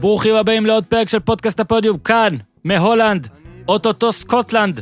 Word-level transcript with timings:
ברוכים 0.00 0.34
הבאים 0.34 0.66
לעוד 0.66 0.84
פרק 0.84 1.08
של 1.08 1.20
פודקאסט 1.20 1.60
הפודיום, 1.60 1.98
כאן, 1.98 2.36
מהולנד, 2.64 3.28
אוטוטו 3.68 4.12
סקוטלנד. 4.12 4.80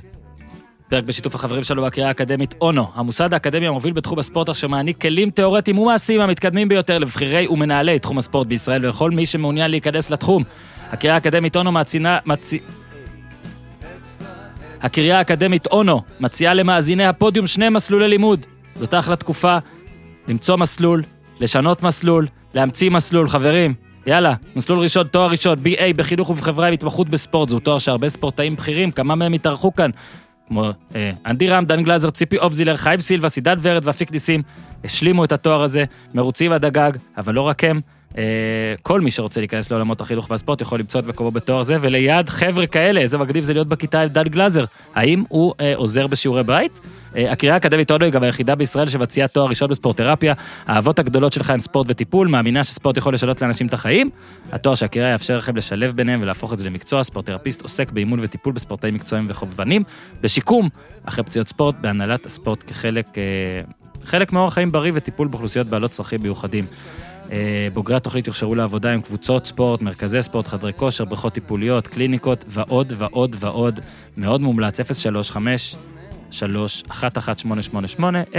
פרק 0.89 1.05
בשיתוף 1.05 1.35
החברים 1.35 1.63
שלנו 1.63 1.83
בקריה 1.85 2.09
האקדמית 2.09 2.55
אונו, 2.61 2.87
המוסד 2.95 3.35
האקדמי 3.35 3.67
המוביל 3.67 3.93
בתחום 3.93 4.19
הספורט 4.19 4.49
אשר 4.49 4.69
מעניק 4.69 5.01
כלים 5.01 5.31
תיאורטיים 5.31 5.79
ומעשיים 5.79 6.21
המתקדמים 6.21 6.69
ביותר 6.69 6.99
לבכירי 6.99 7.49
ומנהלי 7.49 7.99
תחום 7.99 8.19
הספורט 8.19 8.47
בישראל 8.47 8.85
ולכל 8.85 9.11
מי 9.11 9.27
שמעוניין 9.27 9.71
להיכנס 9.71 10.11
לתחום. 10.11 10.43
הקריה 10.91 11.15
האקדמית 11.15 11.57
אונו 11.57 11.73
מצינה... 11.73 12.19
מצ... 12.27 12.53
הקריה 14.83 15.19
האקדמית 15.19 15.67
אונו 15.67 16.03
מציעה 16.21 16.55
למאזיני 16.55 17.07
הפודיום 17.07 17.47
שני 17.47 17.69
מסלולי 17.69 18.09
לימוד. 18.09 18.47
זאת 18.69 18.95
אחלה 18.95 19.17
תקופה 19.17 19.59
למצוא 20.29 20.57
מסלול, 20.57 21.03
לשנות 21.41 21.83
מסלול, 21.83 22.27
להמציא 22.55 22.91
מסלול, 22.91 23.29
חברים. 23.29 23.90
יאללה, 24.07 24.35
מסלול 24.57 24.79
ראשון, 24.79 25.07
תואר 25.07 25.31
ראשון, 25.31 25.59
BA 25.59 25.97
בחינוך 25.97 26.31
ובחברה 26.31 26.67
עם 26.67 26.75
התמחות 26.75 27.09
בספורט. 27.09 27.49
זהו 27.49 27.61
תואר 27.61 27.79
שהרבה 27.79 28.09
ספורטאים 28.09 28.57
בכירים, 28.57 28.91
כמה 28.91 29.15
מהם 29.15 29.33
התארחו 29.33 29.75
כאן. 29.75 29.91
כמו 30.49 30.71
אה, 30.95 31.11
אנדי 31.27 31.49
רם, 31.49 31.65
דן 31.65 31.83
גלזר, 31.83 32.11
ציפי 32.11 32.39
אובזילר, 32.39 32.77
חיים 32.77 33.01
סילבה, 33.01 33.29
סידן 33.29 33.57
ורד 33.63 33.87
ואפיק 33.87 34.13
ניסים, 34.13 34.43
השלימו 34.85 35.25
את 35.25 35.33
התואר 35.33 35.63
הזה, 35.63 35.85
מרוצים 36.15 36.53
עד 36.53 36.65
הגג, 36.65 36.93
אבל 37.17 37.35
לא 37.35 37.41
רק 37.41 37.65
הם. 37.65 37.81
אה, 38.19 38.23
כל 38.83 39.01
מי 39.01 39.11
שרוצה 39.11 39.41
להיכנס 39.41 39.71
לעולמות 39.71 40.01
החינוך 40.01 40.31
והספורט 40.31 40.61
יכול 40.61 40.79
למצוא 40.79 41.01
את 41.01 41.07
מקומו 41.07 41.31
בתואר 41.31 41.63
זה, 41.63 41.77
וליד 41.81 42.29
חבר'ה 42.29 42.67
כאלה, 42.67 43.01
איזה 43.01 43.19
מגניב 43.19 43.45
זה 43.45 43.53
להיות 43.53 43.69
בכיתה 43.69 44.01
עם 44.01 44.09
דן 44.09 44.23
גלזר. 44.23 44.65
האם 44.95 45.25
הוא 45.29 45.55
אה, 45.61 45.73
עוזר 45.77 46.07
בשיעורי 46.07 46.43
בית? 46.43 46.81
אה, 47.17 47.33
הקריאה 47.33 47.55
האקדמית 47.55 47.91
אונו 47.91 48.05
היא 48.05 48.13
גם 48.13 48.23
היחידה 48.23 48.55
בישראל 48.55 48.89
שמציעה 48.89 49.29
תואר 49.29 49.47
ראשון 49.47 49.71
בספורט 49.71 49.97
תרפיה. 49.97 50.35
האהבות 50.67 50.99
הגדולות 50.99 51.33
שלך 51.33 51.51
הן 51.51 51.61
ספורט 51.61 51.87
וטיפול, 51.91 52.29
מאמינה 52.29 52.65
שספורט 52.65 52.97
יכול 52.97 53.15
לשנות 53.15 53.43
לאנשים 53.43 53.67
את 53.67 53.73
החיים. 53.73 54.11
התואר 54.53 54.75
שהקריאה 54.75 55.09
יאפשר 55.09 55.37
לכם 55.37 55.57
לשלב 55.57 55.97
ביניהם 55.97 56.23
ולהפוך 56.23 56.53
את 56.53 56.59
זה 56.59 56.65
למקצוע. 56.65 57.03
ספורט 57.03 57.27
תרפיסט 57.27 57.63
עוסק 57.63 57.91
באימון 57.91 58.19
וטיפול 58.23 58.53
בספורטאים 58.53 58.95
מקצועיים 58.95 59.27
וחובבנים, 59.29 59.83
בשיקום, 60.21 60.69
אחרי 61.05 61.25
פציעות 61.25 61.49
ספורט, 61.49 61.75
בהנהלת 61.81 62.27
הספורט 62.27 62.65
כחלק 62.67 63.19
אה, 63.19 63.23
חלק 64.05 64.33
מאורח 64.33 64.55
חיים 64.55 64.73
בריא 64.73 64.93
וטיפול 64.95 65.29
באוכלוסיות 65.29 65.67
בעלות 65.67 65.91
צרכים 65.91 66.23
מיוחדים. 66.23 66.65
אה, 67.31 67.69
בוגרי 67.73 67.97
התוכנית 67.97 68.27
יוכשרו 68.27 68.55
לעבודה 68.55 68.93
עם 68.93 69.01
קבוצות 69.01 69.47
ספורט, 69.47 69.83
מרכזי 69.83 70.23
ספורט, 70.23 70.47
חדרי 70.47 70.73
כושר, 70.77 71.05
בריכות 71.05 71.33
טיפוליות, 71.33 71.89
קליניקות 71.89 72.45
ועוד 72.49 72.93
ועוד 72.97 73.37
ועוד. 73.39 73.81
מאוד 74.17 74.43
מומלץ, 74.43 74.81
035 74.81 75.77
3 76.31 76.85
11888 76.91 78.23
03531188 78.33 78.37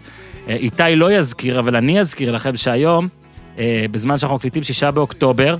אה, 0.48 0.54
איתי 0.54 0.96
לא 0.96 1.12
יזכיר, 1.12 1.58
אבל 1.58 1.76
אני 1.76 2.00
אזכיר 2.00 2.32
לכם 2.32 2.56
שהיום, 2.56 3.08
אה, 3.58 3.86
בזמן 3.90 4.18
שאנחנו 4.18 4.36
מקליטים 4.36 4.62
שישה 4.62 4.90
באוקטובר, 4.90 5.56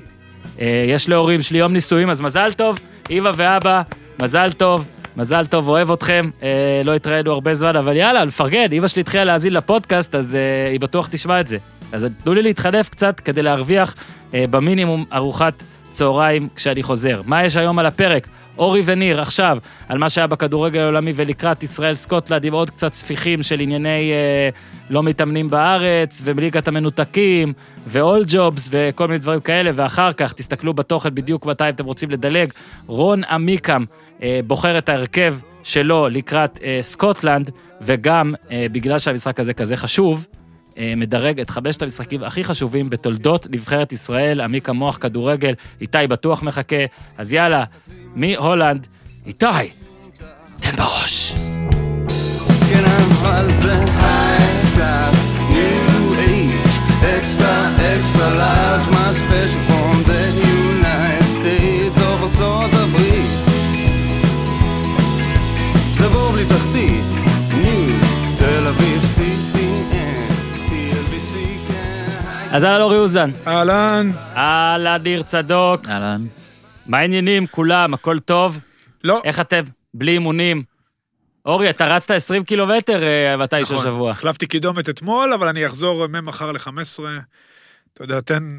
אה, 0.61 0.85
יש 0.89 1.09
להורים 1.09 1.43
שלי 1.43 1.59
יום 1.59 1.73
נישואים, 1.73 2.11
אז 2.11 2.21
מזל 2.21 2.53
טוב, 2.53 2.79
אמא 3.11 3.31
ואבא, 3.37 3.83
מזל 4.23 4.53
טוב. 4.53 4.87
מזל 5.19 5.47
טוב, 5.47 5.69
אוהב 5.69 5.91
אתכם, 5.91 6.31
אה, 6.43 6.83
לא 6.85 6.95
התראינו 6.95 7.33
הרבה 7.33 7.55
זמן, 7.55 7.77
אבל 7.77 7.97
יאללה, 7.97 8.25
לפרגן, 8.25 8.73
אמא 8.73 8.89
שלי 8.89 9.01
התחילה 9.01 9.25
להאזין 9.25 9.53
לפודקאסט, 9.53 10.15
אז 10.15 10.37
אה, 10.37 10.71
היא 10.71 10.81
בטוח 10.81 11.09
תשמע 11.11 11.41
את 11.41 11.49
זה. 11.49 11.59
אז 11.93 12.07
תנו 12.25 12.35
לי 12.35 12.43
להתחנף 12.43 12.89
קצת 12.89 13.21
כדי 13.21 13.43
להרוויח 13.43 13.95
אה, 14.35 14.45
במינימום 14.51 15.05
ארוחת 15.13 15.63
צהריים 15.93 16.49
כשאני 16.57 16.83
חוזר. 16.83 17.21
מה 17.27 17.45
יש 17.45 17.57
היום 17.57 17.79
על 17.79 17.87
הפרק? 17.87 18.29
אורי 18.59 18.83
וניר, 18.85 19.21
עכשיו, 19.21 19.59
על 19.89 19.99
מה 19.99 20.11
שהיה 20.11 20.27
בכדורגל 20.27 20.81
העולמי 20.81 21.13
ולקראת 21.15 21.63
ישראל-סקוטלנד, 21.63 22.45
עם 22.45 22.53
עוד 22.53 22.71
קצת 22.71 22.93
ספיחים 22.93 23.43
של 23.43 23.61
ענייני 23.61 24.13
אה, 24.13 24.49
לא 24.91 25.03
מתאמנים 25.03 25.49
בארץ, 25.49 26.23
ובליגת 26.25 26.69
המנותקים, 26.69 27.53
ואול 27.87 28.25
ג'ובס, 28.29 28.69
וכל 28.71 29.07
מיני 29.07 29.19
דברים 29.19 29.41
כאלה, 29.41 29.71
ואחר 29.75 30.13
כך, 30.13 30.33
תסתכלו 30.33 30.75
בתוכן 30.75 31.15
בדיוק 31.15 31.47
מתי 31.47 31.69
אתם 31.69 31.85
רוצים 31.85 32.11
לדלג. 32.11 32.53
רון 32.87 33.25
עמיקם 33.25 33.85
אה, 34.23 34.41
בוחר 34.47 34.79
את 34.79 34.89
ההרכב 34.89 35.37
שלו 35.63 36.09
לקראת 36.09 36.59
אה, 36.63 36.79
סקוטלנד, 36.83 37.51
וגם 37.81 38.35
אה, 38.51 38.67
בגלל 38.73 38.99
שהמשחק 38.99 39.41
הזה 39.41 39.55
כזה 39.55 39.77
חשוב, 39.77 40.27
אה, 40.79 40.95
מדרג 40.97 41.41
את 41.41 41.51
חמשת 41.51 41.83
המשחקים 41.83 42.25
הכי 42.25 42.45
חשובים 42.45 42.91
בתולדות 42.91 43.47
נבחרת 43.51 43.93
ישראל, 43.93 44.41
עמיקה 44.41 44.73
מוח 44.73 44.99
כדורגל, 45.01 45.55
איתי 45.81 45.99
בטוח 46.09 46.43
מחכה, 46.43 46.85
אז 47.19 47.33
יאללה, 47.33 47.65
מהולנד, 48.19 48.87
איתי, 49.27 49.47
תן 50.61 50.77
בראש. 50.77 51.35
כן, 52.71 52.85
אבל 52.85 53.53
זה 53.53 53.85
ארצות 62.39 62.71
הברית. 62.73 63.31
זה 65.97 66.09
בור 66.09 66.31
בלי 66.33 66.45
תחתית, 66.45 67.05
ניו, 67.63 67.95
תל 68.39 68.67
אביב, 68.67 69.03
CPN, 69.17 70.33
TLBC, 70.71 71.35
כן, 71.69 72.07
high 72.53 72.55
אז 72.55 72.65
אהלן 72.65 72.81
אורי 72.81 72.99
אוזן, 72.99 73.31
אהלן. 73.47 74.11
אהלן 74.37 75.03
ניר 75.03 75.23
צדוק, 75.23 75.89
אהלן. 75.89 76.25
מה 76.89 76.99
העניינים? 76.99 77.47
כולם, 77.47 77.95
הכל 77.95 78.19
טוב? 78.19 78.59
לא, 79.05 79.21
איך 79.25 79.41
אתם? 79.41 79.63
בלי 79.95 80.13
אימונים? 80.13 80.63
אורי, 81.47 81.71
אתה 81.71 81.87
רצת 81.87 82.11
20 82.11 82.45
קילומטר 82.45 83.01
מתישהו 83.39 83.75
נכון. 83.75 83.87
שבוע. 83.87 84.11
החלפתי 84.11 84.47
קידומת 84.47 84.89
אתמול, 84.89 85.33
אבל 85.33 85.49
אני 85.49 85.67
אחזור 85.67 86.07
ממחר 86.07 86.53
ל-15. 86.53 86.69
אתה 87.95 88.05
יודע, 88.05 88.21
תן... 88.21 88.59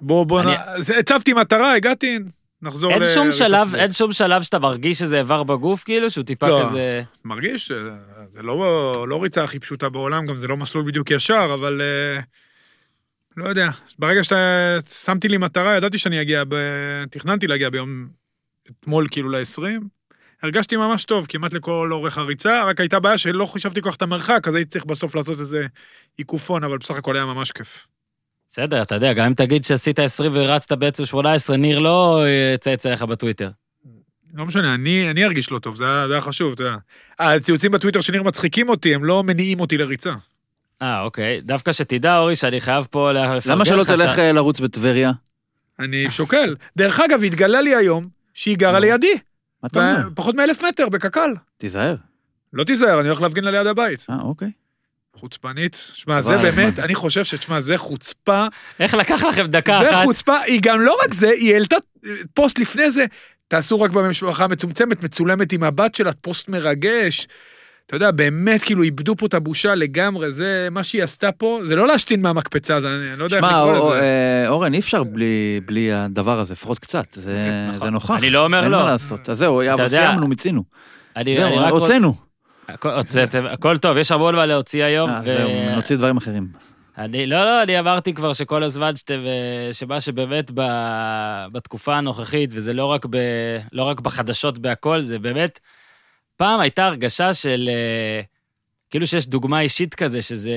בוא, 0.00 0.26
בוא, 0.26 0.40
אני- 0.40 0.50
נ... 0.52 0.98
הצבתי 0.98 1.32
מטרה, 1.32 1.74
הגעתי, 1.74 2.18
נחזור 2.62 2.92
אין 2.92 3.00
ל- 3.02 3.04
שום 3.04 3.32
שלב. 3.32 3.74
אין 3.74 3.92
שום 3.92 4.12
שלב 4.12 4.42
שאתה 4.42 4.58
מרגיש 4.58 4.98
שזה 4.98 5.18
איבר 5.18 5.42
בגוף, 5.42 5.84
כאילו, 5.84 6.10
שהוא 6.10 6.24
טיפה 6.24 6.48
לא. 6.48 6.62
כזה... 6.68 7.02
מרגיש, 7.24 7.70
אה, 7.70 7.76
זה 8.32 8.42
לא, 8.42 9.06
לא 9.08 9.22
ריצה 9.22 9.44
הכי 9.44 9.58
פשוטה 9.58 9.88
בעולם, 9.88 10.26
גם 10.26 10.34
זה 10.34 10.48
לא 10.48 10.56
מסלול 10.56 10.84
בדיוק 10.86 11.10
ישר, 11.10 11.50
אבל... 11.54 11.80
אה, 11.80 12.20
לא 13.36 13.48
יודע, 13.48 13.70
ברגע 13.98 14.24
שאתה... 14.24 14.76
שמתי 14.90 15.28
לי 15.28 15.36
מטרה, 15.36 15.76
ידעתי 15.76 15.98
שאני 15.98 16.22
אגיע, 16.22 16.42
ב... 16.48 16.54
תכננתי 17.10 17.46
להגיע 17.46 17.70
ביום... 17.70 18.08
אתמול 18.70 19.06
כאילו 19.10 19.28
ל-20. 19.28 19.62
הרגשתי 20.42 20.76
ממש 20.76 21.04
טוב, 21.04 21.26
כמעט 21.28 21.52
לכל 21.52 21.88
אורך 21.92 22.18
הריצה, 22.18 22.64
רק 22.64 22.80
הייתה 22.80 23.00
בעיה 23.00 23.18
שלא 23.18 23.46
חישבתי 23.46 23.82
כל 23.82 23.90
כך 23.90 23.96
את 23.96 24.02
המרחק, 24.02 24.48
אז 24.48 24.54
הייתי 24.54 24.70
צריך 24.70 24.84
בסוף 24.84 25.14
לעשות 25.14 25.40
איזה 25.40 25.66
עיקופון, 26.16 26.64
אבל 26.64 26.78
בסך 26.78 26.94
הכל 26.94 27.16
היה 27.16 27.24
ממש 27.24 27.50
כיף. 27.50 27.86
בסדר, 28.48 28.82
אתה 28.82 28.94
יודע, 28.94 29.12
גם 29.12 29.26
אם 29.26 29.34
תגיד 29.34 29.64
שעשית 29.64 29.98
20 29.98 30.32
ורצת 30.34 30.72
בעצם 30.72 31.04
18, 31.04 31.56
ניר 31.56 31.78
לא 31.78 32.22
אה, 32.24 32.52
יצייץ 32.54 32.86
עליך 32.86 33.02
בטוויטר. 33.02 33.50
לא 34.34 34.46
משנה, 34.46 34.74
אני, 34.74 35.10
אני 35.10 35.24
ארגיש 35.24 35.50
לא 35.50 35.58
טוב, 35.58 35.76
זה 35.76 35.84
היה, 35.84 36.06
זה 36.08 36.12
היה 36.12 36.20
חשוב, 36.20 36.52
אתה 36.52 36.62
יודע. 36.62 36.76
הציוצים 37.18 37.72
בטוויטר 37.72 38.00
של 38.00 38.12
ניר 38.12 38.22
מצחיקים 38.22 38.68
אותי, 38.68 38.94
הם 38.94 39.04
לא 39.04 39.22
מניעים 39.22 39.60
אותי 39.60 39.78
לריצה. 39.78 40.12
אה, 40.82 41.00
אוקיי. 41.00 41.40
דווקא 41.40 41.72
שתדע, 41.72 42.16
אורי, 42.18 42.36
שאני 42.36 42.60
חייב 42.60 42.86
פה 42.90 43.12
לפרגן 43.12 43.36
לך... 43.36 43.46
למה 43.46 43.64
שלא 43.64 43.84
ש- 43.84 43.86
תלך 43.86 44.18
אה, 44.18 44.32
לרוץ 44.32 44.60
בטבריה? 44.60 45.12
אני 45.78 46.10
שוקל. 46.10 46.56
דרך 46.76 47.00
אגב, 47.00 47.24
התגלה 47.24 47.60
לי 47.60 47.74
היום 47.76 48.08
שהיא 48.34 48.56
גרה. 48.56 48.78
לידי, 48.80 49.12
מה 49.62 49.66
אתה 49.66 49.78
אומר? 49.78 50.08
פחות 50.14 50.34
מאלף 50.34 50.64
מטר, 50.64 50.88
בקק"ל. 50.88 51.34
תיזהר. 51.58 51.96
לא 52.52 52.64
תיזהר, 52.64 53.00
אני 53.00 53.08
הולך 53.08 53.20
להפגין 53.20 53.44
לה 53.44 53.50
ליד 53.50 53.66
הבית. 53.66 54.06
אה, 54.10 54.16
אוקיי. 54.20 54.50
חוצפנית. 55.16 55.76
שמע, 55.94 56.20
זה 56.20 56.36
באמת. 56.36 56.78
אני 56.78 56.94
חושב 56.94 57.24
שתשמע, 57.24 57.60
זה 57.60 57.76
חוצפה. 57.78 58.46
איך 58.80 58.94
לקח 58.94 59.22
לכם 59.22 59.46
דקה 59.46 59.78
זה 59.82 59.90
אחת? 59.90 60.04
חוצפה, 60.04 60.38
היא 60.40 60.60
גם 60.62 60.80
לא 60.80 60.96
רק 61.04 61.14
זה, 61.14 61.28
היא 61.30 61.52
העלתה 61.52 61.76
פוסט 62.34 62.58
לפני 62.58 62.90
זה, 62.90 63.04
תעשו 63.48 63.80
רק 63.80 63.90
במשפחה 63.90 64.44
המצומצמת, 64.44 65.02
מצולמת 65.02 65.52
עם 65.52 65.62
הבת 65.62 65.94
שלה, 65.94 66.12
פוסט 66.12 66.48
מרגש. 66.48 67.26
אתה 67.86 67.96
יודע, 67.96 68.10
באמת, 68.10 68.62
כאילו, 68.62 68.82
איבדו 68.82 69.16
פה 69.16 69.26
את 69.26 69.34
הבושה 69.34 69.74
לגמרי, 69.74 70.32
זה 70.32 70.68
מה 70.70 70.82
שהיא 70.82 71.02
עשתה 71.02 71.32
פה, 71.32 71.60
זה 71.64 71.76
לא 71.76 71.86
להשתין 71.86 72.22
מהמקפצה, 72.22 72.80
זה, 72.80 72.88
אני 72.88 73.18
לא 73.18 73.24
יודע 73.24 73.36
איך 73.36 73.44
שמע, 73.44 73.58
לקרוא 73.58 73.76
אור- 73.76 73.90
לזה. 73.94 74.00
אה, 74.02 74.48
אורן, 74.48 74.74
אי 74.74 74.78
אפשר 74.78 75.02
בלי- 75.04 75.60
בלי 75.66 75.92
הדבר 75.92 76.38
הזה, 76.40 76.52
לפחות 76.54 76.78
קצת. 76.78 77.12
זה 77.12 77.36
נכון. 77.68 77.80
זה 77.80 77.90
נוכח. 77.90 78.10
אני 78.18 78.30
לא 78.30 78.44
אומר 78.44 78.62
אין 78.62 78.70
לא. 78.70 78.78
מה 78.78 78.84
לעשות. 78.84 79.28
אז 79.28 79.38
זהו, 79.38 79.54
אבל 79.56 79.64
יודע- 79.64 79.88
סיימנו, 79.88 80.26
מיצינו. 80.28 80.64
אני 81.16 81.36
זהו, 81.36 81.58
הוצאנו. 81.68 82.14
הכל- 82.68 82.90
הוצאתם, 82.90 83.46
הכל 83.46 83.78
טוב, 83.78 83.96
יש 83.96 84.12
המון 84.12 84.34
מה 84.34 84.46
להוציא 84.46 84.84
היום. 84.84 85.10
אה, 85.10 85.20
זהו, 85.24 85.48
נוציא 85.76 85.96
דברים 85.96 86.16
אחרים. 86.16 86.48
אני, 86.98 87.26
לא, 87.26 87.44
לא, 87.44 87.62
אני 87.62 87.78
אמרתי 87.78 88.14
כבר 88.14 88.32
שכל 88.32 88.62
הזמן 88.62 88.96
שאתם, 88.96 89.20
אה, 89.26 89.72
שמה 89.72 90.00
שבאמת 90.00 90.50
ב, 90.54 90.60
בתקופה 91.52 91.96
הנוכחית, 91.96 92.50
וזה 92.54 92.72
לא 92.72 92.84
רק, 92.86 93.06
ב, 93.10 93.16
לא 93.72 93.82
רק 93.82 94.00
בחדשות 94.00 94.58
בהכל, 94.58 95.00
זה 95.02 95.18
באמת, 95.18 95.60
פעם 96.36 96.60
הייתה 96.60 96.86
הרגשה 96.86 97.34
של, 97.34 97.70
אה, 97.72 98.20
כאילו 98.90 99.06
שיש 99.06 99.26
דוגמה 99.26 99.60
אישית 99.60 99.94
כזה, 99.94 100.22
שזה 100.22 100.52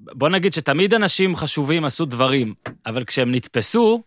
בוא 0.00 0.28
נגיד 0.28 0.52
שתמיד 0.52 0.94
אנשים 0.94 1.36
חשובים 1.36 1.84
עשו 1.84 2.04
דברים, 2.04 2.54
אבל 2.86 3.04
כשהם 3.04 3.34
נתפסו, 3.34 4.02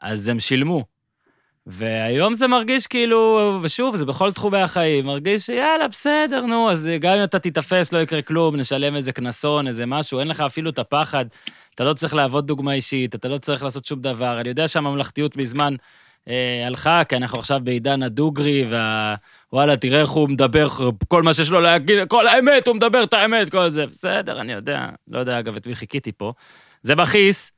אז 0.00 0.28
הם 0.28 0.40
שילמו. 0.40 0.84
והיום 1.66 2.34
זה 2.34 2.46
מרגיש 2.46 2.86
כאילו, 2.86 3.58
ושוב, 3.62 3.96
זה 3.96 4.06
בכל 4.06 4.32
תחומי 4.32 4.58
החיים, 4.58 5.06
מרגיש 5.06 5.46
שיאללה, 5.46 5.88
בסדר, 5.88 6.46
נו, 6.46 6.70
אז 6.70 6.90
גם 7.00 7.18
אם 7.18 7.24
אתה 7.24 7.38
תיתפס, 7.38 7.92
לא 7.92 7.98
יקרה 7.98 8.22
כלום, 8.22 8.56
נשלם 8.56 8.96
איזה 8.96 9.12
קנסון, 9.12 9.66
איזה 9.66 9.86
משהו, 9.86 10.20
אין 10.20 10.28
לך 10.28 10.40
אפילו 10.40 10.70
את 10.70 10.78
הפחד, 10.78 11.24
אתה 11.74 11.84
לא 11.84 11.94
צריך 11.94 12.14
להוות 12.14 12.46
דוגמה 12.46 12.72
אישית, 12.72 13.14
אתה 13.14 13.28
לא 13.28 13.38
צריך 13.38 13.62
לעשות 13.62 13.84
שום 13.84 14.00
דבר. 14.00 14.40
אני 14.40 14.48
יודע 14.48 14.68
שהממלכתיות 14.68 15.36
מזמן 15.36 15.74
אה, 16.28 16.66
הלכה, 16.66 17.04
כי 17.04 17.16
אנחנו 17.16 17.38
עכשיו 17.38 17.60
בעידן 17.64 18.02
הדוגרי, 18.02 18.64
וה... 18.70 19.14
וואלה, 19.52 19.76
תראה 19.76 20.00
איך 20.00 20.10
הוא 20.10 20.28
מדבר, 20.28 20.68
כל 21.08 21.22
מה 21.22 21.34
שיש 21.34 21.50
לו 21.50 21.60
להגיד, 21.60 22.08
כל 22.08 22.28
האמת, 22.28 22.66
הוא 22.66 22.76
מדבר 22.76 23.02
את 23.02 23.12
האמת, 23.12 23.50
כל 23.50 23.68
זה. 23.68 23.86
בסדר, 23.86 24.40
אני 24.40 24.52
יודע, 24.52 24.88
לא 25.08 25.18
יודע, 25.18 25.38
אגב, 25.38 25.56
את 25.56 25.66
מי 25.66 25.74
חיכיתי 25.74 26.12
פה. 26.12 26.32
זה 26.82 26.94
מכעיס, 26.94 27.52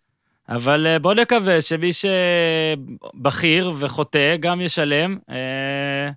אבל 0.48 0.86
אה, 0.86 0.98
בוא 0.98 1.14
נקווה 1.14 1.60
שמי 1.60 1.90
שבכיר 1.92 3.72
וחוטא 3.78 4.36
גם 4.40 4.60
ישלם, 4.60 5.18
אה, 5.30 6.10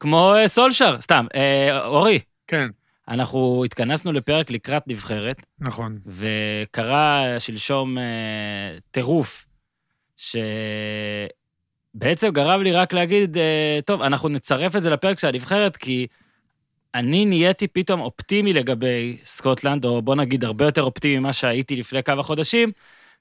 כמו 0.00 0.34
אה, 0.34 0.48
סולשר, 0.48 1.00
סתם. 1.00 1.26
אה, 1.34 1.84
אורי, 1.86 2.18
כן, 2.46 2.68
אנחנו 3.08 3.62
התכנסנו 3.64 4.12
לפרק 4.12 4.50
לקראת 4.50 4.82
נבחרת, 4.86 5.42
נכון. 5.60 5.98
וקרה 6.06 7.36
שלשום 7.38 7.98
אה, 7.98 8.04
טירוף, 8.90 9.46
שבעצם 11.98 12.30
גרם 12.30 12.62
לי 12.62 12.72
רק 12.72 12.92
להגיד, 12.92 13.38
אה, 13.38 13.78
טוב, 13.84 14.02
אנחנו 14.02 14.28
נצרף 14.28 14.76
את 14.76 14.82
זה 14.82 14.90
לפרק 14.90 15.18
של 15.18 15.28
הנבחרת, 15.28 15.76
כי 15.76 16.06
אני 16.94 17.24
נהייתי 17.24 17.68
פתאום 17.68 18.00
אופטימי 18.00 18.52
לגבי 18.52 19.16
סקוטלנד, 19.24 19.84
או 19.84 20.02
בוא 20.02 20.14
נגיד 20.14 20.44
הרבה 20.44 20.64
יותר 20.64 20.82
אופטימי 20.82 21.18
ממה 21.18 21.32
שהייתי 21.32 21.76
לפני 21.76 22.02
כמה 22.02 22.22
חודשים, 22.22 22.72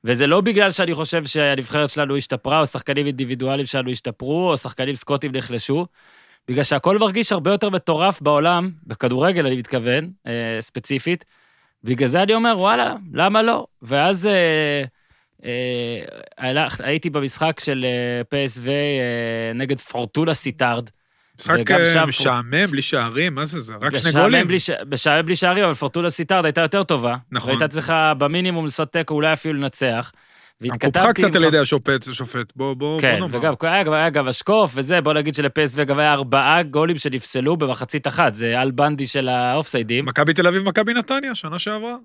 וזה 0.03 0.27
לא 0.27 0.41
בגלל 0.41 0.71
שאני 0.71 0.94
חושב 0.94 1.25
שהנבחרת 1.25 1.89
שלנו 1.89 2.18
השתפרה, 2.18 2.59
או 2.59 2.65
שחקנים 2.65 3.06
אינדיבידואליים 3.06 3.65
שלנו 3.68 3.89
השתפרו, 3.89 4.50
או 4.50 4.57
שחקנים 4.57 4.95
סקוטים 4.95 5.31
נחלשו, 5.31 5.85
בגלל 6.47 6.63
שהכל 6.63 6.97
מרגיש 6.97 7.31
הרבה 7.31 7.51
יותר 7.51 7.69
מטורף 7.69 8.21
בעולם, 8.21 8.71
בכדורגל 8.88 9.45
אני 9.45 9.56
מתכוון, 9.57 10.12
אה, 10.27 10.57
ספציפית, 10.59 11.25
בגלל 11.83 12.07
זה 12.07 12.24
אני 12.24 12.33
אומר, 12.33 12.56
וואלה, 12.57 12.95
למה 13.13 13.41
לא? 13.41 13.68
ואז 13.81 14.27
אה, 14.27 14.83
הייתי 16.80 17.10
במשחק 17.10 17.60
של 17.60 17.86
אה, 17.86 18.22
PSV 18.45 18.68
אה, 18.69 18.74
נגד 19.56 19.80
פורטונה 19.79 20.33
סיטארד. 20.34 20.89
משחק 21.39 21.56
וגם 21.60 21.80
אה, 21.80 21.86
שם- 21.94 22.06
משעמם, 22.07 22.66
בלי 22.72 22.81
שערים, 22.81 23.36
מה 23.36 23.45
זה 23.45 23.60
זה? 23.62 23.74
רק 23.81 23.95
שני 23.98 24.10
משעמם 24.10 24.24
גולים. 24.24 24.48
בלי 24.48 24.60
ש- 24.60 24.69
משעמם 24.92 25.25
בלי 25.25 25.36
שערים, 25.36 25.63
אבל 25.63 25.74
פורטונה 25.74 26.09
סיטארד 26.10 26.45
הייתה 26.45 26.62
יותר 26.62 26.84
טובה. 26.84 27.16
נכון. 27.31 27.50
והייתה 27.50 27.68
צריכה 27.68 28.13
במינימום 28.18 28.66
לעשות 28.66 28.94
תיקו, 28.94 29.13
אולי 29.13 29.34
אפילו 29.34 29.60
לנצח. 29.60 30.12
והתכתבתי 30.62 30.92
קופחה 31.00 31.13
קצת 31.13 31.36
על 31.36 31.44
ידי 31.44 31.57
השופט, 31.60 32.07
השופט. 32.07 32.54
בוא, 32.56 32.74
בוא, 32.74 32.92
בוא 32.94 33.00
כן, 33.01 33.13
נאמר. 33.19 33.28
וגם 33.38 33.54
היה 33.94 34.10
גם- 34.10 34.28
אשקוף 34.28 34.72
וזה, 34.75 35.01
בוא 35.01 35.13
נגיד 35.13 35.36
שלפסוו 35.35 35.85
גם 35.86 36.00
היה 36.00 36.13
ארבעה 36.13 36.63
גולים 36.63 36.98
שנפסלו 36.98 37.57
במחצית 37.57 38.07
אחת, 38.07 38.34
זה 38.34 38.60
על 38.62 38.72
בנדי 38.72 39.07
של 39.07 39.28
האופסיידים. 39.30 40.06
מכבי 40.06 40.34
תל 40.34 40.48
אביב, 40.48 40.63
מכבי 40.63 40.94
נתניה, 40.94 41.36
שנה 41.36 41.60
שעברה. 41.60 41.95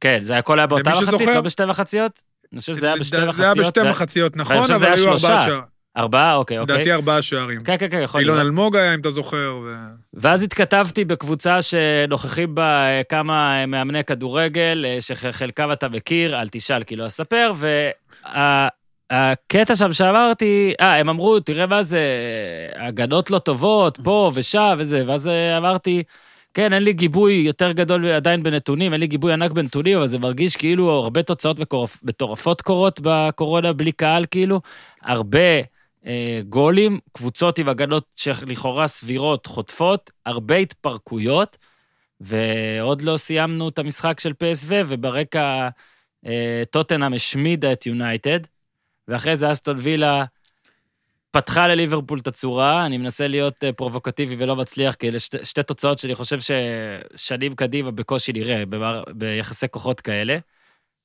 כן, 0.00 0.18
זה 0.20 0.38
הכל 0.38 0.58
היה 0.58 0.66
באותה 0.66 0.90
מחצית. 0.90 1.28
לא 1.28 1.40
בשתי 1.40 1.64
מחציות? 1.64 2.31
אני 2.52 2.60
חושב 2.60 2.74
שזה 2.74 2.86
היה 2.86 2.96
בשתי 2.96 3.16
זה 3.16 3.26
מחציות. 3.26 3.56
היה 3.56 3.64
בשתי 3.64 3.80
מחציות, 3.90 4.36
נכון, 4.36 4.62
חושב 4.62 4.76
שזה 4.76 4.86
אבל 4.88 4.96
היו. 4.96 5.12
ארבעה 5.12 5.44
שערים. 5.44 5.62
ארבעה, 5.96 6.34
אוקיי, 6.34 6.58
אוקיי. 6.58 6.74
לדעתי 6.74 6.92
ארבעה 6.92 7.22
שערים. 7.22 7.64
כן, 7.64 7.76
כן, 7.78 7.90
כן, 7.90 8.00
יכול 8.02 8.20
אילון 8.20 8.36
להיות. 8.36 8.46
אלמוג 8.46 8.76
היה, 8.76 8.94
אם 8.94 9.00
אתה 9.00 9.10
זוכר. 9.10 9.58
ו- 9.64 9.74
ואז 10.14 10.42
התכתבתי 10.42 11.04
בקבוצה 11.04 11.62
שנוכחים 11.62 12.54
בה 12.54 12.84
אה, 12.84 13.02
כמה 13.08 13.60
אה, 13.60 13.66
מאמני 13.66 14.04
כדורגל, 14.04 14.84
אה, 14.88 14.96
שחלקם 15.00 15.72
אתה 15.72 15.88
מכיר, 15.88 16.40
אל 16.40 16.48
תשאל 16.48 16.84
כי 16.84 16.96
לא 16.96 17.06
אספר, 17.06 17.52
והקטע 19.10 19.76
שם 19.76 19.92
שאמרתי, 19.92 20.74
אה, 20.80 20.96
הם 20.96 21.08
אמרו, 21.08 21.40
תראה 21.40 21.66
מה 21.66 21.82
זה, 21.82 22.00
הגנות 22.76 23.30
לא 23.30 23.38
טובות, 23.38 23.98
פה 24.04 24.30
ושם 24.34 24.74
וזה, 24.78 25.02
ואז 25.06 25.30
אמרתי, 25.58 26.02
כן, 26.54 26.72
אין 26.72 26.82
לי 26.82 26.92
גיבוי 26.92 27.32
יותר 27.34 27.72
גדול 27.72 28.06
עדיין 28.06 28.42
בנתונים, 28.42 28.92
אין 28.92 29.00
לי 29.00 29.06
גיבוי 29.06 29.32
ענק 29.32 29.50
בנתונים, 29.50 29.98
אבל 29.98 30.06
זה 30.06 30.18
מרגיש 30.18 30.56
כאילו 30.56 30.90
הרבה 30.90 31.22
תוצאות 31.22 31.56
מטורפות 32.02 32.62
קורות 32.62 33.00
בקורונה 33.02 33.72
בלי 33.72 33.92
קהל, 33.92 34.26
כאילו. 34.30 34.60
הרבה 35.02 35.60
אה, 36.06 36.40
גולים, 36.48 36.98
קבוצות 37.12 37.58
עם 37.58 37.68
הגנות 37.68 38.04
שלכאורה 38.16 38.86
סבירות 38.86 39.46
חוטפות, 39.46 40.10
הרבה 40.26 40.56
התפרקויות, 40.56 41.58
ועוד 42.20 43.02
לא 43.02 43.16
סיימנו 43.16 43.68
את 43.68 43.78
המשחק 43.78 44.20
של 44.20 44.32
PSV, 44.32 44.72
וברקע 44.86 45.68
אה, 46.26 46.62
טוטנאם 46.70 47.14
השמידה 47.14 47.72
את 47.72 47.86
יונייטד, 47.86 48.40
ואחרי 49.08 49.36
זה 49.36 49.52
אסטון 49.52 49.76
וילה 49.78 50.24
פתחה 51.32 51.68
לליברפול 51.68 52.18
את 52.18 52.26
הצורה, 52.26 52.86
אני 52.86 52.98
מנסה 52.98 53.28
להיות 53.28 53.64
אה, 53.64 53.72
פרובוקטיבי 53.72 54.34
ולא 54.38 54.56
מצליח, 54.56 54.94
כי 54.94 55.08
אלה 55.08 55.18
שתי, 55.18 55.44
שתי 55.44 55.62
תוצאות 55.62 55.98
שאני 55.98 56.14
חושב 56.14 56.38
ששנים 56.40 57.54
קדימה 57.54 57.90
בקושי 57.90 58.32
נראה 58.32 58.66
במר, 58.66 59.04
ביחסי 59.14 59.68
כוחות 59.68 60.00
כאלה, 60.00 60.38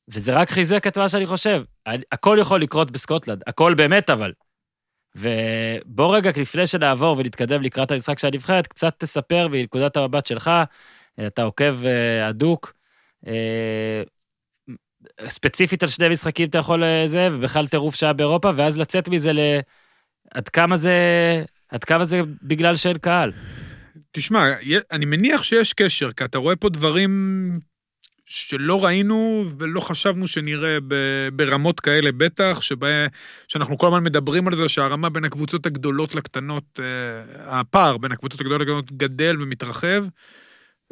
וזה 0.08 0.34
רק 0.34 0.50
חיזק 0.50 0.88
את 0.88 0.98
מה 0.98 1.10
שאני 1.10 1.26
חושב. 1.26 1.64
הכל 2.12 2.38
יכול 2.42 2.62
לקרות 2.62 2.92
בסקוטלנד, 2.92 3.44
הכל 3.48 3.74
באמת 3.74 4.10
אבל. 4.10 4.34
ובוא 5.16 6.16
רגע, 6.16 6.32
לפני 6.38 6.68
שנעבור 6.68 7.18
ונתקדם 7.18 7.62
לקראת 7.62 7.92
המשחק 7.92 8.20
של 8.20 8.28
הנבחרת, 8.28 8.68
קצת 8.68 8.96
תספר 8.98 9.48
מנקודת 9.48 9.98
המבט 9.98 10.26
שלך, 10.26 10.52
אתה 11.28 11.44
עוקב 11.44 11.86
אה, 11.86 12.28
הדוק, 12.28 12.74
אה, 13.28 14.04
ספציפית 15.28 15.84
על 15.84 15.90
שני 15.90 16.10
משחקים 16.10 16.50
אתה 16.50 16.58
יכול 16.58 16.84
אה, 16.84 17.08
זה, 17.08 17.28
ובכלל 17.32 17.68
טירוף 17.68 17.96
שהיה 17.96 18.14
באירופה, 18.14 18.52
ואז 18.56 18.78
לצאת 18.78 19.10
מזה 19.10 19.34
ל... 19.34 19.40
עד 20.32 20.50
כמה 20.50 20.78
זה... 20.78 20.94
עד 21.70 21.84
כמה 21.84 22.04
זה 22.04 22.22
בגלל 22.44 22.76
שאין 22.76 22.98
קהל. 22.98 23.32
תשמע, 24.12 24.46
אני 24.92 25.06
מניח 25.06 25.44
שיש 25.44 25.74
קשר, 25.74 26.12
כי 26.12 26.26
אתה 26.26 26.38
רואה 26.38 26.56
פה 26.56 26.70
דברים 26.70 27.60
שלא 28.30 28.86
ראינו 28.86 29.46
ולא 29.58 29.80
חשבנו 29.80 30.28
שנראה 30.28 30.78
ברמות 31.34 31.80
כאלה, 31.80 32.12
בטח, 32.12 32.62
שבה, 32.62 32.88
שאנחנו 33.48 33.78
כל 33.78 33.88
הזמן 33.88 34.04
מדברים 34.04 34.48
על 34.48 34.56
זה, 34.56 34.68
שהרמה 34.68 35.10
בין 35.10 35.26
הקבוצות 35.26 35.66
הגדולות 35.66 36.16
לקטנות, 36.16 36.80
אה, 36.80 37.60
הפער 37.60 37.98
בין 37.98 38.12
הקבוצות 38.12 38.42
הגדולות 38.42 38.62
לקטנות 38.62 38.92
גדל 38.92 39.42
ומתרחב, 39.42 40.06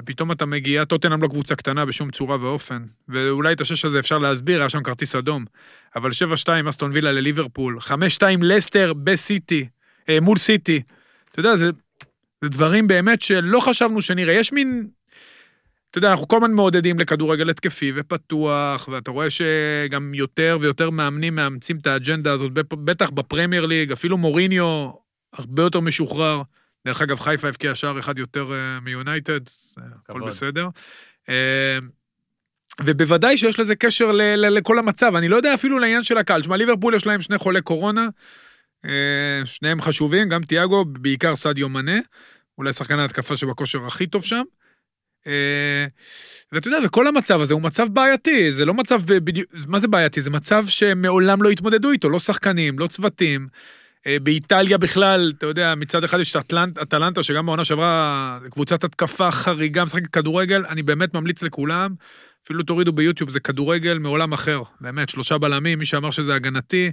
ופתאום 0.01 0.31
אתה 0.31 0.45
מגיע, 0.45 0.85
טוטנאם 0.85 1.21
לא 1.21 1.27
קבוצה 1.27 1.55
קטנה 1.55 1.85
בשום 1.85 2.11
צורה 2.11 2.37
ואופן. 2.41 2.83
ואולי 3.09 3.53
את 3.53 3.61
השש 3.61 3.85
הזה 3.85 3.99
אפשר 3.99 4.17
להסביר, 4.17 4.59
היה 4.59 4.69
שם 4.69 4.83
כרטיס 4.83 5.15
אדום. 5.15 5.45
אבל 5.95 6.09
7-2 6.09 6.69
אסטון 6.69 6.91
וילה 6.91 7.11
לליברפול, 7.11 7.77
5-2 7.79 7.91
לסטר 8.41 8.93
בסיטי, 8.93 9.67
אה, 10.09 10.19
מול 10.21 10.37
סיטי. 10.37 10.81
אתה 11.31 11.39
יודע, 11.39 11.57
זה, 11.57 11.69
זה 12.41 12.49
דברים 12.49 12.87
באמת 12.87 13.21
שלא 13.21 13.59
חשבנו 13.59 14.01
שנראה. 14.01 14.33
יש 14.33 14.53
מין... 14.53 14.87
אתה 15.91 15.97
יודע, 15.97 16.11
אנחנו 16.11 16.27
כל 16.27 16.37
הזמן 16.37 16.51
מעודדים 16.51 16.99
לכדורגל 16.99 17.49
התקפי 17.49 17.91
ופתוח, 17.95 18.87
ואתה 18.91 19.11
רואה 19.11 19.27
שגם 19.29 20.13
יותר 20.13 20.57
ויותר 20.61 20.89
מאמנים 20.89 21.35
מאמצים 21.35 21.77
את 21.77 21.87
האג'נדה 21.87 22.33
הזאת, 22.33 22.51
בטח 22.53 23.09
בפרמייר 23.09 23.65
ליג, 23.65 23.91
אפילו 23.91 24.17
מוריניו 24.17 24.89
הרבה 25.33 25.63
יותר 25.63 25.79
משוחרר. 25.79 26.41
דרך 26.85 27.01
אגב, 27.01 27.19
חיפה 27.19 27.47
הבקיע 27.47 27.75
שער 27.75 27.99
אחד 27.99 28.19
יותר 28.19 28.53
אה, 28.53 28.79
מיונייטד, 28.79 29.39
הכל. 30.09 30.21
בסדר. 30.27 30.67
אה, 31.29 31.77
ובוודאי 32.83 33.37
שיש 33.37 33.59
לזה 33.59 33.75
קשר 33.75 34.11
ל- 34.11 34.21
ל- 34.21 34.57
לכל 34.57 34.79
המצב. 34.79 35.15
אני 35.15 35.27
לא 35.27 35.35
יודע 35.35 35.53
אפילו 35.53 35.79
לעניין 35.79 36.03
של 36.03 36.17
הקהל. 36.17 36.41
שמע, 36.43 36.57
ליברפול 36.57 36.95
יש 36.95 37.05
להם 37.05 37.21
שני 37.21 37.37
חולי 37.37 37.61
קורונה, 37.61 38.07
אה, 38.85 39.45
שניהם 39.45 39.81
חשובים, 39.81 40.29
גם 40.29 40.43
תיאגו, 40.43 40.85
בעיקר 40.85 41.35
סעדיו 41.35 41.69
מנה, 41.69 41.99
אולי 42.57 42.73
שחקן 42.73 42.99
ההתקפה 42.99 43.37
שבכושר 43.37 43.85
הכי 43.85 44.07
טוב 44.07 44.23
שם. 44.23 44.43
ואתה 46.51 46.67
יודע, 46.67 46.77
וכל 46.83 47.07
המצב 47.07 47.41
הזה 47.41 47.53
הוא 47.53 47.61
מצב 47.61 47.87
בעייתי, 47.93 48.53
זה 48.53 48.65
לא 48.65 48.73
מצב 48.73 49.01
בדיוק, 49.05 49.51
מה 49.67 49.79
זה 49.79 49.87
בעייתי? 49.87 50.21
זה 50.21 50.29
מצב 50.29 50.65
שמעולם 50.67 51.43
לא 51.43 51.49
התמודדו 51.49 51.91
איתו, 51.91 52.09
לא 52.09 52.19
שחקנים, 52.19 52.79
לא 52.79 52.87
צוותים. 52.87 53.47
אה, 54.07 54.17
באיטליה 54.19 54.77
בכלל, 54.77 55.33
אתה 55.37 55.45
יודע, 55.45 55.73
מצד 55.77 56.03
אחד 56.03 56.19
יש 56.19 56.31
את 56.31 56.35
אטלנט, 56.35 56.77
אטלנטה, 56.77 57.23
שגם 57.23 57.45
בעונה 57.45 57.65
שעברה 57.65 58.39
קבוצת 58.51 58.83
התקפה 58.83 59.31
חריגה, 59.31 59.85
משחקת 59.85 60.07
כדורגל, 60.07 60.65
אני 60.69 60.83
באמת 60.83 61.13
ממליץ 61.13 61.43
לכולם, 61.43 61.95
אפילו 62.45 62.63
תורידו 62.63 62.93
ביוטיוב, 62.93 63.29
זה 63.29 63.39
כדורגל 63.39 63.97
מעולם 63.97 64.33
אחר, 64.33 64.61
באמת, 64.81 65.09
שלושה 65.09 65.37
בלמים, 65.37 65.79
מי 65.79 65.85
שאמר 65.85 66.11
שזה 66.11 66.35
הגנתי, 66.35 66.91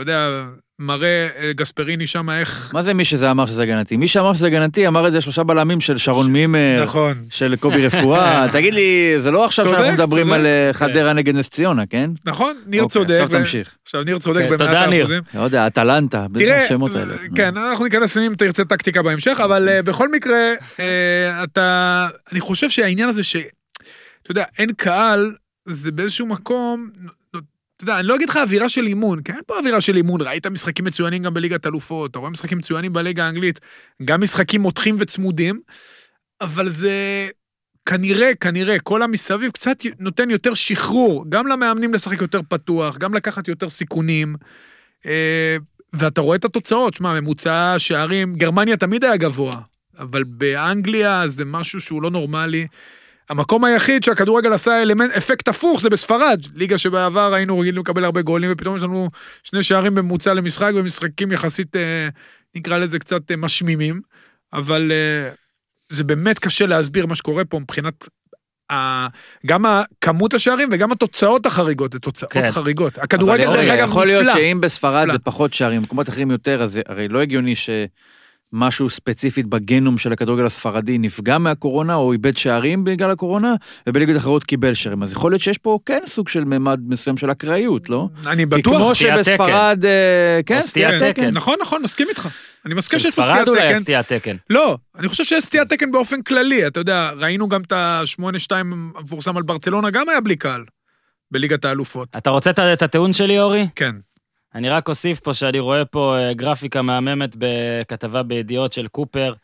אתה 0.00 0.10
יודע, 0.10 0.44
מראה 0.78 1.28
אה, 1.38 1.52
גספריני 1.52 2.06
שם 2.06 2.30
איך... 2.30 2.70
מה 2.74 2.82
זה 2.82 2.94
מי 2.94 3.04
שזה 3.04 3.30
אמר 3.30 3.46
שזה 3.46 3.62
הגנתי? 3.62 3.96
מי 3.96 4.08
שאמר 4.08 4.34
שזה 4.34 4.46
הגנתי 4.46 4.86
אמר 4.86 5.08
את 5.08 5.12
זה 5.12 5.20
שלושה 5.20 5.42
בלמים 5.42 5.80
של 5.80 5.98
שרון 5.98 6.32
מימר, 6.32 6.82
נכון. 6.82 7.14
של 7.30 7.56
קובי 7.56 7.86
רפואה. 7.86 8.46
תגיד 8.52 8.74
לי, 8.74 9.14
זה 9.18 9.30
לא 9.30 9.44
עכשיו 9.44 9.64
צודק, 9.64 9.76
שאנחנו 9.76 9.92
מדברים 9.92 10.26
צודק. 10.26 10.38
על 10.38 10.46
אה, 10.46 10.70
חדרה 10.72 11.12
נגד 11.12 11.34
נס 11.34 11.48
ציונה, 11.48 11.86
כן? 11.86 12.10
נכון, 12.24 12.56
ניר 12.66 12.82
אוקיי, 12.82 12.92
צודק. 12.92 13.10
עכשיו 13.10 13.28
ו- 13.28 13.38
תמשיך. 13.38 13.74
עכשיו, 13.84 14.02
ניר 14.02 14.18
צודק 14.18 14.40
כן, 14.40 14.46
במאת 14.46 14.58
תודה, 14.58 14.86
ניר. 14.86 15.00
האחוזים. 15.00 15.22
לא 15.34 15.40
יודע, 15.40 15.66
אטלנטה, 15.66 16.26
תראה, 16.34 16.64
השמות 16.64 16.94
האלה. 16.94 17.14
כן, 17.34 17.56
אנחנו 17.56 17.84
ניכנס 17.84 18.18
אם 18.18 18.32
תרצה 18.38 18.64
טקטיקה 18.64 19.02
בהמשך, 19.02 19.40
אבל 19.44 19.68
אה, 19.68 19.82
בכל 19.82 20.12
מקרה, 20.12 20.52
אה, 20.80 21.44
אתה, 21.44 22.08
אני 22.32 22.40
חושב 22.40 22.70
שהעניין 22.70 23.08
הזה 23.08 23.22
ש... 23.22 23.36
אתה 24.22 24.30
יודע, 24.30 24.44
אין 24.58 24.72
קהל, 24.76 25.34
זה 25.68 25.92
באיזשהו 25.92 26.26
מקום, 26.26 26.90
אתה 27.78 27.84
יודע, 27.84 27.98
אני 27.98 28.06
לא 28.06 28.16
אגיד 28.16 28.28
לך 28.28 28.36
אווירה 28.36 28.68
של 28.68 28.86
אימון, 28.86 29.22
כי 29.22 29.32
אין 29.32 29.40
פה 29.46 29.58
אווירה 29.58 29.80
של 29.80 29.96
אימון, 29.96 30.20
ראית 30.20 30.46
משחקים 30.46 30.84
מצוינים 30.84 31.22
גם 31.22 31.34
בליגת 31.34 31.66
אלופות, 31.66 32.10
אתה 32.10 32.18
רואה 32.18 32.30
משחקים 32.30 32.58
מצוינים 32.58 32.92
בליגה 32.92 33.24
האנגלית, 33.24 33.60
גם 34.04 34.22
משחקים 34.22 34.60
מותחים 34.60 34.96
וצמודים, 35.00 35.60
אבל 36.40 36.68
זה 36.68 37.28
כנראה, 37.86 38.34
כנראה, 38.34 38.78
כל 38.78 39.02
המסביב 39.02 39.50
קצת 39.50 39.76
נותן 39.98 40.30
יותר 40.30 40.54
שחרור, 40.54 41.24
גם 41.28 41.46
למאמנים 41.46 41.94
לשחק 41.94 42.20
יותר 42.20 42.40
פתוח, 42.48 42.96
גם 42.96 43.14
לקחת 43.14 43.48
יותר 43.48 43.68
סיכונים. 43.68 44.36
אה, 45.06 45.56
ואתה 45.92 46.20
רואה 46.20 46.36
את 46.36 46.44
התוצאות, 46.44 46.94
שמע, 46.94 47.20
ממוצע 47.20 47.74
שערים, 47.78 48.36
גרמניה 48.36 48.76
תמיד 48.76 49.04
היה 49.04 49.16
גבוה, 49.16 49.52
אבל 49.98 50.24
באנגליה 50.24 51.28
זה 51.28 51.44
משהו 51.44 51.80
שהוא 51.80 52.02
לא 52.02 52.10
נורמלי. 52.10 52.66
המקום 53.28 53.64
היחיד 53.64 54.02
שהכדורגל 54.02 54.52
עשה 54.52 54.82
אלמנט, 54.82 55.12
אפקט 55.12 55.48
הפוך 55.48 55.80
זה 55.80 55.90
בספרד, 55.90 56.40
ליגה 56.54 56.78
שבעבר 56.78 57.34
היינו 57.34 57.58
רגילים 57.58 57.82
לקבל 57.82 58.04
הרבה 58.04 58.22
גולים, 58.22 58.50
ופתאום 58.52 58.76
יש 58.76 58.82
לנו 58.82 59.10
שני 59.42 59.62
שערים 59.62 59.94
בממוצע 59.94 60.34
למשחק, 60.34 60.72
ומשחקים 60.74 61.32
יחסית, 61.32 61.76
אה, 61.76 62.08
נקרא 62.54 62.78
לזה 62.78 62.98
קצת 62.98 63.30
אה, 63.30 63.36
משמימים, 63.36 64.00
אבל 64.52 64.92
אה, 64.92 65.30
זה 65.88 66.04
באמת 66.04 66.38
קשה 66.38 66.66
להסביר 66.66 67.06
מה 67.06 67.14
שקורה 67.14 67.44
פה 67.44 67.58
מבחינת 67.58 68.08
גם 69.46 69.64
כמות 70.00 70.34
השערים 70.34 70.68
וגם 70.72 70.92
התוצאות 70.92 71.46
החריגות, 71.46 71.92
זה 71.92 71.98
תוצאות 71.98 72.32
כן. 72.32 72.50
חריגות. 72.50 72.98
הכדורגל, 72.98 73.44
דרך 73.44 73.68
אגב, 73.68 73.84
יכול 73.84 74.06
להיות 74.06 74.22
נפלא. 74.22 74.34
שאם 74.34 74.60
בספרד 74.60 75.02
נפלא. 75.02 75.12
זה 75.12 75.18
פחות 75.18 75.54
שערים, 75.54 75.80
במקומות 75.80 76.08
אחרים 76.08 76.30
יותר, 76.30 76.62
אז 76.62 76.80
הרי 76.86 77.08
לא 77.08 77.22
הגיוני 77.22 77.54
שמשהו 78.54 78.90
ספציפית 78.90 79.46
בגנום 79.46 79.98
של 79.98 80.12
הכדורגל 80.12 80.46
הספרדי 80.46 80.98
נפגע 80.98 81.38
מהקורונה 81.38 81.94
או 81.94 82.12
איבד 82.12 82.36
שערים 82.36 82.84
בגלל 82.84 83.10
הקורונה, 83.10 83.54
ובליגות 83.88 84.16
אחרות 84.16 84.44
קיבל 84.44 84.74
שערים. 84.74 85.02
אז 85.02 85.12
יכול 85.12 85.32
להיות 85.32 85.42
שיש 85.42 85.58
פה 85.58 85.78
כן 85.86 86.02
סוג 86.06 86.28
של 86.28 86.44
ממד 86.44 86.80
מסוים 86.86 87.16
של 87.16 87.30
אקראיות, 87.30 87.88
לא? 87.90 88.08
אני 88.26 88.42
כי 88.42 88.46
בטוח. 88.46 88.76
כמו 88.76 88.94
סטיית 88.94 89.14
שבספרד, 89.16 89.84
אה, 89.84 90.40
כן, 90.46 90.60
סטיית 90.62 90.94
סטיית 90.98 91.16
תקן. 91.16 91.30
נכון, 91.30 91.54
נכון, 91.62 91.82
מסכים 91.82 92.06
איתך. 92.08 92.28
אני 92.66 92.74
מסכים 92.74 92.98
שיש 92.98 93.14
פה 93.14 93.22
בספרד 93.22 93.34
סטיית 93.34 93.48
אולי 93.48 93.60
תקן. 93.60 93.76
הסטיית 93.76 94.12
תקן. 94.12 94.36
לא, 94.50 94.76
אני 94.98 95.08
חושב 95.08 95.24
שיש 95.24 95.44
סטיית 95.44 95.68
תקן 95.68 95.90
באופן 95.92 96.22
כללי, 96.22 96.66
אתה 96.66 96.80
יודע, 96.80 97.10
ראינו 97.16 97.48
גם 97.48 97.60
את 97.60 97.72
ה-8-2 97.72 98.22
המפורסם 98.52 99.36
על 99.36 99.42
ברצלונה, 99.42 99.90
גם 99.90 100.08
היה 100.08 100.20
בלי 100.20 100.36
קהל, 100.36 100.64
בליגת 101.30 101.64
האלופות. 101.64 102.08
אתה 102.16 102.30
רוצה 102.30 102.50
את- 102.50 102.58
את 102.58 102.82
הטיעון 102.82 103.12
שלי, 103.12 103.40
אורי? 103.40 103.66
כן. 103.76 103.92
אני 104.54 104.68
רק 104.68 104.88
אוסיף 104.88 105.20
פה 105.20 105.34
שאני 105.34 105.58
רואה 105.58 105.84
פה 105.84 106.16
אה, 106.18 106.34
גרפיקה 106.34 106.82
מהממת 106.82 107.36
בכתבה 107.38 108.22
בידיעות 108.22 108.72
של 108.72 108.88
קופר. 108.88 109.34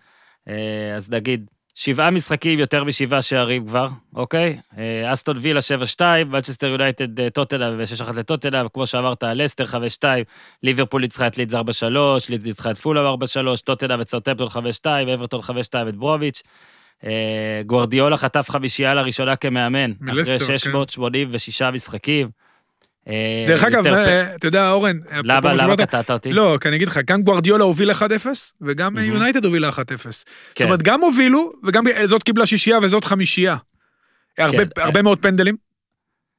אה, 0.48 0.94
אז 0.96 1.10
נגיד, 1.10 1.50
שבעה 1.74 2.10
משחקים, 2.10 2.58
יותר 2.58 2.84
משבעה 2.84 3.22
שערים 3.22 3.66
כבר, 3.66 3.88
אוקיי? 4.14 4.58
אה, 4.78 5.12
אסטון 5.12 5.36
וילה 5.40 5.60
7-2, 5.96 6.00
ולצ'סטר 6.30 6.66
יונייטד 6.66 7.28
טוטנאם 7.28 7.78
ו-6-1 7.78 8.12
לטוטנאם, 8.16 8.66
כמו 8.74 8.86
שאמרת, 8.86 9.22
לסטר 9.22 9.64
5-2, 9.64 10.04
ליברפול 10.62 11.00
ניצחה 11.00 11.26
את 11.26 11.38
לידס 11.38 11.54
4-3, 11.54 11.56
לידס 12.28 12.46
ניצחה 12.46 12.70
את 12.70 12.78
פולאם 12.78 13.14
4-3, 13.14 13.62
טוטנאם 13.64 14.00
את 14.00 14.08
סאוטמפטון 14.08 14.48
5-2, 14.84 14.86
אברטון 15.14 15.40
5-2 15.40 15.52
את 15.88 15.96
ברוביץ'. 15.96 16.42
גוארדיולה 17.66 18.16
חטף 18.16 18.50
חמישייה 18.50 18.94
לראשונה 18.94 19.36
כמאמן, 19.36 19.92
אחרי 20.10 20.24
כן. 20.24 20.38
686 20.38 21.62
משחקים. 21.62 22.28
אה, 23.08 23.44
דרך 23.48 23.64
אגב, 23.64 23.86
אה, 23.86 24.34
אתה 24.34 24.46
יודע, 24.46 24.70
אורן, 24.70 24.98
אפרופו 25.08 25.48
למה, 25.62 25.76
קטעת 25.76 26.10
אותי? 26.10 26.32
לא, 26.32 26.58
כי 26.60 26.68
אני 26.68 26.76
אגיד 26.76 26.88
לך, 26.88 27.00
גם 27.06 27.22
גוארדיולה 27.22 27.64
הוביל 27.64 27.90
1-0, 27.90 27.94
וגם. 28.60 28.98
יונייטד 28.98 29.44
הובילה 29.44 29.68
1-0. 29.68 29.72
זאת 29.76 30.24
כן. 30.54 30.64
אומרת, 30.64 30.82
גם 30.82 31.00
הובילו, 31.00 31.52
וגם 31.64 31.84
זאת 32.04 32.22
קיבלה 32.22 32.46
שישייה 32.46 32.78
וזאת 32.82 33.04
חמישייה. 33.04 33.56
הרבה- 34.38 34.66
כן. 34.66 34.80
הרבה 34.82 35.02
מאוד 35.02 35.18
פנדלים. 35.22 35.56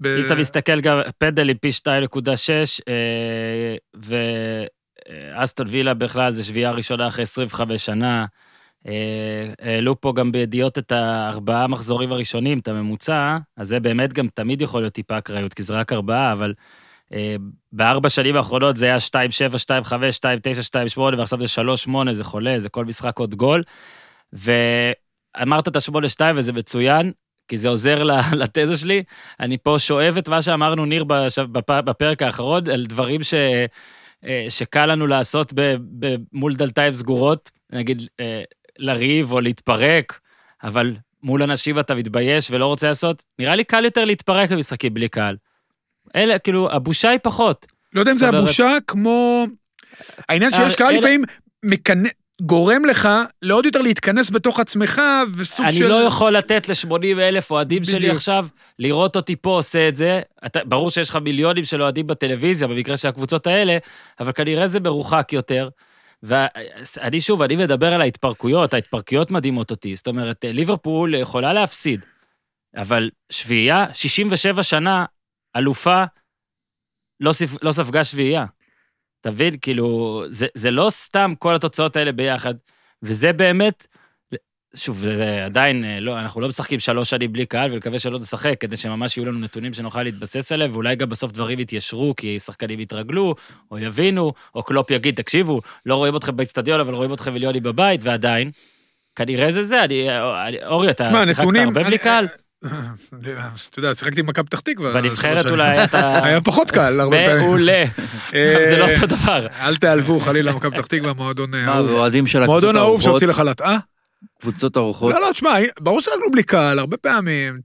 אם 0.05 0.25
אתה 0.25 0.35
מסתכל 0.35 0.81
גם, 0.81 0.99
פנדלים 1.17 1.57
פי 1.57 1.71
2.6, 1.71 2.81
ואסטון 5.35 5.67
וילה 5.69 5.93
בכלל 5.93 6.31
זה 6.31 6.43
שביעייה 6.43 6.71
ראשונה 6.71 7.07
אחרי 7.07 7.23
25 7.23 7.85
שנה. 7.85 8.25
אה, 8.87 9.53
העלו 9.61 10.01
פה 10.01 10.13
גם 10.15 10.31
בידיעות 10.31 10.77
את 10.77 10.91
הארבעה 10.91 11.67
מחזורים 11.67 12.11
הראשונים, 12.11 12.59
את 12.59 12.67
הממוצע, 12.67 13.37
אז 13.57 13.67
זה 13.67 13.79
באמת 13.79 14.13
גם 14.13 14.27
תמיד 14.27 14.61
יכול 14.61 14.81
להיות 14.81 14.93
טיפה 14.93 15.17
אקראיות, 15.17 15.53
כי 15.53 15.63
זה 15.63 15.73
רק 15.73 15.93
ארבעה, 15.93 16.31
אבל 16.31 16.53
אה, 17.13 17.35
בארבע 17.71 18.09
שנים 18.09 18.35
האחרונות 18.35 18.77
זה 18.77 18.85
היה 18.85 18.97
2-7, 18.97 19.07
2-5, 19.85 19.89
2-9, 19.89 20.97
2-8, 20.97 20.99
ועכשיו 20.99 21.39
זה 21.47 21.61
3-8, 21.87 22.13
זה 22.13 22.23
חולה, 22.23 22.59
זה 22.59 22.69
כל 22.69 22.85
משחק 22.85 23.19
עוד 23.19 23.35
גול. 23.35 23.63
ואמרת 24.33 25.67
את 25.67 25.75
ה-8-2 25.75 26.21
וזה 26.35 26.53
מצוין, 26.53 27.11
כי 27.47 27.57
זה 27.57 27.69
עוזר 27.69 28.03
לתזה 28.39 28.77
שלי. 28.77 29.03
אני 29.39 29.57
פה 29.57 29.75
שואב 29.79 30.17
את 30.17 30.29
מה 30.29 30.41
שאמרנו, 30.41 30.85
ניר, 30.85 31.03
בפרק 31.67 32.21
האחרון, 32.21 32.69
על 32.69 32.85
דברים 32.85 33.23
ש... 33.23 33.33
אה, 34.25 34.45
שקל 34.49 34.85
לנו 34.85 35.07
לעשות 35.07 35.53
ב- 35.55 35.75
ב- 35.99 36.15
מול 36.33 36.53
דלתיים 36.55 36.93
סגורות, 36.93 37.51
נגיד 37.73 38.01
לריב 38.79 39.31
או 39.31 39.41
להתפרק, 39.41 40.19
אבל 40.63 40.95
מול 41.23 41.43
אנשים 41.43 41.79
אתה 41.79 41.95
מתבייש 41.95 42.51
ולא 42.51 42.65
רוצה 42.65 42.87
לעשות, 42.87 43.23
נראה 43.39 43.55
לי 43.55 43.63
קל 43.63 43.85
יותר 43.85 44.05
להתפרק 44.05 44.51
במשחקים 44.51 44.93
בלי 44.93 45.09
קהל. 45.09 45.35
אלה, 46.15 46.39
כאילו, 46.39 46.71
הבושה 46.71 47.09
היא 47.09 47.19
פחות. 47.23 47.65
לא 47.93 47.99
יודע 47.99 48.11
אם 48.11 48.17
זה 48.17 48.27
הבושה 48.27 48.77
כמו... 48.87 49.45
העניין 50.29 50.51
שיש 50.51 50.73
אה, 50.73 50.77
קהל 50.77 50.93
לפעמים 50.97 51.23
מקנ- 51.65 52.09
גורם 52.41 52.85
לך 52.85 53.09
לעוד 53.41 53.65
יותר 53.65 53.81
להתכנס 53.81 54.29
בתוך 54.29 54.59
עצמך, 54.59 55.01
וסוג 55.35 55.65
אני 55.65 55.75
של... 55.75 55.87
לא 55.87 55.95
יכול 56.03 56.31
לתת 56.31 56.69
ל-80 56.69 57.19
אלף 57.19 57.51
אוהדים 57.51 57.83
שלי 57.83 57.99
בדיוק. 57.99 58.15
עכשיו 58.15 58.47
לראות 58.79 59.15
אותי 59.15 59.35
פה 59.35 59.49
עושה 59.49 59.87
את 59.87 59.95
זה. 59.95 60.21
אתה, 60.45 60.59
ברור 60.65 60.89
שיש 60.89 61.09
לך 61.09 61.15
מיליונים 61.15 61.63
של 61.63 61.81
אוהדים 61.81 62.07
בטלוויזיה, 62.07 62.67
במקרה 62.67 62.97
של 62.97 63.07
הקבוצות 63.07 63.47
האלה, 63.47 63.77
אבל 64.19 64.31
כנראה 64.31 64.67
זה 64.67 64.79
מרוחק 64.79 65.29
יותר. 65.33 65.69
ואני 66.23 67.21
שוב, 67.21 67.41
אני 67.41 67.55
מדבר 67.55 67.93
על 67.93 68.01
ההתפרקויות, 68.01 68.73
ההתפרקויות 68.73 69.31
מדהימות 69.31 69.71
אותי. 69.71 69.95
זאת 69.95 70.07
אומרת, 70.07 70.45
ליברפול 70.47 71.15
יכולה 71.15 71.53
להפסיד, 71.53 72.05
אבל 72.75 73.09
שביעייה, 73.29 73.93
67 73.93 74.63
שנה, 74.63 75.05
אלופה, 75.55 76.03
לא, 77.19 77.31
ספ, 77.31 77.63
לא 77.63 77.71
ספגה 77.71 78.03
שביעייה. 78.03 78.45
תבין, 79.21 79.55
כאילו, 79.61 80.23
זה, 80.29 80.47
זה 80.53 80.71
לא 80.71 80.87
סתם 80.89 81.33
כל 81.39 81.55
התוצאות 81.55 81.95
האלה 81.95 82.11
ביחד, 82.11 82.53
וזה 83.01 83.33
באמת, 83.33 83.87
שוב, 84.75 84.97
זה 84.99 85.45
עדיין, 85.45 85.83
אה, 85.85 85.99
לא, 85.99 86.19
אנחנו 86.19 86.41
לא 86.41 86.47
משחקים 86.47 86.79
שלוש 86.79 87.09
שנים 87.09 87.33
בלי 87.33 87.45
קהל, 87.45 87.71
ונקווה 87.73 87.99
שלא 87.99 88.19
נשחק, 88.19 88.53
כדי 88.59 88.77
שממש 88.77 89.17
יהיו 89.17 89.25
לנו 89.25 89.39
נתונים 89.39 89.73
שנוכל 89.73 90.03
להתבסס 90.03 90.51
עליהם, 90.51 90.71
ואולי 90.73 90.95
גם 90.95 91.09
בסוף 91.09 91.31
דברים 91.31 91.59
יתיישרו, 91.59 92.13
כי 92.17 92.39
שחקנים 92.39 92.79
יתרגלו, 92.79 93.35
או 93.71 93.79
יבינו, 93.79 94.33
או 94.55 94.63
קלופ 94.63 94.91
יגיד, 94.91 95.15
תקשיבו, 95.15 95.61
לא 95.85 95.95
רואים 95.95 96.15
אתכם 96.15 96.35
באצטדיון, 96.37 96.79
אבל 96.79 96.93
רואים 96.93 97.13
אתכם 97.13 97.33
מיליונים 97.33 97.63
בבית, 97.63 97.99
ועדיין, 98.03 98.51
כנראה 99.15 99.51
זה 99.51 99.63
זה, 99.63 99.83
אני, 99.83 100.07
אני- 100.47 100.57
אורי, 100.65 100.89
אתה 100.89 101.03
תשמע, 101.03 101.25
שיחקת 101.25 101.39
נתונים- 101.41 101.67
הרבה 101.67 101.79
בלי 101.83 101.89
אני- 101.89 101.97
קהל? 101.97 102.27
אתה 103.69 103.79
יודע, 103.79 103.93
שיחקתי 103.95 104.23
במכבי 104.23 104.45
פתח 104.45 104.59
תקווה. 104.59 104.93
בנבחרת 104.93 105.45
אולי. 105.45 105.83
אתה... 105.83 106.25
היה 106.25 106.41
פחות 106.41 106.71
קל, 106.71 106.99
הרבה 106.99 107.17
פעמים. 107.25 107.41
מעולה. 107.43 107.83
אה, 108.35 108.61
זה 108.69 108.77
לא 108.77 108.89
אותו 108.91 109.05
דבר. 109.05 109.47
אל 109.61 109.75
תיעלבו, 109.75 110.19
חלילה, 110.19 110.51
מכבי 110.55 110.77
פתח 110.77 110.85
תקווה, 110.85 111.13
מועדון 111.13 111.53
אה, 111.53 111.65
מה, 111.65 111.73
אהוב. 111.73 111.89
ואוהדים 111.89 112.27
של 112.27 112.43
הקבוצות 112.43 112.63
מועדון 112.63 112.81
אהוב 112.81 113.01
שהוציא 113.01 113.27
לחל"ת. 113.27 113.61
אה? 113.61 113.77
קבוצות 114.41 114.77
ארוחות. 114.77 115.13
לא, 115.13 115.21
לא, 115.21 115.31
תשמע, 115.31 115.55
ברור 115.79 116.01
ששחקנו 116.01 116.31
בלי 116.31 116.43
קהל, 116.43 116.79
הרבה 116.79 116.97
פעמים. 116.97 117.59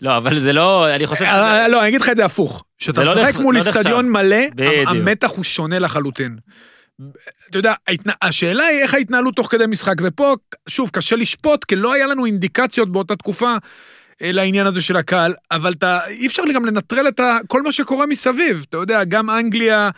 לא, 0.00 0.16
אבל 0.16 0.40
זה 0.40 0.52
לא, 0.52 0.94
אני 0.94 1.06
חושב 1.06 1.24
ש... 1.24 1.28
אה, 1.28 1.68
לא, 1.68 1.80
אני 1.80 1.88
אגיד 1.88 2.00
לך 2.00 2.08
את 2.08 2.16
זה 2.16 2.24
הפוך. 2.24 2.64
כשאתה 2.78 3.04
לא 3.04 3.14
משחק 3.14 3.38
מול 3.38 3.54
לא 3.54 3.60
איצטדיון 3.60 4.10
מלא, 4.10 4.50
בדיוק. 4.54 4.88
המתח 4.88 5.30
הוא 5.30 5.44
שונה 5.44 5.78
לחלוטין. 5.78 6.36
אתה 7.50 7.58
יודע, 7.58 7.74
השאלה 8.22 8.64
היא 8.64 8.82
איך 8.82 8.94
ההתנהלות 8.94 9.36
תוך 9.36 9.50
כדי 9.50 9.66
משחק, 9.66 9.94
ופה, 10.02 10.34
שוב, 10.68 10.90
קשה 10.92 11.16
לשפוט, 11.16 11.64
כי 11.64 11.76
לא 11.76 11.92
היה 11.92 12.06
לנו 12.06 12.26
אינדיקציות 12.26 12.92
באותה 12.92 13.16
תקופה 13.16 13.56
אה, 14.22 14.32
לעניין 14.32 14.66
הזה 14.66 14.82
של 14.82 14.96
הקהל, 14.96 15.34
אבל 15.50 15.72
אתה, 15.72 16.06
אי 16.06 16.26
אפשר 16.26 16.42
גם 16.54 16.64
לנטרל 16.64 17.08
את 17.08 17.20
ה, 17.20 17.38
כל 17.46 17.62
מה 17.62 17.72
שקורה 17.72 18.06
מסביב. 18.06 18.64
אתה 18.68 18.76
יודע, 18.76 19.04
גם 19.04 19.30
אנגליה, 19.30 19.90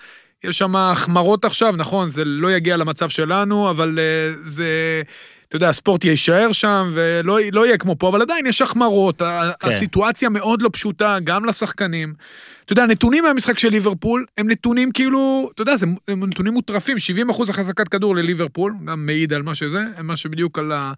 יש 0.45 0.59
שם 0.59 0.77
החמרות 0.77 1.45
עכשיו, 1.45 1.75
נכון, 1.77 2.11
זה 2.11 2.25
לא 2.25 2.53
יגיע 2.53 2.77
למצב 2.77 3.09
שלנו, 3.09 3.71
אבל 3.71 3.99
אה, 3.99 4.35
זה... 4.43 5.03
אתה 5.49 5.57
יודע, 5.57 5.69
הספורט 5.69 6.05
יישאר 6.05 6.53
שם, 6.53 6.91
ולא 6.95 7.39
לא 7.53 7.67
יהיה 7.67 7.79
כמו 7.79 7.97
פה, 7.99 8.09
אבל 8.09 8.23
עדיין 8.23 8.47
יש 8.47 8.63
החמרות. 8.63 9.19
כן. 9.61 9.69
הסיטואציה 9.69 10.29
מאוד 10.29 10.63
לא 10.63 10.71
פשוטה, 10.73 11.17
גם 11.25 11.45
לשחקנים. 11.45 12.15
אתה 12.65 12.73
יודע, 12.73 12.83
הנתונים 12.83 13.25
מהמשחק 13.25 13.59
של 13.59 13.69
ליברפול 13.69 14.25
הם 14.39 14.51
נתונים 14.51 14.91
כאילו, 14.93 15.51
אתה 15.55 15.63
יודע, 15.63 15.77
זה 15.77 15.87
הם 16.09 16.25
נתונים 16.25 16.53
מוטרפים, 16.53 16.99
70 16.99 17.31
אחוז 17.31 17.51
החזקת 17.51 17.89
כדור 17.89 18.17
לליברפול, 18.17 18.75
גם 18.87 19.07
מעיד 19.07 19.33
על 19.33 19.43
מה 19.43 19.55
שזה, 19.55 19.81
מה 20.03 20.17
שבדיוק 20.17 20.59
על 20.59 20.73
ה... 20.73 20.93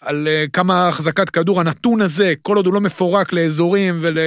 על 0.00 0.28
אה, 0.28 0.44
כמה 0.52 0.88
החזקת 0.88 1.30
כדור, 1.30 1.60
הנתון 1.60 2.00
הזה, 2.00 2.34
כל 2.42 2.56
עוד 2.56 2.66
הוא 2.66 2.74
לא 2.74 2.80
מפורק 2.80 3.32
לאזורים 3.32 3.98
ול... 4.00 4.18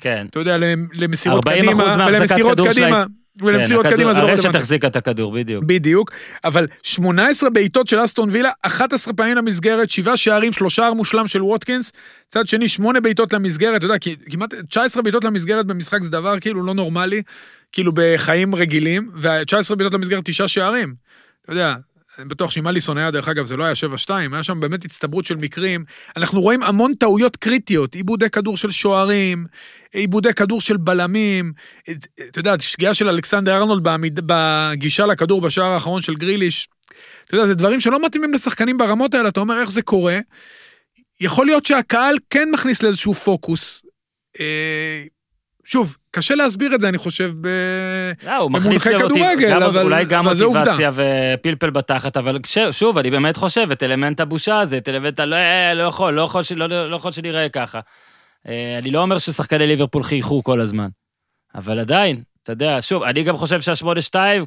כן. 0.00 0.26
אתה 0.30 0.38
יודע, 0.38 0.56
למ- 0.58 0.86
למסירות 0.94 1.46
40% 1.46 1.50
קדימה, 1.50 2.06
ולמסירות 2.08 2.60
קדימה. 2.60 3.04
ולמסירות 3.42 3.86
כן, 3.86 3.92
קדימה 3.92 4.14
זה 4.14 4.20
לא 4.20 4.24
הרשת 4.28 4.38
רלוונטי. 4.38 4.58
החזיקה 4.58 4.86
את 4.86 4.96
הכדור, 4.96 5.32
בדיוק. 5.32 5.64
בדיוק, 5.64 6.10
אבל 6.44 6.66
18 6.82 7.50
בעיטות 7.50 7.86
של 7.86 8.04
אסטון 8.04 8.30
וילה, 8.32 8.50
11 8.62 9.14
פעמים 9.14 9.36
למסגרת, 9.36 9.90
7 9.90 10.16
שערים, 10.16 10.52
3 10.52 10.76
שער 10.76 10.94
מושלם 10.94 11.26
של 11.26 11.42
ווטקינס, 11.42 11.92
צד 12.28 12.46
שני 12.48 12.68
8 12.68 13.00
בעיטות 13.00 13.32
למסגרת, 13.32 13.76
אתה 13.76 13.84
יודע, 13.84 13.96
כמעט 14.30 14.54
19 14.68 15.02
בעיטות 15.02 15.24
למסגרת 15.24 15.66
במשחק 15.66 16.02
זה 16.02 16.10
דבר 16.10 16.40
כאילו 16.40 16.62
לא 16.62 16.74
נורמלי, 16.74 17.22
כאילו 17.72 17.92
בחיים 17.94 18.54
רגילים, 18.54 19.10
ו-19 19.14 19.74
בעיטות 19.76 19.94
למסגרת 19.94 20.22
9 20.24 20.48
שערים. 20.48 20.94
אתה 21.44 21.52
יודע, 21.52 21.74
אני 22.18 22.28
בטוח 22.28 22.50
שאם 22.50 22.68
אליסון 22.68 22.98
היה, 22.98 23.10
דרך 23.10 23.28
אגב, 23.28 23.46
זה 23.46 23.56
לא 23.56 23.64
היה 23.64 23.74
7-2, 24.06 24.10
היה 24.32 24.42
שם 24.42 24.60
באמת 24.60 24.84
הצטברות 24.84 25.24
של 25.24 25.36
מקרים. 25.36 25.84
אנחנו 26.16 26.40
רואים 26.40 26.62
המון 26.62 26.94
טעויות 26.94 27.36
קריטיות, 27.36 27.94
עיבודי 27.94 28.30
כדור 28.30 28.56
של 28.56 28.70
שוערים, 28.70 29.46
עיבודי 29.92 30.32
כדור 30.32 30.60
של 30.60 30.76
בלמים, 30.76 31.52
אתה 32.28 32.38
יודע, 32.38 32.54
שגיאה 32.60 32.94
של 32.94 33.08
אלכסנדר 33.08 33.56
ארנולד 33.56 33.82
בעמיד, 33.82 34.20
בגישה 34.26 35.06
לכדור 35.06 35.40
בשער 35.40 35.70
האחרון 35.70 36.02
של 36.02 36.14
גריליש. 36.14 36.68
אתה 37.24 37.34
יודע, 37.34 37.46
זה 37.46 37.54
דברים 37.54 37.80
שלא 37.80 38.06
מתאימים 38.06 38.34
לשחקנים 38.34 38.78
ברמות 38.78 39.14
האלה, 39.14 39.28
אתה 39.28 39.40
אומר 39.40 39.60
איך 39.60 39.70
זה 39.70 39.82
קורה. 39.82 40.18
יכול 41.20 41.46
להיות 41.46 41.64
שהקהל 41.64 42.16
כן 42.30 42.48
מכניס 42.52 42.82
לאיזשהו 42.82 43.14
פוקוס. 43.14 43.84
אה, 45.70 45.72
שוב, 45.72 45.96
קשה 46.10 46.34
להסביר 46.34 46.74
את 46.74 46.80
זה, 46.80 46.88
אני 46.88 46.98
חושב, 46.98 47.32
ב... 47.40 47.48
לא, 48.26 48.48
במונחי 48.48 48.90
כדורגל, 48.98 49.14
מוטיב- 49.34 49.50
גם- 49.50 49.62
אבל- 49.62 49.82
אולי 49.82 50.04
גם 50.04 50.26
אבל 50.26 50.34
זה 50.34 50.44
עובדה. 50.44 50.60
מוטיבציה 50.60 50.90
ופלפל 50.94 51.70
בתחת, 51.70 52.16
אבל 52.16 52.38
שוב, 52.70 52.98
אני 52.98 53.10
באמת 53.10 53.36
חושב, 53.36 53.68
את 53.72 53.82
אלמנט 53.82 54.20
הבושה 54.20 54.60
הזה, 54.60 54.76
את 54.78 54.88
אלמנט 54.88 55.20
ה... 55.20 55.24
לא, 55.26 55.36
אה, 55.36 55.74
לא 55.74 55.82
יכול, 55.82 56.12
לא 56.14 56.22
יכול, 56.22 56.42
לא, 56.56 56.90
לא 56.90 56.96
יכול 56.96 57.12
שנראה 57.12 57.48
ככה. 57.48 57.80
אה, 58.48 58.78
אני 58.78 58.90
לא 58.90 59.02
אומר 59.02 59.18
ששחקני 59.18 59.66
ליברפול 59.66 60.02
חייכו 60.02 60.42
כל 60.42 60.60
הזמן, 60.60 60.88
אבל 61.54 61.78
עדיין, 61.78 62.22
אתה 62.42 62.52
יודע, 62.52 62.78
שוב, 62.80 63.02
אני 63.02 63.22
גם 63.22 63.36
חושב 63.36 63.60
שהשמונה 63.60 64.00
שתיים, 64.00 64.44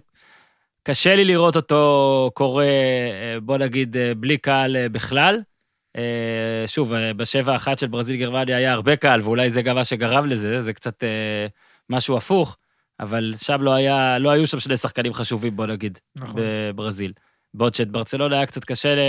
קשה 0.83 1.15
לי 1.15 1.25
לראות 1.25 1.55
אותו 1.55 2.31
קורה, 2.33 2.65
אה, 2.65 3.37
בוא 3.41 3.57
נגיד, 3.57 3.97
אה, 3.97 4.11
בלי 4.17 4.37
קהל 4.37 4.75
אה, 4.75 4.89
בכלל. 4.89 5.39
אה, 5.97 6.67
שוב, 6.67 6.93
אה, 6.93 7.13
בשבע 7.13 7.55
אחת 7.55 7.79
של 7.79 7.87
ברזיל 7.87 8.15
גרמניה 8.15 8.57
היה 8.57 8.73
הרבה 8.73 8.95
קהל, 8.95 9.21
ואולי 9.21 9.49
זה 9.49 9.61
גם 9.61 9.75
מה 9.75 9.83
שגרם 9.83 10.25
לזה, 10.25 10.61
זה 10.61 10.73
קצת 10.73 11.03
אה, 11.03 11.47
משהו 11.89 12.17
הפוך, 12.17 12.57
אבל 12.99 13.33
שם 13.37 13.61
לא 13.61 13.73
היה, 13.73 14.19
לא 14.19 14.29
היו 14.29 14.47
שם 14.47 14.59
שני 14.59 14.77
שחקנים 14.77 15.13
חשובים, 15.13 15.55
בוא 15.55 15.65
נגיד, 15.65 15.99
נכון. 16.15 16.41
בברזיל. 16.41 17.11
בעוד 17.53 17.73
שאת 17.73 17.91
ברצלונה 17.91 18.35
היה 18.35 18.45
קצת 18.45 18.63
קשה 18.63 18.95
ל... 18.95 18.99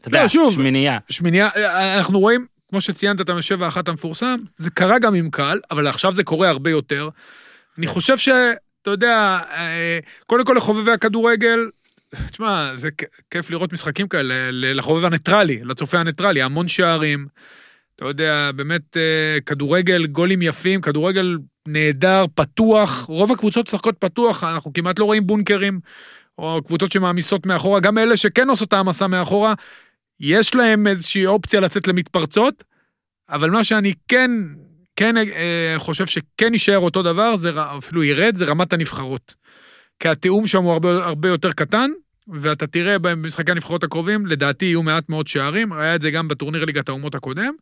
אתה 0.00 0.10
לא, 0.10 0.18
יודע, 0.18 0.28
שוב. 0.28 0.54
שמינייה. 0.54 0.98
שמינייה, 1.08 1.48
אנחנו 1.96 2.20
רואים, 2.20 2.46
כמו 2.70 2.80
שציינת 2.80 3.20
את 3.20 3.28
המשבע 3.28 3.64
האחת 3.64 3.88
המפורסם, 3.88 4.36
זה 4.56 4.70
קרה 4.70 4.98
גם 4.98 5.14
עם 5.14 5.30
קהל, 5.30 5.60
אבל 5.70 5.86
עכשיו 5.86 6.14
זה 6.14 6.24
קורה 6.24 6.48
הרבה 6.48 6.70
יותר. 6.70 7.08
אני 7.78 7.86
חושב 7.86 8.18
ש... 8.18 8.28
אתה 8.82 8.90
יודע, 8.90 9.38
קודם 10.26 10.44
כל 10.44 10.54
לחובבי 10.56 10.92
הכדורגל, 10.92 11.58
תשמע, 12.30 12.72
זה 12.76 12.88
כיף 13.30 13.50
לראות 13.50 13.72
משחקים 13.72 14.08
כאלה, 14.08 14.34
לחובב 14.50 15.04
הניטרלי, 15.04 15.60
לצופה 15.64 15.98
הניטרלי, 15.98 16.42
המון 16.42 16.68
שערים. 16.68 17.26
אתה 17.96 18.04
יודע, 18.04 18.50
באמת 18.56 18.96
אה, 18.96 19.40
כדורגל, 19.46 20.06
גולים 20.06 20.42
יפים, 20.42 20.80
כדורגל 20.80 21.38
נהדר, 21.68 22.24
פתוח, 22.34 23.04
רוב 23.08 23.32
הקבוצות 23.32 23.66
משחקות 23.68 23.96
פתוח, 23.98 24.44
אנחנו 24.44 24.72
כמעט 24.72 24.98
לא 24.98 25.04
רואים 25.04 25.26
בונקרים, 25.26 25.80
או 26.38 26.60
קבוצות 26.66 26.92
שמעמיסות 26.92 27.46
מאחורה, 27.46 27.80
גם 27.80 27.98
אלה 27.98 28.16
שכן 28.16 28.48
עושות 28.48 28.72
העמסה 28.72 29.06
מאחורה, 29.06 29.54
יש 30.20 30.54
להם 30.54 30.86
איזושהי 30.86 31.26
אופציה 31.26 31.60
לצאת 31.60 31.88
למתפרצות, 31.88 32.64
אבל 33.28 33.50
מה 33.50 33.64
שאני 33.64 33.92
כן, 34.08 34.30
כן 34.96 35.16
אה, 35.16 35.74
חושב 35.78 36.06
שכן 36.06 36.52
יישאר 36.52 36.78
אותו 36.78 37.02
דבר, 37.02 37.36
זה 37.36 37.50
אפילו 37.78 38.04
ירד, 38.04 38.36
זה 38.36 38.44
רמת 38.44 38.72
הנבחרות. 38.72 39.34
כי 39.98 40.08
התיאום 40.08 40.46
שם 40.46 40.62
הוא 40.62 40.72
הרבה, 40.72 41.04
הרבה 41.04 41.28
יותר 41.28 41.52
קטן, 41.52 41.90
ואתה 42.28 42.66
תראה 42.66 42.98
במשחקי 42.98 43.50
הנבחרות 43.50 43.84
הקרובים, 43.84 44.26
לדעתי 44.26 44.64
יהיו 44.64 44.82
מעט 44.82 45.08
מאוד 45.08 45.26
שערים, 45.26 45.72
היה 45.72 45.94
את 45.94 46.02
זה 46.02 46.10
גם 46.10 46.28
בטורניר 46.28 46.64
ליגת 46.64 46.88
האומות 46.88 47.14
הקודם, 47.14 47.52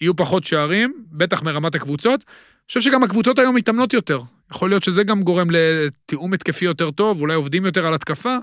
יהיו 0.00 0.16
פחות 0.16 0.44
שערים, 0.44 1.04
בטח 1.12 1.42
מרמת 1.42 1.74
הקבוצות. 1.74 2.24
אני 2.26 2.68
חושב 2.68 2.80
שגם 2.80 3.04
הקבוצות 3.04 3.38
היום 3.38 3.56
מתאמנות 3.56 3.92
יותר. 3.92 4.20
יכול 4.50 4.70
להיות 4.70 4.84
שזה 4.84 5.02
גם 5.02 5.22
גורם 5.22 5.48
לתיאום 5.50 6.32
התקפי 6.32 6.64
יותר 6.64 6.90
טוב, 6.90 7.20
אולי 7.20 7.34
עובדים 7.34 7.66
יותר 7.66 7.86
על 7.86 7.94
התקפה, 7.94 8.36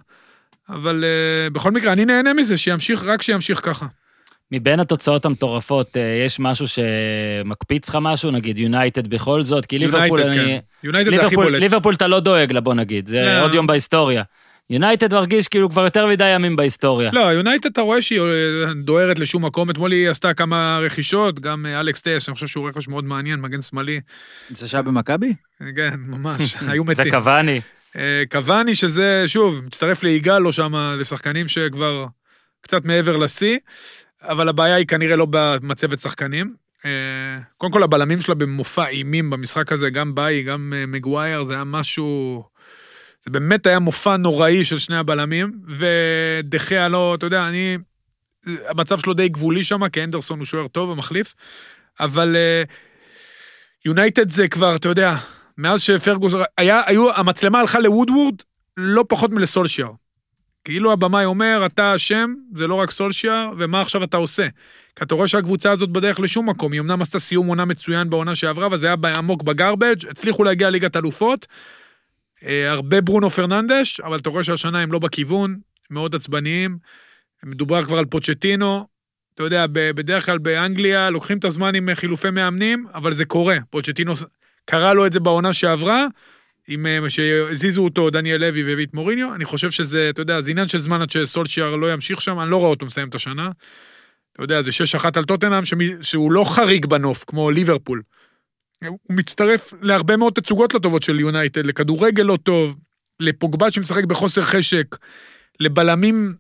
אבל 0.70 1.04
uh, 1.04 1.54
בכל 1.54 1.72
מקרה, 1.72 1.94
אני 1.94 2.06
נהנה 2.06 2.34
מזה, 2.34 2.58
שימשיך, 2.58 3.04
רק 3.04 3.22
שימשיך 3.22 3.60
ככה. 3.64 3.86
מבין 4.52 4.80
התוצאות 4.80 5.26
המטורפות, 5.26 5.98
אה, 5.98 6.24
יש 6.26 6.40
משהו 6.40 6.66
שמקפיץ 6.68 7.90
לך 7.90 7.98
משהו, 8.02 8.32
נגיד 8.32 8.58
יונייטד 8.58 9.08
בכל 9.08 9.44
זאת, 9.44 9.66
כי 9.66 9.80
ליברפול, 9.80 10.20
יונייטד, 10.20 10.40
אני... 10.40 10.60
כן. 10.60 10.60
יונייטד 10.88 11.16
זה 11.16 11.26
הכי 11.26 11.36
בולט. 11.36 11.60
ליברפול 11.60 11.94
אתה 11.94 12.08
לא 12.08 12.20
דואג 12.20 12.52
לה, 12.52 12.62
בוא 12.62 12.74
נגיד, 12.74 13.08
זה 13.08 13.22
לא. 13.22 13.44
עוד 13.44 13.54
יום 13.54 13.68
בהיסטוריה. 13.68 14.24
יונייטד 14.74 15.14
מרגיש 15.14 15.48
כאילו 15.48 15.70
כבר 15.70 15.84
יותר 15.84 16.08
מדי 16.08 16.30
ימים 16.30 16.56
בהיסטוריה. 16.56 17.10
לא, 17.14 17.20
יונייטד 17.20 17.70
אתה 17.70 17.82
רואה 17.82 18.02
שהיא 18.02 18.22
אה, 18.22 18.74
דוהרת 18.84 19.20
לשום 19.20 19.46
מקום, 19.46 19.70
אתמול 19.70 19.92
היא 19.92 20.10
עשתה 20.10 20.34
כמה 20.34 20.80
רכישות, 20.82 21.40
גם 21.40 21.66
אה, 21.66 21.80
אלכס 21.80 22.02
טייס, 22.02 22.30
אני 22.30 22.34
חושב 22.34 22.48
שהוא 22.48 22.70
רכש 22.70 22.88
מאוד 22.88 23.04
מעניין, 23.04 23.42
מגן 23.42 23.62
שמאלי. 23.62 24.00
זה 24.50 24.68
שהיה 24.68 24.82
במכבי? 24.82 25.34
כן, 25.76 25.94
ממש, 26.08 26.56
היו 26.70 26.84
מתים. 26.84 27.06
וקוואני. 27.08 27.62
אה, 27.96 28.24
קוואני 28.32 28.76
שזה, 28.76 29.24
שוב, 29.28 29.62
מצטרף 29.66 30.04
ליגאלו 30.04 30.52
שם, 30.52 30.96
לשחקנים 31.00 31.48
שכבר 31.48 32.06
קצת 32.62 32.86
מעבר 32.86 33.18
לשיא, 33.18 33.58
אבל 34.22 34.50
הבעיה 34.50 34.76
היא 34.76 34.88
כנראה 34.88 35.16
לא 35.16 35.28
במצבת 35.30 36.00
שחקנים. 36.00 36.54
אה, 36.86 36.92
קודם 37.58 37.74
כל, 37.74 37.84
הבלמים 37.84 38.22
שלה 38.22 38.36
במופע 38.36 38.88
אימים 38.88 39.30
במשחק 39.30 39.72
הזה, 39.72 39.90
גם 39.90 40.16
באי, 40.16 40.44
גם 40.44 40.74
אה, 40.76 40.86
מגווייר, 40.86 41.44
זה 41.44 41.54
היה 41.54 41.64
משהו... 41.64 42.44
זה 43.26 43.32
באמת 43.32 43.68
היה 43.68 43.80
מופע 43.80 44.18
נוראי 44.18 44.66
של 44.66 44.78
שני 44.78 44.96
הבלמים, 44.96 45.52
ודחיה 45.68 46.90
לא, 46.90 47.16
אתה 47.16 47.26
יודע, 47.26 47.48
אני... 47.48 47.78
המצב 48.68 49.00
שלו 49.00 49.14
די 49.14 49.30
גבולי 49.30 49.64
שם, 49.64 49.90
כי 49.90 50.04
אנדרסון 50.04 50.40
הוא 50.40 50.46
שוער 50.46 50.68
טוב, 50.68 50.92
המחליף, 50.92 51.34
אבל 52.00 52.36
אה, 52.36 52.64
יונייטד 53.86 54.30
זה 54.30 54.48
כבר, 54.48 54.76
אתה 54.76 54.90
יודע, 54.90 55.16
מאז 55.58 55.82
שפרגוס, 55.82 56.34
היה, 56.58 56.82
היו, 56.86 57.16
המצלמה 57.16 57.60
הלכה 57.60 57.80
לוודוורד 57.80 58.36
לא 58.78 59.06
פחות 59.10 59.32
מלסולשיאר. 59.32 59.92
כאילו 60.66 60.92
הבמאי 60.92 61.26
אומר, 61.26 61.64
אתה 61.66 61.96
אשם, 61.96 62.34
זה 62.56 62.68
לא 62.68 62.76
רק 62.76 62.92
סולשיאר, 62.92 63.52
ומה 63.58 63.82
עכשיו 63.82 64.04
אתה 64.04 64.18
עושה? 64.18 64.48
כי 64.96 65.04
אתה 65.04 65.16
רואה 65.16 65.28
שהקבוצה 65.28 65.72
הזאת 65.72 65.90
בדרך 65.90 66.20
לשום 66.20 66.50
מקום, 66.50 66.72
היא 66.72 66.82
אמנם 66.82 67.02
עשתה 67.02 67.20
סיום 67.20 67.48
עונה 67.48 67.66
מצוין 67.66 68.10
בעונה 68.10 68.36
שעברה, 68.36 68.66
אבל 68.66 68.78
זה 68.78 68.88
היה 68.88 69.16
עמוק 69.18 69.44
בגרבג', 69.44 70.08
הצליחו 70.10 70.44
להגיע 70.44 70.70
ליגת 70.70 70.96
אלופות, 70.96 71.48
הרבה 72.46 73.02
ברונו 73.02 73.30
פרננדש, 73.30 74.00
אבל 74.00 74.18
אתה 74.18 74.30
רואה 74.30 74.44
שהשנה 74.44 74.80
הם 74.80 74.92
לא 74.92 75.00
בכיוון, 75.00 75.60
מאוד 75.90 76.16
עצבניים, 76.16 76.78
מדובר 77.44 77.84
כבר 77.84 77.98
על 77.98 78.06
פוצ'טינו, 78.06 78.88
אתה 79.36 79.44
יודע, 79.44 79.66
בדרך 79.70 80.26
כלל 80.26 80.38
באנגליה 80.38 81.10
לוקחים 81.10 81.38
את 81.38 81.46
הזמן 81.46 81.76
עם 81.76 81.90
אה, 81.90 81.96
חילופי 81.96 82.30
מאמנים, 82.30 82.86
אבל 82.94 83.14
זה 83.14 83.26
קורה. 83.26 83.58
פוצ'טינו 83.70 84.14
קרה 84.66 84.94
לו 84.94 85.06
את 85.06 85.14
זה 85.14 85.20
בעונה 85.20 85.54
שעברה, 85.54 86.08
עם, 86.68 86.86
אה, 86.86 87.10
שהזיזו 87.10 87.84
אותו 87.84 88.10
דניאל 88.10 88.42
לוי 88.42 88.64
והביא 88.64 88.86
את 88.86 88.94
מוריניו, 88.94 89.36
אני 89.36 89.46
חושב 89.46 89.72
שזה, 89.72 90.10
אתה 90.10 90.22
יודע, 90.22 90.42
זה 90.42 90.52
עניין 90.52 90.68
של 90.68 90.78
זמן 90.78 91.02
עד 91.02 91.10
שסולשיאר 91.10 91.76
לא 91.76 91.94
ימשיך 91.94 92.22
שם, 92.22 92.40
אני 92.40 92.52
לא 92.52 92.58
רואה 92.58 92.70
אותו 92.70 92.86
מסיים 92.86 93.10
את 93.10 93.16
השנה. 93.16 93.50
אתה 94.34 94.44
יודע, 94.44 94.62
זה 94.62 94.72
6-1 95.02 95.06
על 95.16 95.24
טוטנאם, 95.24 95.64
שהוא 96.02 96.32
לא 96.32 96.44
חריג 96.56 96.86
בנוף, 96.86 97.24
כמו 97.28 97.52
ליברפול. 97.52 98.02
הוא 98.88 99.00
מצטרף 99.10 99.74
להרבה 99.82 100.18
מאוד 100.18 100.34
תצוגות 100.34 100.74
לא 100.74 100.80
טובות 100.80 101.04
של 101.04 101.20
יונייטד, 101.20 101.66
לכדורגל 101.66 102.24
לא 102.24 102.38
טוב, 102.44 102.78
לפוגבה 103.20 103.72
שמשחק 103.72 104.04
בחוסר 104.04 104.44
חשק, 104.44 104.96
לבלמים, 105.60 106.36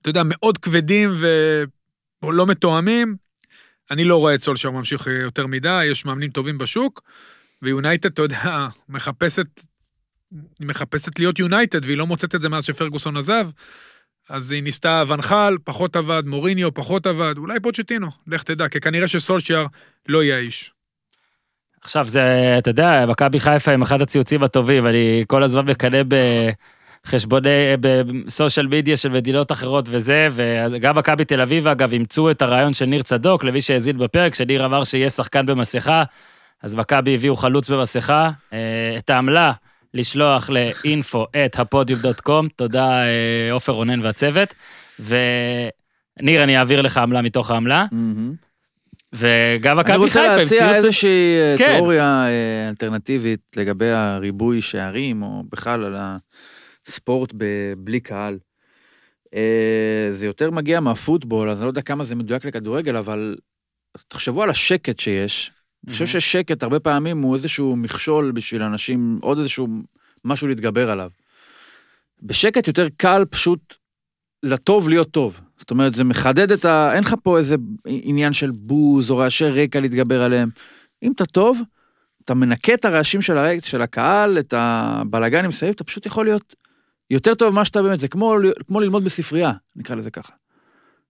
אתה 0.00 0.10
יודע, 0.10 0.22
מאוד 0.24 0.58
כבדים 0.58 1.10
ולא 2.22 2.46
מתואמים. 2.46 3.16
אני 3.90 4.04
לא 4.04 4.16
רואה 4.16 4.34
את 4.34 4.42
סולשר 4.42 4.70
ממשיך 4.70 5.08
אה, 5.08 5.12
יותר 5.12 5.46
מדי, 5.46 5.84
יש 5.84 6.04
מאמנים 6.04 6.30
טובים 6.30 6.58
בשוק, 6.58 7.02
ויונייטד, 7.62 8.12
אתה 8.12 8.22
יודע, 8.22 8.68
מחפשת, 8.88 9.46
מחפשת 10.60 11.18
להיות 11.18 11.38
יונייטד, 11.38 11.84
והיא 11.84 11.96
לא 11.96 12.06
מוצאת 12.06 12.34
את 12.34 12.42
זה 12.42 12.48
מאז 12.48 12.64
שפרגוסון 12.64 13.16
עזב. 13.16 13.48
אז 14.28 14.50
היא 14.50 14.62
ניסתה 14.62 15.04
ונחל, 15.08 15.56
פחות 15.64 15.96
עבד, 15.96 16.22
מוריניו, 16.26 16.74
פחות 16.74 17.06
עבד, 17.06 17.34
אולי 17.38 17.60
פוצ'טינו, 17.60 18.08
לך 18.26 18.42
תדע, 18.42 18.68
כי 18.68 18.80
כנראה 18.80 19.08
שסולשייר 19.08 19.66
לא 20.08 20.22
יהיה 20.22 20.36
האיש. 20.36 20.72
עכשיו 21.82 22.08
זה, 22.08 22.54
אתה 22.58 22.70
יודע, 22.70 23.04
מכבי 23.08 23.40
חיפה 23.40 23.72
עם 23.72 23.82
אחד 23.82 24.02
הציוצים 24.02 24.42
הטובים, 24.42 24.86
אני 24.86 25.24
כל 25.26 25.42
הזמן 25.42 25.64
מקנא 25.64 25.98
בחשבוני, 27.06 27.48
בסושיאל 27.80 28.66
מדיה 28.66 28.96
של 28.96 29.08
מדינות 29.08 29.52
אחרות 29.52 29.88
וזה, 29.90 30.28
וגם 30.70 30.98
מכבי 30.98 31.24
תל 31.24 31.40
אביב, 31.40 31.66
אגב, 31.66 31.92
אימצו 31.92 32.30
את 32.30 32.42
הרעיון 32.42 32.74
של 32.74 32.84
ניר 32.84 33.02
צדוק, 33.02 33.44
למי 33.44 33.60
שהאזין 33.60 33.98
בפרק, 33.98 34.34
שניר 34.34 34.66
אמר 34.66 34.84
שיהיה 34.84 35.10
שחקן 35.10 35.46
במסכה, 35.46 36.04
אז 36.62 36.74
מכבי 36.74 37.14
הביאו 37.14 37.36
חלוץ 37.36 37.68
במסכה, 37.70 38.30
אה, 38.52 38.94
את 38.98 39.10
העמלה 39.10 39.52
לשלוח 39.94 40.50
ל-info 40.50 41.16
at 41.16 41.60
הפודיום.com, 41.60 42.48
תודה 42.56 43.02
אה, 43.02 43.52
עופר 43.52 43.72
רונן 43.72 44.00
והצוות, 44.00 44.54
וניר, 45.00 46.42
אני 46.44 46.58
אעביר 46.58 46.80
לך 46.80 46.98
עמלה 46.98 47.22
מתוך 47.22 47.50
העמלה. 47.50 47.86
מהמם. 47.92 48.49
וגם 49.12 49.78
אני 49.78 49.84
מכבי 49.84 49.96
רוצה 49.96 50.20
חיפה 50.20 50.36
להציע 50.36 50.64
המציאו... 50.64 50.76
איזושהי 50.76 51.38
אה, 51.40 51.54
כן. 51.58 51.74
תיאוריה 51.74 52.26
אה, 52.26 52.68
אלטרנטיבית 52.68 53.40
לגבי 53.56 53.90
הריבוי 53.90 54.62
שערים, 54.62 55.22
או 55.22 55.42
בכלל 55.52 55.84
על 55.84 55.96
הספורט 56.86 57.32
בלי 57.78 58.00
קהל. 58.00 58.38
אה, 59.34 60.06
זה 60.10 60.26
יותר 60.26 60.50
מגיע 60.50 60.80
מהפוטבול, 60.80 61.50
אז 61.50 61.58
אני 61.58 61.64
לא 61.64 61.70
יודע 61.70 61.82
כמה 61.82 62.04
זה 62.04 62.14
מדויק 62.14 62.44
לכדורגל, 62.44 62.96
אבל 62.96 63.36
תחשבו 64.08 64.42
על 64.42 64.50
השקט 64.50 64.98
שיש. 64.98 65.52
אני 65.86 65.92
חושב 65.92 66.06
ששקט 66.06 66.62
הרבה 66.62 66.80
פעמים 66.80 67.22
הוא 67.22 67.34
איזשהו 67.34 67.76
מכשול 67.76 68.32
בשביל 68.32 68.62
אנשים, 68.62 69.18
עוד 69.22 69.38
איזשהו 69.38 69.68
משהו 70.24 70.48
להתגבר 70.48 70.90
עליו. 70.90 71.10
בשקט 72.22 72.68
יותר 72.68 72.88
קל 72.96 73.24
פשוט 73.30 73.74
לטוב 74.42 74.88
להיות 74.88 75.10
טוב. 75.10 75.40
זאת 75.70 75.72
אומרת, 75.72 75.94
זה 75.94 76.04
מחדד 76.04 76.52
את 76.52 76.64
ה... 76.64 76.94
אין 76.94 77.04
לך 77.04 77.14
פה 77.22 77.38
איזה 77.38 77.56
עניין 77.86 78.32
של 78.32 78.50
בוז 78.50 79.10
או 79.10 79.16
רעשי 79.16 79.44
רקע 79.44 79.80
להתגבר 79.80 80.22
עליהם. 80.22 80.48
אם 81.02 81.12
אתה 81.12 81.24
טוב, 81.24 81.60
אתה 82.24 82.34
מנקה 82.34 82.74
את 82.74 82.84
הרעשים 82.84 83.22
של, 83.22 83.38
הרק... 83.38 83.64
של 83.64 83.82
הקהל, 83.82 84.38
את 84.38 84.54
הבלאגנים 84.56 85.48
מסביב, 85.48 85.70
אתה 85.74 85.84
פשוט 85.84 86.06
יכול 86.06 86.26
להיות 86.26 86.54
יותר 87.10 87.34
טוב 87.34 87.52
ממה 87.52 87.64
שאתה 87.64 87.82
באמת. 87.82 88.00
זה 88.00 88.08
כמו, 88.08 88.36
כמו 88.66 88.80
ללמוד 88.80 89.04
בספרייה, 89.04 89.52
נקרא 89.76 89.96
לזה 89.96 90.10
ככה. 90.10 90.32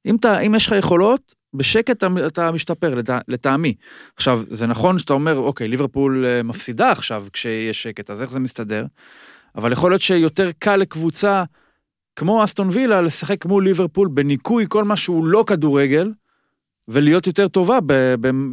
אם, 0.06 0.16
אתה, 0.16 0.38
אם 0.38 0.54
יש 0.54 0.66
לך 0.66 0.72
יכולות, 0.78 1.34
בשקט 1.54 1.90
אתה, 1.90 2.06
אתה 2.26 2.52
משתפר, 2.52 2.94
לטע, 2.94 3.18
לטעמי. 3.28 3.74
עכשיו, 4.16 4.42
זה 4.50 4.66
נכון 4.66 4.98
שאתה 4.98 5.12
אומר, 5.12 5.36
אוקיי, 5.36 5.68
ליברפול 5.68 6.24
אה, 6.26 6.42
מפסידה 6.42 6.92
עכשיו 6.92 7.26
כשיש 7.32 7.82
שקט, 7.82 8.10
אז 8.10 8.22
איך 8.22 8.30
זה 8.30 8.40
מסתדר? 8.40 8.86
אבל 9.56 9.72
יכול 9.72 9.90
להיות 9.90 10.02
שיותר 10.02 10.50
קל 10.58 10.76
לקבוצה 10.76 11.44
כמו 12.20 12.44
אסטון 12.44 12.68
וילה 12.72 13.02
לשחק 13.02 13.44
מול 13.44 13.64
ליברפול 13.64 14.08
בניקוי 14.08 14.64
כל 14.68 14.84
מה 14.84 14.96
שהוא 14.96 15.26
לא 15.26 15.44
כדורגל, 15.46 16.12
ולהיות 16.88 17.26
יותר 17.26 17.48
טובה 17.48 17.78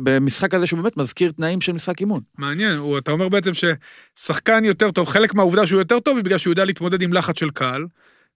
במשחק 0.04 0.54
הזה 0.54 0.68
שהוא 0.68 0.80
באמת 0.80 0.98
מזכיר 0.98 1.32
תנאים 1.32 1.62
של 1.62 1.72
משחק 1.72 2.00
אימון. 2.00 2.22
מעניין, 2.38 2.78
הוא, 2.78 2.98
אתה 2.98 3.12
אומר 3.12 3.30
בעצם 3.30 3.52
ששחקן 3.54 4.66
יותר 4.66 4.92
טוב, 4.92 5.08
חלק 5.08 5.34
מהעובדה 5.34 5.68
שהוא 5.68 5.80
יותר 5.80 6.00
טוב 6.00 6.18
היא 6.18 6.24
בגלל 6.24 6.38
שהוא 6.38 6.52
יודע 6.52 6.66
להתמודד 6.66 7.02
עם 7.02 7.14
לחץ 7.14 7.40
של 7.40 7.50
קהל, 7.50 7.86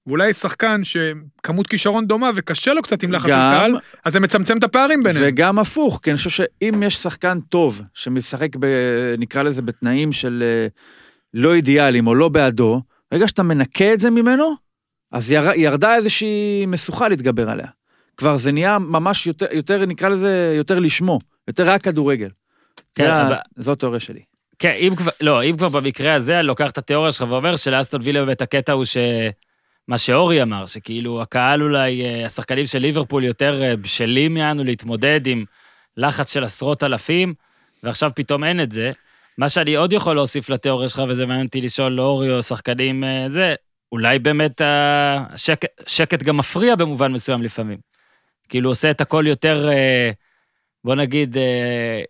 ואולי 0.08 0.34
שחקן 0.34 0.82
שכמות 0.84 1.67
כישרון 1.67 2.08
דומה 2.08 2.30
וקשה 2.36 2.74
לו 2.74 2.82
קצת 2.82 3.04
עם 3.04 3.12
לחץ 3.12 3.26
של 3.26 3.32
קהל, 3.32 3.76
אז 4.06 4.13
זה 4.13 4.20
מצמצם 4.20 4.58
את 4.58 4.63
הפערים 4.63 5.04
ביניהם. 5.04 5.26
וגם 5.28 5.60
הפוך, 5.60 6.00
כי 6.04 6.10
אני 6.12 6.17
חושב 6.17 6.30
שאם 6.30 6.84
יש 6.86 6.96
שחקן 6.96 7.39
טוב 7.39 7.82
שמשחק, 7.94 8.56
ב, 8.60 8.65
נקרא 9.17 9.44
לזה, 9.44 9.62
בתנאים 9.62 10.12
של 10.12 10.44
אה, 10.46 10.67
לא 11.34 11.54
אידיאליים 11.54 12.08
או 12.08 12.15
לא 12.15 12.30
בעדו, 12.30 12.82
ברגע 13.12 13.28
שאתה 13.28 13.44
מנקה 13.44 13.94
את 13.94 14.00
זה 14.00 14.10
ממנו, 14.10 14.70
אז 15.12 15.32
יר, 15.32 15.43
ירדה 15.56 15.95
איזושהי 15.95 16.65
משוכה 16.67 17.10
להתגבר 17.10 17.50
עליה. 17.50 17.67
כבר 18.17 18.38
זה 18.38 18.52
נהיה 18.52 18.80
ממש 18.80 19.28
יותר, 19.28 19.45
יותר 19.52 19.86
נקרא 19.86 20.10
לזה, 20.10 20.54
יותר 20.58 20.80
לשמו, 20.80 21.19
יותר 21.47 21.69
רק 21.69 21.82
כדורגל. 21.84 22.30
כן, 22.95 23.04
זה 23.06 23.13
ה- 23.13 23.28
אבל- 23.28 23.36
זו 23.58 23.71
התיאוריה 23.71 24.00
שלי. 24.00 24.21
כן, 24.60 24.76
אם 24.80 24.95
כבר, 24.95 25.12
לא, 25.21 25.43
אם 25.43 25.58
כבר 25.58 25.69
במקרה 25.69 26.13
הזה, 26.13 26.39
אני 26.39 26.47
לוקח 26.47 26.69
את 26.69 26.78
התיאוריה 26.78 27.12
שלך 27.12 27.26
ואומר 27.30 27.56
שלאסטון 27.56 28.02
וילה 28.04 28.26
באמת 28.26 28.41
הקטע 28.41 28.71
הוא 28.74 28.86
ש... 28.86 28.97
מה 29.88 29.97
שאורי 29.97 30.41
אמר, 30.41 30.65
שכאילו 30.65 31.21
הקהל 31.21 31.63
אולי, 31.63 32.06
אה, 32.06 32.26
השחקנים 32.26 32.65
של 32.65 32.80
ליברפול 32.80 33.24
יותר 33.24 33.63
אה, 33.63 33.76
בשלים 33.76 34.38
יענו 34.38 34.63
להתמודד 34.63 35.28
עם 35.28 35.43
לחץ 35.97 36.34
של 36.34 36.43
עשרות 36.43 36.84
אלפים, 36.84 37.34
ועכשיו 37.84 38.12
פתאום 38.15 38.43
אין 38.43 38.62
את 38.63 38.71
זה. 38.71 38.91
מה 39.38 39.50
שאני 39.50 39.76
עוד 39.76 39.93
יכול 39.93 40.15
להוסיף 40.15 40.50
לתיאוריה 40.50 40.89
שלך, 40.89 41.04
וזה 41.10 41.26
מעניין 41.26 41.45
אותי 41.45 41.62
לשאול 41.62 41.91
לאורי 41.91 42.36
או 42.36 42.43
שחקנים 42.43 43.04
אה, 43.04 43.26
זה, 43.30 43.54
אולי 43.91 44.19
באמת 44.19 44.62
השקט 44.63 45.67
שקט 45.88 46.23
גם 46.23 46.38
מפריע 46.38 46.75
במובן 46.75 47.12
מסוים 47.12 47.41
לפעמים. 47.41 47.77
כאילו 48.49 48.69
עושה 48.69 48.91
את 48.91 49.01
הכל 49.01 49.23
יותר, 49.27 49.69
אה, 49.69 50.12
בוא 50.84 50.95
נגיד, 50.95 51.38
אה, 51.38 51.43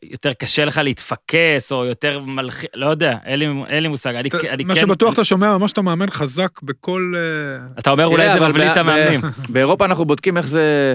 יותר 0.03 0.33
קשה 0.33 0.65
לך 0.65 0.77
להתפקס, 0.83 1.71
או 1.71 1.85
יותר 1.85 2.19
מלחיץ, 2.19 2.69
לא 2.75 2.85
יודע, 2.85 3.17
אין 3.25 3.39
לי, 3.39 3.47
אין 3.67 3.83
לי 3.83 3.89
מושג. 3.89 4.15
אני, 4.15 4.29
אתה- 4.29 4.37
אני 4.49 4.63
מה 4.63 4.75
כן... 4.75 4.81
שבטוח 4.81 5.13
אתה 5.13 5.23
שומע, 5.23 5.57
ממש 5.57 5.71
אתה 5.71 5.81
מאמן 5.81 6.09
חזק 6.09 6.61
בכל... 6.63 7.13
אה, 7.17 7.67
אתה 7.79 7.89
אומר 7.91 8.05
אולי 8.05 8.29
זה 8.33 8.39
מבליט 8.49 8.71
את 8.71 8.77
המאמנים. 8.77 9.19
באירופה 9.53 9.85
אנחנו 9.85 10.05
בודקים 10.05 10.37
איך 10.37 10.47
זה 10.47 10.93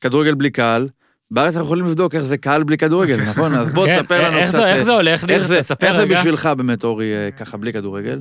כדורגל 0.00 0.34
בלי 0.34 0.50
קהל. 0.50 0.88
בארץ 1.30 1.54
אנחנו 1.54 1.66
יכולים 1.66 1.86
לבדוק 1.86 2.14
איך 2.14 2.22
זה 2.22 2.36
קהל 2.36 2.62
בלי 2.62 2.78
כדורגל, 2.78 3.16
נכון? 3.30 3.54
אז 3.54 3.70
בוא 3.70 3.86
כן, 3.86 4.02
תספר 4.02 4.28
לנו 4.28 4.38
קצת... 4.42 4.52
זה- 4.52 4.66
איך 4.66 4.82
זה 4.82 4.92
הולך, 4.92 5.24
ניר? 5.24 5.34
איך 5.36 5.44
זה, 5.44 5.58
תספר 5.60 5.86
איך 5.86 5.96
זה 5.96 6.02
רגע. 6.02 6.18
בשבילך 6.20 6.46
באמת, 6.46 6.84
אורי, 6.84 7.06
ככה 7.36 7.56
בלי 7.56 7.72
כדורגל? 7.72 8.20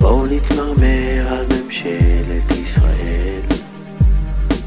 בואו 0.00 0.26
נתמרמר 0.26 1.26
על 1.28 1.44
ממשלת 1.64 2.52
ישראל 2.62 3.40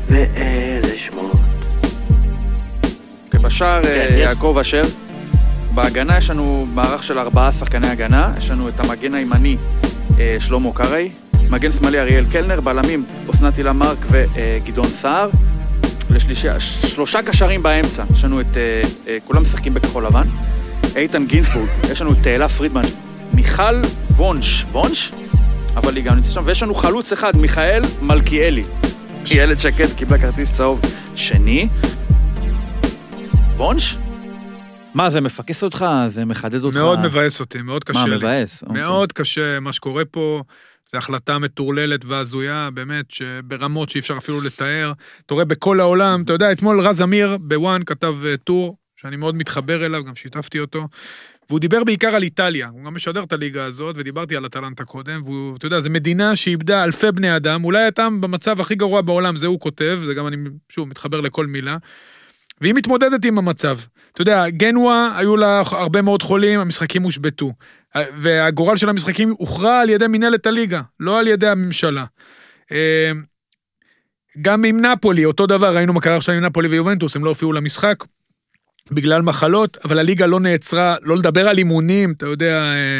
ואלה 0.09 0.97
שמות 0.97 1.31
בשער 3.41 3.83
כן, 3.83 3.89
אה, 3.89 4.03
יש- 4.09 4.11
יעקב 4.29 4.57
אשר. 4.61 4.81
בהגנה 5.73 6.17
יש 6.17 6.29
לנו 6.29 6.67
מערך 6.73 7.03
של 7.03 7.19
ארבעה 7.19 7.51
שחקני 7.51 7.87
הגנה, 7.87 8.33
יש 8.37 8.51
לנו 8.51 8.69
את 8.69 8.79
המגן 8.79 9.13
הימני 9.13 9.57
אה, 10.19 10.37
שלמה 10.39 10.73
קרעי, 10.73 11.09
מגן 11.49 11.71
שמאלי 11.71 11.99
אריאל 11.99 12.25
קלנר, 12.31 12.61
בלמים 12.61 13.03
אסנת 13.33 13.57
הילה 13.57 13.73
מרק 13.73 13.97
וגדעון 14.11 14.87
סער. 14.87 15.29
לשלישה, 16.11 16.59
שלושה 16.59 17.21
קשרים 17.21 17.63
באמצע, 17.63 18.03
יש 18.13 18.23
לנו 18.23 18.41
את, 18.41 18.57
אה, 18.57 18.81
אה, 19.07 19.17
כולם 19.25 19.41
משחקים 19.41 19.73
בכחול 19.73 20.05
לבן. 20.05 20.23
איתן 20.95 21.25
גינזבורג, 21.25 21.67
יש 21.91 22.01
לנו 22.01 22.11
את 22.11 22.17
תהלה 22.23 22.49
פרידמן, 22.49 22.81
מיכל 23.33 23.81
וונש, 24.15 24.65
וונש? 24.71 25.11
אבל 25.75 25.95
היא 25.95 26.03
גם 26.03 26.15
נמצאת 26.15 26.33
שם, 26.33 26.41
ויש 26.45 26.63
לנו 26.63 26.75
חלוץ 26.75 27.11
אחד, 27.11 27.37
מיכאל 27.37 27.81
מלכיאלי. 28.01 28.63
ילד 29.31 29.59
שקד 29.59 29.93
קיבלה 29.97 30.17
כרטיס 30.17 30.53
צהוב 30.53 30.81
שני. 31.15 31.69
וונש? 33.55 33.97
מה, 34.93 35.09
זה 35.09 35.21
מפקס 35.21 35.63
אותך? 35.63 35.85
זה 36.07 36.25
מחדד 36.25 36.63
אותך? 36.63 36.77
מאוד 36.77 36.99
מבאס 36.99 37.39
אותי, 37.39 37.61
מאוד 37.61 37.83
קשה 37.83 37.99
מה, 37.99 38.07
לי. 38.07 38.15
מבאס? 38.15 38.63
אוקיי. 38.63 38.81
מאוד 38.81 39.13
קשה 39.13 39.59
מה 39.59 39.73
שקורה 39.73 40.05
פה. 40.05 40.41
זו 40.91 40.97
החלטה 40.97 41.37
מטורללת 41.37 42.05
והזויה, 42.05 42.69
באמת, 42.73 43.11
שברמות 43.11 43.89
שאי 43.89 43.99
אפשר 43.99 44.17
אפילו 44.17 44.41
לתאר. 44.41 44.91
אתה 45.25 45.33
רואה 45.33 45.45
בכל 45.45 45.79
העולם, 45.79 46.21
אתה 46.21 46.33
יודע, 46.33 46.51
אתמול 46.51 46.79
רז 46.79 47.01
אמיר 47.01 47.37
בוואן 47.41 47.81
כתב 47.85 48.15
אה, 48.25 48.37
טור, 48.37 48.77
שאני 48.95 49.15
מאוד 49.15 49.35
מתחבר 49.35 49.85
אליו, 49.85 50.03
גם 50.03 50.15
שיתפתי 50.15 50.59
אותו, 50.59 50.87
והוא 51.49 51.59
דיבר 51.59 51.83
בעיקר 51.83 52.15
על 52.15 52.23
איטליה. 52.23 52.67
הוא 52.67 52.83
גם 52.85 52.93
משדר 52.95 53.23
את 53.23 53.33
הליגה 53.33 53.65
הזאת, 53.65 53.95
ודיברתי 53.97 54.35
על 54.35 54.45
אטלנטה 54.45 54.85
קודם, 54.85 55.21
והוא, 55.23 55.57
אתה 55.57 55.65
יודע, 55.65 55.79
זו 55.79 55.89
מדינה 55.89 56.35
שאיבדה 56.35 56.83
אלפי 56.83 57.11
בני 57.11 57.35
אדם, 57.35 57.63
אולי 57.63 57.83
הייתה 57.83 58.07
במצב 58.19 58.61
הכי 58.61 58.75
גרוע 58.75 59.01
בעולם, 59.01 59.35
זה 59.35 59.47
הוא 59.47 59.59
כותב, 59.59 59.99
זה 60.05 60.13
גם 60.13 60.27
אני, 60.27 60.37
שוב, 60.69 60.87
מתחבר 60.87 61.21
לכל 61.21 61.45
מילה. 61.45 61.77
והיא 62.61 62.73
מתמודדת 62.73 63.25
עם 63.25 63.37
המצב. 63.37 63.77
אתה 64.13 64.21
יודע, 64.21 64.49
גנואה, 64.49 65.17
היו 65.17 65.37
לה 65.37 65.61
הרבה 65.71 66.01
מאוד 66.01 66.23
חולים, 66.23 66.59
המשחקים 66.59 67.03
הושבתו. 67.03 67.53
והגורל 67.95 68.77
של 68.77 68.89
המשחקים 68.89 69.35
הוכרע 69.37 69.79
על 69.79 69.89
ידי 69.89 70.07
מנהלת 70.07 70.45
הליגה, 70.45 70.81
לא 70.99 71.19
על 71.19 71.27
ידי 71.27 71.47
הממשלה. 71.47 72.05
אה, 72.71 73.11
גם 74.41 74.65
עם 74.65 74.85
נפולי, 74.85 75.25
אותו 75.25 75.47
דבר, 75.47 75.75
ראינו 75.75 75.93
מה 75.93 76.01
קרה 76.01 76.17
עכשיו 76.17 76.35
עם 76.35 76.45
נפולי 76.45 76.67
ויובנטוס, 76.67 77.15
הם 77.15 77.23
לא 77.23 77.29
הופיעו 77.29 77.53
למשחק 77.53 78.03
בגלל 78.91 79.21
מחלות, 79.21 79.77
אבל 79.85 79.99
הליגה 79.99 80.25
לא 80.25 80.39
נעצרה, 80.39 80.95
לא 81.01 81.17
לדבר 81.17 81.47
על 81.47 81.57
אימונים, 81.57 82.11
אתה 82.11 82.25
יודע, 82.25 82.55
אה, 82.55 82.99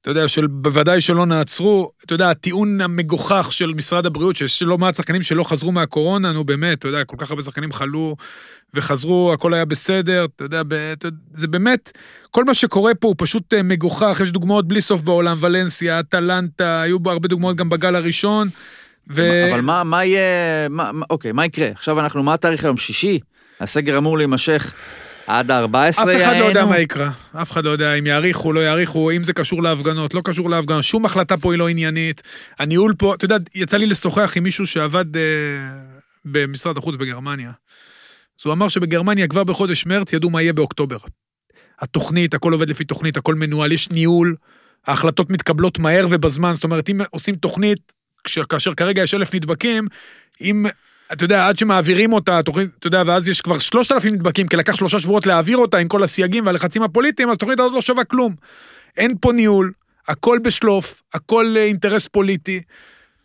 אתה 0.00 0.10
יודע, 0.10 0.28
של, 0.28 0.46
בוודאי 0.46 1.00
שלא 1.00 1.26
נעצרו. 1.26 1.90
אתה 2.04 2.14
יודע, 2.14 2.30
הטיעון 2.30 2.80
המגוחך 2.80 3.48
של 3.50 3.74
משרד 3.74 4.06
הבריאות, 4.06 4.36
שיש 4.36 4.62
לא 4.62 4.78
מעט 4.78 4.96
שחקנים 4.96 5.22
שלא 5.22 5.44
חזרו 5.44 5.72
מהקורונה, 5.72 6.32
נו 6.32 6.44
באמת, 6.44 6.78
אתה 6.78 6.88
יודע, 6.88 7.04
כל 7.04 7.16
כך 7.18 7.30
הרבה 7.30 7.42
שחקנים 7.42 7.72
חלו 7.72 8.16
וחזרו, 8.74 9.32
הכל 9.34 9.54
היה 9.54 9.64
בסדר, 9.64 10.26
אתה 10.36 10.44
יודע, 10.44 10.62
ב, 10.68 10.94
זה 11.34 11.46
באמת, 11.46 11.92
כל 12.30 12.44
מה 12.44 12.54
שקורה 12.54 12.94
פה 12.94 13.08
הוא 13.08 13.14
פשוט 13.18 13.54
אה, 13.54 13.62
מגוחך, 13.62 14.20
יש 14.22 14.32
דוגמאות 14.32 14.68
בלי 14.68 14.80
סוף 14.80 15.00
בעולם, 15.00 15.36
ולנסיה, 15.40 16.00
אטלנטה, 16.00 16.80
היו 16.80 16.98
בו 16.98 17.10
הרבה 17.10 17.28
דוגמאות 17.28 17.56
גם 17.56 17.68
בגל 17.68 17.96
הראשון. 17.96 18.48
ו... 19.10 19.50
אבל 19.50 19.60
מה, 19.60 19.84
מה 19.84 20.04
יהיה, 20.04 20.68
מה, 20.70 20.90
אוקיי, 21.10 21.32
מה 21.32 21.44
יקרה? 21.44 21.68
עכשיו 21.68 22.00
אנחנו, 22.00 22.22
מה 22.22 22.34
התאריך 22.34 22.64
היום? 22.64 22.76
שישי? 22.76 23.20
הסגר 23.60 23.98
אמור 23.98 24.18
להימשך 24.18 24.74
עד 25.28 25.50
ה-14 25.50 25.76
אף 25.88 25.98
אחד 25.98 26.06
לא 26.38 26.44
יודע 26.44 26.60
יענו? 26.60 26.70
מה 26.70 26.78
יקרה, 26.78 27.10
אף 27.42 27.50
אחד 27.52 27.64
לא 27.64 27.70
יודע 27.70 27.94
אם 27.94 28.06
יאריכו, 28.06 28.52
לא 28.52 28.60
יאריכו, 28.60 29.10
אם 29.10 29.24
זה 29.24 29.32
קשור 29.32 29.62
להפגנות, 29.62 30.14
לא 30.14 30.20
קשור 30.24 30.50
להפגנות, 30.50 30.82
שום 30.82 31.04
החלטה 31.04 31.36
פה 31.36 31.52
היא 31.52 31.58
לא 31.58 31.68
עניינית. 31.68 32.22
הניהול 32.58 32.94
פה, 32.98 33.14
אתה 33.14 33.24
יודע, 33.24 33.36
יצא 33.54 33.76
לי 33.76 33.86
לשוחח 33.86 34.32
עם 34.36 34.42
מישהו 34.42 34.66
שעבד 34.66 35.16
אה, 35.16 35.22
במשרד 36.24 36.78
החוץ 36.78 36.96
בגרמניה. 36.96 37.48
אז 37.48 38.42
הוא 38.44 38.52
אמר 38.52 38.68
שבגרמניה 38.68 39.28
כבר 39.28 39.44
בחודש 39.44 39.86
מרץ 39.86 40.12
ידעו 40.12 40.30
מה 40.30 40.42
יהיה 40.42 40.52
באוקטובר. 40.52 40.96
התוכנית, 41.80 42.34
הכל 42.34 42.52
עובד 42.52 42.70
לפי 42.70 42.84
תוכנית, 42.84 43.16
הכל 43.16 43.34
מנוהל, 43.34 43.72
יש 43.72 43.90
ניהול, 43.90 44.36
ההחלטות 44.86 45.30
מתקבלות 45.30 45.78
מהר 45.78 46.06
ובזמן, 46.10 46.54
זאת 46.54 46.64
אומרת, 46.64 46.90
אם 46.90 47.00
עושים 47.10 47.34
תוכנית, 47.34 47.92
כש- 48.24 48.38
כאשר 48.38 48.74
כרגע 48.74 49.02
יש 49.02 49.14
אלף 49.14 49.34
נדבקים, 49.34 49.88
אם, 50.40 50.66
אתה 51.12 51.24
יודע, 51.24 51.48
עד 51.48 51.58
שמעבירים 51.58 52.12
אותה, 52.12 52.38
התוכנית, 52.38 52.70
אתה 52.78 52.86
יודע, 52.86 53.02
ואז 53.06 53.28
יש 53.28 53.40
כבר 53.40 53.58
שלושת 53.58 53.92
אלפים 53.92 54.14
נדבקים, 54.14 54.48
כי 54.48 54.56
לקח 54.56 54.76
שלושה 54.76 55.00
שבועות 55.00 55.26
להעביר 55.26 55.56
אותה 55.56 55.78
עם 55.78 55.88
כל 55.88 56.02
הסייגים 56.02 56.46
והלחצים 56.46 56.82
הפוליטיים, 56.82 57.30
אז 57.30 57.36
התוכנית 57.36 57.60
הזאת 57.60 57.72
לא 57.72 57.80
שווה 57.80 58.04
כלום. 58.04 58.34
אין 58.96 59.14
פה 59.20 59.32
ניהול, 59.32 59.72
הכל 60.08 60.38
בשלוף, 60.42 61.02
הכל 61.14 61.54
אה, 61.56 61.64
אינטרס 61.64 62.06
פוליטי. 62.06 62.60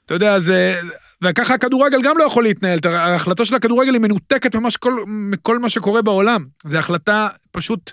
אתה 0.06 0.14
יודע, 0.14 0.40
זה... 0.40 0.82
וככה 1.22 1.54
הכדורגל 1.54 2.02
גם 2.02 2.18
לא 2.18 2.24
יכול 2.24 2.44
להתנהל. 2.44 2.80
ההחלטה 2.86 3.46
של 3.46 3.56
הכדורגל 3.56 3.94
היא 3.94 4.02
מנותקת 4.02 4.56
ממש 4.56 4.78
כל, 4.78 5.04
מכל 5.08 5.60
מה 5.60 5.70
שקורה 5.70 6.02
בעולם. 6.02 6.46
זו 6.70 6.78
החלטה 6.78 7.28
פשוט, 7.52 7.92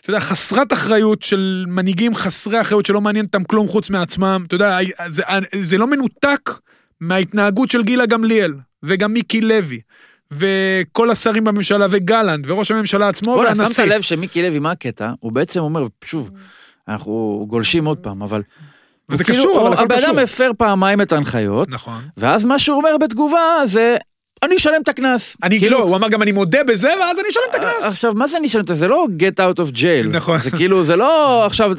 אתה 0.00 0.10
יודע, 0.10 0.20
חסרת 0.20 0.72
אחריות 0.72 1.22
של 1.22 1.64
מנהיגים 1.68 2.14
חסרי 2.14 2.60
אחריות 2.60 2.86
שלא 2.86 3.00
מעניין 3.00 3.24
אותם 3.24 3.44
כלום 3.44 3.68
חוץ 3.68 3.90
מעצמם. 3.90 4.44
אתה 4.46 4.54
יודע, 4.54 4.78
זה, 5.08 5.22
זה 5.52 5.78
לא 5.78 5.86
מנותק 5.86 6.50
מההתנהגות 7.02 7.70
של 7.70 7.82
גילה 7.82 8.06
גמליאל, 8.06 8.54
וגם 8.82 9.12
מיקי 9.12 9.40
לוי, 9.40 9.80
וכל 10.32 11.10
השרים 11.10 11.44
בממשלה, 11.44 11.86
וגלנט, 11.90 12.44
וראש 12.48 12.70
הממשלה 12.70 13.08
עצמו, 13.08 13.34
בוא'נה, 13.34 13.48
והנשיא. 13.58 13.74
שמת 13.84 13.88
לב 13.88 14.00
שמיקי 14.02 14.42
לוי, 14.42 14.58
מה 14.58 14.70
הקטע? 14.70 15.12
הוא 15.20 15.32
בעצם 15.32 15.60
אומר, 15.60 15.86
שוב, 16.04 16.30
אנחנו 16.88 17.44
גולשים 17.48 17.84
עוד 17.84 17.98
פעם, 17.98 18.22
אבל... 18.22 18.42
וזה 19.08 19.24
כאילו- 19.24 19.38
קשור, 19.38 19.58
אבל 19.58 19.66
הוא- 19.66 19.74
הכל 19.74 19.84
הבן 19.84 19.96
קשור. 19.96 20.10
אדם 20.10 20.18
הפר 20.18 20.50
פעמיים 20.58 21.00
את 21.02 21.12
ההנחיות, 21.12 21.68
נכון. 21.70 22.02
ואז 22.16 22.44
מה 22.44 22.58
שהוא 22.58 22.76
אומר 22.76 22.96
בתגובה 23.00 23.38
זה, 23.64 23.96
אני 24.42 24.56
אשלם 24.56 24.80
את 24.82 24.88
הקנס. 24.88 25.36
אני, 25.42 25.58
כאילו, 25.58 25.78
לא, 25.78 25.84
הוא 25.84 25.96
אמר 25.96 26.08
גם 26.08 26.22
אני 26.22 26.32
מודה 26.32 26.64
בזה, 26.64 26.88
ואז 27.00 27.18
אני 27.18 27.28
אשלם 27.30 27.42
את 27.50 27.54
הקנס. 27.54 27.84
עכשיו, 27.84 28.12
מה 28.14 28.26
זה 28.26 28.36
אני 28.36 28.46
אשלם 28.46 28.60
את 28.60 28.68
זה? 28.68 28.74
זה 28.74 28.88
לא 28.88 29.06
get 29.18 29.40
out 29.42 29.58
of 29.58 29.76
jail. 29.76 30.06
נכון. 30.10 30.38
זה 30.38 30.50
כאילו, 30.50 30.84
זה 30.84 30.96
לא 30.96 31.46
עכשיו, 31.46 31.72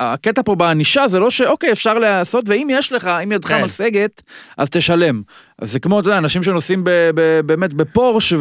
הקטע 0.00 0.42
פה 0.44 0.54
בענישה 0.54 1.08
זה 1.08 1.20
לא 1.20 1.30
שאוקיי, 1.30 1.72
אפשר 1.72 1.98
לעשות, 1.98 2.44
ואם 2.48 2.68
יש 2.70 2.92
לך, 2.92 3.06
אם 3.06 3.32
ידך 3.32 3.48
כן. 3.48 3.62
משגת, 3.62 4.22
אז 4.58 4.70
תשלם. 4.70 5.22
אז 5.58 5.72
זה 5.72 5.80
כמו, 5.80 6.00
אתה 6.00 6.08
יודע, 6.08 6.18
אנשים 6.18 6.42
שנוסעים 6.42 6.84
ב, 6.84 6.90
ב, 7.14 7.40
באמת 7.40 7.72
בפורש, 7.72 8.32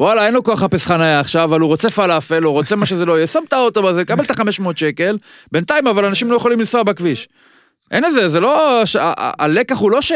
ווואלה, 0.00 0.26
אין 0.26 0.34
לו 0.34 0.44
כוח 0.44 0.62
לחפש 0.62 0.86
חניה 0.86 1.20
עכשיו, 1.20 1.44
אבל 1.44 1.60
הוא 1.60 1.68
רוצה 1.68 1.90
פלאפל, 1.90 2.42
הוא 2.42 2.52
רוצה 2.52 2.76
מה 2.76 2.86
שזה 2.86 3.04
לא 3.06 3.16
יהיה, 3.16 3.26
שם 3.26 3.40
את 3.48 3.52
האוטו 3.52 3.82
בזה, 3.82 4.04
קבל 4.04 4.24
את 4.24 4.30
ה-500 4.30 4.64
שקל, 4.76 5.18
בינתיים 5.52 5.86
אבל 5.86 6.04
אנשים 6.04 6.30
לא 6.30 6.36
יכולים 6.36 6.58
לנסוע 6.58 6.82
בכביש. 6.82 7.28
אין 7.90 8.04
לזה, 8.04 8.28
זה 8.28 8.40
לא, 8.40 8.82
ש- 8.84 8.96
ה- 8.96 9.12
ה- 9.18 9.44
הלקח 9.44 9.78
הוא 9.78 9.90
לא 9.90 10.02
ש... 10.02 10.12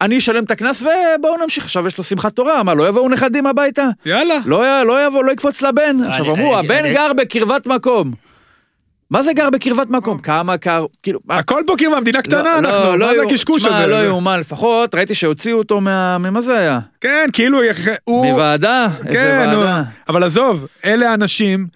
אני 0.00 0.18
אשלם 0.18 0.44
את 0.44 0.50
הקנס 0.50 0.82
ובואו 0.82 1.42
נמשיך, 1.42 1.64
עכשיו 1.64 1.86
יש 1.86 1.98
לו 1.98 2.04
שמחת 2.04 2.32
תורה, 2.32 2.62
מה, 2.62 2.74
לא 2.74 2.88
יבואו 2.88 3.08
נכדים 3.08 3.46
הביתה? 3.46 3.84
יאללה. 4.06 4.34
לא, 4.44 4.82
לא 4.82 5.06
יבוא, 5.06 5.24
לא 5.24 5.32
יקפוץ 5.32 5.62
לבן. 5.62 5.96
עכשיו 6.08 6.34
אמרו, 6.34 6.58
הבן 6.58 6.92
גר 6.92 7.12
בקרבת 7.12 7.66
מקום. 7.66 8.12
מה 9.12 9.22
זה 9.22 9.32
גר 9.32 9.50
בקרבת 9.50 9.90
מקום? 9.90 10.18
כמה 10.18 10.56
קר, 10.56 10.86
כאילו, 11.02 11.20
הכל 11.30 11.62
פה 11.66 11.74
קרבה, 11.78 12.00
מדינה 12.00 12.22
קטנה 12.22 12.58
אנחנו, 12.58 12.98
מה 12.98 13.14
זה. 13.14 13.22
הקשקוש 13.28 13.66
הזה? 13.66 13.86
לא 13.86 14.04
יאומן, 14.04 14.40
לפחות 14.40 14.94
ראיתי 14.94 15.14
שהוציאו 15.14 15.58
אותו 15.58 15.80
מה... 15.80 16.18
ממה 16.18 16.40
זה 16.40 16.58
היה? 16.58 16.80
כן, 17.00 17.28
כאילו, 17.32 17.58
הוא... 18.04 18.26
מוועדה? 18.26 18.88
איזה 19.06 19.12
כן. 19.18 19.48
ועדה? 19.56 19.82
אבל 20.08 20.24
עזוב, 20.24 20.66
אלה 20.84 21.10
האנשים, 21.10 21.66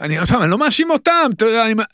אני 0.00 0.18
עוד 0.18 0.28
פעם, 0.28 0.42
אני 0.42 0.50
לא 0.50 0.58
מאשים 0.58 0.90
אותם, 0.90 1.30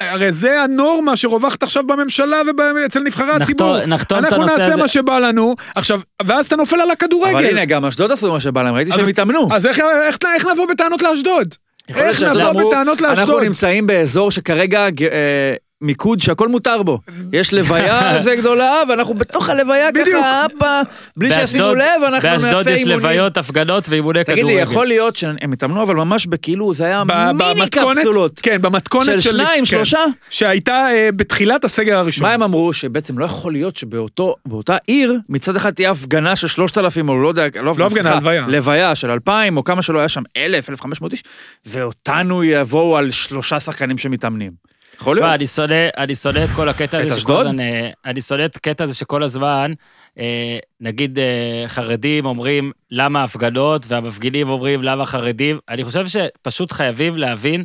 הרי 0.01 0.33
זה 0.33 0.61
הנורמה 0.63 1.17
שרווחת 1.17 1.63
עכשיו 1.63 1.87
בממשלה 1.87 2.37
ואצל 2.77 3.01
נבחרי 3.01 3.27
נחתור- 3.27 3.43
הציבור. 3.43 3.87
נחתום 3.87 4.19
את 4.19 4.25
אנחנו 4.25 4.37
הנושא 4.43 4.53
נעשה 4.55 4.67
הזה. 4.67 4.77
מה 4.77 4.89
שבא 4.89 5.19
לנו, 5.19 5.55
עכשיו, 5.75 6.01
ואז 6.27 6.47
אתה 6.47 6.57
נופל 6.57 6.81
על 6.81 6.91
הכדורגל. 6.91 7.37
אבל 7.39 7.47
הנה, 7.47 7.65
גם 7.65 7.85
אשדוד 7.85 8.13
עשו 8.13 8.33
מה 8.33 8.41
שבא 8.41 8.63
להם, 8.63 8.75
ראיתי 8.75 8.91
אבל- 8.91 8.99
שהם 9.01 9.09
התאמנו. 9.09 9.49
אז 9.53 9.67
איך- 9.67 9.79
איך 10.07 10.19
איך 10.35 10.47
נבוא 10.47 10.67
בטענות 10.67 11.03
לאשדוד? 11.03 11.55
איך 11.89 12.23
נבוא 12.23 12.69
בטענות 12.69 13.03
אנחנו 13.03 13.21
לאשדוד? 13.23 13.43
נמצאים 13.43 13.87
באזור 13.87 14.31
שכרגע 14.31 14.87
אה, 15.13 15.55
מיקוד 15.85 16.21
שהכל 16.21 16.49
מותר 16.49 16.83
בו. 16.83 16.99
יש 17.33 17.55
לוויה 17.55 18.19
זה 18.25 18.37
גדולה, 18.37 18.73
ואנחנו 18.89 19.15
בתוך 19.15 19.49
הלוויה 19.49 19.89
בדיוק. 19.91 20.09
ככה, 20.09 20.45
הפה, 20.45 20.81
בלי 21.17 21.31
שישימו 21.33 21.75
לב, 21.75 21.85
אנחנו 22.07 22.29
נעשה 22.29 22.45
באשדוד 22.45 22.67
יש 22.69 22.79
אימונים. 22.79 22.99
לוויות, 22.99 23.37
הפגנות 23.37 23.89
ואימוני 23.89 24.25
כדורגל. 24.25 24.43
תגיד 24.43 24.57
לי, 24.57 24.63
יכול 24.63 24.87
להיות 24.87 25.17
שהם 25.17 25.53
התאמנו, 25.53 25.83
אבל 25.83 25.95
ממש 25.95 26.27
בכאילו, 26.27 26.75
זה 26.75 26.85
היה 26.85 27.03
ב- 27.07 27.33
מיני 27.33 27.69
קפסולות. 27.69 28.41
כן, 28.43 28.63
במתכונת 28.63 29.07
של 29.07 29.21
של... 29.21 29.31
שניים, 29.31 29.59
כן, 29.59 29.65
שלושה? 29.65 30.01
שהייתה 30.31 30.87
אה, 30.91 31.09
בתחילת 31.17 31.65
הסגר 31.65 31.97
הראשון. 31.99 32.27
מה 32.27 32.33
הם 32.33 32.43
אמרו? 32.43 32.73
שבעצם 32.73 33.19
לא 33.19 33.25
יכול 33.25 33.53
להיות 33.53 33.77
שבאותו, 33.77 34.35
באותה 34.47 34.77
עיר, 34.87 35.19
מצד 35.29 35.57
אחד 35.57 35.71
תהיה 35.71 35.91
הפגנה 35.91 36.37
של 36.37 36.49
3,000, 36.49 37.09
או 37.09 37.23
לא 37.23 37.29
יודע, 37.29 37.47
לא 37.63 37.71
הפגנה, 37.71 37.87
הפגנה, 37.87 38.11
הלוויה. 38.11 38.45
לוויה 38.49 38.95
של 38.95 39.11
2,000, 39.11 39.57
או 39.57 39.65
כמה 39.65 39.83
שלא 39.83 39.99
היה 39.99 40.09
שם, 40.09 40.23
1,000, 40.37 40.71
1,500 40.71 41.13
איש, 41.13 41.23
ואותנו 41.67 42.45
יבואו 42.45 42.97
על 42.97 43.11
שלושה 43.11 43.61
שחקנים 43.61 43.99
שמתאמנים. 43.99 44.53
יכול 45.01 45.15
תשמע, 45.15 45.27
להיות. 45.27 45.39
אני 45.39 45.47
שונא, 45.47 45.89
אני 45.97 46.15
שונא 46.15 46.45
את 46.45 46.51
כל 46.57 46.69
הקטע 46.69 46.99
הזה? 46.99 47.21
שכל 47.21 47.47
הזמן, 47.47 47.61
אה, 47.61 47.91
אני 48.05 48.21
שונא 48.21 48.45
את 48.45 48.57
הקטע 48.57 48.85
הזה 48.85 48.95
שכל 48.95 49.23
הזמן, 49.23 49.73
אה, 50.19 50.59
נגיד 50.81 51.19
אה, 51.19 51.65
חרדים 51.67 52.27
אומרים 52.27 52.73
למה 52.91 53.23
הפגנות, 53.23 53.83
והמפגינים 53.89 54.49
אומרים 54.49 54.83
למה 54.83 55.07
חרדים. 55.07 55.59
אני 55.69 55.85
חושב 55.85 56.07
שפשוט 56.07 56.73
חייבים 56.73 57.17
להבין 57.19 57.65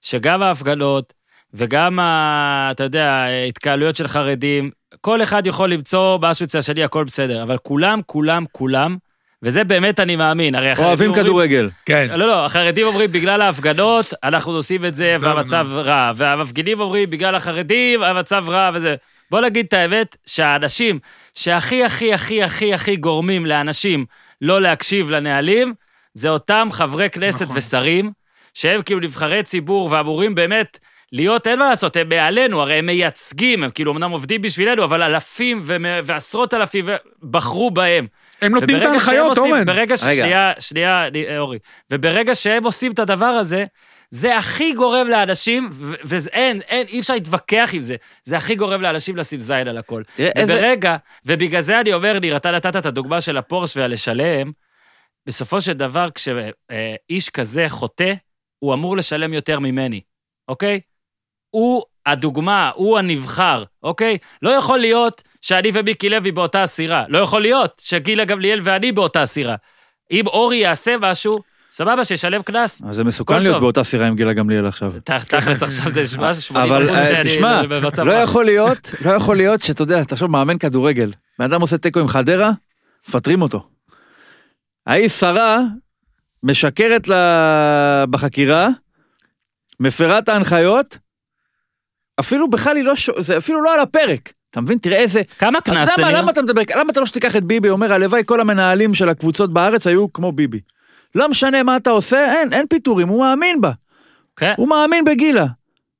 שגם 0.00 0.42
ההפגנות 0.42 1.12
וגם, 1.54 1.98
ה, 1.98 2.68
אתה 2.70 2.84
יודע, 2.84 3.26
התקהלויות 3.48 3.96
של 3.96 4.08
חרדים, 4.08 4.70
כל 5.00 5.22
אחד 5.22 5.46
יכול 5.46 5.72
למצוא 5.72 6.18
משהו 6.22 6.44
אצל 6.44 6.58
השני, 6.58 6.84
הכל 6.84 7.04
בסדר, 7.04 7.42
אבל 7.42 7.58
כולם, 7.58 8.00
כולם, 8.06 8.44
כולם, 8.52 8.96
וזה 9.42 9.64
באמת 9.64 10.00
אני 10.00 10.16
מאמין, 10.16 10.54
הרי 10.54 10.70
החרדים 10.70 10.88
אוהבים 10.88 11.08
אומרים- 11.08 11.24
כדורגל. 11.24 11.70
כן. 11.86 12.06
לא, 12.16 12.26
לא, 12.26 12.44
החרדים 12.44 12.86
אומרים 12.86 13.12
בגלל 13.12 13.42
ההפגנות, 13.42 14.14
אנחנו 14.24 14.52
עושים 14.52 14.84
את 14.84 14.94
זה 14.94 15.16
והמצב 15.20 15.66
רע, 15.72 16.12
והמפגינים 16.16 16.80
אומרים 16.80 17.10
בגלל 17.10 17.34
החרדים, 17.34 18.02
המצב 18.02 18.44
רע 18.48 18.70
וזה. 18.74 18.94
בוא 19.30 19.40
נגיד 19.40 19.66
את 19.66 19.72
האמת, 19.72 20.16
שהאנשים 20.26 20.98
שהכי 21.34 21.84
הכי 21.84 22.14
הכי 22.14 22.42
הכי 22.42 22.74
הכי 22.74 22.96
גורמים 22.96 23.46
לאנשים 23.46 24.04
לא 24.42 24.60
להקשיב 24.60 25.10
לנהלים, 25.10 25.74
זה 26.14 26.28
אותם 26.28 26.68
חברי 26.72 27.10
כנסת 27.10 27.42
נכון. 27.42 27.56
ושרים, 27.56 28.10
שהם 28.54 28.82
כאילו 28.82 29.00
נבחרי 29.00 29.42
ציבור 29.42 29.88
ואמורים 29.92 30.34
באמת 30.34 30.78
להיות, 31.12 31.46
אין 31.46 31.58
מה 31.58 31.68
לעשות, 31.70 31.96
הם 31.96 32.08
מעלינו, 32.08 32.62
הרי 32.62 32.74
הם 32.74 32.86
מייצגים, 32.86 33.64
הם 33.64 33.70
כאילו 33.70 33.92
אמנם 33.92 34.10
עובדים 34.10 34.42
בשבילנו, 34.42 34.84
אבל 34.84 35.02
אלפים 35.02 35.60
ומ- 35.64 35.86
ועשרות 36.04 36.54
אלפים 36.54 36.84
בחרו 37.30 37.70
בהם. 37.70 38.06
הם 38.42 38.52
נותנים 38.52 38.76
את 38.76 38.82
וברגע 38.82 38.90
ההנחיות, 38.90 39.38
אורן. 39.38 39.66
ברגע 39.66 39.96
ש... 39.96 40.00
שנייה, 40.00 40.52
שנייה, 40.58 41.08
אורי. 41.38 41.58
וברגע 41.90 42.34
שהם 42.34 42.64
עושים 42.64 42.92
את 42.92 42.98
הדבר 42.98 43.26
הזה, 43.26 43.64
זה 44.10 44.36
הכי 44.36 44.72
גורם 44.72 45.08
לאנשים, 45.08 45.70
ואין, 46.04 46.60
אין, 46.60 46.86
אי 46.88 47.00
אפשר 47.00 47.14
להתווכח 47.14 47.70
עם 47.72 47.82
זה. 47.82 47.96
זה 48.24 48.36
הכי 48.36 48.54
גורם 48.54 48.82
לאנשים 48.82 49.16
לשים 49.16 49.40
זין 49.40 49.68
על 49.68 49.78
הכל. 49.78 50.02
תראה, 50.16 50.30
איזה- 50.36 50.54
וברגע, 50.54 50.96
ובגלל 51.26 51.60
זה 51.60 51.80
אני 51.80 51.92
אומר, 51.94 52.18
ניר, 52.18 52.36
אתה 52.36 52.50
נתת 52.50 52.76
את 52.76 52.86
הדוגמה 52.86 53.20
של 53.20 53.36
הפורש 53.36 53.76
והלשלם, 53.76 54.52
בסופו 55.26 55.60
של 55.60 55.72
דבר, 55.72 56.08
כשאיש 56.14 57.30
כזה 57.30 57.64
חוטא, 57.68 58.12
הוא 58.58 58.74
אמור 58.74 58.96
לשלם 58.96 59.32
יותר 59.34 59.58
ממני, 59.58 60.00
אוקיי? 60.48 60.80
הוא 61.50 61.82
הדוגמה, 62.06 62.70
הוא 62.74 62.98
הנבחר, 62.98 63.64
אוקיי? 63.82 64.18
לא 64.42 64.50
יכול 64.50 64.78
להיות 64.78 65.22
שאני 65.42 65.70
ומיקי 65.74 66.08
לוי 66.08 66.32
באותה 66.32 66.62
הסירה. 66.62 67.04
לא 67.08 67.18
יכול 67.18 67.42
להיות 67.42 67.82
שגילה 67.84 68.24
גמליאל 68.24 68.60
ואני 68.62 68.92
באותה 68.92 69.22
הסירה. 69.22 69.56
אם 70.10 70.26
אורי 70.26 70.56
יעשה 70.56 70.94
משהו, 71.00 71.42
סבבה, 71.72 72.04
שישלם 72.04 72.42
קנס. 72.42 72.82
אז 72.88 72.96
זה 72.96 73.04
מסוכן 73.04 73.42
להיות 73.42 73.54
טוב. 73.54 73.62
באותה 73.62 73.84
סירה 73.84 74.06
עם 74.06 74.16
גילה 74.16 74.32
גמליאל 74.32 74.66
עכשיו. 74.66 74.92
תכלס 75.04 75.62
עכשיו 75.62 75.90
זה 75.90 76.00
משהו 76.18 76.42
80 76.42 76.70
אבל 76.72 76.86
אחוז 76.86 76.96
אה, 76.96 77.06
שאני 77.06 77.24
תשמע, 77.24 77.62
לא 78.04 78.12
רע. 78.12 78.22
יכול 78.22 78.44
להיות, 78.44 78.90
לא 79.04 79.10
יכול 79.10 79.36
להיות 79.36 79.62
שאתה 79.62 79.82
יודע, 79.82 80.04
תחשוב, 80.04 80.30
מאמן 80.30 80.58
כדורגל, 80.58 81.12
בן 81.38 81.44
אדם 81.44 81.60
עושה 81.60 81.78
תיקו 81.78 82.00
עם 82.00 82.08
חדרה, 82.08 82.50
מפטרים 83.08 83.42
אותו. 83.42 83.66
ההיא 84.86 85.08
שרה, 85.08 85.58
משקרת 86.42 87.08
לה 87.08 88.04
בחקירה, 88.10 88.68
מפרה 89.80 90.18
את 90.18 90.28
ההנחיות, 90.28 90.98
אפילו 92.20 92.50
בכלל 92.50 92.76
היא 92.76 92.84
לא, 92.84 92.96
ש... 92.96 93.10
זה 93.18 93.36
אפילו 93.36 93.62
לא 93.62 93.74
על 93.74 93.80
הפרק. 93.80 94.32
אתה 94.52 94.60
מבין? 94.60 94.78
תראה 94.78 94.98
איזה... 94.98 95.22
כמה 95.38 95.60
קנס 95.60 95.98
ניר? 95.98 96.18
למה 96.18 96.30
אתה 96.30 96.42
מדבר? 96.42 96.62
למה 96.76 96.92
אתה 96.92 97.00
לא 97.00 97.06
שתיקח 97.06 97.36
את 97.36 97.44
ביבי, 97.44 97.68
אומר, 97.68 97.92
הלוואי 97.92 98.22
כל 98.26 98.40
המנהלים 98.40 98.94
של 98.94 99.08
הקבוצות 99.08 99.52
בארץ 99.52 99.86
היו 99.86 100.12
כמו 100.12 100.32
ביבי. 100.32 100.60
לא 101.14 101.28
משנה 101.28 101.62
מה 101.62 101.76
אתה 101.76 101.90
עושה, 101.90 102.32
אין, 102.32 102.52
אין 102.52 102.66
פיטורים, 102.66 103.08
הוא 103.08 103.20
מאמין 103.20 103.60
בה. 103.60 103.70
כן, 104.36 104.52
הוא 104.56 104.68
מאמין 104.68 105.04
בגילה. 105.04 105.46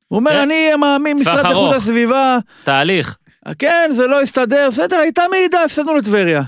הוא 0.09 0.19
אומר, 0.19 0.31
כן. 0.31 0.39
אני 0.39 0.75
מאמין, 0.75 1.23
טווח 1.23 1.35
משרד 1.35 1.47
איכות. 1.47 1.75
הסביבה, 1.75 2.39
תהליך. 2.65 3.17
כן, 3.59 3.89
זה 3.91 4.07
לא 4.07 4.21
הסתדר, 4.21 4.69
בסדר, 4.71 4.97
הייתה 4.97 5.23
מעידה, 5.31 5.65
הפסדנו 5.65 5.95
לטבריה. 5.95 6.43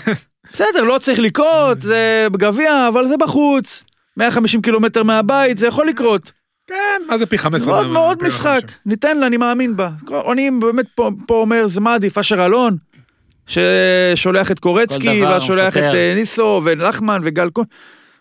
בסדר, 0.52 0.84
לא 0.84 0.98
צריך 0.98 1.18
לקרות, 1.18 1.80
זה 1.82 2.26
בגביע, 2.32 2.88
אבל 2.88 3.06
זה 3.06 3.16
בחוץ. 3.16 3.84
150 4.16 4.62
קילומטר 4.62 5.02
מהבית, 5.02 5.58
זה 5.58 5.66
יכול 5.66 5.88
לקרות. 5.88 6.32
כן, 6.70 7.02
מה 7.08 7.18
זה 7.18 7.26
פי 7.26 7.38
15? 7.38 7.74
מאוד 7.74 7.86
מאוד 7.86 8.18
פי 8.18 8.26
משחק, 8.26 8.60
15. 8.60 8.78
ניתן 8.86 9.18
לה, 9.18 9.26
אני 9.26 9.36
מאמין 9.36 9.76
בה. 9.76 9.90
אני 10.32 10.50
באמת 10.60 10.86
פה 10.94 11.10
פה 11.26 11.34
אומר, 11.34 11.66
זה 11.66 11.80
מה 11.80 11.94
עדיף, 11.94 12.18
אשר 12.18 12.46
אלון, 12.46 12.76
ששולח 13.46 14.50
את 14.50 14.58
קורצקי, 14.58 15.20
דבר, 15.20 15.30
ואז 15.30 15.42
שולח 15.42 15.76
את. 15.76 15.82
אה, 15.82 16.12
ניסו 16.14 16.60
ולחמן 16.64 17.20
וגל 17.24 17.48
כהן. 17.54 17.64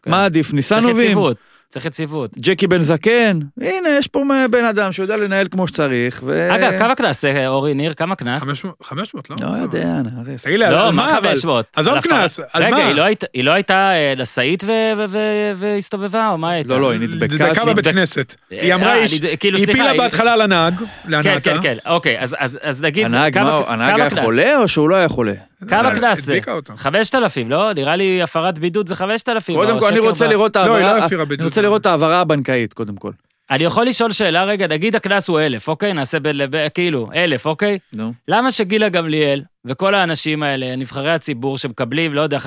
כן. 0.04 0.12
מה 0.12 0.26
עדיף, 0.26 0.46
צריך 0.46 0.56
ניסנובים? 0.56 1.06
יציבות. 1.06 1.38
צריך 1.70 1.86
יציבות. 1.86 2.32
ג'קי 2.38 2.68
בן 2.68 2.82
זקן, 2.82 3.40
הנה, 3.62 3.90
יש 4.00 4.08
פה 4.08 4.20
בן 4.52 4.66
אדם 4.66 4.92
שיודע 4.92 5.18
לנהל 5.18 5.48
כמו 5.52 5.68
שצריך, 5.68 6.22
ו... 6.26 6.56
אגב, 6.56 6.80
כמה 6.80 6.96
קנס, 6.96 7.26
אה, 7.26 7.48
אורי 7.48 7.74
ניר, 7.74 7.94
כמה 7.94 8.16
קנס? 8.16 8.42
500, 8.44 8.76
500, 8.84 9.30
לא? 9.30 9.36
לא 9.42 9.58
יודע, 9.58 9.86
נערף. 9.86 10.44
תגיד 10.44 10.60
לי, 10.60 10.70
לא, 10.72 10.92
מה 10.92 11.18
אבל? 11.18 11.30
500? 11.30 11.66
עזוב 11.76 12.00
קנס, 12.02 12.40
על 12.54 12.64
רגע, 12.64 12.76
מה? 12.76 12.86
היא 12.88 12.96
לא 12.96 13.04
היא 13.34 13.44
לא 13.44 13.52
הייתה 13.52 13.92
אה, 13.92 14.14
נשאית 14.18 14.64
ו- 14.64 14.68
ו- 14.98 15.06
ו- 15.10 15.18
והסתובבה, 15.56 16.30
או 16.30 16.38
מה 16.38 16.52
הייתה? 16.52 16.70
לא, 16.70 16.82
לא, 16.82 16.92
היא 16.92 17.00
נדבקה. 17.00 17.66
בבית 17.66 17.88
כנסת. 17.88 18.36
היא 18.50 18.74
אמרה, 18.74 18.88
אה, 18.90 18.94
היא 18.94 19.20
אני- 19.24 19.38
כאילו, 19.38 19.58
היא 19.58 19.68
הפילה 19.70 19.94
בהתחלה 19.94 20.34
על 20.34 20.42
הנהג, 20.42 20.74
כן, 20.80 20.86
להנאתה. 21.06 21.40
כן, 21.54 21.62
כן, 21.62 21.76
אוקיי, 21.86 22.18
אז- 22.20 22.82
נגיד, 22.82 23.06
הנהג, 23.06 23.34
כמה- 23.34 23.44
מה, 23.60 23.64
הנהג 23.68 24.00
היה 24.00 24.10
קנס? 24.10 24.20
חולה 24.20 24.58
או 24.58 24.68
שהוא 24.68 24.90
לא 24.90 24.96
היה 24.96 25.10
חולה? 25.10 25.34
כמה 25.68 25.96
קנס 25.96 26.20
זה? 26.22 26.34
הדביקה 26.34 26.52
אותו. 26.52 26.74
5,000, 26.78 27.50
לא? 27.50 27.74
נראה 27.74 27.96
לי 27.96 28.22
הפרת 28.22 28.60
בידוד 28.60 28.88
זה 28.88 28.96
5,000. 28.96 29.56
קודם 29.56 29.76
או 29.76 29.80
כל, 29.80 29.88
אני 29.88 30.00
רוצה 30.00 30.28
לראות 30.28 30.52
את 30.52 30.56
לא, 30.56 30.62
היא 30.62 30.84
לא 30.84 30.88
ההעברה, 30.88 31.06
הפרה 31.06 31.26
בידוד. 31.26 31.40
אני 31.40 31.46
רוצה 31.46 31.62
לראות 31.62 31.82
את 31.82 31.86
ההעברה 31.86 32.20
הבנקאית, 32.22 32.74
קודם 32.74 32.96
כל. 32.96 33.12
אני 33.52 33.64
יכול 33.64 33.86
לשאול 33.86 34.12
שאלה 34.12 34.44
רגע, 34.44 34.68
נגיד 34.68 34.96
הקנס 34.96 35.28
הוא 35.28 35.40
1,000, 35.40 35.68
אוקיי? 35.68 35.94
נעשה 35.94 36.20
ב... 36.20 36.56
ב- 36.56 36.68
כאילו, 36.74 37.10
1,000, 37.16 37.46
אוקיי? 37.46 37.80
נו. 37.94 38.14
למה 38.28 38.52
שגילה 38.52 38.90
גמליאל 38.90 39.44
וכל 39.66 39.96
האנשים 39.96 40.44
האלה, 40.44 40.76
נבחרי 40.76 41.12
הציבור 41.12 41.58
שמקבלים, 41.58 42.14
לא 42.14 42.22
יודע, 42.22 42.38
50-60 42.38 42.42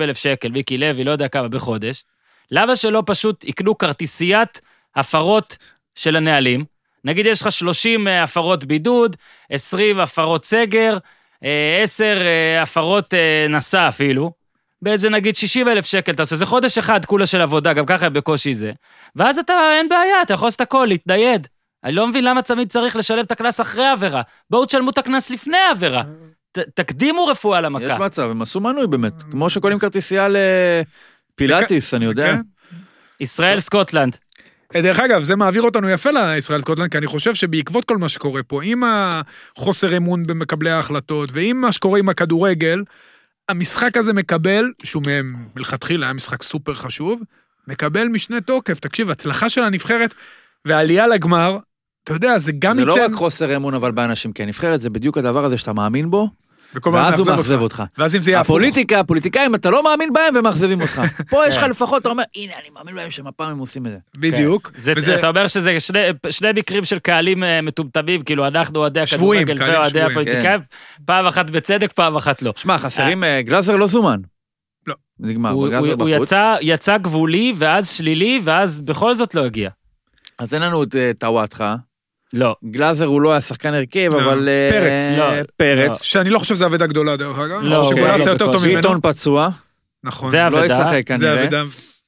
אלף 0.00 0.16
שקל, 0.16 0.48
מיקי 0.48 0.78
לוי, 0.78 1.04
לא 1.04 1.10
יודע 1.10 1.28
כמה 1.28 1.48
בחודש, 1.48 2.04
למה 2.50 2.76
שלא 2.76 3.02
פשוט 3.06 3.44
יקנו 3.44 3.78
כרטיסיית 3.78 4.60
הפרות 4.96 5.56
של 5.94 6.16
הנהלים? 6.16 6.64
נגיד 7.04 7.26
יש 7.26 7.42
לך 7.42 7.52
30 7.52 8.08
אה, 8.08 8.22
הפרות 8.22 8.64
בידוד, 8.64 9.16
20 9.50 10.00
הפרות 10.00 10.44
סגר, 10.44 10.98
אה, 11.44 11.80
10 11.82 12.04
אה, 12.04 12.62
הפרות 12.62 13.14
אה, 13.14 13.46
נשא 13.48 13.88
אפילו, 13.88 14.32
באיזה 14.82 15.10
נגיד 15.10 15.36
60 15.36 15.68
אלף 15.68 15.86
שקל, 15.86 16.12
אתה 16.12 16.22
עושה, 16.22 16.36
זה 16.36 16.46
חודש 16.46 16.78
אחד 16.78 17.04
כולה 17.04 17.26
של 17.26 17.40
עבודה, 17.40 17.72
גם 17.72 17.86
ככה 17.86 18.08
בקושי 18.08 18.54
זה. 18.54 18.72
ואז 19.16 19.38
אתה, 19.38 19.54
אין 19.78 19.88
בעיה, 19.88 20.22
אתה 20.22 20.34
יכול 20.34 20.46
לעשות 20.46 20.60
הכל, 20.60 20.86
להתנייד. 20.88 21.46
אני 21.84 21.92
לא 21.92 22.06
מבין 22.06 22.24
למה 22.24 22.42
תמיד 22.42 22.68
צריך 22.70 22.96
לשלם 22.96 23.24
את 23.24 23.32
הקנס 23.32 23.60
אחרי 23.60 23.84
העבירה. 23.84 24.22
בואו 24.50 24.66
תשלמו 24.66 24.90
את 24.90 24.98
הקנס 24.98 25.30
לפני 25.30 25.56
העבירה. 25.56 26.02
ת, 26.52 26.58
תקדימו 26.58 27.26
רפואה 27.26 27.58
יש 27.58 27.64
למכה. 27.64 27.98
מצב, 27.98 28.30
הם 28.30 28.42
עשו 28.42 28.60
מנוי 28.60 28.86
באמת. 28.86 29.22
כמו 29.30 29.50
שקונים 29.50 29.78
כרטיסייה 29.78 30.28
לפילאטיס, 31.34 31.94
אני 31.94 32.04
יודע. 32.04 32.26
כן. 32.26 32.40
ישראל 33.20 33.60
סקוטלנד. 33.60 34.16
אה, 34.74 34.82
דרך 34.82 34.98
אגב, 34.98 35.22
זה 35.22 35.36
מעביר 35.36 35.62
אותנו 35.62 35.90
יפה 35.90 36.10
לישראל 36.10 36.60
סקוטלנד, 36.60 36.90
כי 36.90 36.98
אני 36.98 37.06
חושב 37.06 37.34
שבעקבות 37.34 37.84
כל 37.84 37.96
מה 37.96 38.08
שקורה 38.08 38.42
פה, 38.42 38.62
עם 38.62 38.82
החוסר 38.86 39.96
אמון 39.96 40.26
במקבלי 40.26 40.70
ההחלטות, 40.70 41.30
ועם 41.32 41.60
מה 41.60 41.72
שקורה 41.72 41.98
עם 41.98 42.08
הכדורגל, 42.08 42.82
המשחק 43.48 43.96
הזה 43.96 44.12
מקבל, 44.12 44.72
שהוא 44.82 45.02
מהם 45.06 45.36
מלכתחילה 45.56 46.06
היה 46.06 46.12
משחק 46.12 46.42
סופר 46.42 46.74
חשוב, 46.74 47.22
מקבל 47.68 48.08
משנה 48.08 48.40
תוקף. 48.40 48.80
תקשיב, 48.80 49.10
הצלחה 49.10 49.48
של 49.48 49.62
הנבחרת 49.62 50.14
והעלייה 50.64 51.06
לגמר, 51.06 51.58
אתה 52.04 52.14
יודע, 52.14 52.38
זה 52.38 52.52
גם 52.58 52.74
זה 52.74 52.84
לא 52.84 52.92
ייתן... 52.92 53.04
רק 53.04 53.18
חוסר 53.18 53.56
אמון 53.56 53.74
אבל 53.74 53.92
באנשים, 53.92 54.32
כי 54.32 54.42
הנבחרת 54.42 54.80
זה 54.80 54.90
בדיוק 54.90 55.18
הדבר 55.18 55.44
הזה 55.44 55.58
שאתה 55.58 55.72
מאמין 55.72 56.10
בו, 56.10 56.28
ואז 56.92 57.18
הוא 57.18 57.26
מאכזב 57.26 57.60
אותך. 57.60 57.82
ואז 57.98 58.14
אם 58.16 58.20
זה 58.20 58.30
יהיה 58.30 58.40
הפוך. 58.40 58.56
הפוליטיקה, 58.56 59.00
הפוליטיקאים, 59.00 59.54
אתה 59.54 59.70
לא 59.70 59.84
מאמין 59.84 60.12
בהם 60.12 60.34
ומאכזבים 60.36 60.80
אותך. 60.80 61.02
פה 61.30 61.46
יש 61.48 61.56
לך 61.56 61.62
לפחות, 61.62 62.00
אתה 62.02 62.08
אומר, 62.08 62.22
הנה, 62.36 62.52
אני 62.60 62.68
מאמין 62.74 62.94
בהם 62.94 63.10
שהם 63.10 63.26
הפעם 63.26 63.50
הם 63.50 63.58
עושים 63.58 63.86
את 63.86 63.90
זה. 63.90 63.98
בדיוק. 64.20 64.72
זה, 64.76 64.92
וזה- 64.96 65.18
אתה 65.18 65.28
אומר 65.28 65.46
שזה 65.46 65.80
שני, 65.80 65.98
שני 66.30 66.48
מקרים 66.56 66.84
של 66.84 66.98
קהלים 66.98 67.44
אה, 67.44 67.60
מטומטמים, 67.62 68.20
כאילו 68.22 68.46
אנחנו 68.46 68.78
אוהדי 68.78 69.00
הכדורגל 69.00 69.56
ואוהדי 69.62 70.02
הפוליטיקאים, 70.02 70.60
פעם 71.04 71.26
אחת 71.26 71.50
בצדק, 71.50 71.92
פעם 71.92 72.16
אחת 72.16 72.42
לא. 72.42 72.52
שמע, 72.56 72.78
חסרים, 72.78 73.24
אה, 73.24 73.42
גלאזר 73.42 73.76
לא 73.76 73.86
זומן. 73.86 74.20
לא. 74.86 74.94
נגמר, 75.20 75.50
הוא, 75.50 75.68
גלאזר 75.68 75.92
הוא, 75.92 76.02
הוא 76.02 76.14
בחוץ. 76.16 76.28
יצא, 76.28 76.56
יצא 76.60 76.98
גבולי, 76.98 77.52
ואז 77.56 77.90
שלילי, 77.90 78.40
ואז 78.44 78.80
בכל 78.80 79.14
זאת 79.14 79.34
לא 79.34 79.44
הגיע. 79.44 79.70
אז 80.38 80.54
אין 80.54 80.62
לנו 80.62 80.82
את 80.82 80.96
אה, 80.96 81.10
טוואטחה. 81.18 81.76
לא. 82.32 82.56
גלאזר 82.70 83.04
הוא 83.06 83.20
לא 83.20 83.32
היה 83.32 83.40
שחקן 83.40 83.74
הרכב, 83.74 84.10
לא, 84.12 84.24
אבל... 84.24 84.48
אה, 84.48 84.68
פרץ. 84.70 85.00
לא, 85.18 85.42
פרץ. 85.56 86.02
שאני 86.02 86.30
לא 86.30 86.38
חושב 86.38 86.54
שזה 86.54 86.66
אבדה 86.66 86.86
גדולה, 86.86 87.16
דרך 87.16 87.38
אגב. 87.38 87.60
לא, 87.62 87.76
אני 87.76 87.82
חושב 87.82 88.26
לא, 88.26 88.30
יותר 88.32 88.52
טוב. 88.52 88.64
ממנו. 88.66 88.76
ביטון 88.76 89.00
פצוע, 89.02 89.48
נכון. 90.04 90.30
זה 90.30 90.36
לא 90.36 90.46
אבדה. 90.46 90.66
ישחק 90.66 90.92
זה 90.92 91.02
כנראה. 91.02 91.44
אבדה. 91.44 91.62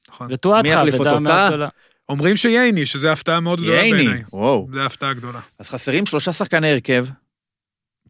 נכון. 0.09 0.27
מי 0.27 0.33
וטואטחה, 0.33 0.69
יחליף 0.69 0.95
אותו? 0.95 1.09
אומרים 2.09 2.35
שייני, 2.35 2.85
שזה 2.85 3.11
הפתעה 3.11 3.39
מאוד 3.39 3.61
גדולה 3.61 3.81
ייני, 3.81 3.97
בעיניי. 3.97 4.23
וואו. 4.33 4.67
זה 4.73 4.85
הפתעה 4.85 5.13
גדולה. 5.13 5.39
אז 5.59 5.69
חסרים 5.69 6.05
שלושה 6.05 6.33
שחקני 6.33 6.71
הרכב. 6.71 7.05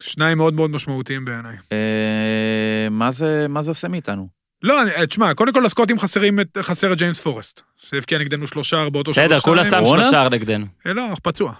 שניים 0.03 0.37
מאוד 0.37 0.53
מאוד 0.53 0.71
משמעותיים 0.71 1.25
בעיניי. 1.25 1.55
אה, 1.71 2.89
מה 2.89 3.11
זה 3.11 3.47
זה 3.61 3.71
עושה 3.71 3.87
מאיתנו? 3.87 4.27
לא, 4.63 4.81
אני- 4.81 5.07
תשמע, 5.07 5.33
קודם 5.33 5.53
כל 5.53 5.65
הסקוטים 5.65 5.99
חסרים 5.99 6.39
את, 6.39 6.57
חסר 6.61 6.93
את 6.93 6.97
ג'יימס 6.97 7.19
פורסט, 7.19 7.61
שהבקיע 7.77 8.17
נגדנו 8.19 8.47
שלושה 8.47 8.89
באותו 8.89 9.11
בסדר, 9.11 9.39
כולה 9.39 9.65
שם? 9.65 9.81
שלושה 9.85 10.27
נגדנו. 10.31 10.65
אה, 10.87 10.93
לא, 10.93 11.03
פצוע. 11.23 11.53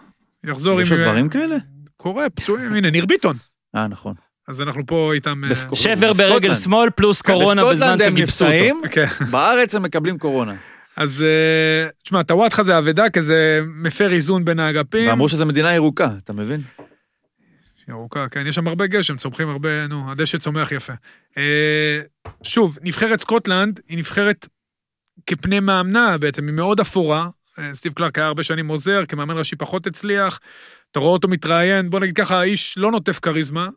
יחזור 0.44 0.82
יש 0.82 0.92
עם... 0.92 0.98
עוד 0.98 1.08
דברים 1.08 1.30
כאלה? 1.30 1.56
קורה, 1.98 2.30
פצועים, 2.30 2.74
הנה, 2.74 2.90
ניר 2.90 3.06
ביטון. 3.06 3.38
אה, 3.76 3.88
נכון. 3.88 4.14
אז 4.48 4.62
אנחנו 4.62 4.86
פה 4.86 5.14
איתם... 5.14 5.42
אה, 5.50 5.76
שבר. 5.76 6.14
ברגל 6.14 6.56
שמאל 6.56 6.90
פלוס 6.90 7.22
כן, 7.22 7.34
קורונה 7.34 7.62
בזמן 7.66 7.74
בסקוטלנד 7.74 8.02
הם 8.02 8.12
שגיבסו 8.12 8.46
אותו. 8.46 8.88
כן. 8.94 9.06
בארץ 9.32 9.76
הם 9.76 9.84
מקבלים 9.84 10.18
קורונה. 10.18 10.56
אז 10.96 11.22
אה, 11.22 11.90
תשמע, 12.04 12.24
טוואטחה 12.24 12.64
זה 12.64 12.78
אבדה, 12.78 13.10
כי 13.10 13.22
זה 13.22 13.62
מפר 13.84 14.12
איזון 14.12 14.46
בין 14.46 14.60
האגפים. 14.60 15.10
ואמרו 15.10 15.30
שזו 15.30 15.46
מדינה 15.46 15.74
ירוקה, 15.76 16.10
אתה 16.24 16.34
מבין? 16.34 16.62
ירוקה, 17.88 18.30
כן, 18.30 18.48
יש 18.48 18.56
שם 18.56 18.68
הרבה 18.68 18.88
גשם, 18.88 19.16
צומחים 19.16 19.50
הרבה, 19.50 19.88
נו, 19.88 20.12
הדשא 20.12 20.38
צומח 20.38 20.72
יפה. 20.72 20.94
אה, 21.38 22.02
שוב, 22.44 22.78
נבחרת 22.82 23.20
סקוטלנד 23.20 23.80
היא 23.90 23.98
נבחרת 23.98 24.48
כפני 25.26 25.60
מאמנה 25.60 26.18
בעצם, 26.18 26.48
היא 26.48 26.54
מאוד 26.54 26.80
אפורה. 26.80 27.28
סטיב 27.74 27.94
קלארק 27.94 28.18
היה 28.18 28.28
הרבה 28.28 28.44
שנים 28.44 28.68
עוזר, 28.68 29.06
כמאמן 29.08 29.38
ראשי 29.38 29.56
פחות 29.56 29.88
הצליח. 29.88 30.40
אתה 30.92 31.00
רואה 31.00 31.12
אותו 31.12 31.28
מתראיין, 31.28 31.90
בוא 31.90 32.00
נגיד 32.00 32.16
ככה, 32.16 32.40
האיש 32.40 32.78
לא 32.78 32.92
נוטף 32.92 33.20
כריזמה. 33.20 33.68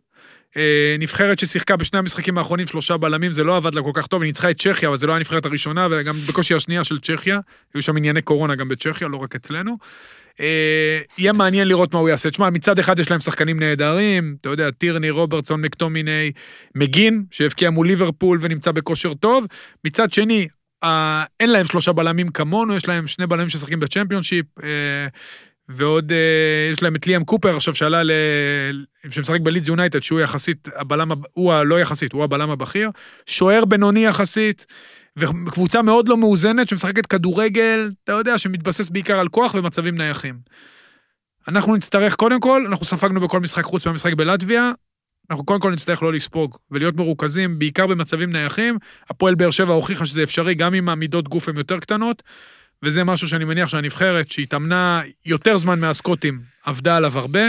אה, 0.56 0.96
נבחרת 0.98 1.38
ששיחקה 1.38 1.76
בשני 1.76 1.98
המשחקים 1.98 2.38
האחרונים 2.38 2.66
שלושה 2.66 2.96
בלמים, 2.96 3.32
זה 3.32 3.44
לא 3.44 3.56
עבד 3.56 3.74
לה 3.74 3.82
כל 3.82 3.90
כך 3.94 4.06
טוב, 4.06 4.22
היא 4.22 4.28
ניצחה 4.28 4.50
את 4.50 4.60
צ'כיה, 4.60 4.88
אבל 4.88 4.96
זה 4.96 5.06
לא 5.06 5.16
הנבחרת 5.16 5.46
הראשונה, 5.46 5.88
וגם 5.90 6.16
בקושי 6.28 6.54
השנייה 6.54 6.84
של 6.84 6.98
צ'כיה. 6.98 7.38
היו 7.74 7.82
שם 7.82 7.96
ענייני 7.96 8.22
קורונה 8.22 8.54
גם 8.54 8.68
בצ'כיה, 8.68 9.08
לא 9.08 9.16
רק 9.16 9.34
אצלנו. 9.34 9.76
אה, 10.40 11.00
יהיה 11.18 11.32
מעניין 11.32 11.68
לראות 11.68 11.94
מה 11.94 12.00
הוא 12.00 12.08
יעשה. 12.08 12.30
תשמע, 12.30 12.50
מצד 12.50 12.78
אחד 12.78 12.98
יש 12.98 13.10
להם 13.10 13.20
שחקנים 13.20 13.60
נהדרים, 13.60 14.36
אתה 14.40 14.48
יודע, 14.48 14.70
טירני, 14.70 15.10
רוברטסון, 15.10 15.60
מקטומיני, 15.60 16.32
מגין, 16.74 17.24
שהבקיע 17.30 17.70
מול 17.70 17.86
ליברפול 17.86 18.38
ונמצא 18.40 18.70
בכושר 18.70 19.14
טוב. 19.14 19.46
מצד 19.84 20.12
שני, 20.12 20.48
אין 21.40 21.50
להם 21.50 21.66
שלושה 21.66 21.92
בלמים 21.92 22.28
כמונו, 22.28 22.76
יש 22.76 22.88
להם 22.88 23.06
שני 23.06 23.26
בלמים 23.26 23.48
ששחקים 23.48 23.80
בצ'מפיונשיפ, 23.80 24.46
אה, 24.62 24.68
ועוד 25.68 26.12
אה, 26.12 26.72
יש 26.72 26.82
להם 26.82 26.96
את 26.96 27.06
ליאם 27.06 27.24
קופר 27.24 27.56
עכשיו 27.56 27.74
שעלה 27.74 28.02
ל... 28.02 28.10
שמשחק 29.10 29.40
בלידס 29.40 29.68
יונייטד, 29.68 30.02
שהוא 30.02 30.20
יחסית 30.20 30.68
הבלם, 30.76 31.12
הב- 31.12 31.24
הוא 31.32 31.52
הלא 31.52 31.80
יחסית, 31.80 32.12
הוא 32.12 32.24
הבלם 32.24 32.50
הבכיר. 32.50 32.90
שוער 33.26 33.64
בינוני 33.64 34.06
יחסית, 34.06 34.66
וקבוצה 35.16 35.82
מאוד 35.82 36.08
לא 36.08 36.16
מאוזנת 36.16 36.68
שמשחקת 36.68 37.06
כדורגל, 37.06 37.90
אתה 38.04 38.12
יודע, 38.12 38.38
שמתבסס 38.38 38.88
בעיקר 38.88 39.18
על 39.18 39.28
כוח 39.28 39.54
ומצבים 39.54 39.98
נייחים. 39.98 40.38
אנחנו 41.48 41.76
נצטרך, 41.76 42.14
קודם 42.14 42.40
כל, 42.40 42.66
אנחנו 42.68 42.86
ספגנו 42.86 43.20
בכל 43.20 43.40
משחק 43.40 43.64
חוץ 43.64 43.86
מהמשחק 43.86 44.14
בלטביה, 44.14 44.72
אנחנו 45.32 45.44
קודם 45.44 45.60
כל 45.60 45.72
נצטרך 45.72 46.02
לא 46.02 46.12
לספוג 46.12 46.56
ולהיות 46.70 46.96
מרוכזים, 46.96 47.58
בעיקר 47.58 47.86
במצבים 47.86 48.32
נייחים. 48.32 48.78
הפועל 49.10 49.34
באר 49.34 49.50
שבע 49.50 49.72
הוכיחה 49.72 50.06
שזה 50.06 50.22
אפשרי, 50.22 50.54
גם 50.54 50.74
אם 50.74 50.88
המידות 50.88 51.28
גוף 51.28 51.48
הן 51.48 51.56
יותר 51.56 51.78
קטנות, 51.78 52.22
וזה 52.82 53.04
משהו 53.04 53.28
שאני 53.28 53.44
מניח 53.44 53.68
שהנבחרת, 53.68 54.30
שהתאמנה 54.30 55.02
יותר 55.26 55.58
זמן 55.58 55.80
מהסקוטים, 55.80 56.40
עבדה 56.64 56.96
עליו 56.96 57.18
הרבה, 57.18 57.40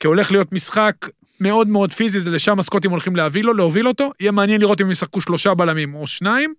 כי 0.00 0.06
הולך 0.06 0.32
להיות 0.32 0.52
משחק 0.52 0.94
מאוד 1.40 1.68
מאוד 1.68 1.92
פיזי, 1.92 2.30
לשם 2.30 2.58
הסקוטים 2.58 2.90
הולכים 2.90 3.16
להביא 3.16 3.44
לו, 3.44 3.54
להוביל 3.54 3.88
אותו. 3.88 4.12
יהיה 4.20 4.32
מעניין 4.32 4.60
לראות 4.60 4.80
אם 4.80 4.90
ישחקו 4.90 5.20
שלושה 5.20 5.54
בלמים 5.54 5.94
או 5.94 6.06
שניים. 6.06 6.54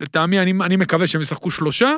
לטעמי, 0.00 0.38
אני, 0.38 0.52
אני 0.60 0.76
מקווה 0.76 1.06
שהם 1.06 1.20
ישחקו 1.20 1.50
שלושה, 1.50 1.94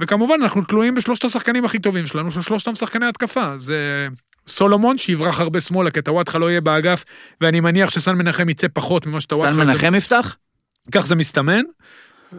וכמובן, 0.00 0.34
אנחנו 0.42 0.64
תלויים 0.64 0.94
בשלושת 0.94 1.24
השחקנים 1.24 1.64
הכי 1.64 1.78
טובים 1.78 2.06
שלנו, 2.06 2.30
של 2.30 2.42
שלושתם 2.42 2.74
שחקני 2.74 3.06
התקפה. 3.06 3.58
זה 3.58 4.08
סולומון, 4.48 4.98
שיברח 4.98 5.40
הרבה 5.40 5.60
שמאלה, 5.60 5.90
כי 5.90 6.02
טוואטחה 6.02 6.38
לא 6.38 6.50
יהיה 6.50 6.60
באגף, 6.60 7.04
ואני 7.40 7.60
מניח 7.60 7.90
סן 7.90 8.14
מנחם 8.14 8.48
יצא 8.48 8.66
פחות 8.72 9.06
ממה 9.06 9.20
שטוואטחה... 9.20 9.52
סן 9.52 9.58
מנחם 9.58 9.94
יפתח? 9.94 10.36
כך 10.92 11.06
זה 11.06 11.14
מסתמן. 11.14 11.62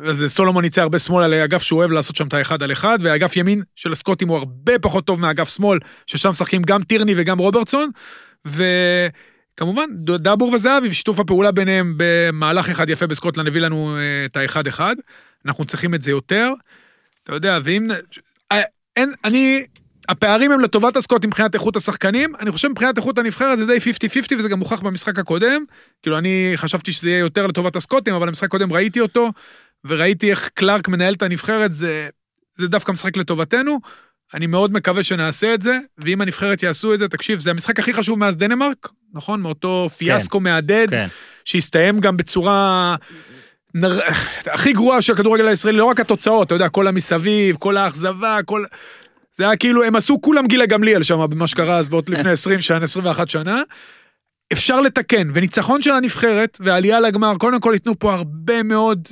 אז 0.04 0.26
סולומון 0.28 0.66
יצא 0.66 0.82
הרבה 0.82 1.00
שמאלה 1.00 1.28
לאגף 1.28 1.62
שהוא 1.62 1.80
אוהב 1.80 1.92
לעשות 1.92 2.16
שם 2.16 2.28
את 2.28 2.34
האחד 2.34 2.64
על 2.64 2.72
אחד, 2.72 3.00
והאגף 3.02 3.36
ימין 3.36 3.62
של 3.76 3.92
הסקוטים 3.92 4.28
הוא 4.28 4.38
הרבה 4.38 4.80
פחות 4.80 5.06
טוב 5.06 5.22
מאגף 5.22 5.50
שמאל, 5.50 5.80
ששם 6.08 6.30
משחקים 6.30 6.62
גם 6.62 6.84
טירני 6.84 7.14
וגם 7.18 7.38
רוברטסון, 7.38 7.90
וכמובן 8.46 9.86
דאבור 10.04 10.54
וזהבי, 10.54 10.88
ושיתוף 10.88 11.20
הפעולה 11.20 11.52
ביניהם 11.52 11.94
במהלך 11.98 12.70
אחד 12.70 12.90
יפה 12.90 13.08
בסקוטלנד 13.08 13.48
הביא 13.48 13.62
לנו 13.62 13.98
אה, 13.98 14.26
את 14.26 14.38
האחד 14.38 14.68
אחד, 14.68 14.96
אנחנו 15.46 15.66
צריכים 15.66 15.96
את 15.96 16.02
זה 16.02 16.12
יותר, 16.12 16.54
אתה 17.24 17.34
יודע, 17.34 17.60
ואם... 17.64 17.88
אה, 18.52 18.62
אין, 18.96 19.14
אני... 19.24 19.66
הפערים 20.10 20.52
הם 20.52 20.60
לטובת 20.60 20.98
הסקוטים 20.98 21.28
מבחינת 21.28 21.54
איכות 21.54 21.76
השחקנים, 21.76 22.34
אני 22.40 22.52
חושב 22.52 22.68
מבחינת 22.68 22.98
איכות 22.98 23.18
הנבחרת 23.18 23.60
זה 23.60 23.66
די 23.66 23.78
50-50 23.78 24.36
וזה 24.38 24.48
גם 24.48 24.60
מוכח 24.60 24.80
במשחק 24.80 25.20
הקודם. 25.20 25.64
כאילו 26.02 26.18
אני 26.18 26.52
חשבתי 26.56 26.94
שזה 26.94 27.10
יהיה 27.10 27.20
יותר 27.20 27.48
לטובת 27.48 27.76
הסקוטים, 27.76 28.14
אבל 28.14 28.28
במשחק 28.28 28.44
הקודם 28.44 28.74
ראיתי 28.74 29.00
אותו, 29.00 29.32
וראיתי 29.86 30.30
איך 30.30 30.50
קלארק 30.54 30.88
מנהל 30.88 31.14
את 31.14 31.22
הנבחרת, 31.22 31.74
זה, 31.74 32.10
זה 32.54 32.68
דווקא 32.68 32.92
משחק 32.92 33.18
לטובתנו. 33.18 33.80
אני 34.34 34.48
מאוד 34.48 34.74
מקווה 34.74 35.04
שנעשה 35.04 35.54
את 35.54 35.62
זה, 35.62 35.78
ואם 35.98 36.22
הנבחרת 36.22 36.64
יעשו 36.64 36.94
את 36.94 37.00
זה, 37.00 37.08
תקשיב, 37.08 37.40
זה 37.40 37.52
המשחק 37.52 37.80
הכי 37.80 37.94
חשוב 37.94 38.20
מאז 38.20 38.38
דנמרק, 38.38 38.90
נכון? 39.14 39.42
מאותו 39.42 39.88
פיאסקו 39.98 40.40
מהדהד, 40.40 40.90
כן. 40.90 41.08
שהסתיים 41.46 42.00
גם 42.00 42.18
בצורה... 42.18 42.96
נר... 43.76 44.00
הכי 44.46 44.74
גרועה 44.74 45.02
של 45.02 45.14
הכדורגל 45.14 45.48
הישראלי, 45.48 45.78
לא 45.78 45.86
רק 45.86 46.00
התוצאות, 46.00 46.48
אתה 46.48 46.56
יודע, 46.56 46.70
כל 46.70 46.88
המסביב, 46.88 47.56
כל 47.56 47.78
האכזבה, 47.78 48.40
כל... 48.46 48.66
זה 49.38 49.44
היה 49.44 49.56
כאילו, 49.56 49.84
הם 49.84 49.96
עשו 49.96 50.22
כולם 50.22 50.48
גילה 50.48 50.66
גמליאל 50.66 51.04
שם, 51.04 51.26
במה 51.30 51.48
שקרה 51.48 51.78
אז 51.78 51.90
בעוד 51.90 52.10
לפני 52.10 52.32
20 52.32 52.60
שנה, 52.60 52.84
21 52.84 53.30
שנה. 53.30 53.62
אפשר 54.54 54.82
לתקן, 54.82 55.28
וניצחון 55.34 55.82
של 55.82 55.92
הנבחרת 55.92 56.58
ועלייה 56.62 57.00
לגמר, 57.00 57.34
קודם 57.38 57.60
כל 57.60 57.72
ייתנו 57.74 58.00
פה 58.00 58.14
הרבה 58.14 58.64
מאוד, 58.64 59.08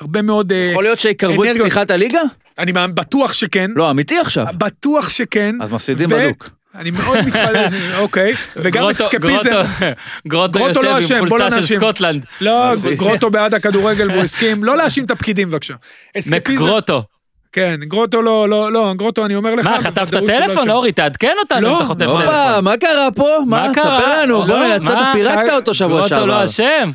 הרבה 0.00 0.22
מאוד, 0.22 0.52
אה, 0.52 0.68
יכול 0.72 0.82
להיות 0.84 0.98
שיקרבו 0.98 1.44
את. 1.44 1.48
פתיחת 1.60 1.90
הליגה? 1.90 2.20
אני 2.58 2.72
בטוח 2.72 3.32
שכן, 3.32 3.70
לא, 3.76 3.90
אמיתי 3.90 4.18
עכשיו. 4.18 4.46
בטוח 4.58 5.08
שכן. 5.08 5.56
אז 5.62 5.72
מפסידים 5.72 6.08
ו- 6.12 6.14
בדוק. 6.14 6.48
אני 6.74 6.90
מאוד 6.90 7.18
מתפלל, 7.26 7.66
אוקיי, 8.02 8.34
וגם 8.56 8.84
אסקפיזם. 8.88 9.50
גרוטו- 9.50 9.84
גרוטו 10.28 10.58
גרוטו 10.58 10.82
לא 10.82 10.88
יושב 10.88 11.04
אשם, 11.14 11.22
עם 11.22 11.28
בוא 11.28 11.38
לא 11.38 11.44
חולצה 11.44 11.62
של. 11.66 11.76
סקוטלנד. 11.76 12.26
לא, 12.40 12.72
גרוטו 12.96 13.30
בעד 13.30 13.54
הכדורגל 13.54 14.10
והוא 14.10 14.22
הסכים, 14.22 14.64
לא 14.64 14.76
להאשים 14.76 15.04
את 15.04 15.10
הפקידים 15.10 15.50
בבקשה. 15.50 15.74
אסקפיזם, 16.18 16.36
מקגרוטו. 16.36 17.04
כן, 17.52 17.80
גרוטו 17.82 18.22
לא, 18.22 18.48
לא, 18.48 18.72
לא, 18.72 18.92
גרוטו 18.96 19.24
אני 19.24 19.34
אומר 19.34 19.54
לך. 19.54 19.66
מה, 19.66 19.80
חטפת 19.80 20.12
לא 20.12 20.20
טלפון. 20.26 20.70
אורי? 20.70 20.92
תעדכן 20.92 21.34
אותנו 21.40 21.60
לא, 21.60 21.70
אם 21.70 21.76
אתה 21.76 21.84
חוטף 21.84 22.06
לא. 22.06 22.18
טלפון. 22.20 22.34
הופה, 22.34 22.60
מה 22.60 22.76
קרה 22.76 23.08
פה? 23.16 23.38
מה? 23.48 23.68
מה 23.68 23.74
קרה? 23.74 23.98
תספר 24.00 24.22
לנו, 24.22 24.38
לא, 24.38 24.46
בוא'נה, 24.46 24.74
יצאת? 24.74 24.98
פירקת 25.12 25.52
אותו 25.52 25.74
שבוע 25.74 25.90
גרוטו 25.98 26.08
שעבר. 26.08 26.24
לא 26.24 26.44
אשם. 26.44 26.90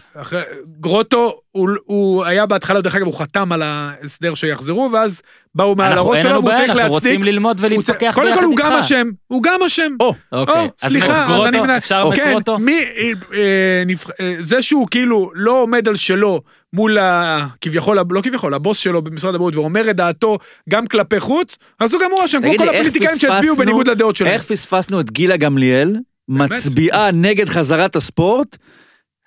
גרוטו, 0.80 1.40
הוא, 1.58 1.70
הוא 1.86 2.26
היה 2.26 2.46
בהתחלה, 2.46 2.82
דרך 2.82 2.96
אגב, 2.96 3.06
הוא 3.06 3.14
חתם 3.20 3.52
על 3.52 3.62
ההסדר 3.62 4.34
שיחזרו, 4.34 4.90
ואז 4.94 5.22
באו 5.56 5.76
מעל 5.76 5.92
אנחנו- 5.92 6.10
הראש 6.14 6.22
שלו, 6.22 6.32
והוא 6.32 6.44
צריך 6.52 6.60
אנחנו 6.60 6.76
להצדיק. 6.76 6.92
רוצים 6.94 7.24
ללמוד 7.24 7.60
הוא 7.60 7.66
ולהתווכח 7.66 7.98
צריך- 8.00 8.16
קודם 8.16 8.28
ביחד 8.28 8.40
כל 8.40 8.46
הוא 8.46 8.52
איתך. 8.54 8.66
גם 8.66 8.74
אשם, 8.74 9.08
הוא 9.28 9.44
גם 9.44 9.60
אשם. 9.66 9.92
או, 10.00 10.14
אוקיי, 10.32 10.56
או, 10.56 10.70
אז 10.84 10.90
סליחה, 10.90 11.24
אז 11.24 11.30
גרוטו, 11.30 11.46
אני 11.48 11.60
מנהל... 11.60 11.78
אפשר 11.78 12.10
כן, 12.16 12.28
מקרוטו? 12.30 12.58
מי, 12.60 12.84
אה, 13.34 13.84
נבח- 13.86 14.10
אה, 14.20 14.36
זה 14.40 14.62
שהוא 14.62 14.88
כאילו 14.92 15.32
לא 15.36 15.62
עומד 15.62 15.88
על 15.88 15.96
שלו 15.96 16.42
מול 16.74 16.98
ה... 16.98 17.48
כביכול, 17.62 18.00
לא 18.10 18.22
כביכול, 18.22 18.54
הבוס 18.54 18.78
שלו 18.78 19.02
במשרד 19.02 19.36
הבריאות 19.36 19.56
ואומר 19.56 19.90
את 19.90 19.96
דעתו 19.96 20.38
גם 20.70 20.88
כלפי 20.88 21.20
חוץ, 21.20 21.58
אז 21.80 21.94
הוא 21.94 22.02
גם 22.02 22.12
הוא 22.12 22.26
אשם, 22.26 22.42
כמו 22.42 22.58
כל 22.58 22.70
הפוליטיקאים 22.70 23.18
שהצביעו 23.18 23.56
בניגוד 23.56 23.90
לדעות 23.90 24.16
שלהם. 24.16 24.34
איך 24.34 24.44
פספסנו 24.44 25.00
את 25.00 25.12
גילה 25.12 25.38
גמליאל, 25.38 25.96
מצביעה 26.30 27.12
נגד 27.12 27.50
חזרת 27.50 27.96
הספורט, 27.96 28.58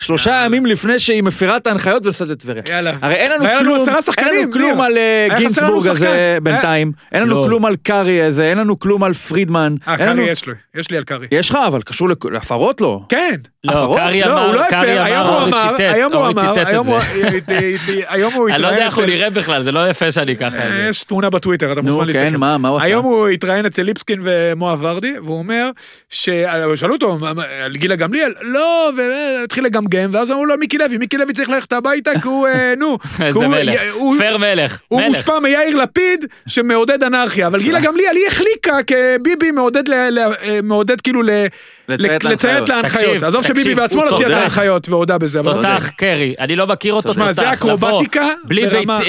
שלושה 0.00 0.30
יאללה. 0.30 0.46
ימים 0.46 0.66
לפני 0.66 0.98
שהיא 0.98 1.22
מפירה 1.22 1.56
את 1.56 1.66
ההנחיות 1.66 2.02
ונוסעת 2.04 2.28
לטבריה. 2.28 2.62
יאללה. 2.68 2.92
הרי 3.02 3.14
אין 3.14 3.32
לנו 3.32 3.44
והיה 3.44 3.56
לנו 3.56 3.64
כלום, 3.64 3.80
עשרה 3.80 3.94
אין 3.94 4.02
שחקנים, 4.02 4.42
לנו 4.42 4.52
כלום 4.52 4.74
ניר. 4.76 4.82
על 4.84 4.96
אה, 4.98 5.26
היה 5.30 5.48
חסר 5.48 5.64
לנו 5.64 5.72
גינסבורג 5.72 5.88
הזה 5.88 6.04
שחקן. 6.06 6.44
בינתיים, 6.44 6.92
אין 7.12 7.22
לנו 7.22 7.34
לא. 7.36 7.44
כלום 7.46 7.64
על 7.66 7.76
קארי 7.82 8.22
הזה, 8.22 8.48
אין 8.50 8.58
לנו 8.58 8.78
כלום 8.78 9.04
על 9.04 9.14
פרידמן. 9.14 9.74
אה, 9.88 9.94
אין 9.94 10.08
לנו- 10.08 10.16
קארי 10.22 10.30
יש 10.32 10.46
לו, 10.46 10.54
יש 10.74 10.90
לי 10.90 10.96
על 10.96 11.02
קארי. 11.04 11.26
יש 11.32 11.50
לך, 11.50 11.58
אבל 11.66 11.82
קשור 11.82 12.08
לכ- 12.08 12.24
להפרות 12.32 12.80
לא. 12.80 13.00
כן. 13.08 13.34
לא, 13.64 13.72
הפרות? 13.72 13.98
קארי 13.98 14.20
לא, 14.20 14.26
הוא 14.26 14.50
אמר, 14.50 14.52
לא 14.52 14.62
קארי 14.70 14.98
הפר, 14.98 15.02
היום 15.04 15.20
אמר, 15.26 15.28
הוא 15.30 15.40
אורי 15.40 15.50
אמר, 15.52 15.68
ציטט, 15.70 15.80
היום 15.94 16.12
הוא 16.12 16.20
אורי 16.20 16.32
אמר, 16.32 16.42
ציטט 16.54 16.62
את 16.62 16.66
היום 16.66 16.84
זה. 16.86 16.92
הוא- 16.92 17.00
היום 18.08 18.34
הוא 18.34 18.48
אני 18.50 18.62
לא 18.62 18.66
יודע 18.66 18.86
התראיין 18.86 18.86
איך 18.86 18.94
הוא 18.96 19.04
אצל... 19.04 19.12
נראה 19.12 19.30
בכלל, 19.30 19.62
זה 19.62 19.72
לא 19.72 19.88
יפה 19.90 20.12
שאני 20.12 20.36
ככה... 20.36 20.58
אה, 20.58 20.86
יש 20.88 21.04
תמונה 21.04 21.30
בטוויטר, 21.30 21.72
אתה 21.72 21.80
נו, 21.82 21.86
מוזמן 21.96 22.12
כן, 22.12 22.20
להסתכל. 22.20 22.36
מה, 22.36 22.58
מה 22.58 22.68
הוא 22.68 22.76
עשה? 22.78 22.86
היום 22.86 23.04
הוא 23.04 23.28
התראיין 23.28 23.66
אצל 23.66 23.82
ליבסקין 23.82 24.20
ומואב 24.24 24.78
ורדי, 24.82 25.12
והוא 25.24 25.38
אומר, 25.38 25.70
ש- 26.10 26.28
שאלו 26.74 26.94
אותו 26.94 27.18
מה- 27.20 27.32
מה- 27.34 27.42
על 27.64 27.76
גילה 27.76 27.96
גמליאל, 27.96 28.32
לא, 28.42 28.90
והתחיל 28.96 29.64
לגמגם, 29.64 29.89
ואז 30.12 30.30
אמרו 30.30 30.46
לו 30.46 30.54
מיקי 30.58 30.78
לוי, 30.78 30.98
מיקי 30.98 31.16
לוי 31.16 31.32
צריך 31.32 31.48
ללכת 31.48 31.72
הביתה, 31.72 32.10
כי 32.22 32.28
הוא, 32.28 32.48
אה, 32.48 32.74
נו, 32.80 32.98
איזה 33.24 33.48
מלך. 33.48 33.80
פר 34.18 34.36
מלך. 34.36 34.80
הוא. 34.88 35.02
מושפע 35.02 35.38
מיאיר 35.38 35.76
לפיד 35.76 36.24
שמעודד 36.46 37.02
אנרכיה, 37.02 37.46
אבל 37.46 37.60
גילה 37.60 37.80
גמליאל 37.86 38.16
היא 38.16 38.26
החליקה 38.28 38.76
כביבי 38.86 39.50
מעודד, 39.50 39.90
אה, 39.90 40.08
כאילו 41.02 41.22
ל- 41.22 41.46
לציית 41.88 42.68
להנחיות. 42.68 43.22
עזוב 43.22 43.46
שביבי 43.46 43.74
בעצמו 43.74 44.04
לא 44.04 44.16
ציית. 44.16 44.28
להנחיות 44.28 44.88
והודה 44.88 45.18
בזה, 45.18 45.40
אבל 45.40 45.52
תותח 45.52 45.90
קרי, 45.96 46.34
אני 46.38 46.56
לא 46.56 46.66
מכיר 46.66 46.94
אותו, 46.94 47.10
תשמע, 47.10 47.32
זה 47.32 47.42
תותח, 47.42 47.64
לבוא, 47.64 47.88
אקרובטיקה 47.88 48.28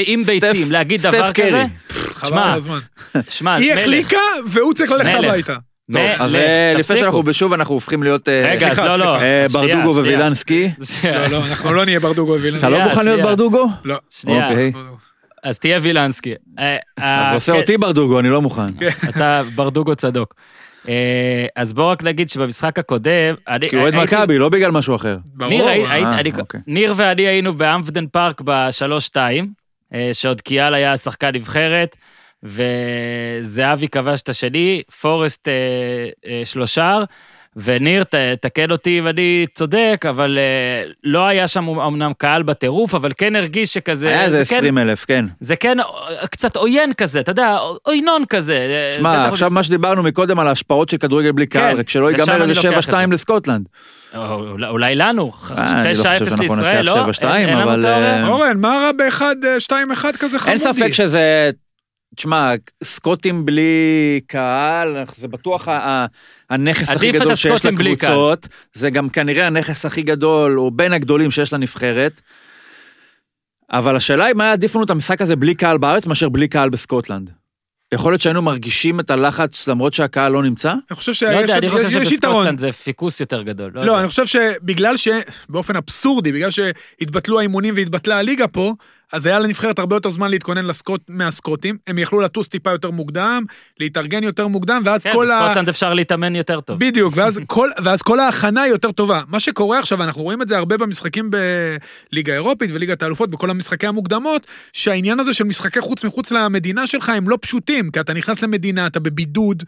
עם 0.06 0.22
ביצים, 0.22 0.72
להגיד 0.72 1.00
סטף 1.00 1.12
דבר 1.12 1.32
קרי. 1.32 1.48
כזה, 1.48 1.64
חבל 1.90 2.30
שמע, 2.30 2.50
על 2.52 2.56
הזמן. 2.58 2.80
שמע, 3.30 3.56
היא. 3.56 3.74
החליקה 3.74 4.18
והוא 4.48 4.74
צריך 4.74 4.92
ללכת. 4.92 5.10
הביתה. 5.24 5.56
טוב, 5.94 6.02
אז 6.20 6.36
אה, 6.36 6.74
לפני. 6.78 6.98
שאנחנו 6.98 7.24
בשוב, 7.24 7.54
אנחנו 7.54 7.74
הופכים 7.74 8.04
להיות 8.04 8.30
אה, 8.30 8.54
לא, 8.78 8.96
לא. 8.98 9.22
אה, 9.22 9.46
ברדוגו. 9.54 9.90
ווילנסקי. 9.96 10.70
לא, 11.04 11.28
לא, 11.28 11.46
אנחנו 11.46 11.74
לא 11.74 11.86
נהיה 11.86 12.00
ברדוגו 12.00 12.36
אתה 12.36 12.42
ווילנסקי. 12.42 12.72
לא 12.72 12.78
שנייה, 12.78 12.88
מוכן 12.90 13.06
להיות. 13.06 13.22
ברדוגו? 13.22 13.70
לא. 13.86 13.98
שנייה, 14.10 14.50
אוקיי. 14.50 14.72
אז 15.44 15.60
תהיה 15.60 15.80
וילנסקי. 15.82 16.34
אז 16.98 17.34
עושה 17.34 17.52
כן, 17.54 17.60
אותי 17.60 17.78
ברדוגו, 17.78 18.20
אני 18.20 18.30
לא 18.30 18.42
מוכן. 18.42 18.66
אתה 19.10 19.42
ברדוגו 19.56 19.96
צדוק. 19.96 20.34
אז 21.56 21.74
בוא 21.74 21.92
רק 21.92 22.04
נגיד 22.04 22.30
שבמשחק 22.30 22.80
הקודם, 22.80 23.36
כי 23.62 23.76
הוא 23.76 23.82
אוהד 23.84 23.96
מכבי, 23.96 24.38
לא 24.38 24.50
בגלל 24.50 24.72
משהו 24.72 24.96
אחר. 24.96 25.18
ניר, 25.40 25.64
ברור. 25.64 25.92
אני- 25.92 26.32
אוקיי. 26.40 26.60
ניר 26.68 26.94
ואני 26.98 27.22
היינו 27.28 27.54
באמפדן 27.54 28.06
פארק 28.08 28.42
בשלוש-שתיים, 28.46 29.48
שעוד 30.14 30.42
קיאל 30.42 30.74
היה 30.74 30.98
שחקן 30.98 31.32
נבחרת, 31.36 31.96
וזהבי 32.44 33.88
כבש 33.88 34.22
את 34.22 34.30
השני, 34.30 34.82
פורסט 35.02 35.48
אה, 35.48 35.54
אה, 36.32 36.42
שלושר, 36.46 37.04
וניר, 37.56 38.04
ת- 38.04 38.16
תקן 38.42 38.72
אותי 38.72 39.00
אם 39.00 39.08
אני 39.08 39.46
צודק, 39.54 40.06
אבל 40.10 40.38
אה, 40.38 40.92
לא 41.04 41.26
היה 41.28 41.48
שם 41.48 41.70
אמנם 41.80 42.12
קהל 42.18 42.44
בטירוף, 42.44 42.96
אבל 42.96 43.12
כן 43.18 43.36
הרגיש 43.36 43.74
שכזה... 43.74 44.08
היה 44.08 44.24
איזה 44.26 44.44
זה 44.44 44.50
כן- 44.50 44.56
20 44.58 44.78
אלף, 44.78 45.06
כן. 45.06 45.26
זה 45.40 45.56
כן 45.56 45.80
אה, 45.80 45.86
קצת 46.28 46.56
עוין 46.56 46.94
כזה, 46.94 47.20
אתה 47.20 47.32
יודע, 47.32 47.58
עוינון 47.84 48.24
כזה. 48.30 48.54
אה, 48.92 48.96
שמע, 48.96 49.26
עכשיו 49.28 49.48
בס- 49.50 49.54
מה 49.54 49.64
שדיברנו 49.64 50.04
מקודם 50.04 50.40
על 50.40 50.48
ההשפעות 50.48 50.90
של 50.90 50.98
כדורגל 50.98 51.32
בלי 51.32 51.46
קהל, 51.46 51.74
כן, 51.74 51.80
רק 51.80 51.90
שלא 51.90 52.12
ייגמר 52.12 52.42
איזה 52.42 52.54
לוקח 52.68 52.80
את 52.90 52.94
7-2 52.94 53.10
זה. 53.10 53.14
לסקוטלנד. 53.14 53.66
או, 54.16 54.36
אולי- 54.70 54.96
לנו, 54.96 55.32
אה, 55.58 55.82
אני 55.82 55.94
לא 55.98 56.04
9-0 56.04 56.20
חושב 56.20 56.26
שאנחנו 56.30 56.44
לישראל, 56.44 56.86
לא? 56.86 56.94
7-2, 56.94 57.26
אין- 57.36 57.50
לנו 57.50 57.64
אבל, 57.64 57.82
תיאוריה? 57.82 58.24
אה, 58.24 58.28
אורן, 58.28 58.58
מה 58.58 58.68
רע 58.86 58.92
באחד, 58.92 59.36
אה, 59.46 59.60
שתיים 59.60 59.92
אחד 59.92 60.16
כזה 60.16 60.40
חמודי? 60.40 60.52
אין 60.52 60.74
ספק 60.74 60.94
שזה... 60.94 61.50
תשמע, 62.16 62.52
סקוטים 62.84 63.46
בלי 63.46 64.20
קהל, 64.28 65.04
זה 65.16 65.28
בטוח 65.28 65.68
הנכס 66.50 66.90
הכי 66.90 67.12
גדול 67.12 67.36
שיש. 67.36 67.66
לקבוצות. 67.66 68.48
זה 68.74 68.90
גם 68.90 69.10
כנראה 69.10 69.48
הנכס 69.48 69.86
הכי 69.86 70.02
גדול, 70.02 70.60
או 70.60 70.72
בין 70.72 70.94
הגדולים 70.94 71.32
שיש 71.32 71.54
לנבחרת. 71.54 72.22
אבל 73.72 73.96
השאלה 73.96 74.26
היא 74.26 74.36
מה 74.36 74.44
היה 74.44 74.54
עדיף 74.54 74.76
לנו 74.76 74.86
את 74.86 74.90
המשחק 74.90 75.22
הזה 75.22 75.36
בלי 75.36 75.56
קהל 75.56 75.78
בארץ 75.78 76.06
מאשר 76.06 76.30
בלי 76.30 76.48
קהל 76.48 76.70
בסקוטלנד. 76.70 77.30
יכול 77.94 78.12
להיות 78.12 78.22
שהיינו 78.22 78.42
מרגישים 78.42 79.00
את 79.00 79.12
הלחץ 79.12 79.68
למרות 79.68 79.94
שהקהל 79.94 80.32
לא 80.32 80.44
נמצא? 80.44 80.72
אני 80.72 80.98
חושב 80.98 81.12
לא 81.12 81.14
שיש 81.14 81.42
יודע, 81.42 81.58
אני 81.58 81.70
חושב 81.70 81.88
יתרון. 81.88 82.06
שבסקוטלנד 82.06 82.60
זה 82.60 82.72
פיקוס 82.72 83.20
יותר 83.20 83.42
גדול. 83.42 83.72
לא, 83.74 83.82
יודע. 83.82 84.00
אני 84.00 84.08
חושב 84.08 84.26
שבגלל 84.26 84.96
שבאופן 84.98 85.76
אבסורדי, 85.76 86.32
בגלל 86.32 86.50
שהתבטלו 86.50 87.40
האימונים 87.40 87.74
והתבטלה 87.78 88.18
הליגה 88.18 88.48
פה, 88.48 88.74
אז 89.12 89.26
היה 89.26 89.40
לנבחרת 89.40 89.80
הרבה 89.80 89.96
יותר 89.96 90.10
זמן 90.10 90.32
להתכונן 90.32 90.66
לסקוט, 90.66 91.02
מהסקוטים, 91.10 91.78
הם 91.88 91.98
יכלו 91.98 92.20
לטוס 92.22 92.48
טיפה 92.48 92.72
יותר 92.72 92.92
מוקדם, 92.92 93.44
להתארגן 93.80 94.24
יותר 94.24 94.48
מוקדם, 94.48 94.82
ואז 94.86 95.04
כן, 95.04 95.12
כל 95.14 95.32
ה... 95.32 95.42
בסקוטלנד 95.42 95.70
אפשר 95.70 95.94
להתאמן 95.94 96.36
יותר 96.36 96.62
טוב. 96.62 96.80
בדיוק, 96.80 97.14
ואז 97.18 97.40
כל, 97.48 97.70
ואז 97.84 98.02
כל 98.02 98.20
ההכנה 98.20 98.62
היא 98.62 98.72
יותר 98.72 98.92
טובה. 98.92 99.22
מה 99.28 99.40
שקורה 99.40 99.80
עכשיו, 99.80 100.04
אנחנו 100.04 100.24
רואים 100.24 100.42
את 100.42 100.48
זה 100.48 100.58
הרבה 100.58 100.78
במשחקים 100.78 101.32
בליגה 102.12 102.34
האירופית 102.34 102.72
וליגת 102.74 103.04
האלופות, 103.04 103.30
בכל 103.30 103.50
המשחקי 103.50 103.88
המוקדמות, 103.88 104.48
שהעניין 104.74 105.20
הזה 105.20 105.34
של 105.34 105.44
משחקי 105.44 105.82
חוץ 105.82 106.04
מחוץ 106.04 106.32
למדינה 106.32 106.88
שלך 106.88 107.10
הם 107.10 107.30
לא 107.30 107.38
פשוטים, 107.42 107.92
כי 107.92 108.00
אתה 108.00 108.14
נכנס 108.14 108.42
למדינה, 108.42 108.88
אתה 108.88 109.00
בבידוד, 109.00 109.64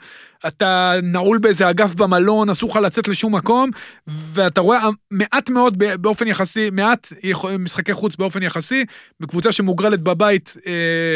אתה 0.47 0.93
נעול 1.03 1.37
באיזה 1.37 1.69
אגף 1.69 1.93
במלון, 1.93 2.49
אסור 2.49 2.69
לך 2.69 2.75
לצאת 2.75 3.07
לשום 3.07 3.35
מקום, 3.35 3.69
ואתה 4.07 4.61
רואה 4.61 4.89
מעט 5.11 5.49
מאוד 5.49 5.77
באופן 5.77 6.27
יחסי, 6.27 6.69
מעט 6.69 7.13
משחקי 7.59 7.93
חוץ 7.93 8.15
באופן 8.15 8.43
יחסי, 8.43 8.85
בקבוצה 9.34 9.51
שמוגרלת 9.51 9.99
בבית 9.99 10.57
אה, 10.67 10.71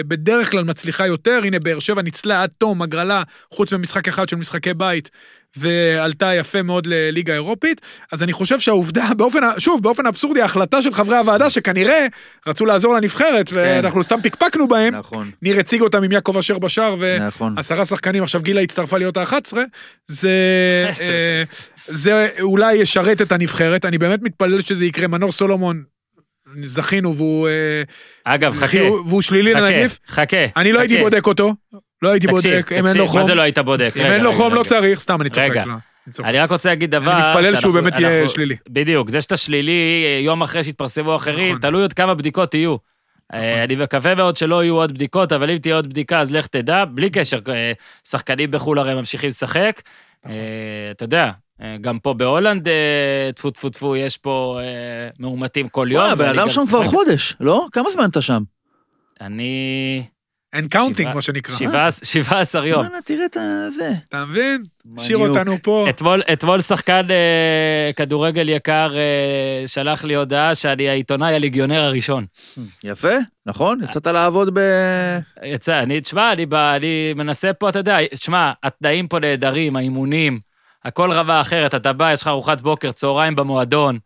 בדרך 0.07 0.51
כלל 0.51 0.63
מצליחה 0.63 1.07
יותר, 1.07 1.41
הנה 1.43 1.59
באר 1.59 1.79
שבע 1.79 2.01
ניצלה 2.01 2.43
עד 2.43 2.49
תום 2.57 2.81
הגרלה, 2.81 3.23
חוץ 3.53 3.73
ממשחק 3.73 4.07
אחד 4.07 4.29
של 4.29 4.35
משחקי 4.35 4.73
בית, 4.73 5.09
ועלתה 5.57 6.33
יפה 6.33 6.61
מאוד 6.61 6.87
לליגה 6.87 7.33
האירופית, 7.33 7.81
אז 8.11 8.23
אני 8.23 8.33
חושב 8.33 8.59
שהעובדה, 8.59 9.09
באופן, 9.17 9.39
שוב, 9.57 9.83
באופן 9.83 10.05
אבסורדי, 10.05 10.41
ההחלטה 10.41 10.81
של 10.81 10.93
חברי 10.93 11.17
הוועדה, 11.17 11.49
שכנראה 11.49 12.07
רצו 12.47 12.65
לעזור 12.65 12.93
לנבחרת, 12.93 13.49
ואנחנו 13.53 14.03
סתם 14.03 14.21
פקפקנו 14.23 14.67
בהם, 14.67 14.95
נכון. 14.95 15.31
ניר 15.41 15.59
הציג 15.59 15.81
אותם 15.81 16.03
עם 16.03 16.11
יעקב 16.11 16.37
אשר 16.37 16.59
בשער, 16.59 16.95
נכון. 17.19 17.53
ועשרה 17.57 17.85
שחקנים, 17.85 18.23
עכשיו 18.23 18.41
גילה 18.41 18.61
הצטרפה 18.61 18.97
להיות 18.97 19.17
ה-11, 19.17 19.57
זה. 20.07 20.29
אה, 21.01 21.43
זה 21.87 22.29
אולי 22.41 22.75
ישרת 22.75 23.21
את 23.21 23.31
הנבחרת, 23.31 23.85
אני 23.85 23.97
באמת 23.97 24.21
מתפלל 24.21 24.61
שזה 24.61 24.85
יקרה, 24.85 25.07
מנור 25.07 25.31
סולומון, 25.31 25.83
זכינו 26.63 27.15
והוא, 27.15 27.47
אה, 27.47 27.83
אגב, 28.23 28.55
חכה, 28.55 28.91
והוא 29.07 29.21
שלילי 29.21 29.55
חכה, 29.55 29.61
לנגיף, 29.61 29.97
חכה. 30.07 30.37
אני 30.55 30.71
לא 30.71 30.79
הייתי 30.79 30.95
חכה. 30.95 31.03
בודק 31.03 31.27
אותו, 31.27 31.53
לא 32.01 32.09
הייתי 32.09 32.27
תקשיב, 32.27 32.53
בודק, 32.53 32.71
אם 32.71 32.87
אין 32.87 32.97
לו 32.97 33.05
מה 33.05 33.09
חום, 33.09 33.25
זה 33.25 33.35
לא 33.35 33.41
היית 33.41 33.59
בודק? 33.59 33.91
אם 33.95 34.05
אין 34.05 34.23
לו 34.23 34.33
חום 34.33 34.53
לא. 34.53 34.63
צריך, 34.63 34.99
סתם 34.99 35.21
אני 35.21 35.29
צוחק. 35.29 35.49
רגע. 35.49 35.63
לא, 35.65 35.73
אני 35.73 36.13
צוחק. 36.13 36.29
אני 36.29 36.39
רק 36.39 36.51
רוצה 36.51 36.69
להגיד 36.69 36.91
דבר... 36.91 37.11
אני 37.11 37.29
מתפלל 37.29 37.55
שהוא 37.61 37.73
באמת 37.73 37.99
יהיה 37.99 38.29
שלילי. 38.29 38.55
בדיוק, 38.69 39.09
זה 39.09 39.21
שאתה 39.21 39.37
שלילי 39.37 40.21
יום 40.23 40.41
אחרי 40.41 40.63
שהתפרסמו 40.63 41.15
אחרים, 41.15 41.49
נכון. 41.49 41.61
תלוי 41.61 41.81
עוד 41.81 41.93
כמה 41.93 42.13
בדיקות 42.13 42.53
יהיו. 42.53 42.75
אה, 43.33 43.63
אני 43.63 43.75
מקווה 43.75 44.15
מאוד 44.15 44.37
שלא 44.37 44.63
יהיו 44.63 44.75
עוד 44.75 44.91
בדיקות, 44.91 45.31
אבל 45.31 45.49
אם 45.49 45.57
תהיה 45.57 45.75
עוד 45.75 45.89
בדיקה 45.89 46.19
אז 46.19 46.31
לך 46.31 46.47
תדע, 46.47 46.85
בלי 46.85 47.09
קשר, 47.09 47.39
אה, 47.49 47.71
שחקנים 48.09 48.51
בחו"ל 48.51 48.79
הרי 48.79 48.93
ממשיכים 48.93 49.27
לשחק. 49.27 49.81
נכון. 50.25 50.37
אתה 50.91 51.03
יודע, 51.03 51.31
גם 51.81 51.99
פה 51.99 52.13
בהולנד, 52.13 52.67
אה, 52.67 52.73
טפו 53.35 53.49
טפו 53.51 53.69
טפו, 53.69 53.95
יש 53.95 54.17
פה 54.17 54.59
אה, 54.61 54.65
מאומתים 55.19 55.67
כל 55.67 55.87
יום. 55.91 55.99
וואלה, 56.01 56.11
הבן 56.13 56.25
ואני 56.25 56.39
אדם 56.39 56.49
שם 56.49 56.61
כבר. 56.67 56.83
חודש, 56.83 57.35
לא? 57.39 57.65
כמה 57.71 57.89
זמן 57.91 58.09
אתה 58.09 58.21
שם? 58.21 58.43
אני... 59.21 60.03
I'm 60.53 60.67
counting, 60.67 61.15
מה 61.15 61.21
שנקרא. 61.21 61.55
שבעה- 61.55 61.91
17 62.03 62.67
יום. 62.67 62.85
וואלה, 62.85 63.01
תראה 63.01 63.25
את 63.25 63.37
זה. 63.73 63.91
אתה 64.09 64.25
מבין? 64.25 64.61
השאיר. 64.97 65.17
אותנו 65.17 65.53
פה. 65.63 65.85
אתמול, 65.89 66.21
אתמול 66.33 66.61
שחקן 66.61 67.07
אה, 67.11 67.91
כדורגל 67.95 68.49
יקר 68.49 68.91
אה, 68.97 69.67
שלח 69.67 70.03
לי 70.03 70.15
הודעה 70.15 70.55
שאני 70.55 70.89
העיתונאי 70.89 71.35
הליגיונר 71.35 71.81
הראשון. 71.83 72.25
יפה, 72.83 73.13
נכון? 73.45 73.79
יצאת 73.83 74.07
לעבוד 74.07 74.49
ב... 74.53 74.59
יצא, 75.43 75.79
אני, 75.79 76.01
תשמע, 76.01 76.33
אני 76.33 77.13
מנסה 77.15 77.53
פה, 77.53 77.69
אתה 77.69 77.79
יודע, 77.79 77.97
תשמע, 78.07 78.51
התנאים 78.63 79.07
פה 79.07 79.19
נהדרים, 79.19 79.75
האימונים, 79.75 80.39
הכל 80.87 81.11
רבה 81.11 81.41
אחרת, 81.41 81.75
אתה 81.75 81.93
בא, 81.93 82.13
יש 82.13 82.21
לך 82.21 82.27
ארוחת 82.27 82.61
בוקר, 82.61 82.91
צהריים 82.91 83.35
במועדון, 83.35 83.99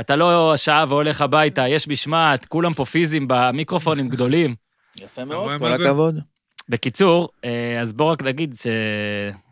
אתה 0.00 0.16
לא 0.16 0.56
שעה 0.56 0.84
והולך 0.88 1.20
הביתה, 1.20 1.68
יש 1.68 1.88
משמעת, 1.88 2.46
כולם 2.46 2.74
פה 2.74 2.84
פיזיים 2.84 3.24
במיקרופונים 3.28 4.08
גדולים. 4.08 4.54
יפה 4.96 5.22
רואה 5.22 5.58
כל? 5.58 5.72
הכבוד. 5.72 6.20
בקיצור, 6.68 7.28
אה, 7.44 7.80
אז 7.80 7.92
בוא 7.92 8.12
רק 8.12 8.22
נגיד 8.22 8.54
ש... 8.62 8.66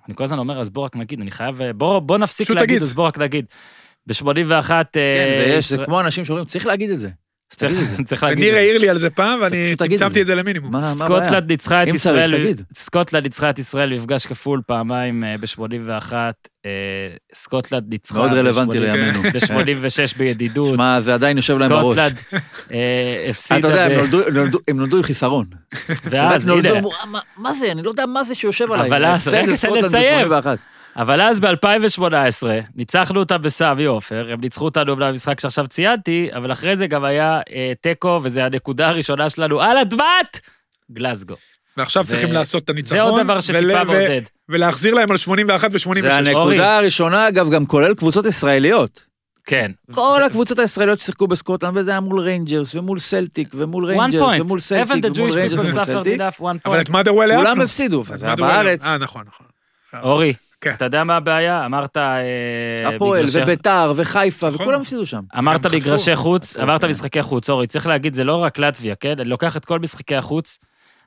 אני 0.08 0.14
כל 0.14 0.24
הזמן 0.24 0.38
אומר, 0.38 0.60
אז 0.60 0.70
בוא 0.70 0.84
רק 0.84 0.96
נגיד, 0.96 1.20
אני 1.20 1.30
חייב... 1.30 1.62
בוא, 1.74 1.98
בוא 1.98 2.18
נפסיק 2.18 2.50
להגיד, 2.50 2.66
תגיד. 2.66 2.82
אז 2.82 2.94
בוא 2.94 3.06
רק 3.06 3.18
נגיד. 3.18 3.44
ב-81... 4.06 4.68
כן, 4.68 5.32
זה 5.36 5.44
יש, 5.48 5.72
זה 5.72 5.84
כמו 5.84 6.00
אנשים 6.00 6.24
שאומרים, 6.24 6.46
צריך 6.46 6.66
להגיד 6.66 6.90
את 6.90 6.98
זה. 6.98 7.08
צריך 8.05 8.22
להגיד. 8.22 8.52
זה. 8.52 8.59
העיר 8.59 8.78
לי 8.78 8.88
על 8.88 8.98
זה 8.98 9.11
פעם, 9.11 9.38
ואני 9.42 9.74
צמצמתי 9.78 10.14
זה. 10.14 10.20
את 10.20 10.26
זה 10.26 10.34
למינימום. 10.34 10.80
סקוטלנד 10.82 11.50
ניצחה 11.50 11.82
את 11.82 11.88
ישראל, 11.88 12.30
תגיד. 12.32 12.62
סקוטלנד 12.74 13.22
ניצחה 13.22 13.50
את 13.50 13.59
ישראל 13.59 13.92
במפגש 13.94 14.26
כפול 14.26 14.61
פעמיים 14.66 15.24
ב-81, 15.40 16.12
סקוטלנד 17.34 17.84
ניצחה 17.88 18.18
מאוד 18.18 18.32
רלוונטי. 18.32 18.78
לימינו. 18.78 19.22
ב-86 19.34 20.18
בידידות, 20.18 20.74
שמע, 20.74 21.00
זה 21.00 21.14
עדיין 21.14 21.36
יושב 21.36 21.59
להם 21.59 21.68
בראש. 21.70 21.96
סקוטלנד 21.98 22.18
אה, 22.72 23.26
הפסידה, 23.30 23.59
אתה 23.59 23.68
יודע, 23.68 23.84
הם 24.68 24.80
נולדו- 24.80 24.96
עם 24.96 25.02
חיסרון. 25.02 25.46
ואז 26.05 26.46
נולדו, 26.46 26.68
הנה, 26.68 26.88
"אה, 27.05 27.20
מה- 27.36 27.52
זה? 27.52 27.72
אני 27.72 27.82
לא 27.82 27.90
יודע 27.90 28.07
מה 28.07 28.24
זה 28.24 28.34
שיושב 28.34 28.72
עליי. 28.72 28.88
אבל 28.88 29.05
אז- 29.05 29.28
רגע, 29.34 29.57
תן 29.57 29.72
לסיים. 29.72 30.28
ב-81. 30.97 31.01
אבל 31.03 31.20
אז 31.20 31.40
ב-2018, 31.40 32.03
ניצחנו 32.74 33.20
אותם 33.20 33.42
בסמי 33.42 33.84
עופר, 33.84 34.26
הם 34.32 34.40
ניצחו 34.40 34.64
אותנו 34.64 34.92
אומנם 34.92 35.11
במשחק 35.11 35.40
שעכשיו 35.40 35.66
ציינתי, 35.66 36.28
אבל 36.36 36.53
אחרי 36.53 36.76
זה 36.76 36.86
גם 36.86 37.05
היה 37.05 37.40
אה, 37.55 37.72
תיקו, 37.80 38.20
וזו 38.22 38.40
הנקודה 38.40 38.88
הראשונה 38.88 39.30
שלנו 39.30 39.61
על 39.61 39.76
אדמת 39.76 40.40
גלסגו. 40.92 41.34
ועכשיו 41.76 42.05
ו- 42.05 42.09
צריכים 42.09 42.32
לעשות 42.32 42.64
את 42.64 42.70
הניצחון. 42.70 42.97
זה 42.99 43.03
עוד 43.03 43.22
דבר 43.22 43.40
שטיפה 43.40 43.59
ול- 43.59 43.72
ו- 43.72 43.84
מעודד. 43.84 44.20
ולהחזיר 44.49 44.95
להם 44.95 45.11
על 45.11 45.16
81 45.16 45.70
ו-86. 45.72 46.01
זה 46.01 46.09
אורי. 46.09 46.28
הנקודה 46.30 46.78
הראשונה, 46.78 47.28
אגב, 47.28 47.51
גם 47.51 47.66
כולל 47.66 47.95
קבוצות 47.95 48.26
ישראליות. 48.26 49.05
כן. 49.47 49.70
כל 49.95 50.22
הקבוצות 50.26 50.59
הישראליות 50.59 51.01
ששיחקו 51.01 51.26
בסקוטלנד, 51.26 51.76
וזה 51.76 51.90
היה 51.90 52.01
מול 52.01 52.20
ריינג'רס, 52.20 52.74
ומול 52.74 52.99
סלטיק, 52.99 53.49
ומול 53.55 53.84
ריינג'רס. 53.84 54.40
ומול 54.40 54.61
סלטיק, 54.61 55.05
ומול 55.16 55.30
ריינג'רס 55.30 55.61
ומול 55.61 55.84
סלטיק. 55.84 56.20
אבל 56.66 56.80
את? 56.80 56.90
מאדרוול 56.90 57.26
כולם 57.26 57.47
העפנו. 57.47 57.62
הפסידו, 57.62 58.03
את 58.14 58.18
זה 58.18 58.26
היה 58.26 58.36
בארץ. 58.36 58.84
אה, 58.84 58.99
נכון, 58.99 59.24
נכון. 59.28 59.47
אורי, 60.03 60.32
כן. 60.64 60.72
אתה 60.74 60.84
יודע 60.84 61.04
מה 61.04 61.16
הבעיה? 61.16 61.66
אמרת... 61.66 61.96
אה, 61.96 62.88
הפועל, 62.96 63.22
מגרשי- 63.24 63.42
וביתר, 63.42 63.92
וחיפה, 63.96 64.48
נכון. 64.48 64.60
וכולם 64.62 64.80
הפסידו 64.80 65.06
שם. 65.06 65.20
אמרת. 65.38 65.66
מגרשי 65.66 66.16
חוץ, 66.16 66.56
אמרת 66.56 66.80
כן. 66.80 66.88
משחקי 66.88 67.22
חוץ, 67.22 67.50
אורי, 67.50 67.66
צריך 67.66 67.86
להגיד, 67.86 68.14
זה 68.14 68.24
לא 68.24 68.36
רק 68.36 68.58
לטביה, 68.58 68.94
כן? 68.94 69.14
אני 69.20 69.28
לוקח 69.28 69.56
את 69.56 69.64
כל 69.64 69.78
משחקי 69.78 70.16
החוץ, 70.16 70.58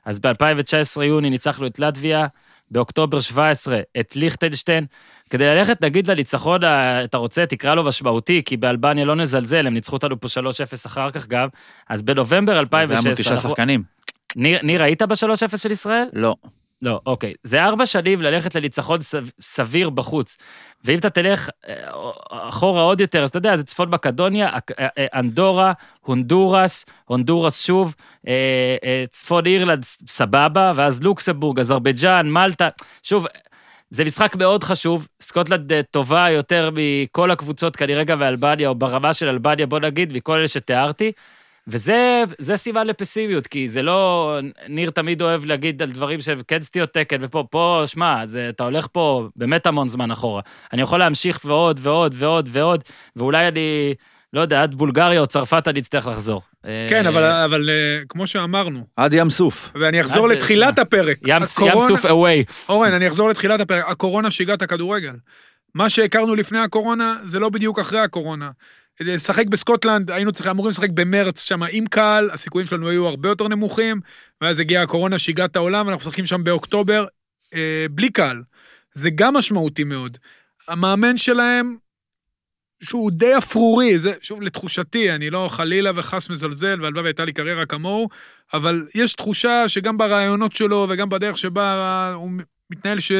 אז 0.04 0.18
ב-2019 0.20 1.02
יוני 1.02 1.30
ניצחנו 1.30 1.66
את 1.66 1.78
לטביה, 1.78 2.26
באוקטובר 2.70 3.20
17 3.20 3.78
את 4.00 4.16
ליכטנשטיין. 4.16 4.86
כדי 5.30 5.46
ללכת, 5.46 5.82
נגיד, 5.82 6.10
לניצחון, 6.10 6.64
ה- 6.64 7.04
אתה 7.04 7.16
רוצה, 7.16 7.46
תקרא 7.46 7.74
לו 7.74 7.84
משמעותי, 7.84 8.42
כי 8.44 8.56
באלבניה 8.56 9.04
לא 9.04 9.16
נזלזל, 9.16 9.66
הם 9.66 9.74
ניצחו 9.74 9.96
אותנו 9.96 10.20
פה 10.20 10.28
3-0 10.28 10.40
אחר 10.86 11.10
כך 11.10 11.26
גם, 11.26 11.48
אז 11.88 12.02
בנובמבר 12.02 12.52
זה 12.54 12.58
2016... 12.60 12.96
היה 12.96 13.08
מול 13.08 13.14
תשעה 13.14 13.36
שחקנים. 13.36 13.82
ניר, 14.36 14.58
ניר, 14.62 14.82
היית 14.82 15.02
ב-3-0 15.02 15.56
של 15.56 15.70
ישראל? 15.70 16.04
לא. 16.12 16.34
לא, 16.82 17.00
אוקיי. 17.06 17.32
זה 17.42 17.64
ארבע 17.64 17.86
שנים 17.86 18.22
ללכת 18.22 18.54
לניצחון 18.54 19.00
סב- 19.00 19.30
סביר 19.40 19.90
בחוץ. 19.90 20.36
ואם 20.84 20.98
אתה 20.98 21.10
תלך 21.10 21.48
אה, 21.68 21.74
אחורה 22.30 22.82
עוד 22.82 23.00
יותר, 23.00 23.22
אז 23.22 23.28
אתה 23.28 23.38
יודע, 23.38 23.56
זה 23.56 23.64
צפון 23.64 23.90
מקדוניה, 23.90 24.48
אה, 24.48 24.58
אה, 24.98 25.06
אנדורה, 25.14 25.72
הונדורס, 26.00 26.84
הונדורס 27.04 27.64
שוב, 27.66 27.94
צפון 29.10 29.46
אירלנד, 29.46 29.84
סבבה, 29.84 30.72
ואז 30.76 31.02
לוקסמבורג, 31.02 31.58
אזרבייג'אן, 31.58 32.30
מלטה. 32.30 32.68
שוב, 33.02 33.26
זה 33.90 34.04
משחק 34.04 34.36
מאוד 34.36 34.64
חשוב, 34.64 35.08
סקוטלנד 35.20 35.72
טובה 35.90 36.30
יותר 36.30 36.70
מכל 36.72 37.30
הקבוצות, 37.30 37.76
כנראה 37.76 38.04
גם 38.04 38.18
באלבניה, 38.18 38.68
או 38.68 38.74
ברמה 38.74 39.14
של 39.14 39.28
אלבניה, 39.28 39.66
בוא 39.66 39.78
נגיד, 39.80 40.12
מכל 40.12 40.38
אלה 40.38 40.48
שתיארתי. 40.48 41.12
וזה 41.68 42.24
זה 42.38 42.56
סימן 42.56 42.86
לפסימיות, 42.86 43.46
כי 43.46 43.68
זה 43.68 43.82
לא... 43.82 44.38
ניר 44.68 44.90
תמיד 44.90 45.22
אוהב 45.22 45.44
להגיד 45.44 45.82
על 45.82 45.90
דברים 45.90 46.20
שהם 46.20 46.38
כן 46.48 46.62
סטיות 46.62 46.94
תקן, 46.94 47.16
ופה, 47.20 47.44
פה, 47.50 47.82
שמע, 47.86 48.26
זה- 48.26 48.48
אתה 48.48 48.64
הולך 48.64 48.86
פה 48.92 49.28
באמת 49.36 49.66
המון 49.66 49.88
זמן 49.88 50.10
אחורה. 50.10 50.42
אני 50.72 50.82
יכול 50.82 50.98
להמשיך 50.98 51.40
ועוד 51.44 51.80
ועוד 51.82 52.14
ועוד 52.18 52.48
ועוד, 52.52 52.82
ואולי 53.16 53.48
אני, 53.48 53.94
לא 54.32 54.40
יודע, 54.40 54.62
עד 54.62 54.74
בולגריה 54.74 55.20
או 55.20 55.26
צרפת 55.26 55.68
אני 55.68 55.80
אצטרך 55.80 56.06
לחזור. 56.06 56.42
כן, 56.88 57.04
אה, 57.06 57.08
אבל- 57.10 57.22
אבל 57.44 57.68
אה, 57.70 57.74
כמו 58.08 58.26
שאמרנו, 58.26 58.86
עד 58.96 59.12
ים 59.12 59.30
סוף. 59.30 59.70
ואני 59.74 60.00
אחזור 60.00 60.26
עד- 60.26 60.32
לתחילת 60.36 60.78
הפרק. 60.78 61.18
ים 61.26 61.36
ים 61.36 61.42
הקורונה- 61.42 61.88
סוף 61.88 62.06
אווי. 62.06 62.44
אורן, 62.68 62.92
אני 62.92 63.08
אחזור 63.08 63.28
לתחילת 63.28 63.60
הפרק. 63.60 63.84
הקורונה 63.88 64.30
שיגעה 64.30 64.54
את 64.56 64.62
הכדורגל. 64.62 65.14
מה 65.74 65.90
שהכרנו 65.90 66.34
לפני 66.34 66.58
הקורונה, 66.58 67.14
זה 67.24 67.38
לא 67.38 67.48
בדיוק 67.48 67.78
אחרי 67.78 68.00
הקורונה. 68.00 68.50
לשחק 69.00 69.46
בסקוטלנד, 69.46 70.10
היינו 70.10 70.32
צריכים, 70.32 70.50
אמורים 70.50 70.70
לשחק 70.70 70.90
במרץ 70.90 71.42
שם 71.42 71.62
עם 71.72 71.86
קהל, 71.86 72.30
הסיכויים 72.30 72.66
שלנו 72.66 72.88
היו 72.88 73.06
הרבה 73.06 73.28
יותר 73.28 73.48
נמוכים, 73.48 74.00
ואז 74.40 74.60
הגיעה 74.60 74.82
הקורונה, 74.82 75.18
שיגעה 75.18 75.46
את 75.46 75.56
העולם, 75.56 75.86
ואנחנו 75.86 76.08
משחקים 76.08 76.26
שם 76.26 76.44
באוקטובר, 76.44 77.06
אה, 77.54 77.86
בלי 77.90 78.10
קהל. 78.10 78.42
זה 78.94 79.10
גם 79.14 79.34
משמעותי 79.34 79.84
מאוד. 79.84 80.18
המאמן 80.68 81.18
שלהם, 81.18 81.76
שהוא 82.82 83.10
די 83.10 83.38
אפרורי, 83.38 83.98
זה, 83.98 84.12
שוב, 84.20 84.42
לתחושתי, 84.42 85.10
אני 85.10 85.30
לא 85.30 85.48
חלילה 85.50 85.90
וחס 85.94 86.30
מזלזל, 86.30 86.82
והלוואי 86.82 87.02
והייתה 87.02 87.24
לי 87.24 87.32
קריירה 87.32 87.66
כמוהו, 87.66 88.08
אבל 88.54 88.86
יש 88.94 89.12
תחושה 89.12 89.68
שגם 89.68 89.98
ברעיונות 89.98 90.52
שלו 90.52 90.86
וגם 90.90 91.08
בדרך 91.08 91.38
שבה 91.38 92.12
הוא 92.14 92.30
מתנהל, 92.70 93.00
ש... 93.00 93.12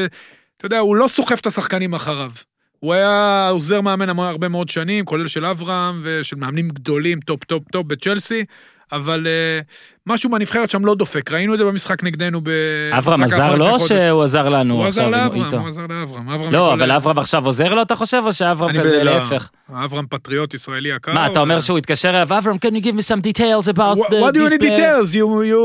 אתה 0.57 0.65
יודע, 0.65 0.79
הוא 0.79 0.95
לא 0.95 1.07
סוחף 1.07 1.39
את 1.39 1.45
השחקנים 1.45 1.93
אחריו. 1.93 2.31
הוא 2.79 2.93
היה 2.93 3.47
עוזר 3.49 3.81
מאמן 3.81 4.19
הרבה 4.19 4.47
מאוד 4.47 4.69
שנים, 4.69 5.05
כולל 5.05 5.27
של 5.27 5.45
אברהם 5.45 6.01
ושל 6.03 6.35
מאמנים 6.35 6.69
גדולים, 6.69 7.19
טופ 7.19 7.43
טופ 7.43 7.63
טופ 7.71 7.87
בצ'לסי, 7.87 8.45
אבל 8.91 9.27
uh, 9.27 9.65
משהו 10.07 10.29
מהנבחרת 10.29 10.69
שם 10.69 10.85
לא 10.85 10.95
דופק. 10.95 11.31
ראינו 11.31 11.53
את 11.53 11.59
זה 11.59 11.65
במשחק 11.65 12.03
נגדנו 12.03 12.41
ב... 12.43 12.49
אברהם 12.97 13.21
במשחק 13.21 13.39
עזר 13.39 13.55
לו 13.55 13.69
או. 13.69 13.79
שהוא 13.79 14.23
עזר 14.23 14.49
לנו 14.49 14.73
הוא 14.73 14.85
עזר 14.85 15.01
עכשיו 15.01 15.05
עם- 15.05 15.23
לאברהם, 15.25 15.45
איתו? 15.45 15.57
הוא 15.59 15.67
עזר 15.67 15.81
לאברהם. 15.81 16.29
אברהם 16.29 16.51
לא, 16.53 16.73
אבל 16.73 16.91
אברהם 16.91 17.19
עכשיו 17.19 17.45
עוזר 17.45 17.73
לו, 17.73 17.81
אתה 17.81 17.95
חושב, 17.95 18.21
או 18.25 18.33
שאברהם 18.33 18.79
כזה. 18.79 19.03
להפך? 19.03 19.49
אברהם 19.83 20.05
פטריוט 20.09 20.53
ישראלי 20.53 20.89
יקר. 20.89 21.13
מה, 21.13 21.27
אתה 21.27 21.39
אומר 21.39 21.59
שהוא 21.59 21.77
התקשר 21.77 22.09
אליו, 22.09 22.21
אברהם, 22.37 22.55
can 22.55 22.75
you 22.75 22.83
give 22.85 22.95
me 22.95 23.01
some 23.01 23.21
details 23.31 23.67
about 23.73 23.97
What, 23.97 24.09
the- 24.09 24.13
what 24.13 24.33
do 24.33 24.39
you 24.39 24.49
this 24.49 24.53
need 24.53 24.59
player?" 24.59 24.77
details? 24.77 25.15
You, 25.15 25.27
you, 25.43 25.61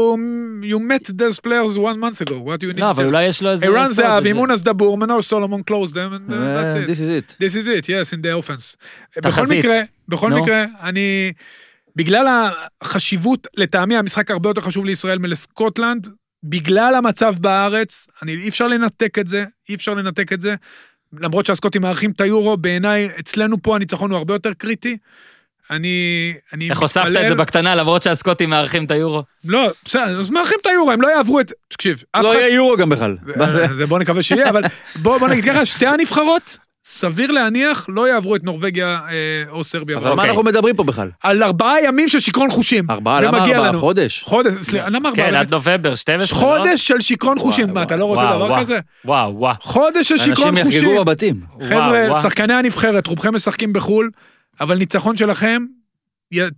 you 0.72 0.78
met 0.78 1.04
those 1.18 1.38
players 1.46 1.78
one 1.78 1.98
month 2.04 2.20
ago. 2.28 2.36
What 2.48 2.58
do 2.60 2.72
you 2.72 2.76
need 2.76 2.80
לא, 2.80 2.90
אבל 2.90 3.04
details? 3.04 3.06
אולי 3.14 3.24
יש 3.24 3.42
לו 3.42 3.50
איזה... 3.50 3.66
ערן 3.66 3.90
זהבי. 3.90 4.32
מונס 4.32 4.62
דבור, 4.62 4.98
מנור 4.98 5.22
סולומון 5.22 5.60
closed 5.70 5.90
them, 5.92 5.96
and 6.28 6.30
uh, 6.30 6.34
אה, 6.34 6.72
that's 6.72 6.86
it. 6.86 6.90
This 6.90 6.98
is 6.98 7.32
it. 7.32 7.36
This 7.44 7.54
is 7.54 7.66
it, 7.66 7.88
yes, 7.88 8.18
in 8.18 8.22
the 8.22 8.48
offense. 8.48 8.76
בכל. 9.22 9.42
מקרה, 9.50 9.80
בכל. 10.08 10.30
מקרה, 10.32 10.64
אני... 10.82 11.32
בגלל 11.96 12.50
החשיבות, 12.80 13.46
לטעמי 13.56 13.96
המשחק 13.96 14.30
הרבה 14.30 14.50
יותר 14.50 14.60
חשוב 14.60 14.84
לישראל 14.84 15.18
מלסקוטלנד, 15.18 16.08
בגלל 16.44 16.94
המצב 16.94 17.34
בארץ, 17.40 18.06
אני, 18.22 18.34
אי 18.34 18.48
אפשר 18.48 18.66
לנתק 18.66 19.18
את 19.18 19.26
זה, 19.26 19.44
אי 19.68 19.74
אפשר 19.74 19.94
לנתק 19.94 20.32
את 20.32 20.40
זה. 20.40 20.54
למרות 21.20 21.46
שהסקוטים 21.46 21.82
מארחים 21.82 22.10
את 22.10 22.20
היורו, 22.20 22.56
בעיניי, 22.56 23.08
אצלנו 23.18 23.62
פה 23.62 23.76
הניצחון 23.76 24.10
הוא 24.10 24.18
הרבה 24.18 24.34
יותר 24.34 24.52
קריטי. 24.52 24.96
אני, 25.70 26.34
אני 26.52 26.70
איך 26.70 26.78
הוספת 26.78 27.06
את 27.06 27.28
זה 27.28 27.34
בקטנה, 27.34 27.74
למרות 27.74 28.02
שהסקוטים 28.02 28.50
מארחים 28.50 28.84
את 28.84 28.90
היורו? 28.90 29.22
לא, 29.44 29.70
בסדר, 29.84 30.20
אז 30.20 30.30
מארחים 30.30 30.58
את 30.62 30.66
היורו, 30.66 30.90
הם 30.90 31.02
לא 31.02 31.08
יעברו 31.08 31.40
את... 31.40 31.52
תקשיב, 31.68 32.02
אף 32.12 32.22
לא 32.22 32.32
אחד... 32.32 32.40
יהיה 32.40 32.54
יורו 32.54 32.76
גם 32.76 32.88
בכלל. 32.88 33.16
אה, 33.40 33.74
זה 33.74 33.86
בוא 33.86 33.98
נקווה 33.98 34.22
שיהיה, 34.22 34.50
אבל 34.50 34.62
בוא, 34.96 35.18
בוא 35.18 35.28
נגיד 35.28 35.44
ככה, 35.44 35.66
שתי 35.66 35.86
הנבחרות, 35.86 36.58
סביר 36.86 37.30
להניח, 37.30 37.86
לא 37.88 38.08
יעברו 38.08 38.36
את 38.36 38.44
נורבגיה 38.44 39.00
אה, 39.08 39.50
או 39.50 39.64
סרביה. 39.64 39.96
אז 39.96 40.06
על 40.06 40.08
מה 40.08 40.14
אוקיי. 40.22 40.30
אנחנו 40.30 40.42
מדברים 40.42 40.76
פה 40.76 40.84
בכלל? 40.84 41.10
על 41.22 41.42
ארבעה 41.42 41.84
ימים 41.84 42.08
של 42.08 42.20
שיכרון 42.20 42.50
חושים. 42.50 42.90
ארבעה? 42.90 43.20
למה 43.20 43.44
ארבעה? 43.44 43.68
לנו. 43.68 43.80
חודש? 43.80 44.22
חודש, 44.22 44.52
סליחה, 44.60 44.88
למה 44.88 45.08
ארבעה? 45.08 45.24
כן, 45.24 45.32
באמת? 45.32 45.46
עד 45.46 45.54
נובמבר, 45.54 45.94
12, 45.94 46.40
לא? 46.40 46.46
חודש 46.46 46.88
של 46.88 47.00
שיכרון 47.00 47.38
חושים. 47.38 47.74
מה, 47.74 47.82
אתה 47.82 47.96
לא 47.96 48.04
רוצה 48.04 48.22
וואו, 48.22 48.36
דבר 48.36 48.44
וואו. 48.44 48.60
כזה? 48.60 48.78
וואו, 49.04 49.36
וואו. 49.36 49.54
חודש 49.60 50.08
של 50.08 50.18
שיכרון 50.18 50.48
אנשים 50.48 50.64
חושים. 50.64 50.84
יחגגו 50.84 51.04
בבתים. 51.04 51.40
חבר'ה, 51.68 52.06
וואו. 52.08 52.22
שחקני 52.22 52.54
הנבחרת, 52.54 53.06
רובכם 53.06 53.34
משחקים 53.34 53.72
בחו"ל, 53.72 54.10
אבל 54.60 54.78
ניצחון 54.78 55.16
שלכם, 55.16 55.64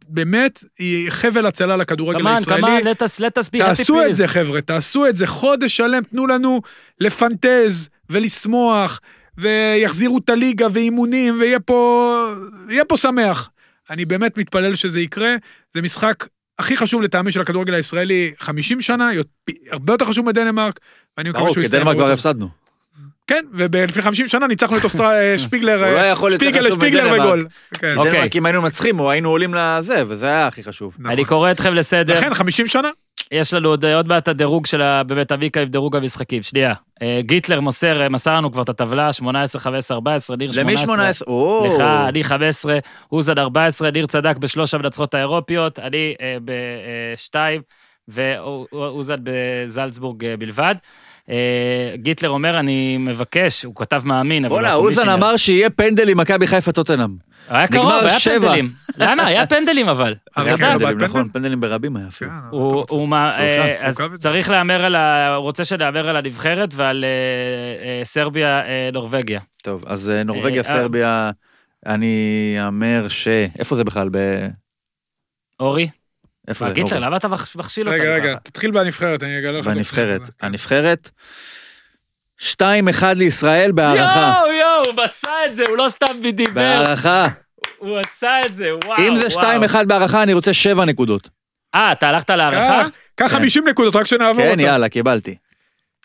באמת, 0.08 0.64
היא 0.78 1.10
חבל 1.10 1.46
הצלה 1.46 1.76
לכדורגל 1.76 2.18
כמובן, 2.18 2.34
הישראלי. 2.36 2.62
כמובן, 2.62 2.90
us 3.38 3.46
be 3.46 3.54
happy 3.54 3.58
תעשו 3.58 4.02
את. 4.02 4.14
זה, 4.14 4.28
חבר'ה, 4.28 4.60
תעשו 4.60 5.06
את 5.06 5.16
זה. 5.16 5.26
חודש 5.26 5.76
שלם, 5.76 6.02
תנו 6.02 6.26
לנו 6.26 6.60
לפנטז 7.00 7.88
ולשמוח, 8.10 9.00
ויחזירו 9.38 10.18
את 10.18 10.28
הליגה 10.30 10.66
ואימונים, 10.72 11.40
ויהיה 11.40 11.60
פה, 11.60 12.34
יהיה 12.68 12.84
פה 12.84 12.96
שמח. 12.96 13.50
אני 13.90 14.04
באמת 14.04 14.38
מתפלל 14.38 14.74
שזה 14.74 15.00
יקרה. 15.00 15.34
זה 15.74 15.82
משחק 15.82 16.26
הכי 16.58 16.76
חשוב 16.76 17.02
לטעמי 17.02 17.32
של 17.32 17.40
הכדורגל 17.40 17.74
הישראלי, 17.74 18.32
50 18.38 18.80
שנה, 18.80 19.10
הרבה 19.70 19.92
יותר 19.92 20.04
חשוב 20.04 20.26
מדנמרק, 20.26 20.80
ואני 21.16 21.28
מקווה 21.28 21.42
ברור, 21.42 21.54
שהוא 21.54 21.62
כי 21.62 21.66
יסתיים. 21.66 21.82
דנמרק 21.82 21.96
כבר. 21.96 22.12
הפסדנו. 22.12 22.48
כן, 23.26 23.44
ולפני 23.52 24.02
50 24.02 24.28
שנה 24.28 24.46
ניצחנו 24.46 24.76
את 24.76 24.82
שפיגלר, 25.44 25.80
לא 25.80 25.98
אה, 25.98 26.06
יכול 26.06 26.32
יותר 26.32 26.46
שפיגל 26.46 26.60
חשוב 26.60 26.82
לשפיגלר 26.82 27.02
מדנמרק. 27.02 27.20
וגול. 27.20 27.46
כן. 27.74 27.90
כי 27.90 27.96
אוקיי. 27.96 28.12
דנמרק, 28.12 28.36
אם 28.36 28.46
היינו 28.46 28.62
מנצחים, 28.62 29.00
או 29.00 29.10
היינו 29.10 29.28
עולים 29.28 29.54
לזה, 29.54 30.02
וזה 30.06 30.26
היה 30.26 30.46
הכי 30.46 30.64
חשוב. 30.64 30.96
אני 31.06 31.24
קורא 31.24 31.50
אתכם 31.50 31.74
לסדר. 31.74 32.12
לכן 32.12 32.34
50 32.34 32.66
שנה, 32.66 32.90
יש 33.32 33.54
לנו 33.54 33.68
עוד, 33.68 33.84
עוד 33.84 34.08
מעט 34.08 34.28
הדירוג 34.28 34.66
של 34.66 34.82
ה- 34.82 35.02
בבית 35.02 35.32
אביקה 35.32 35.60
עם 35.60 35.68
דירוג 35.68 35.96
המשחקים. 35.96 36.42
שנייה. 36.42 36.74
אה, 37.02 37.20
גיטלר 37.22 37.60
מוסר, 37.60 38.02
אה, 38.02 38.08
מסר 38.08 38.36
לנו 38.36 38.52
כבר 38.52 38.62
את 38.62 38.68
הטבלה, 38.68 39.12
18, 39.12 39.60
15, 39.60 39.94
14, 39.94 40.36
ניר 40.36 40.52
18. 40.52 40.62
למי 40.74 40.76
18? 40.86 41.28
או, 41.34 41.66
לך, 41.74 41.80
אני 41.80 42.24
15, 42.24 42.78
אוזן 43.12 43.38
14, 43.38 43.90
ניר 43.90 44.06
צדק 44.06 44.36
בשלוש 44.36 44.74
המנצחות 44.74 45.14
האירופיות, 45.14 45.78
אני 45.78 46.14
אה, 46.20 46.36
בשתיים, 46.44 47.62
ואוזן 48.08 49.16
בזלצבורג 49.22 50.24
אה, 50.24 50.36
בלבד. 50.36 50.74
אה, 51.30 51.36
גיטלר 51.96 52.30
אומר, 52.30 52.58
אני 52.58 52.96
מבקש, 52.96 53.62
הוא 53.64 53.74
כתב 53.76 54.02
מאמין, 54.04 54.44
אבל... 54.44 54.54
בואנה, 54.54 54.74
אוזן 54.74 55.08
אמר 55.08 55.36
שיהיה 55.36 55.70
פנדל 55.70 56.08
עם 56.08 56.18
מכבי 56.18 56.46
חיפה 56.46 56.72
טוטנאם. 56.72 57.16
היה 57.48 57.68
קרוב, 57.68 57.92
היה 58.04 58.18
שבע. 58.18 58.38
פנדלים. 58.48 58.70
למה? 58.98 59.26
היה 59.26 59.46
פנדלים 59.56 59.88
אבל. 59.88 60.14
כן, 60.34 60.42
נכון, 60.42 60.78
פנדל? 60.98 61.28
פנדלים 61.32 61.60
ברבים 61.60 61.96
היה 61.96 62.08
אפילו. 62.08 62.30
כן, 62.30 62.36
הוא, 62.50 62.68
אתה 62.68 62.74
רוצה. 62.76 62.94
הוא, 62.96 63.08
מה- 63.08 63.30
שלושה. 63.32 63.66
אה, 63.66 63.86
אז. 63.86 63.98
צריך 64.18 64.50
להמר 64.50 64.84
על 64.84 64.94
ה... 64.94 65.34
הוא 65.34 65.42
רוצה 65.42 65.64
שנהמר 65.64 66.08
על 66.08 66.16
הנבחרת 66.16 66.74
ועל 66.74 67.04
אה, 67.04 67.08
אה, 67.98 68.04
סרביה, 68.04 68.60
אה, 68.66 68.90
נורבגיה. 68.92 69.40
טוב, 69.62 69.84
אז 69.86 70.10
אה, 70.10 70.22
נורבגיה, 70.22 70.58
אה, 70.62 70.68
סרביה, 70.68 71.30
אני 71.86 72.16
אאמר 72.66 73.08
ש... 73.08 73.28
איפה 73.58 73.74
זה 73.74 73.84
בכלל? 73.84 74.08
ב... 74.12 74.18
אורי? 75.60 75.88
איפה 76.48 76.64
זה? 76.66 76.72
גיטלר, 76.72 76.82
נורבגיה? 76.90 77.06
למה 77.08 77.16
אתה 77.16 77.28
מכשי- 77.28 77.58
מכשיל 77.58 77.88
אותנו 77.88 78.02
רגע, 78.02 78.14
רגע? 78.14 78.36
תתחיל 78.42 78.70
בנבחרת, 78.70 79.22
אני 79.22 79.38
אגלה 79.38 79.58
לך. 79.60 79.66
בנבחרת. 79.66 80.20
הנבחרת, 80.40 81.10
2-1 82.38 82.62
לישראל 83.16 83.72
בהערכה. 83.72 84.34
יואו, 84.44 84.52
יואו, 84.52 84.92
הוא 84.96 85.02
עשה 85.04 85.30
את 85.46 85.56
זה, 85.56 85.64
הוא 85.68 85.76
לא 85.76 85.86
סתם 85.88 86.06
דיבר, 86.32 86.52
בהערכה. 86.54 87.26
הוא 87.78 87.98
עשה 87.98 88.40
את 88.46 88.54
זה, 88.54 88.70
וואו. 88.84 88.98
אם 89.08 89.16
זה 89.16 89.26
וואו. 89.26 89.62
2-1 89.82 89.86
בהערכה, 89.86 90.22
אני 90.22 90.32
רוצה 90.32 90.54
7 90.54 90.84
נקודות. 90.84 91.28
אה, 91.74 91.92
אתה 91.92 92.08
הלכת 92.08 92.30
להערכה? 92.30 92.82
קח- 92.84 92.90
קח 93.14 93.32
50 93.32 93.68
נקודות, 93.68 93.96
רק 93.96 94.06
שנעבור 94.06 94.42
כן, 94.44 94.50
אותה. 94.50 94.62
יאללה, 94.62 94.88
קיבלתי. 94.88 95.36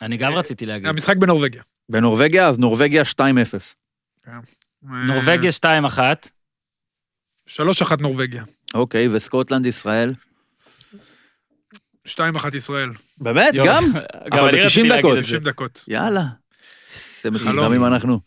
אני 0.02 0.18
גם 0.18 0.34
רציתי 0.34 0.66
להגיד. 0.66 0.88
המשחק 0.88 1.18
בנורבגיה. 1.18 1.62
בנורבגיה, 1.90 2.48
אז 2.48 2.60
נורבגיה 2.60 3.04
2-0. 3.06 3.76
נורבגיה 4.84 5.52
2-1. 5.52 6.30
3-1 7.48 8.02
נורבגיה. 8.02 8.44
אוקיי, 8.74 9.08
וסקוטלנד, 9.12 9.66
ישראל. 9.66 10.14
2-1 12.08 12.12
ישראל. 12.56 12.90
באמת? 13.22 13.54
גם? 13.66 13.84
אבל 14.32 14.48
אני 14.48 14.58
ב- 14.58 14.66
רציתי 14.66 14.68
90 14.68 14.86
להגיד 14.86 15.06
דקות. 15.06 15.18
את 15.18 15.24
זה. 15.24 15.28
90 15.30 15.44
דקות. 15.44 15.86
יאללה. 15.88 16.22
איזה. 17.26 17.32
מטומטמים 17.32 17.86
אנחנו. 17.86 18.20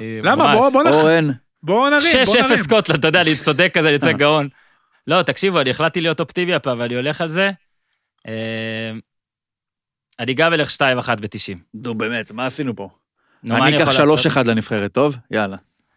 אה, 0.00 0.20
למה? 0.22 0.54
בוא 0.70 0.82
נח- 0.82 0.94
אורן, 0.94 1.30
בוא 1.62 1.90
נרים, 1.90 2.02
בוא 2.24 2.36
6-0 2.38 2.42
נרים. 2.42 2.56
סקוטלנד, 2.56 2.98
אתה 2.98 3.08
יודע, 3.08 3.20
אני 3.20 3.36
צודק 3.36 3.70
כזה, 3.74 3.88
אני 3.88 3.94
יוצא 3.94 4.12
גאון. 4.12 4.48
לא, 5.06 5.22
תקשיבו, 5.22 5.60
אני 5.60 5.70
החלטתי 5.70 6.00
להיות 6.00 6.20
אופטימי 6.20 6.54
הפעם, 6.54 6.80
ואני 6.80 6.94
הולך 6.94 7.20
על 7.20 7.28
זה. 7.28 7.50
אה, 8.28 8.92
אני 10.20 10.34
גם 10.34 10.52
אלך 10.54 10.70
2-1 10.70 10.80
ב-90. 11.20 11.58
נו 11.74 11.94
באמת, 11.94 12.30
מה 12.32 12.46
עשינו 12.46 12.76
פה? 12.76 12.88
אני 13.50 13.76
אקח 13.76 13.90
יכול 13.92 14.14
לעשות? 14.14 14.32
3-1 14.32 14.48
לנבחרת, 14.48 14.92
טוב? 14.92 15.16
יאללה. 15.30 15.56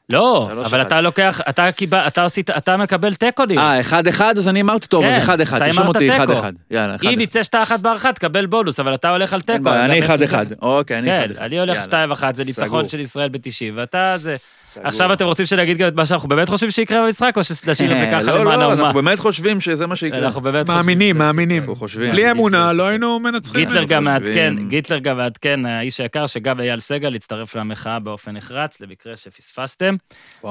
לא, 0.09 0.49
אבל. 0.65 0.81
אתה 0.81 1.01
לוקח, 1.01 1.41
אתה 1.49 1.71
קיבל, 1.71 1.97
אתה 2.07 2.25
עשית, 2.25 2.49
אתה 2.49 2.77
מקבל 2.77 3.13
תיקו 3.13 3.45
ניר. 3.45 3.59
אה, 3.59 3.81
1-1, 3.81 4.21
אז 4.21 4.47
אני 4.47 4.61
אמרתי, 4.61 4.87
טוב, 4.87 5.03
כן, 5.03 5.11
אז 5.11 5.29
1-1, 5.29 5.33
אתה 5.33 5.59
תרשום 5.59 5.87
אותי 5.87 6.09
תיקו. 6.11 6.33
1-1. 6.33 6.37
יאללה, 6.71 6.95
1-1. 6.95 7.07
אם 7.13 7.19
יצא 7.21 7.43
שאתה 7.43 7.63
אחת 7.63 7.79
בהערכה, 7.79 8.13
תקבל 8.13 8.45
בונוס, 8.45 8.79
אבל 8.79 8.93
אתה 8.93 9.09
הולך 9.09 9.33
על 9.33 9.41
תיקו. 9.41 9.69
אני 9.69 10.01
גם 10.01 10.13
אפס 10.13 10.33
1-1. 10.33 10.47
זה. 10.47 10.55
אוקיי, 10.61 10.97
אני 10.99 11.23
1-1. 11.23 11.27
כן, 11.27 11.43
אני 11.43 11.59
הולך 11.59 11.87
יאללה. 11.91 12.13
2-1, 12.13 12.35
זה 12.35 12.43
ניצחון. 12.43 12.87
של 12.87 12.99
ישראל 12.99 13.29
ב-90, 13.29 13.39
ואתה 13.75 14.17
זה... 14.17 14.35
סגור. 14.75 14.87
עכשיו 14.87 15.13
אתם 15.13 15.25
רוצים 15.25 15.45
שנגיד 15.45 15.77
גם 15.77 15.87
את 15.87 15.95
מה 15.95 16.05
שאנחנו 16.05 16.29
באמת 16.29 16.49
חושבים 16.49 16.71
שיקרה 16.71 17.05
במשחק, 17.05 17.33
או 17.37 17.43
שנשאיר 17.43 17.93
את 17.93 17.99
זה 17.99 18.07
ככה 18.11 18.21
לא, 18.21 18.39
למען 18.39 18.59
לא, 18.59 18.63
האומה? 18.63 18.81
אנחנו 18.81 18.93
באמת 18.93 19.19
חושבים 19.19 19.61
שזה 19.61 19.87
מה 19.87 19.95
שיקרה. 19.95 20.19
אנחנו 20.19 20.41
באמת 20.41 20.65
חושבים. 20.65 20.77
מאמינים, 20.77 21.17
מאמינים. 21.17 21.61
אנחנו 21.61 21.75
חושבים. 21.75 22.11
בלי 22.11 22.31
אמונה 22.31 22.73
לא 22.73 22.87
היינו 22.87 23.19
מנצחים. 23.19 23.65
גיטלר 23.65 23.83
גם 23.83 24.03
מעדכן. 24.03 24.53
גיטלר 24.67 24.99
גם 24.99 25.17
מעדכן, 25.17 25.65
האיש 25.65 25.99
היקר, 25.99 26.27
שגם 26.27 26.59
אייל 26.59 26.79
סגל 26.79 27.15
הצטרף 27.15 27.55
למחאה 27.55 27.99
באופן 27.99 28.31
נחרץ, 28.31 28.81
למקרה 28.81 29.15
שפספסתם. 29.15 29.95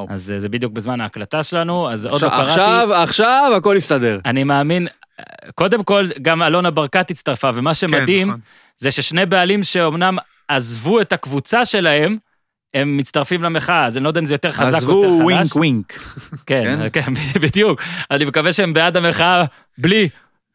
אז 0.09 0.33
אה, 0.33 0.39
זה 0.39 0.49
בדיוק 0.49 0.73
בזמן 0.73 1.01
ההקלטה 1.01 1.43
שלנו, 1.43 1.91
אז 1.91 2.07
עוד 2.07 2.23
לא 2.23 2.27
עכשיו- 2.27 2.31
קראתי. 2.45 2.51
עכשיו, 2.51 2.95
עכשיו 3.03 3.53
הכל 3.57 3.75
יסתדר. 3.79 4.19
אני 4.25 4.45
מאמין, 4.45 4.89
קודם 5.55 5.83
כל, 5.85 6.07
גם 6.23 6.43
אלונה 6.43 6.71
ברקת 6.71 7.11
הצטרפה, 7.11 7.51
ומה 7.55 7.71
כן, 7.71 7.75
שמדהים, 7.75 8.29
נכון. 8.29 8.41
זה 8.77 8.91
ששני 8.91 9.27
בעלים 9.27 9.65
שאומנם 9.65 10.19
עזבו 10.49 11.01
את 11.01 11.13
הקבוצה 11.13 11.65
שלהם, 11.65 12.17
הם 12.75 12.97
מצטרפים 12.97 13.43
למחאה, 13.43 13.85
אז 13.85 13.97
אני 13.97 14.05
לא 14.05 14.09
יודע 14.09 14.21
אם 14.21 14.27
זה 14.27 14.35
יותר 14.35 14.51
חזק 14.53 14.63
או 14.63 14.67
יותר 14.67 14.77
עזבו 14.77 15.03
חלש. 15.03 15.21
wink 15.25 15.57
wink. 15.57 15.93
כן, 16.47 16.89
כן, 16.93 17.13
בדיוק. 17.43 17.83
אני 18.11 18.25
מקווה 18.25 18.53
שהם 18.53 18.75
בעד 18.75 18.97
המחאה 18.97 19.45
בלי 19.79 20.09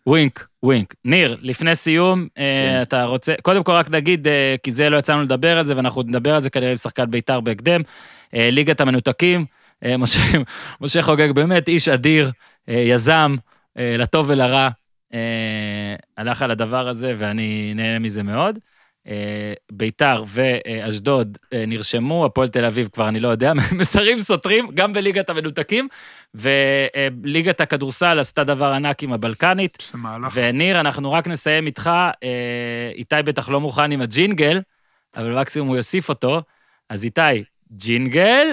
wink, 0.08 0.48
wink. 0.64 0.94
ניר, 1.06 1.38
לפני 1.42 1.76
סיום, 1.76 2.28
אה, 2.38 2.44
כן. 2.44 2.82
אתה 2.82 3.04
רוצה, 3.04 3.34
קודם 3.42 3.64
כל 3.64 3.72
רק 3.72 3.90
נגיד, 3.90 4.28
אה, 4.28 4.56
כי 4.64 4.72
זה 4.72 4.90
לא 4.90 4.98
יצא 4.98 5.14
לנו 5.14 5.24
לדבר 5.24 5.58
על 5.58 5.66
זה, 5.66 5.76
ואנחנו 5.78 6.02
נדבר 6.02 6.36
על 6.36 6.42
זה 6.42 6.50
כנראה 6.50 6.70
עם 6.72 6.78
שחקן 6.78 7.12
בית"ר 7.12 7.40
בהקדם. 7.40 7.82
אה, 8.36 8.50
ליגת 8.52 8.82
המנותקים, 8.82 9.46
משה- 10.00 10.38
משה 10.82 11.02
חוגג 11.02 11.32
באמת 11.32 11.68
איש 11.68 11.88
אדיר, 11.90 12.32
יזם, 12.68 13.36
לטוב 13.76 14.26
ולרע, 14.30 14.70
הלך 16.18 16.42
על 16.42 16.52
הדבר 16.52 16.88
הזה, 16.88 17.14
ואני 17.18 17.74
נהנה 17.76 18.00
מזה 18.00 18.24
מאוד. 18.24 18.60
אה, 19.10 19.54
ביתר 19.72 20.24
ואשדוד 20.28 21.38
אה, 21.54 21.64
נרשמו, 21.68 22.26
הפועל 22.26 22.48
תל 22.48 22.66
אביב 22.66 22.90
כבר 22.94 23.08
אני 23.08 23.20
לא 23.20 23.28
יודע, 23.28 23.54
מסרים 23.80 24.20
סותרים, 24.20 24.72
גם 24.74 24.94
בליגת 24.94 25.30
המנותקים, 25.30 25.88
וליגת 26.36 27.62
הכדורסל 27.62 28.20
עשתה 28.20 28.44
דבר 28.44 28.66
ענק 28.66 29.04
עם 29.04 29.14
הבלקנית. 29.14 29.78
זה 29.92 29.98
מהלך. 29.98 30.32
וניר, 30.36 30.80
אנחנו 30.80 31.12
רק 31.12 31.28
נסיים 31.28 31.66
איתך, 31.66 31.90
אה, 32.24 32.92
איתי 32.96 33.16
בטח 33.26 33.50
לא 33.50 33.60
מוכן 33.60 33.92
עם 33.92 34.02
הג'ינגל, 34.02 34.62
אבל 35.16 35.40
מקסימום 35.40 35.68
הוא 35.68 35.78
יוסיף 35.78 36.10
אותו, 36.10 36.42
אז 36.90 37.04
איתי, 37.04 37.44
ג'ינגל, 37.72 38.48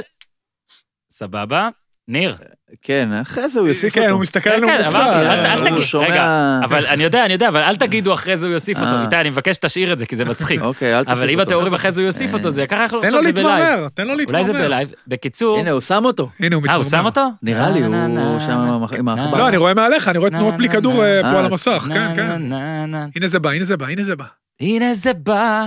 סבבה. 1.11 1.69
ניר, 2.09 2.37
כן, 2.83 3.13
אחרי 3.13 3.49
זה 3.49 3.61
הוא 3.61 3.69
יוסיף 3.69 3.93
כן, 3.95 4.01
הוא 4.01 4.09
אותו. 4.09 4.19
מסתכל 4.19 4.51
כן, 4.51 4.57
עלינו 4.57 4.67
כן, 4.67 4.85
מופתע. 4.85 4.99
אמרתי, 5.03 5.19
אל 5.19 5.47
אה, 5.47 5.57
תגיד, 5.61 5.73
הוא 5.73 5.83
שומע- 5.85 6.07
רגע, 6.07 6.61
אבל 6.65 6.87
אני 6.87 7.03
יודע, 7.03 7.25
אני 7.25 7.33
יודע, 7.33 7.49
אבל 7.49 7.61
אל 7.63 7.77
תגידו 7.77 8.15
אחרי 8.15 8.37
זה 8.37 8.47
הוא 8.47 8.55
יוסיף 8.55 8.79
אותו. 8.79 8.89
אה. 8.91 9.03
איתי, 9.05 9.17
אני 9.17 9.31
מבקש 9.31 9.55
שתשאיר 9.57 9.93
את 9.93 9.99
זה, 9.99 10.07
כי 10.07 10.17
זה 10.17 10.25
מצחיק. 10.25 10.61
אוקיי, 10.61 10.99
אל 10.99 11.05
תוסיף 11.05 11.13
אותו. 11.13 11.21
אבל 11.23 11.31
אם 11.31 11.41
אתם 11.41 11.55
אומרים 11.55 11.75
אחרי 11.75 11.91
זה 11.91 12.01
הוא 12.01 12.07
יוסיף 12.07 12.35
אותו, 12.35 12.51
זה 12.51 12.67
ככה 12.67 12.85
יכול 12.85 13.01
תן 13.01 13.13
לו 13.13 13.19
לחשוב 13.19 13.31
שזה 13.37 13.43
בלייב. 13.43 13.59
להתמרמר, 13.61 13.89
תן 13.95 14.07
לו 14.07 14.15
להתמרמר. 14.15 14.39
אולי 14.41 14.45
זה 14.45 14.67
בלייב. 14.67 14.93
בקיצור, 15.09 15.59
הנה, 15.59 15.71
הוא 15.71 15.81
שם 15.81 16.05
אותו. 16.05 16.31
הנה, 16.41 16.57
הוא 16.57 16.61
אה, 16.61 16.65
מתמרמר. 16.65 16.77
הוא 16.77 16.91
שם 16.91 17.05
אותו? 17.05 17.29
נראה 17.43 17.71
לי, 17.71 17.83
הוא 17.83 18.41
שם 18.41 18.51
עם 18.99 19.09
העכבר. 19.09 19.39
לא, 19.39 19.49
אני 19.49 19.57
רואה 19.57 19.75
מעליך, 19.75 20.09
אני 20.09 20.19
רואה 20.19 20.31
תנועות 20.31 20.57
בלי 20.57 20.69
כדור 20.69 20.95
נה. 20.95 21.03
אה, 21.03 21.23
פה 21.23 21.29
אה, 21.29 21.39
על 21.39 21.45
המסך, 21.45 21.89
כן, 21.93 22.15
כן. 22.17 22.43
נה, 22.43 22.87
נה. 22.87 23.07
הנה 23.17 23.29
זה 23.29 23.39
בא, 23.39 23.51
הנה 23.51 23.65
זה 23.65 23.77
בא, 23.77 23.87
הנה 23.87 24.03
זה 24.03 24.17
בא. 24.17 24.25
הנה 24.61 24.95
זה 24.95 25.13
בא. 25.15 25.65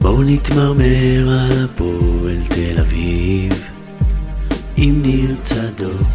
בואו 0.00 0.22
נתמרמר 0.22 1.28
על 1.28 1.64
הפועל 1.64 2.36
תל 2.48 2.80
אביב 2.80 3.52
עם 4.80 5.02
ניר 5.02 5.36
צדוק. 5.42 6.08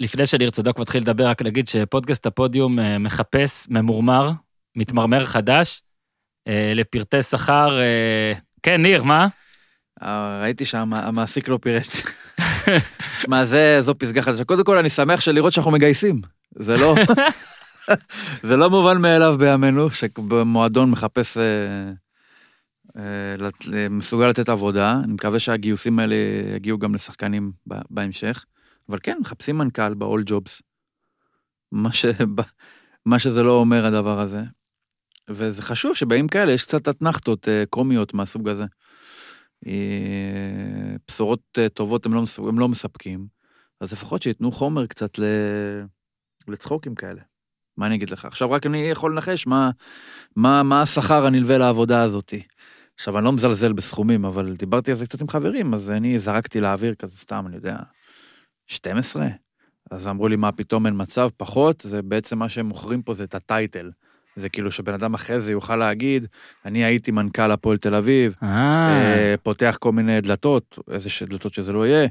לפני 0.00 0.26
שניר 0.26 0.50
צדוק 0.50 0.78
מתחיל 0.78 1.02
לדבר, 1.02 1.26
רק 1.26 1.42
נגיד 1.42 1.68
שפודקאסט 1.68 2.26
הפודיום 2.26 2.78
אה, 2.78 2.98
מחפש 2.98 3.66
ממורמר, 3.70 4.30
מתמרמר 4.76 5.24
חדש, 5.24 5.82
אה, 6.48 6.72
לפרטי 6.74 7.22
שכר. 7.22 7.80
אה, 7.80 8.32
כן, 8.62 8.82
ניר, 8.82 9.02
מה? 9.02 9.28
ראיתי 10.42 10.64
שהמעסיק 10.64 11.48
לא 11.48 11.58
פירט. 11.62 11.92
שמע, 13.22 13.44
זה, 13.44 13.76
זו 13.80 13.94
פסגה 13.98 14.22
חדשה. 14.22 14.44
קודם 14.44 14.64
כל, 14.64 14.78
אני 14.78 14.90
שמח 14.90 15.20
של 15.20 15.32
לראות 15.32 15.52
שאנחנו 15.52 15.70
מגייסים. 15.70 16.20
זה 16.58 16.76
לא... 16.76 16.94
זה 18.48 18.56
לא 18.56 18.70
מובן 18.70 18.98
מאליו 18.98 19.36
בימינו, 19.38 19.90
שבמועדון 19.90 20.90
מחפש... 20.90 21.38
אה, 22.98 23.34
אה, 23.74 23.88
מסוגל 23.88 24.28
לתת 24.28 24.48
עבודה. 24.48 25.00
אני 25.04 25.12
מקווה 25.12 25.38
שהגיוסים 25.38 25.98
האלה 25.98 26.14
יגיעו 26.56 26.78
גם 26.78 26.94
לשחקנים 26.94 27.52
בהמשך. 27.90 28.44
אבל 28.88 28.98
כן, 29.02 29.18
מחפשים 29.20 29.58
מנכ"ל 29.58 29.94
ב-all 29.94 30.30
jobs. 30.30 30.62
מה, 31.72 31.92
ש... 31.92 32.06
מה 33.06 33.18
שזה 33.18 33.42
לא 33.42 33.52
אומר 33.52 33.86
הדבר 33.86 34.20
הזה. 34.20 34.42
וזה 35.30 35.62
חשוב 35.62 35.94
שבאים 35.94 36.28
כאלה, 36.28 36.52
יש 36.52 36.62
קצת 36.62 36.88
אתנחתות 36.88 37.48
אה, 37.48 37.64
קומיות 37.70 38.14
מהסוג 38.14 38.48
הזה. 38.48 38.64
בשורות 41.08 41.58
טובות 41.74 42.06
הם 42.06 42.14
לא, 42.14 42.22
מסוג- 42.22 42.48
הם 42.48 42.58
לא 42.58 42.68
מספקים, 42.68 43.26
אז 43.80 43.92
לפחות 43.92 44.22
שייתנו 44.22 44.52
חומר 44.52 44.86
קצת 44.86 45.18
ל... 45.18 45.22
לצחוקים 46.48 46.94
כאלה. 46.94 47.20
מה 47.76 47.86
אני 47.86 47.94
אגיד 47.94 48.10
לך? 48.10 48.24
עכשיו 48.24 48.50
רק 48.50 48.66
אני 48.66 48.78
יכול 48.78 49.12
לנחש 49.12 49.46
מה, 49.46 49.70
מה, 50.36 50.62
מה 50.62 50.82
השכר 50.82 51.26
הנלווה 51.26 51.58
לעבודה 51.58 52.02
הזאתי. 52.02 52.42
עכשיו, 52.94 53.18
אני 53.18 53.24
לא 53.24 53.32
מזלזל 53.32 53.72
בסכומים, 53.72 54.24
אבל 54.24 54.56
דיברתי 54.56 54.90
על 54.90 54.96
זה 54.96 55.06
קצת 55.06 55.20
עם 55.20 55.28
חברים, 55.28 55.74
אז 55.74 55.90
אני 55.90 56.18
זרקתי 56.18 56.60
לאוויר 56.60 56.94
כזה 56.94 57.18
סתם, 57.18 57.44
אני 57.46 57.56
יודע, 57.56 57.76
12? 58.66 59.26
אז 59.90 60.08
אמרו 60.08 60.28
לי, 60.28 60.36
מה 60.36 60.52
פתאום 60.52 60.86
אין 60.86 60.94
מצב, 60.96 61.28
פחות, 61.36 61.80
זה 61.80 62.02
בעצם 62.02 62.38
מה 62.38 62.48
שהם 62.48 62.66
מוכרים 62.66 63.02
פה 63.02 63.14
זה 63.14 63.24
את 63.24 63.34
הטייטל. 63.34 63.90
זה 64.36 64.48
כאילו 64.48 64.70
שבן 64.70 64.94
אדם 64.94 65.14
אחרי 65.14 65.40
זה 65.40 65.52
יוכל 65.52 65.76
להגיד, 65.76 66.26
אני 66.64 66.84
הייתי 66.84 67.10
מנכ"ל 67.10 67.50
הפועל 67.50 67.76
תל 67.76 67.94
אביב, 67.94 68.34
אה, 68.42 68.48
אה, 68.48 69.34
פותח 69.42 69.76
כל 69.80 69.92
מיני 69.92 70.20
דלתות, 70.20 70.78
איזה 70.90 71.08
דלתות 71.28 71.54
שזה 71.54 71.72
לא 71.72 71.86
יהיה, 71.86 72.08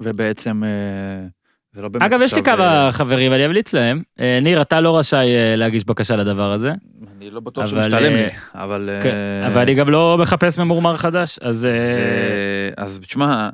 ובעצם 0.00 0.64
אה, 0.64 1.26
זה 1.74 1.82
לא 1.82 1.88
באמת 1.88 2.02
אגב, 2.02 2.20
יש 2.22 2.34
לי 2.34 2.42
כמה 2.42 2.88
חברים, 2.92 3.32
אני 3.32 3.46
אמליץ 3.46 3.72
להם. 3.72 4.02
אה, 4.20 4.38
ניר, 4.42 4.62
אתה 4.62 4.80
לא 4.80 4.98
רשאי 4.98 5.36
אה, 5.36 5.56
להגיש 5.56 5.84
בקשה 5.84 6.16
לדבר 6.16 6.52
הזה, 6.52 6.68
אה, 6.68 6.74
אני 7.16 7.30
לא 7.30 7.40
בטוח 7.40 7.66
שמשתלם 7.66 8.12
אה, 8.12 8.22
לי, 8.22 8.28
אבל... 8.54 8.90
כן, 9.02 9.10
אה, 9.10 9.46
אבל 9.46 9.60
אני 9.60 9.74
גם 9.74 9.90
לא 9.90 10.16
מחפש 10.20 10.58
ממורמר 10.58 10.96
חדש, 10.96 11.38
אז... 11.42 11.66
אה, 11.66 12.84
אז 12.84 13.00
תשמע, 13.00 13.50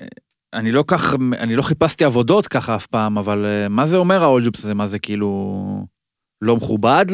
אה, 0.00 0.06
אני 0.52 0.72
לא 0.72 0.84
כך, 0.86 1.14
אני 1.38 1.56
לא 1.56 1.62
חיפשתי 1.62 2.04
עבודות 2.04 2.48
ככה 2.48 2.74
אף 2.74 2.86
פעם, 2.86 3.18
אבל 3.18 3.44
אה, 3.44 3.68
מה 3.68 3.86
זה 3.86 3.96
אומר 3.96 4.24
ה-all 4.24 4.44
jobs 4.44 4.58
הזה? 4.58 4.74
מה 4.74 4.86
זה 4.86 4.98
כאילו 4.98 5.86
לא 6.42 6.56
מכובד 6.56 7.06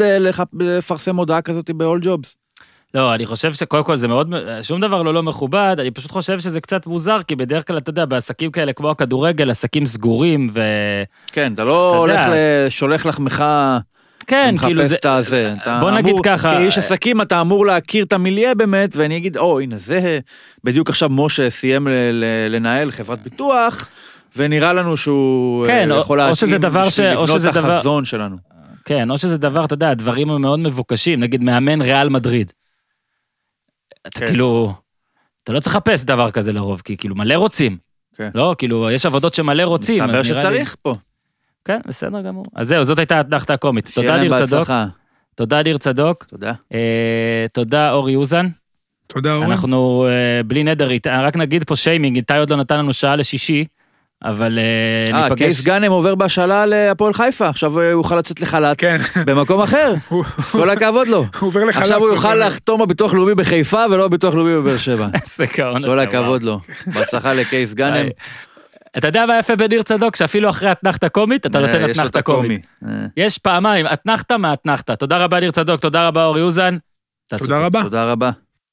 לפרסם 0.60 1.16
הודעה 1.16 1.42
כזאת 1.42 1.70
ב-all 1.70 2.04
jobs? 2.04 2.34
לא, 2.94 3.14
אני 3.14 3.26
חושב 3.26 3.52
שקודם 3.52 3.84
כל 3.84 3.96
זה 3.96 4.08
מאוד, 4.08 4.28
שום 4.62 4.80
דבר 4.80 5.02
לא 5.02 5.14
לא 5.14 5.22
מכובד, 5.22 5.76
אני 5.80 5.90
פשוט 5.90 6.10
חושב 6.10 6.40
שזה 6.40 6.60
קצת 6.60 6.86
מוזר, 6.86 7.18
כי 7.22 7.36
בדרך 7.36 7.66
כלל, 7.66 7.78
אתה 7.78 7.90
יודע, 7.90 8.04
בעסקים 8.04 8.50
כאלה 8.50 8.72
כמו 8.72 8.90
הכדורגל, 8.90 9.50
עסקים 9.50 9.86
סגורים, 9.86 10.50
ו... 10.54 10.60
כן, 11.32 11.52
אתה 11.54 11.64
לא 11.64 11.90
אתה 11.92 11.98
הולך, 11.98 12.20
יודע. 12.20 12.34
ל- 12.66 12.70
שולח 12.70 13.06
לחמך, 13.06 13.44
כן, 14.26 14.54
כאילו 14.58 14.82
זה... 14.82 14.94
מחפש 14.94 14.98
את 15.00 15.06
הזה. 15.06 15.54
אתה 15.62 15.78
בוא 15.80 15.90
נגיד 15.90 16.10
אמור- 16.10 16.24
ככה- 16.24 16.50
כאיש 16.50 16.78
עסקים 16.78 17.20
אתה 17.20 17.40
אמור 17.40 17.66
להכיר 17.66 18.04
את 18.04 18.12
המיליה 18.12 18.54
באמת, 18.54 18.96
ואני 18.96 19.16
אגיד, 19.16 19.36
או, 19.36 19.60
הנה 19.60 19.78
זה, 19.78 20.18
בדיוק 20.64 20.90
עכשיו 20.90 21.08
משה 21.10 21.50
סיים 21.50 21.88
ל- 21.88 21.90
ל- 22.12 22.24
לנהל 22.56 22.90
חברת 22.90 23.22
ביטוח, 23.22 23.88
ונראה 24.36 24.72
לנו 24.72 24.96
שהוא 24.96 25.66
כן, 25.66 25.90
אה, 25.90 25.96
או- 25.96 26.00
יכול 26.00 26.18
להתאים 26.18 26.56
דבר 26.60 26.86
בשביל 26.86 27.06
לבנות 27.06 27.30
את 27.48 27.54
דבר- 27.54 27.70
החזון 27.72 28.04
שלנו. 28.04 28.36
כן, 28.84 29.10
או 29.10 29.18
שזה 29.18 29.38
דבר, 29.38 29.64
אתה 29.64 29.74
יודע, 29.74 29.90
הדברים 29.90 30.30
הם 30.30 30.42
מאוד 30.42 30.58
מבוקשים, 30.58 31.20
נגיד 31.20 31.42
מאמן 31.42 31.82
ריאל 31.82 32.08
מדריד. 32.08 32.52
אתה 34.06 34.20
כן. 34.20 34.26
כאילו, 34.26 34.72
אתה 35.44 35.52
לא 35.52 35.60
צריך 35.60 35.76
לחפש 35.76 36.04
דבר 36.04 36.30
כזה 36.30 36.52
לרוב, 36.52 36.82
כי 36.84 36.96
כאילו 36.96 37.14
מלא 37.14 37.34
רוצים. 37.34 37.76
כן. 38.16 38.30
לא, 38.34 38.54
כאילו, 38.58 38.90
יש 38.90 39.06
עבודות 39.06 39.34
שמלא 39.34 39.62
רוצים, 39.62 40.04
מסתבר 40.04 40.20
אז 40.20 40.30
נראה 40.30 40.36
לי... 40.36 40.40
שצריך 40.58 40.76
פה. 40.82 40.94
כן, 41.64 41.80
בסדר 41.86 42.20
גמור. 42.22 42.44
אז 42.54 42.68
זהו, 42.68 42.84
זאת 42.84 42.98
הייתה 42.98 43.16
האתנחתה 43.16 43.54
הקומית. 43.54 43.90
תודה, 43.94 44.16
ניר 44.20 44.36
צדוק. 44.36 44.50
בהצלחה. 44.58 44.86
תודה, 45.34 45.62
ניר 45.62 45.78
צדוק. 45.78 46.24
תודה. 46.24 46.52
אה, 46.74 47.46
תודה, 47.52 47.92
אורי 47.92 48.16
אוזן. 48.16 48.46
תודה, 49.06 49.34
אורן. 49.34 49.50
אנחנו 49.50 50.06
אה, 50.08 50.42
בלי 50.42 50.64
נדר, 50.64 50.90
איתי- 50.90 51.08
רק 51.08 51.36
נגיד 51.36 51.64
פה 51.64 51.76
שיימינג, 51.76 52.16
איתי 52.16 52.36
עוד 52.38 52.50
לא 52.50 52.56
נתן 52.56 52.78
לנו 52.78 52.92
שעה 52.92 53.16
לשישי, 53.16 53.64
אבל 54.24 54.58
אה, 54.58 55.14
אה, 55.14 55.22
ניפגש... 55.22 55.38
קייס 55.38 55.62
גאנם 55.62 55.90
עובר 55.90 56.14
בהשאלה 56.14 56.66
להפועל 56.66 57.12
חיפה, 57.12 57.48
עכשיו 57.48 57.80
אה, 57.80 57.92
הוא 57.92 58.00
יוכל 58.00 58.16
לצאת 58.16 58.40
לחל"ת 58.40 58.80
כן, 58.80 58.96
במקום 59.26 59.60
אחר, 59.60 59.94
כל 60.52 60.70
הכבוד 60.70 61.08
לו. 61.08 61.18
הוא 61.18 61.46
עובר 61.46 61.64
לחל"ת. 61.64 61.82
עכשיו 61.82 62.00
הוא. 62.00 62.08
יוכל 62.08 62.34
לחתום 62.34 62.80
בביטוח 62.80 63.14
לאומי 63.14 63.34
בחיפה 63.34 63.84
ולא 63.90 64.08
בביטוח 64.08 64.34
לאומי 64.34 64.54
בבאר 64.54 64.76
שבע. 64.76 65.06
איזה 65.22 65.44
גאון. 65.56 65.84
כל 65.84 65.98
הכבוד 65.98 66.42
לו. 66.42 66.60
בהצלחה 66.86 67.32
לקייס 67.34 67.74
גאנם. 67.80 68.08
אתה 68.98 69.08
יודע 69.08 69.26
מה 69.26 69.38
יפה 69.38 69.56
בניר 69.56 69.82
צדוק? 69.82 70.16
שאפילו 70.16 70.50
אחרי 70.50 70.72
אתנחתה 70.72 71.08
קומית, 71.08 71.46
אתה 71.46 71.58
אה, 71.58 71.66
נותן 71.66 71.76
יש 71.76 71.82
לו 71.82 71.86
את 71.86 71.90
אתנחתה 71.90 72.22
קומית. 72.22 72.66
אה, 72.88 73.06
יש 73.16 73.38
פעמיים, 73.38 73.86
אתנחתה 73.86 74.38
מאתנחתה. 74.38 74.96
תודה 74.96 75.18
רבה, 75.18 75.40
ניר 75.40 75.50
צדוק, 75.50 75.80
תודה 75.80 76.08
רבה, 76.08 76.24
אורי 76.24 76.42
אוזן. 76.42 76.76
תודה. 77.38 77.58
רבה. 77.58 77.82
תודה 77.82 78.04
רבה. 78.04 78.30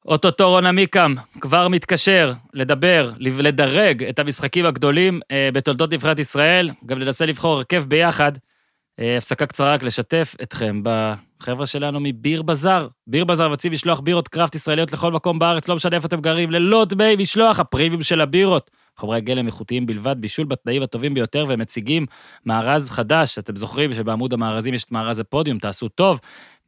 אוטוטו 0.08 0.50
רון 0.50 0.66
עמיקם 0.66 1.16
כבר 1.42 1.68
מתקשר 1.68 2.34
לדבר, 2.54 3.12
לדרג 3.20 4.04
את 4.04 4.20
המשחקים 4.20 4.66
הגדולים 4.66 5.20
אה, 5.32 5.50
בתולדות 5.54 5.94
נבחרת 5.94 6.20
ישראל, 6.20 6.70
גם 6.86 7.00
ננסה 7.00 7.26
לבחור 7.26 7.54
הרכב 7.54 7.84
ביחד. 7.88 8.32
אה, 9.00 9.18
הפסקה 9.18 9.46
קצרה 9.46 9.74
רק 9.74 9.84
לשתף 9.84 10.36
אתכם 10.42 10.82
בחבר'ה 10.84 11.66
שלנו 11.66 12.00
מביר 12.00 12.42
בזאר. 12.42 12.88
ביר 13.08 13.26
בזאר 13.26 13.50
מציב 13.50 13.74
לשלוח 13.74 14.00
בירות 14.00 14.28
קראפט 14.28 14.56
ישראליות 14.56 14.94
לכל 14.94 15.12
מקום 15.12 15.40
בארץ, 15.40 15.68
לא 15.68 15.76
משנה 15.76 15.96
איפה 15.96 16.08
אתם 16.08 16.22
גרים, 16.22 16.52
ללא 16.52 16.86
דמי 16.86 17.16
משלוח, 17.16 17.60
הפרימיום 17.60 18.04
של 18.04 18.22
הבירות. 18.22 18.72
חומרי 18.98 19.22
גלם 19.22 19.48
איכותיים 19.48 19.86
בלבד, 19.86 20.16
בישול 20.20 20.46
בתנאים 20.46 20.84
הטובים 20.84 21.14
ביותר, 21.14 21.46
והם 21.48 21.60
מציגים 21.60 22.06
מארז 22.46 22.90
חדש. 22.90 23.38
אתם 23.38 23.56
זוכרים 23.56 23.94
שבעמוד 23.94 24.34
המארזים 24.34 24.74
יש 24.74 24.84
את 24.84 24.92
מארז 24.92 25.20
הפודיום, 25.20 25.60
תעשו 25.60 25.88
טוב. 25.88 26.20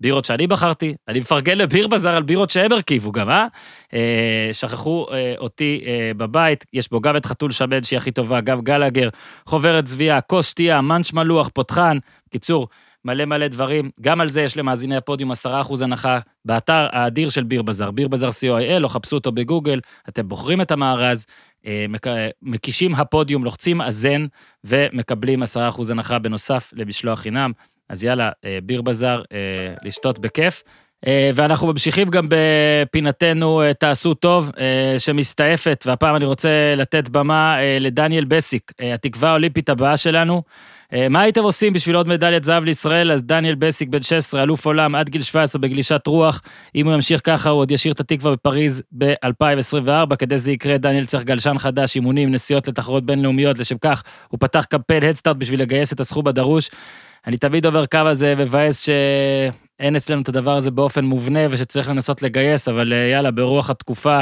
בירות 0.01 0.25
שאני 0.25 0.47
בחרתי, 0.47 0.95
אני 1.07 1.19
מפרגן 1.19 1.57
לביר 1.57 1.88
בזאר 1.88 2.15
על 2.15 2.23
בירות 2.23 2.49
שהם 2.49 2.71
הרכיבו 2.71 3.11
גם, 3.11 3.30
אה? 3.30 3.47
אה, 3.93 4.49
שכחו 4.51 5.05
אה, 5.11 5.34
אותי 5.38 5.84
אה, 5.86 6.11
בבית, 6.17 6.65
יש 6.73 6.89
בו 6.89 7.01
גם 7.01 7.17
את 7.17 7.25
חתול 7.25 7.51
שמן 7.51 7.84
שהיא 7.84 7.97
הכי 7.97 8.11
טובה, 8.11 8.41
גם 8.41 8.61
גלגר, 8.61 9.09
חוברת 9.45 9.86
צביעה, 9.86 10.21
כוס 10.21 10.49
שתייה, 10.49 10.82
מאנץ' 10.82 11.13
מלוח, 11.13 11.49
פותחן, 11.53 11.97
קיצור, 12.30 12.67
מלא 13.05 13.25
מלא 13.25 13.47
דברים. 13.47 13.89
גם 14.01 14.21
על 14.21 14.27
זה 14.27 14.41
יש 14.41 14.57
למאזיני 14.57 14.95
הפודיום 14.95 15.31
10% 15.31 15.35
הנחה 15.83 16.19
באתר 16.45 16.87
האדיר 16.91 17.29
של 17.29 17.43
ביר 17.43 17.61
בזאר, 17.61 17.91
ביר 17.91 18.07
בזאר 18.07 18.29
co.il, 18.29 18.83
או 18.83 18.89
חפשו 18.89 19.15
אותו 19.15 19.31
בגוגל, 19.31 19.79
אתם 20.09 20.27
בוחרים 20.27 20.61
את 20.61 20.71
המארז, 20.71 21.25
אה, 21.65 21.85
מק- 21.89 22.07
מקישים 22.41 22.95
הפודיום, 22.95 23.43
לוחצים 23.43 23.81
אזן, 23.81 24.25
ומקבלים 24.63 25.43
10% 25.43 25.47
הנחה 25.89 26.19
בנוסף 26.19 26.73
למשלוח 26.75 27.19
חינם. 27.19 27.51
אז 27.89 28.03
יאללה, 28.03 28.31
אה, 28.45 28.57
ביר 28.63 28.81
בזאר, 28.81 29.21
אה, 29.33 29.37
לשתות 29.83 30.19
בכיף. 30.19 30.63
אה, 31.07 31.29
ואנחנו 31.35 31.67
ממשיכים 31.67 32.09
גם 32.09 32.27
בפינתנו 32.29 33.61
אה, 33.61 33.73
תעשו 33.73 34.13
טוב, 34.13 34.51
אה, 34.59 34.95
שמסתעפת, 34.97 35.83
והפעם 35.87 36.15
אני 36.15 36.25
רוצה 36.25 36.49
לתת 36.77 37.09
במה 37.09 37.59
אה, 37.59 37.77
לדניאל 37.79 38.25
בסיק, 38.25 38.71
אה, 38.81 38.93
התקווה 38.93 39.29
האולימפית 39.29 39.69
הבאה 39.69 39.97
שלנו. 39.97 40.43
אה, 40.93 41.09
מה 41.09 41.21
הייתם 41.21 41.43
עושים 41.43 41.73
בשביל 41.73 41.95
עוד 41.95 42.07
מדליית 42.07 42.43
זהב 42.43 42.63
לישראל? 42.63 43.11
אז 43.11 43.23
דניאל 43.23 43.55
בסיק, 43.55 43.89
בן 43.89 44.01
16, 44.01 44.43
אלוף 44.43 44.65
עולם 44.65 44.95
עד 44.95 45.09
גיל 45.09 45.21
17 45.21 45.61
בגלישת 45.61 46.07
רוח. 46.07 46.41
אם 46.75 46.85
הוא 46.85 46.93
ימשיך 46.93 47.21
ככה, 47.23 47.49
הוא 47.49 47.59
עוד 47.59 47.71
ישאיר 47.71 47.93
את 47.93 47.99
התקווה 47.99 48.31
בפריז 48.31 48.83
ב-2024. 48.97 50.15
כדי 50.15 50.37
שזה 50.37 50.51
יקרה, 50.51 50.77
דניאל 50.77 51.05
צריך 51.05 51.23
גלשן 51.23 51.57
חדש, 51.57 51.95
אימונים, 51.95 52.31
נסיעות 52.31 52.67
לתחרות 52.67 53.05
בינלאומיות. 53.05 53.59
לשם 53.59 53.77
כך, 53.77 54.03
הוא 54.27 54.39
פתח 54.39 54.65
קמפיין 54.69 55.03
הדסטארט 55.03 55.37
בשביל 55.37 55.61
לגייס 55.61 55.93
את 55.93 55.99
הסכום 55.99 56.27
הדרוש. 56.27 56.69
אני 57.27 57.37
תמיד 57.37 57.65
אומר 57.65 57.87
כמה 57.87 58.13
זה 58.13 58.35
מבאס 58.35 58.81
שאין 58.81 59.95
אצלנו 59.95 60.21
את 60.21 60.29
הדבר 60.29 60.55
הזה 60.55 60.71
באופן 60.71 61.05
מובנה 61.05 61.39
ושצריך 61.49 61.89
לנסות 61.89 62.21
לגייס, 62.21 62.67
אבל 62.67 62.93
אה, 62.93 62.97
יאללה, 62.97 63.31
ברוח 63.31 63.69
התקופה, 63.69 64.21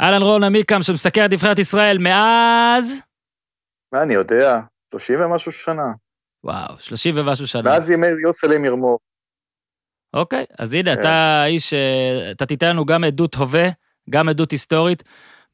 אהלן 0.00 0.22
רון 0.22 0.44
עמיקם 0.44 0.82
שמסקר 0.82 1.24
את 1.24 1.32
נבחרת 1.32 1.58
ישראל 1.58 1.98
מאז... 1.98 3.00
מה 3.92 4.02
אני 4.02 4.14
יודע, 4.14 4.60
30 4.90 5.20
ומשהו 5.20 5.52
שנה. 5.52 5.92
וואו, 6.44 6.74
30 6.78 7.14
ומשהו 7.16 7.46
שנה. 7.46 7.62
מאז 7.62 7.90
ימי 7.90 8.06
יוסלם 8.22 8.64
ירמור. 8.64 8.98
אוקיי, 10.14 10.44
אז 10.58 10.74
הנה, 10.74 10.94
כן. 10.94 11.00
אתה 11.00 11.44
איש, 11.46 11.74
אה, 11.74 12.30
אתה 12.30 12.46
תיתן 12.46 12.68
לנו 12.68 12.84
גם 12.84 13.04
עדות 13.04 13.34
הווה, 13.34 13.68
גם 14.10 14.28
עדות 14.28 14.50
היסטורית. 14.50 15.02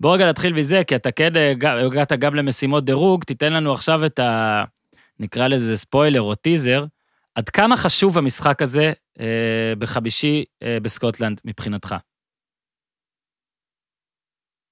בוא 0.01 0.15
רגע 0.15 0.29
נתחיל 0.29 0.53
מזה, 0.53 0.85
כי 0.87 0.97
אתה 0.97 1.11
כן 1.11 1.37
אה, 1.37 1.53
הגעת 1.87 2.13
גם 2.13 2.35
למשימות 2.35 2.85
דירוג, 2.85 3.25
תיתן 3.25 3.53
לנו 3.53 3.73
עכשיו 3.73 4.07
את 4.07 4.19
ה... 4.19 4.65
נקרא 5.21 5.49
לזה 5.49 5.77
ספוילר 5.77 6.21
או 6.21 6.35
טיזר, 6.35 6.85
עד 7.37 7.49
כמה 7.49 7.77
חשוב 7.77 8.19
המשחק 8.19 8.63
הזה 8.63 8.93
אה, 9.21 9.73
בחמישי 9.79 10.45
אה, 10.63 10.79
בסקוטלנד 10.83 11.41
מבחינתך? 11.45 11.95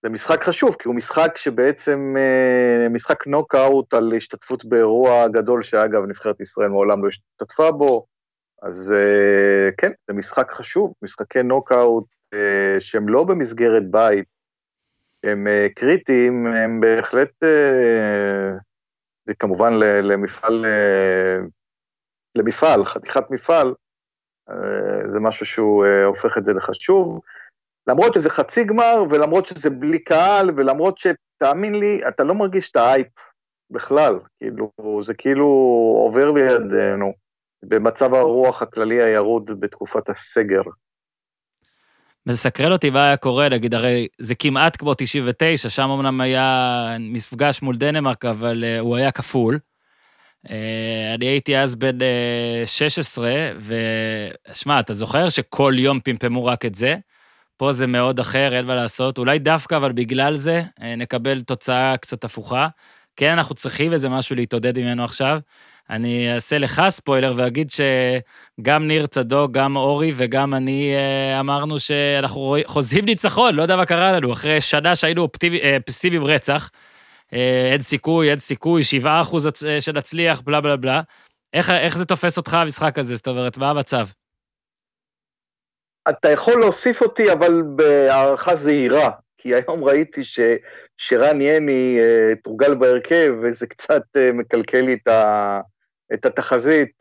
זה 0.03 0.11
משחק 0.11 0.45
חשוב, 0.45 0.77
כי 0.79 0.89
הוא 0.89 0.95
משחק 0.95 1.37
שבעצם, 1.37 2.15
אה, 2.19 2.89
משחק 2.89 3.27
נוקאוט 3.27 3.95
על 3.95 4.13
השתתפות 4.17 4.65
באירוע 4.65 5.29
גדול, 5.29 5.63
שאגב, 5.63 6.03
נבחרת 6.09 6.41
ישראל 6.41 6.69
מעולם 6.69 7.05
לא 7.05 7.09
השתתפה 7.09 7.71
בו. 7.71 8.07
אז 8.63 8.93
אה, 8.93 9.71
כן, 9.79 9.93
זה 10.09 10.15
משחק 10.15 10.51
חשוב, 10.51 10.93
משחקי 11.03 11.43
נוקאוט 11.43 12.05
אה, 12.35 12.77
שהם 12.81 13.09
לא 13.09 13.25
במסגרת 13.25 13.91
בית, 13.91 14.27
הם 15.25 15.47
אה, 15.47 15.67
קריטיים, 15.75 16.47
הם 16.47 16.81
בהחלט, 16.81 17.43
אה, 17.43 18.59
וכמובן 19.29 19.73
ל- 19.73 20.13
למפעל, 20.13 20.67
אה, 20.67 21.47
למפעל, 22.35 22.85
חתיכת 22.85 23.31
מפעל, 23.31 23.75
אה, 24.51 25.11
זה 25.13 25.21
משהו 25.21 25.47
שהוא 25.47 25.87
אה, 25.87 26.05
הופך 26.05 26.39
את 26.39 26.45
זה 26.45 26.53
לחשוב. 26.53 27.21
למרות 27.87 28.15
שזה 28.15 28.31
חצי 28.31 28.65
גמר, 28.65 29.05
ולמרות 29.11 29.47
שזה 29.47 29.71
בלי 29.71 29.99
קהל, 29.99 30.51
ולמרות 30.57 30.99
שתאמין 30.99 31.75
לי, 31.75 32.01
אתה 32.09 32.25
לא 32.25 32.35
מרגיש 32.35 32.71
את 32.71 32.77
האייפ 32.77 33.07
בכלל, 33.71 34.19
כאילו, 34.41 34.71
זה 35.03 35.15
כאילו 35.15 35.47
עובר 36.05 36.31
לידינו, 36.31 37.13
במצב 37.65 38.15
הרוח 38.15 38.63
הכללי 38.63 39.03
הירוד 39.03 39.61
בתקופת 39.61 40.09
הסגר. 40.09 40.63
מסקרן 42.27 42.73
אותי 42.73 42.91
מה 42.91 43.07
היה 43.07 43.17
קורה, 43.17 43.49
נגיד, 43.49 43.75
הרי 43.75 44.09
זה 44.19 44.35
כמעט 44.35 44.77
כמו 44.77 44.95
99, 44.95 45.69
שם 45.69 45.91
אמנם 45.91 46.21
היה 46.21 46.97
מפגש 47.01 47.63
מול 47.63 47.77
דנמרק, 47.77 48.25
אבל 48.25 48.65
uh, 48.65 48.81
הוא 48.81 48.97
היה 48.97 49.13
כפול. 49.13 49.59
Uh, 50.47 50.51
אני 51.15 51.27
הייתי 51.27 51.59
אז 51.59 51.75
בן 51.75 51.99
uh, 51.99 52.67
16, 52.67 53.33
ושמע, 54.51 54.81
אתה 54.81 54.95
זוכר 54.95 55.29
שכל 55.29 55.75
יום 55.79 56.01
פמפמו 56.01 56.45
רק 56.45 56.65
את 56.65 56.75
זה? 56.75 56.97
פה 57.57 57.73
זה 57.73 57.87
מאוד 57.87 58.21
אחר, 58.21 58.57
אין 58.57 58.67
מה 58.67 58.75
לעשות. 58.75 59.19
אולי 59.19 59.39
דווקא, 59.39 59.75
אבל 59.75 59.93
בגלל 59.93 60.37
זה 60.37 60.63
uh, 60.81 60.83
נקבל 60.97 61.41
תוצאה 61.41 61.97
קצת 61.97 62.25
הפוכה. 62.25 62.69
כן, 63.17 63.33
אנחנו 63.33 63.55
צריכים 63.55 63.93
איזה 63.93 64.09
משהו 64.09 64.37
להתעודד 64.37 64.79
ממנו 64.79 65.05
עכשיו. 65.05 65.39
אני 65.91 66.35
אעשה 66.35 66.59
לך 66.59 66.83
ספוילר 66.89 67.33
ואגיד 67.37 67.71
שגם 67.71 68.87
ניר 68.89 69.07
צדוק, 69.07 69.51
גם 69.51 69.77
אורי 69.77 70.13
וגם 70.17 70.55
אני 70.55 70.93
אה, 70.95 71.41
אמרנו 71.41 71.79
שאנחנו 71.79 72.57
חוזים 72.67 73.05
ניצחון, 73.05 73.55
לא 73.55 73.63
יודע 73.63 73.77
מה 73.77 73.87
קרה 73.87 74.13
לנו, 74.13 74.33
אחרי 74.33 74.61
שנה 74.61 74.95
שהיינו 74.97 75.23
אופטימי, 75.23 75.61
אה, 75.61 75.77
פסימיים 75.87 76.25
רצח. 76.25 76.71
אה, 77.33 77.71
אין 77.73 77.81
סיכוי, 77.81 78.31
אין 78.31 78.39
סיכוי, 78.39 78.83
7 78.83 79.21
אחוז 79.23 79.49
שנצליח, 79.81 80.41
בלה 80.41 80.61
בלה 80.61 80.77
בלה. 80.77 81.01
איך, 81.53 81.71
איך 81.71 81.99
זה 81.99 82.05
תופס 82.05 82.37
אותך, 82.37 82.55
המשחק 82.55 82.99
הזה? 82.99 83.17
זאת 83.17 83.29
אומרת, 83.29 83.59
מה 83.59 83.71
המצב? 83.71 84.07
אתה 86.09 86.31
יכול 86.31 86.61
להוסיף 86.61 87.03
אותי, 87.03 87.33
אבל 87.33 87.63
בהערכה 87.77 88.57
זהירה, 88.57 89.11
כי 89.39 89.55
היום 89.55 89.85
ראיתי 89.85 90.25
ש, 90.25 90.41
שרן 90.97 91.41
יני 91.41 91.99
uh, 92.01 92.37
תורגל 92.45 92.75
בהרכב, 92.75 93.35
וזה 93.43 93.67
קצת 93.67 94.03
מקלקל 94.35 94.81
לי 94.81 94.95
את, 94.95 95.09
ה, 95.09 95.61
את 96.15 96.27
התחזית. 96.27 96.93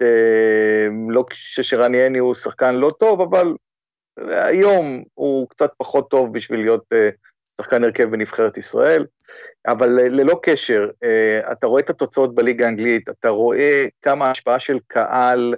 לא 1.09 1.26
ששרן 1.34 1.95
יני 1.95 2.17
הוא 2.17 2.36
שחקן 2.36 2.76
לא 2.76 2.91
טוב, 2.99 3.21
אבל 3.21 3.53
היום 4.30 5.03
הוא 5.13 5.49
קצת 5.49 5.71
פחות 5.78 6.09
טוב 6.09 6.34
בשביל 6.34 6.59
להיות 6.59 6.84
שחקן 7.62 7.84
הרכב 7.84 8.04
בנבחרת 8.04 8.58
ישראל. 8.58 9.06
אבל 9.68 9.88
ללא 9.89 10.39
קשר, 10.43 10.89
uh, 10.89 11.51
אתה 11.51 11.68
רואה 11.68 11.82
את 11.82 11.89
התוצאות 11.89 12.36
בליגה 12.36 12.66
האנגלית, 12.66 13.10
אתה 13.10 13.30
רואה 13.30 13.86
כמה 14.01 14.28
ההשפעה 14.28 14.60
של 14.60 14.80
קהל 14.88 15.56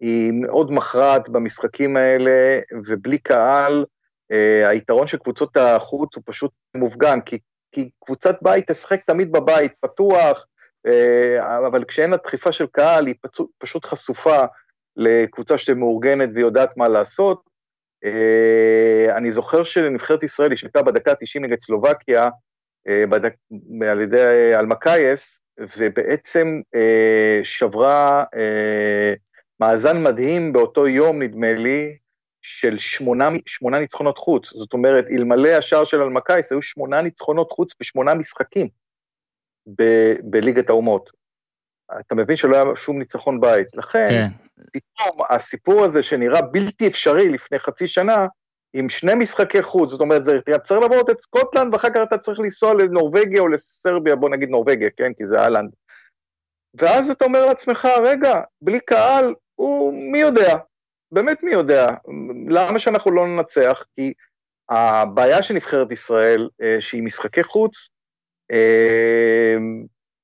היא 0.00 0.32
מאוד 0.32 0.72
מכרעת 0.72 1.28
במשחקים 1.28 1.96
האלה, 1.96 2.60
ובלי 2.86 3.18
קהל, 3.18 3.84
Uh, 4.32 4.68
היתרון 4.68 5.06
של 5.06 5.18
קבוצות 5.18 5.56
החוץ 5.56 6.16
הוא 6.16 6.22
פשוט 6.26 6.50
מופגן, 6.74 7.20
כי, 7.20 7.38
כי 7.72 7.90
קבוצת 8.04 8.36
בית 8.42 8.70
תשחק 8.70 9.00
תמיד 9.06 9.32
בבית, 9.32 9.72
פתוח, 9.80 10.46
uh, 10.86 11.42
אבל 11.66 11.84
כשאין 11.84 12.10
לה 12.10 12.16
דחיפה 12.16 12.52
של 12.52 12.66
קהל, 12.66 13.06
היא 13.06 13.14
פשוט 13.58 13.84
חשופה 13.84 14.44
לקבוצה 14.96 15.58
שמאורגנת 15.58 16.28
ויודעת 16.34 16.76
מה 16.76 16.88
לעשות. 16.88 17.42
Uh, 18.04 19.16
אני 19.16 19.32
זוכר 19.32 19.64
שנבחרת 19.64 20.22
ישראל 20.22 20.56
שליטה 20.56 20.82
בדקה 20.82 21.10
ה-90 21.10 21.40
נגד 21.40 21.60
סלובקיה, 21.60 22.28
uh, 22.28 23.06
בדק, 23.10 23.34
על 23.90 24.00
ידי 24.00 24.52
אלמקייס, 24.54 25.40
ובעצם 25.78 26.60
uh, 26.76 27.44
שברה 27.44 28.24
uh, 28.34 29.18
מאזן 29.60 30.02
מדהים 30.02 30.52
באותו 30.52 30.88
יום, 30.88 31.22
נדמה 31.22 31.52
לי, 31.52 31.96
של 32.42 32.76
שמונה, 32.76 33.28
שמונה 33.46 33.78
ניצחונות 33.78 34.18
חוץ. 34.18 34.52
זאת 34.56 34.72
אומרת, 34.72 35.04
אלמלא 35.10 35.48
השער 35.48 35.84
של 35.84 36.02
אלמקייס, 36.02 36.52
היו 36.52 36.62
שמונה 36.62 37.02
ניצחונות 37.02 37.52
חוץ 37.52 37.72
בשמונה 37.80 38.14
משחקים 38.14 38.68
ב- 39.78 40.14
בליגת 40.22 40.70
האומות. 40.70 41.21
אתה 42.00 42.14
מבין 42.14 42.36
שלא 42.36 42.56
היה 42.56 42.64
שום 42.76 42.98
ניצחון 42.98 43.40
בית. 43.40 43.66
לכן, 43.74 44.08
כן. 44.08 44.28
פתאום 44.72 45.26
הסיפור 45.30 45.84
הזה 45.84 46.02
שנראה 46.02 46.42
בלתי 46.42 46.86
אפשרי 46.86 47.28
לפני 47.28 47.58
חצי 47.58 47.86
שנה, 47.86 48.26
עם 48.72 48.88
שני 48.88 49.14
משחקי 49.14 49.62
חוץ, 49.62 49.90
זאת 49.90 50.00
אומרת, 50.00 50.24
זה 50.24 50.38
צריך 50.64 50.80
לעבור 50.80 51.00
את 51.10 51.20
סקוטלנד, 51.20 51.74
ואחר 51.74 51.88
כך 51.90 52.00
אתה 52.02 52.18
צריך 52.18 52.38
לנסוע 52.38 52.74
לנורבגיה 52.74 53.40
או 53.40 53.48
לסרביה, 53.48 54.16
בוא 54.16 54.30
נגיד 54.30 54.48
נורבגיה, 54.48 54.90
כן, 54.96 55.12
כי 55.12 55.26
זה 55.26 55.40
אהלנד. 55.40 55.70
ואז 56.74 57.10
אתה 57.10 57.24
אומר 57.24 57.46
לעצמך, 57.46 57.88
רגע, 58.02 58.40
בלי 58.62 58.80
קהל, 58.80 59.34
הוא, 59.54 59.94
מי 60.12 60.18
יודע, 60.18 60.56
באמת 61.12 61.42
מי 61.42 61.52
יודע, 61.52 61.86
למה 62.48 62.78
שאנחנו 62.78 63.10
לא 63.10 63.26
ננצח? 63.26 63.84
כי 63.96 64.12
הבעיה 64.68 65.42
של 65.42 65.54
נבחרת 65.54 65.92
ישראל, 65.92 66.48
אה, 66.62 66.76
שהיא 66.80 67.02
משחקי 67.02 67.42
חוץ, 67.42 67.88
אה, 68.52 69.56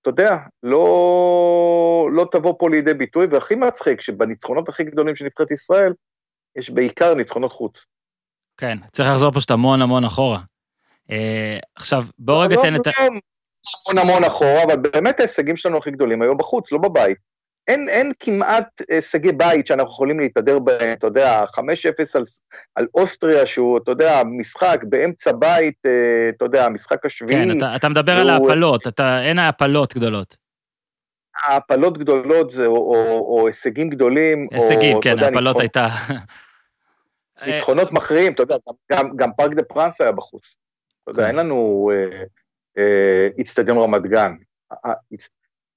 אתה 0.09 0.23
יודע, 0.23 0.37
לא, 0.63 2.09
לא 2.13 2.27
תבוא 2.31 2.55
פה 2.59 2.71
לידי 2.71 2.95
ביטוי, 2.95 3.27
והכי 3.31 3.55
מצחיק, 3.55 4.01
שבניצחונות 4.01 4.69
הכי 4.69 4.85
גדולים 4.85 5.17
של 5.17 5.25
נבחרת 5.25 5.51
ישראל, 5.51 5.93
יש 6.57 6.71
בעיקר 6.71 7.15
ניצחונות 7.15 7.53
חוץ. 7.53 7.87
כן, 8.57 8.79
צריך 8.93 9.09
לחזור 9.09 9.33
פשוט 9.33 9.51
המון 9.51 9.83
המון 9.83 10.05
אחורה. 10.05 10.41
אה, 11.11 11.59
עכשיו, 11.75 12.05
בואו 12.19 12.41
רגע 12.41 12.57
לא, 12.57 12.63
תן 12.63 12.77
את 12.77 12.87
ה... 12.87 12.91
המון 12.99 14.09
המון 14.09 14.25
אחורה, 14.25 14.65
אבל 14.65 14.77
באמת 14.77 15.21
ההישגים 15.21 15.57
שלנו 15.57 15.79
הכי 15.79 15.91
גדולים 15.91 16.23
היו 16.23 16.37
בחוץ, 16.37 16.73
לא 16.73 16.79
בבית. 16.79 17.19
אין, 17.69 17.89
אין 17.89 18.13
כמעט 18.19 18.83
הישגי 18.91 19.33
בית 19.33 19.67
שאנחנו 19.67 19.93
יכולים 19.93 20.21
להתהדר 20.21 20.59
בהם, 20.59 20.93
אתה 20.93 21.07
יודע, 21.07 21.45
5-0 21.45 21.59
על, 22.15 22.23
על 22.75 22.87
אוסטריה, 22.95 23.47
שהוא, 23.47 23.79
אתה 23.79 23.91
יודע, 23.91 24.23
משחק 24.25 24.81
באמצע 24.89 25.33
בית, 25.33 25.75
אה, 25.87 26.29
אתה 26.29 26.45
יודע, 26.45 26.67
המשחק 26.67 27.07
השביעי. 27.07 27.53
כן, 27.53 27.59
אתה, 27.59 27.77
אתה 27.77 27.89
מדבר 27.89 28.13
על 28.13 28.31
ההפלות, 28.31 28.87
אתה, 28.87 29.23
אין 29.23 29.39
העפלות 29.39 29.95
גדולות. 29.95 30.37
העפלות 31.47 31.99
גדולות 31.99 32.51
זה, 32.51 32.67
או, 32.67 32.77
או, 32.77 33.19
או 33.19 33.47
הישגים 33.47 33.91
גדולים, 33.91 34.49
הישגים, 34.53 34.97
או, 34.97 35.01
כן, 35.01 35.19
העפלות 35.19 35.61
הייתה... 35.61 35.89
ניצחונות 37.47 37.93
מכריעים, 37.93 38.33
אתה 38.33 38.43
יודע, 38.43 38.57
גם, 38.93 39.17
גם 39.17 39.31
פארק 39.37 39.55
דה 39.55 39.63
פרנס 39.63 40.01
היה 40.01 40.13
בחוץ. 40.13 40.57
אתה 41.03 41.11
יודע, 41.11 41.23
כן. 41.23 41.29
אין 41.29 41.37
לנו 41.37 41.91
איצטדיון 43.39 43.77
אה, 43.77 43.83
אה, 43.83 43.89
רמת 43.89 44.03
גן. 44.03 44.33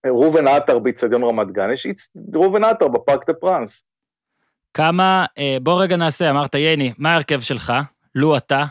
ראובן 0.06 0.48
עטר 0.48 0.80
באיצטדיון 0.80 1.24
רמת 1.24 1.52
גן, 1.52 1.74
יש 1.74 1.88
ראובן 2.36 2.64
עטר 2.64 2.88
בפארק 2.88 3.28
דה 3.28 3.34
פרנס. 3.34 3.84
כמה, 4.74 5.26
אה, 5.38 5.58
בוא 5.62 5.84
רגע 5.84 5.96
נעשה, 5.96 6.30
אמרת 6.30 6.56
ייני, 6.56 6.94
מה 6.98 7.14
ההרכב 7.14 7.40
שלך? 7.40 7.74
לו 8.16 8.38
אתה? 8.38 8.66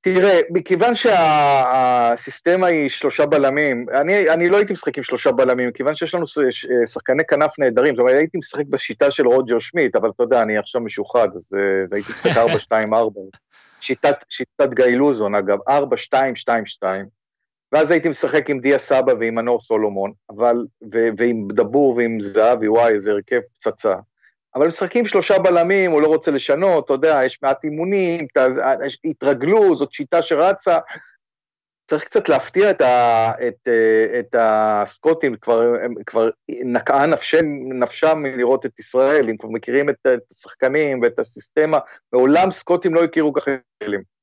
תראה, 0.00 0.40
מכיוון 0.50 0.94
שהסיסטמה 0.94 2.66
היא 2.66 2.88
שלושה 2.88 3.26
בלמים, 3.26 3.86
אני, 4.00 4.30
אני 4.30 4.48
לא 4.48 4.56
הייתי 4.56 4.72
משחק 4.72 4.98
עם 4.98 5.04
שלושה 5.04 5.32
בלמים, 5.32 5.68
מכיוון 5.68 5.94
שיש 5.94 6.14
לנו 6.14 6.24
שחקני 6.86 7.22
כנף 7.28 7.58
נהדרים, 7.58 7.94
זאת 7.94 8.00
אומרת, 8.00 8.14
הייתי 8.14 8.38
משחק 8.38 8.66
בשיטה 8.66 9.10
של 9.10 9.26
רוג'ר 9.26 9.58
שמיט, 9.58 9.96
אבל 9.96 10.10
אתה 10.16 10.22
יודע, 10.22 10.42
אני 10.42 10.58
עכשיו 10.58 10.80
משוחד, 10.80 11.28
אז, 11.34 11.52
אז 11.84 11.92
הייתי 11.92 12.12
משחק 12.12 12.30
4-2-4. 12.72 12.74
שיטת, 13.80 14.16
שיטת 14.28 14.74
גיא 14.74 14.84
לוזון, 14.84 15.34
אגב, 15.34 15.58
4-2-2-2. 15.68 16.84
ואז 17.72 17.90
הייתי 17.90 18.08
משחק 18.08 18.50
עם 18.50 18.60
דיה 18.60 18.78
סבא 18.78 19.12
ועם 19.20 19.34
מנור 19.34 19.60
סולומון, 19.60 20.12
אבל, 20.30 20.56
ו, 20.94 21.08
ועם 21.18 21.48
דבור 21.52 21.96
ועם 21.96 22.20
זהבי, 22.20 22.68
וואי, 22.68 22.92
איזה 22.92 23.10
הרכב 23.10 23.40
פצצה. 23.54 23.94
אבל 24.54 24.66
משחקים 24.66 25.06
שלושה 25.06 25.38
בלמים, 25.38 25.90
הוא 25.90 26.02
לא 26.02 26.06
רוצה 26.06 26.30
לשנות, 26.30 26.84
אתה 26.84 26.92
יודע, 26.92 27.20
יש 27.24 27.38
מעט 27.42 27.64
אימונים, 27.64 28.26
התרגלו, 29.04 29.76
זאת 29.76 29.92
שיטה 29.92 30.22
שרצה. 30.22 30.78
צריך 31.86 32.04
קצת 32.04 32.28
להפתיע 32.28 32.70
את, 32.70 32.80
ה, 32.80 33.30
את, 33.48 33.68
את 34.18 34.34
הסקוטים, 34.38 35.36
כבר, 35.36 35.74
הם 35.82 35.94
כבר 36.06 36.30
נקעה 36.48 37.06
נפשם, 37.06 37.46
נפשם 37.68 38.18
מלראות 38.18 38.66
את 38.66 38.78
ישראל, 38.78 39.28
הם 39.28 39.36
כבר 39.36 39.48
מכירים 39.48 39.88
את, 39.88 39.96
את 40.14 40.20
השחקנים 40.32 41.02
ואת 41.02 41.18
הסיסטמה, 41.18 41.78
מעולם 42.12 42.50
סקוטים 42.50 42.94
לא 42.94 43.04
הכירו 43.04 43.32
ככה 43.32 43.50
כלים. 43.82 44.17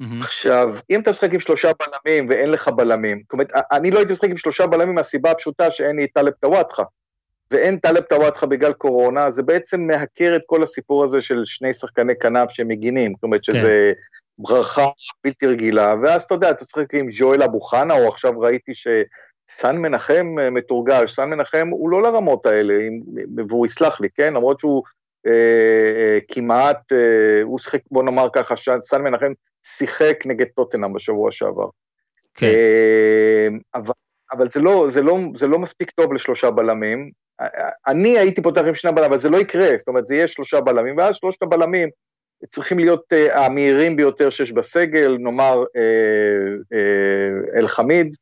Mm-hmm. 0.00 0.24
עכשיו, 0.24 0.76
אם 0.90 1.00
אתה 1.00 1.10
משחק 1.10 1.34
עם 1.34 1.40
שלושה 1.40 1.70
בלמים 1.80 2.28
ואין 2.28 2.50
לך 2.50 2.68
בלמים, 2.68 3.22
זאת 3.22 3.32
אומרת, 3.32 3.48
אני 3.72 3.90
לא 3.90 3.98
הייתי 3.98 4.12
משחק 4.12 4.28
עם 4.30 4.36
שלושה 4.36 4.66
בלמים 4.66 4.94
מהסיבה 4.94 5.30
הפשוטה 5.30 5.70
שאין 5.70 5.96
לי 5.96 6.06
טלב 6.06 6.32
טוואטחה, 6.40 6.82
ואין 7.50 7.78
טלב 7.78 8.02
טוואטחה 8.02 8.46
בגלל 8.46 8.72
קורונה, 8.72 9.30
זה 9.30 9.42
בעצם 9.42 9.80
מעקר 9.80 10.32
את 10.36 10.42
כל 10.46 10.62
הסיפור 10.62 11.04
הזה 11.04 11.20
של 11.20 11.44
שני 11.44 11.72
שחקני 11.72 12.12
כנף 12.20 12.50
שמגינים, 12.50 13.12
זאת 13.14 13.22
אומרת 13.22 13.44
שזה 13.44 13.92
כן. 13.94 14.00
ברכה 14.38 14.86
בלתי 15.24 15.46
רגילה, 15.46 15.94
ואז 16.02 16.22
אתה 16.22 16.34
יודע, 16.34 16.50
אתה 16.50 16.64
משחק 16.64 16.94
עם 16.94 17.10
ז'ואל 17.10 17.42
אבו 17.42 17.60
חנה, 17.60 17.94
או 17.94 18.08
עכשיו 18.08 18.40
ראיתי 18.40 18.72
שסן 18.74 19.76
מנחם 19.76 20.34
אה, 20.40 20.50
מתורגל, 20.50 21.06
סן 21.06 21.30
מנחם 21.30 21.68
הוא 21.70 21.90
לא 21.90 22.02
לרמות 22.02 22.46
האלה, 22.46 22.74
והוא 23.48 23.66
יסלח 23.66 24.00
לי, 24.00 24.08
כן? 24.14 24.34
למרות 24.34 24.60
שהוא 24.60 24.82
כמעט, 26.28 26.92
אה, 26.92 27.42
הוא 27.42 27.58
שיחק, 27.58 27.80
בוא 27.90 28.02
נאמר 28.02 28.28
ככה, 28.32 28.54
סן 28.80 29.02
מנחם 29.02 29.32
שיחק 29.66 30.22
נגד 30.26 30.46
טוטנאם 30.46 30.92
בשבוע 30.92 31.30
שעבר. 31.30 31.68
כן. 32.34 32.46
אבל, 33.74 33.94
אבל 34.32 34.50
זה, 34.50 34.60
לא, 34.60 34.86
זה, 34.88 35.02
לא, 35.02 35.18
זה 35.36 35.46
לא 35.46 35.58
מספיק 35.58 35.90
טוב 35.90 36.12
לשלושה 36.12 36.50
בלמים. 36.50 37.10
אני 37.86 38.18
הייתי 38.18 38.42
פותח 38.42 38.62
עם 38.68 38.74
שני 38.74 38.92
בלמים, 38.92 39.10
אבל 39.10 39.18
זה 39.18 39.28
לא 39.28 39.38
יקרה, 39.38 39.76
זאת 39.76 39.88
אומרת, 39.88 40.06
זה 40.06 40.14
יהיה 40.14 40.26
שלושה 40.26 40.60
בלמים, 40.60 40.96
ואז 40.98 41.16
שלושת 41.16 41.42
הבלמים 41.42 41.88
צריכים 42.48 42.78
להיות 42.78 43.12
uh, 43.12 43.38
המהירים 43.38 43.96
ביותר 43.96 44.30
שיש 44.30 44.52
בסגל, 44.52 45.16
נאמר 45.20 45.62
uh, 45.62 46.74
uh, 46.74 47.58
אל-חמיד, 47.58 48.14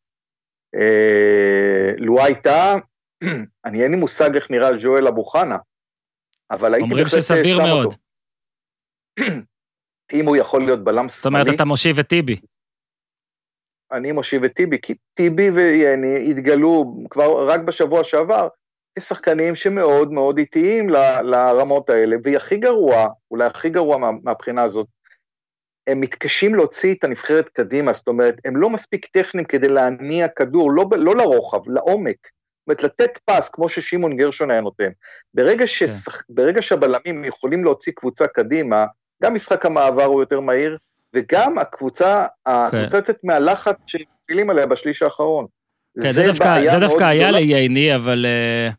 uh, 0.76 1.94
לואי 1.96 2.34
טאה, 2.34 2.76
אני 3.64 3.82
אין 3.82 3.90
לי 3.90 3.96
מושג 3.96 4.34
איך 4.34 4.50
נראה 4.50 4.78
ז'ואל 4.78 5.06
אבו 5.06 5.24
חנה, 5.24 5.56
אבל 6.50 6.74
הייתי 6.74 6.84
אומרים 6.84 7.04
בהחלט 7.04 7.22
שסביר 7.22 7.58
מאוד. 7.58 7.94
אם 10.12 10.26
הוא 10.26 10.36
יכול 10.36 10.64
להיות 10.64 10.84
בלם 10.84 11.08
זאת 11.08 11.26
אומרת, 11.26 11.42
שמאלי, 11.42 11.56
אתה 11.56 11.64
מושיב 11.64 11.98
את 11.98 12.08
טיבי. 12.08 12.36
אני 13.92 14.12
מושיב 14.12 14.44
את 14.44 14.52
טיבי, 14.52 14.78
כי 14.82 14.94
טיבי 15.14 15.50
ויני 15.50 16.30
התגלו 16.30 17.04
כבר 17.10 17.48
רק 17.48 17.60
בשבוע 17.60 18.04
שעבר 18.04 18.48
כשחקנים 18.98 19.54
שמאוד 19.54 20.12
מאוד 20.12 20.38
איטיים 20.38 20.90
ל- 20.90 21.20
לרמות 21.22 21.90
האלה, 21.90 22.16
והכי 22.24 22.56
גרוע, 22.56 23.06
אולי 23.30 23.46
הכי 23.46 23.70
גרוע 23.70 23.98
מה, 23.98 24.10
מהבחינה 24.22 24.62
הזאת, 24.62 24.86
הם 25.86 26.00
מתקשים 26.00 26.54
להוציא 26.54 26.94
את 26.94 27.04
הנבחרת 27.04 27.48
קדימה, 27.48 27.92
זאת 27.92 28.08
אומרת, 28.08 28.34
הם 28.44 28.56
לא 28.56 28.70
מספיק 28.70 29.06
טכניים 29.06 29.46
כדי 29.46 29.68
להניע 29.68 30.28
כדור, 30.28 30.72
לא, 30.72 30.84
לא 30.96 31.16
לרוחב, 31.16 31.68
לעומק. 31.68 32.28
אומרת, 32.68 32.82
לתת 32.82 33.18
פס, 33.24 33.48
כמו 33.48 33.68
ששמעון 33.68 34.16
גרשון 34.16 34.50
היה 34.50 34.60
נותן. 34.60 34.90
ברגע, 35.34 35.66
ששח... 35.66 36.22
ברגע 36.28 36.62
שהבלמים 36.62 37.24
יכולים 37.24 37.64
להוציא 37.64 37.92
קבוצה 37.96 38.26
קדימה, 38.26 38.86
גם 39.22 39.34
משחק 39.34 39.66
המעבר 39.66 40.04
הוא 40.04 40.22
יותר 40.22 40.40
מהיר, 40.40 40.78
וגם 41.14 41.58
הקבוצה, 41.58 42.26
הקבוצה 42.46 42.96
יוצאת 42.96 43.16
מהלחץ 43.24 43.86
שמפעילים 43.86 44.50
עליה 44.50 44.66
בשליש 44.66 45.02
האחרון. 45.02 45.46
כן, 46.02 46.12
זה 46.12 46.22
דווקא, 46.22 46.44
בעיה 46.44 46.70
זה 46.70 46.78
דווקא 46.80 47.04
היה 47.04 47.28
גדולה. 47.28 47.40
לייני, 47.40 47.94
אבל 47.94 48.26
uh, 48.70 48.74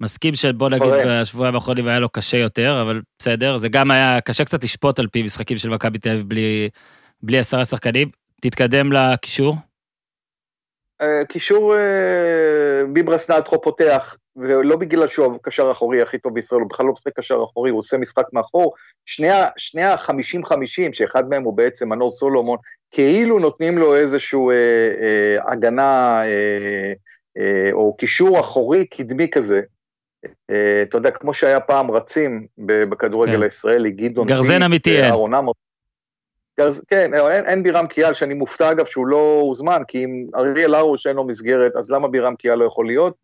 מסכים 0.00 0.34
שבוא 0.34 0.68
נגיד. 0.68 0.88
בשבועיים 1.06 1.54
האחרונים 1.54 1.88
היה 1.88 1.98
לו 1.98 2.08
קשה 2.08 2.36
יותר, 2.36 2.82
אבל 2.82 3.02
בסדר, 3.18 3.58
זה 3.58 3.68
גם 3.68 3.90
היה 3.90 4.20
קשה 4.20 4.44
קצת 4.44 4.64
לשפוט 4.64 4.98
על 4.98 5.06
פי 5.06 5.22
משחקים 5.22 5.56
של 5.56 5.68
מכבי 5.68 5.98
תל 5.98 6.10
אביב 6.10 6.28
בלי, 6.28 6.68
בלי 7.22 7.38
עשרה 7.38 7.64
שחקנים. 7.64 8.10
תתקדם 8.40 8.92
לקישור. 8.92 9.56
אה, 11.00 11.24
קישור 11.28 11.76
אה, 11.76 12.82
ביברס 12.92 13.30
נאטחו 13.30 13.60
פותח, 13.62 14.16
ולא 14.36 14.76
בגלל 14.76 15.06
שהוא 15.06 15.34
הקשר 15.34 15.68
האחורי 15.68 16.02
הכי 16.02 16.18
טוב 16.18 16.34
בישראל, 16.34 16.60
הוא 16.60 16.70
בכלל 16.70 16.86
לא 16.86 16.92
משחק 16.92 17.12
קשר 17.16 17.38
אחורי, 17.44 17.70
הוא 17.70 17.78
עושה 17.78 17.98
משחק 17.98 18.24
מאחור. 18.32 18.74
שני 19.04 19.30
ה- 19.30 19.48
שני 19.56 19.82
ה-50-50, 19.82 20.92
שאחד 20.92 21.28
מהם 21.28 21.42
הוא 21.42 21.56
בעצם 21.56 21.88
מנור 21.88 22.10
סולומון, 22.10 22.58
כאילו 22.90 23.38
נותנים 23.38 23.78
לו 23.78 23.96
איזשהו 23.96 24.50
אה, 24.50 24.56
אה, 25.02 25.52
הגנה 25.52 26.22
אה, 26.24 26.92
אה, 27.38 27.70
או 27.72 27.96
קישור 27.96 28.40
אחורי 28.40 28.86
קדמי 28.86 29.30
כזה. 29.30 29.60
אתה 30.82 30.96
יודע, 30.96 31.10
כמו 31.10 31.34
שהיה 31.34 31.60
פעם 31.60 31.90
רצים 31.90 32.46
בכדורגל 32.58 33.36
כן. 33.36 33.42
הישראלי, 33.42 33.90
גדעון 33.90 34.28
גרזן 34.28 34.62
אמיתי 34.62 35.00
אה. 35.00 35.06
אהרון 35.06 35.34
עמר. 35.34 35.52
גרז, 36.60 36.82
כן, 36.88 37.14
אין, 37.14 37.46
אין 37.46 37.62
בירם 37.62 37.86
קיאל, 37.86 38.14
שאני 38.14 38.34
מופתע 38.34 38.70
אגב 38.70 38.86
שהוא 38.86 39.06
לא 39.06 39.38
הוזמן, 39.40 39.82
כי 39.88 40.04
אם 40.04 40.26
אריאל 40.34 40.74
הרוש 40.74 41.06
אין 41.06 41.16
לו 41.16 41.24
מסגרת, 41.24 41.76
אז 41.76 41.90
למה 41.90 42.08
בירם 42.08 42.36
קיאל 42.36 42.54
לא 42.54 42.64
יכול 42.64 42.86
להיות? 42.86 43.16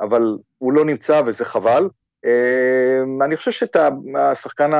אבל 0.00 0.36
הוא 0.58 0.72
לא 0.72 0.84
נמצא 0.84 1.22
וזה 1.26 1.44
חבל. 1.44 1.88
אה, 2.24 3.00
אני 3.24 3.36
חושב 3.36 3.50
שאת 3.50 3.76
השחקן 4.16 4.70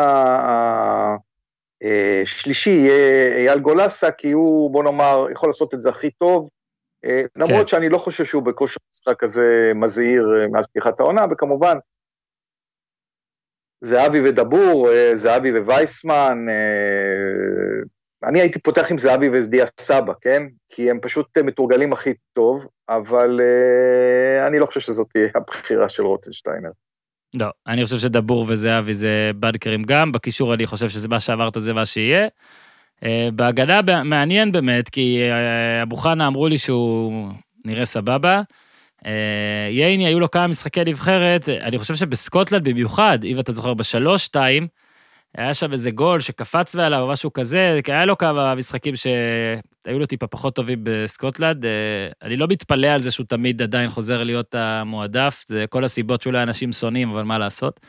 השלישי 1.82 2.70
יהיה 2.70 3.36
אייל 3.36 3.58
גולסה, 3.58 4.10
כי 4.10 4.32
הוא, 4.32 4.70
בוא 4.70 4.84
נאמר, 4.84 5.26
יכול 5.32 5.48
לעשות 5.48 5.74
את 5.74 5.80
זה 5.80 5.88
הכי 5.88 6.10
טוב. 6.10 6.48
אה, 7.04 7.22
למרות 7.36 7.68
שאני 7.68 7.88
לא 7.88 7.98
חושב 7.98 8.24
שהוא 8.24 8.42
בכושר 8.42 8.80
משחק 8.90 9.18
כזה 9.18 9.72
מזהיר 9.74 10.34
אה, 10.38 10.48
מאז 10.48 10.66
פתיחת 10.66 11.00
העונה, 11.00 11.22
וכמובן, 11.30 11.78
זהבי 13.80 14.20
ודבור, 14.28 14.88
אה, 14.90 15.12
זהבי 15.14 15.58
ווייסמן, 15.58 16.46
אה, 16.48 18.28
אני 18.28 18.40
הייתי 18.40 18.58
פותח 18.58 18.90
עם 18.90 18.98
זהבי 18.98 19.28
ודיה 19.28 19.66
סבא, 19.80 20.12
כן? 20.20 20.42
כי 20.68 20.90
הם 20.90 20.98
פשוט 21.02 21.38
אה, 21.38 21.42
מתורגלים 21.42 21.92
הכי 21.92 22.14
טוב, 22.32 22.66
אבל 22.88 23.40
אני 24.46 24.58
לא 24.58 24.66
חושב 24.66 24.80
שזאת 24.80 25.06
תהיה 25.12 25.28
הבחירה 25.34 25.88
של 25.88 26.02
רוטנשטיינר. 26.02 26.70
לא, 27.34 27.46
אני 27.66 27.84
חושב 27.84 27.96
שדבור 27.96 28.44
וזהבי 28.48 28.94
זה 28.94 29.30
בנקרים 29.36 29.82
גם, 29.82 30.12
בקישור 30.12 30.54
אני 30.54 30.66
חושב 30.66 30.88
שזה 30.88 31.08
מה 31.08 31.20
שאמרת 31.20 31.56
זה 31.58 31.72
מה 31.72 31.86
שיהיה. 31.86 32.28
בהגנה 33.32 33.80
מעניין 34.04 34.52
באמת, 34.52 34.88
כי 34.88 35.22
אבו 35.82 35.96
חנה 35.96 36.26
אמרו 36.26 36.48
לי 36.48 36.58
שהוא 36.58 37.28
נראה 37.64 37.84
סבבה. 37.84 38.42
אה, 39.06 39.68
ייני, 39.70 40.06
היו 40.06 40.20
לו 40.20 40.30
כמה 40.30 40.46
משחקי 40.46 40.84
נבחרת, 40.84 41.48
אני 41.48 41.78
חושב 41.78 41.94
שבסקוטלנד 41.94 42.68
במיוחד, 42.68 43.18
אם 43.24 43.40
אתה 43.40 43.52
זוכר, 43.52 43.74
בשלוש-שתיים, 43.74 44.68
היה 45.36 45.54
שם 45.54 45.72
איזה 45.72 45.90
גול 45.90 46.20
שקפץ 46.20 46.74
מעליו 46.74 47.00
או 47.00 47.08
משהו 47.08 47.32
כזה, 47.32 47.80
כי 47.84 47.92
היה 47.92 48.04
לו 48.04 48.18
כמה 48.18 48.54
משחקים 48.54 48.96
שהיו 48.96 49.98
לו 49.98 50.06
טיפה 50.06 50.26
פחות 50.26 50.54
טובים 50.54 50.78
בסקוטלנד. 50.82 51.64
אה, 51.64 51.70
אני 52.22 52.36
לא 52.36 52.46
מתפלא 52.46 52.86
על 52.86 53.00
זה 53.00 53.10
שהוא 53.10 53.26
תמיד 53.26 53.62
עדיין 53.62 53.90
חוזר 53.90 54.22
להיות 54.22 54.54
המועדף, 54.54 55.44
זה 55.46 55.64
כל 55.68 55.84
הסיבות 55.84 56.22
שאולי 56.22 56.42
אנשים 56.42 56.72
שונאים, 56.72 57.10
אבל 57.10 57.22
מה 57.22 57.38
לעשות. 57.38 57.80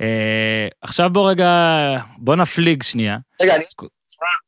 אה, 0.00 0.68
עכשיו 0.82 1.10
בוא 1.10 1.30
רגע, 1.30 1.48
בוא 2.18 2.36
נפליג 2.36 2.82
שנייה. 2.82 3.18
רגע, 3.42 3.54
אני... 3.56 3.64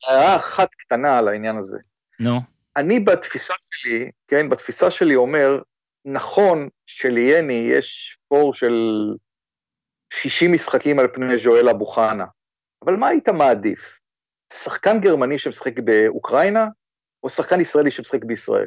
הערה 0.08 0.36
אחת 0.36 0.68
קטנה 0.74 1.18
על 1.18 1.28
העניין 1.28 1.56
הזה. 1.56 1.78
נו, 2.20 2.40
אני 2.76 3.00
בתפיסה 3.00 3.54
שלי, 3.70 4.10
כן, 4.28 4.48
בתפיסה 4.48 4.90
שלי 4.90 5.14
אומר, 5.14 5.58
נכון 6.06 6.68
שליאני 6.86 7.52
יש 7.52 8.18
פור 8.28 8.54
של 8.54 8.74
60 10.12 10.52
משחקים 10.52 10.98
על 10.98 11.06
פני 11.14 11.38
ז'ואל 11.38 11.68
אבו 11.68 11.86
חנה, 11.86 12.24
אבל 12.84 12.96
מה 12.96 13.08
היית 13.08 13.28
מעדיף? 13.28 13.98
שחקן 14.52 15.00
גרמני 15.00 15.38
שמשחק 15.38 15.78
באוקראינה, 15.78 16.66
או 17.22 17.28
שחקן 17.28 17.60
ישראלי 17.60 17.90
שמשחק 17.90 18.24
בישראל? 18.24 18.66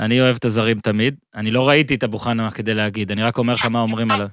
אני 0.00 0.20
אוהב 0.20 0.36
את 0.36 0.44
הזרים 0.44 0.78
תמיד. 0.78 1.16
אני 1.34 1.50
לא 1.50 1.68
ראיתי 1.68 1.94
את 1.94 2.04
אבו 2.04 2.18
חנה 2.18 2.50
כדי 2.50 2.74
להגיד, 2.74 3.10
אני 3.10 3.22
רק 3.22 3.38
אומר 3.38 3.52
לך 3.52 3.64
מה 3.64 3.80
אומרים 3.80 4.10
עליו. 4.10 4.26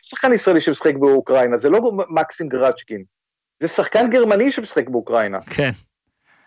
שחקן 0.00 0.32
ישראלי 0.32 0.60
שמשחק 0.60 0.94
באוקראינה, 0.94 1.58
זה 1.58 1.68
לא 1.68 1.80
מקסים 2.08 2.48
גרצ'קין, 2.48 3.04
זה 3.62 3.68
שחקן 3.68 4.10
גרמני 4.10 4.52
שמשחק 4.52 4.88
באוקראינה. 4.88 5.38
כן, 5.42 5.70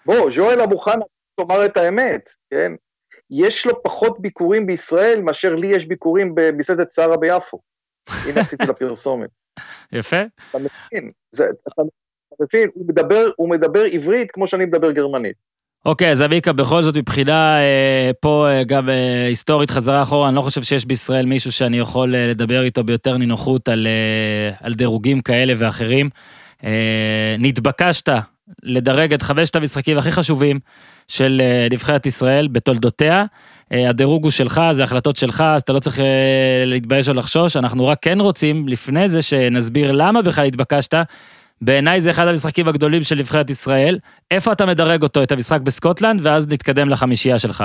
בוא, 0.05 0.31
ז'ואל 0.31 0.61
אבו 0.61 0.77
חנה, 0.77 1.05
תאמר 1.47 1.65
את 1.65 1.77
האמת, 1.77 2.29
כן? 2.49 2.71
יש 3.29 3.65
לו 3.65 3.83
פחות 3.83 4.21
ביקורים 4.21 4.65
בישראל 4.65 5.21
מאשר 5.21 5.55
לי 5.55 5.67
יש 5.67 5.85
ביקורים 5.85 6.35
במסעדת 6.35 6.91
שרה 6.91 7.17
ביפו. 7.17 7.59
הנה 8.27 8.41
עשיתי 8.41 8.65
לה 8.65 8.73
פרסומת. 8.73 9.29
יפה. 9.91 10.21
אתה 10.49 10.57
מבין? 10.57 11.11
זה, 11.31 11.43
אתה, 11.43 11.81
אתה 12.33 12.43
מבין? 12.43 12.69
הוא 12.73 12.87
מדבר, 12.87 13.29
הוא 13.35 13.49
מדבר 13.49 13.83
עברית 13.91 14.31
כמו 14.31 14.47
שאני 14.47 14.65
מדבר 14.65 14.91
גרמנית. 14.91 15.35
אוקיי, 15.85 16.11
אז 16.11 16.21
אביקה, 16.21 16.53
בכל 16.53 16.83
זאת, 16.83 16.97
מבחינה 16.97 17.59
אה, 17.59 18.11
פה, 18.19 18.47
אה, 18.49 18.63
גם 18.63 18.89
אה, 18.89 19.25
היסטורית, 19.27 19.71
חזרה 19.71 20.03
אחורה, 20.03 20.27
אני 20.27 20.35
לא 20.35 20.41
חושב 20.41 20.61
שיש 20.61 20.85
בישראל 20.85 21.25
מישהו 21.25 21.51
שאני 21.51 21.79
יכול 21.79 22.15
אה, 22.15 22.27
לדבר 22.27 22.63
איתו 22.63 22.83
ביותר 22.83 23.17
נינוחות 23.17 23.69
על, 23.69 23.87
אה, 23.87 24.55
על 24.59 24.73
דירוגים 24.73 25.21
כאלה 25.21 25.53
ואחרים. 25.57 26.09
אה, 26.63 27.35
נתבקשת 27.39 28.09
לדרג 28.63 29.13
את 29.13 29.21
חמשת 29.21 29.55
המשחקים 29.55 29.97
הכי 29.97 30.11
חשובים 30.11 30.59
של 31.07 31.41
אה, 31.43 31.67
נבחרת 31.71 32.05
ישראל 32.05 32.47
בתולדותיה. 32.47 33.25
אה, 33.73 33.89
הדירוג 33.89 34.23
הוא 34.23 34.31
שלך, 34.31 34.61
זה 34.71 34.83
החלטות 34.83 35.15
שלך, 35.15 35.43
אז 35.55 35.61
אתה 35.61 35.73
לא 35.73 35.79
צריך 35.79 35.99
אה, 35.99 36.63
להתבייש 36.65 37.09
או 37.09 37.13
לחשוש. 37.13 37.57
אנחנו 37.57 37.87
רק 37.87 37.97
כן 38.01 38.19
רוצים, 38.19 38.67
לפני 38.67 39.09
זה, 39.09 39.21
שנסביר 39.21 39.91
למה 39.91 40.21
בכלל 40.21 40.45
התבקשת. 40.45 40.93
בעיניי 41.61 42.01
זה 42.01 42.11
אחד 42.11 42.27
המשחקים 42.27 42.67
הגדולים 42.67 43.03
של 43.03 43.15
נבחרת 43.15 43.49
ישראל. 43.49 43.99
איפה 44.31 44.51
אתה 44.51 44.65
מדרג 44.65 45.03
אותו, 45.03 45.23
את 45.23 45.31
המשחק 45.31 45.61
בסקוטלנד, 45.61 46.19
ואז 46.23 46.47
נתקדם 46.47 46.89
לחמישייה 46.89 47.39
שלך. 47.39 47.63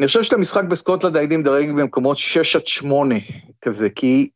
אני 0.00 0.06
חושב 0.06 0.22
שאת 0.22 0.32
המשחק 0.32 0.64
בסקוטלנד 0.64 1.16
הייתי 1.16 1.36
מדרג 1.36 1.70
במקומות 1.70 2.18
6 2.18 2.56
עד 2.56 2.66
8 2.66 3.14
כזה, 3.62 3.88
כי 3.90 4.28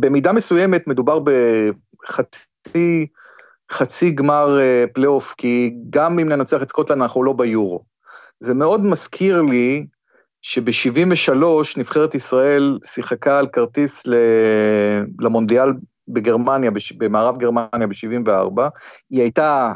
במידה 0.00 0.32
מסוימת 0.32 0.86
מדובר 0.86 1.18
בחצי 1.20 3.06
חצי 3.72 4.10
גמר 4.10 4.60
אה, 4.60 4.84
פלייאוף, 4.94 5.34
כי 5.38 5.74
גם 5.90 6.18
אם 6.18 6.28
ננצח 6.28 6.62
את 6.62 6.68
סקוטלנד 6.68 7.02
אנחנו 7.02 7.24
לא 7.24 7.32
ביורו. 7.32 7.84
זה 8.40 8.54
מאוד 8.54 8.84
מזכיר 8.84 9.42
לי 9.42 9.86
שב-73 10.42 11.42
נבחרת 11.76 12.14
ישראל 12.14 12.78
שיחקה 12.84 13.38
על 13.38 13.46
כרטיס 13.46 14.04
למונדיאל 15.20 15.68
בגרמניה, 16.08 16.70
במערב 16.98 17.38
גרמניה 17.38 17.86
ב-74, 17.86 18.62
היא 19.10 19.20
הייתה 19.20 19.72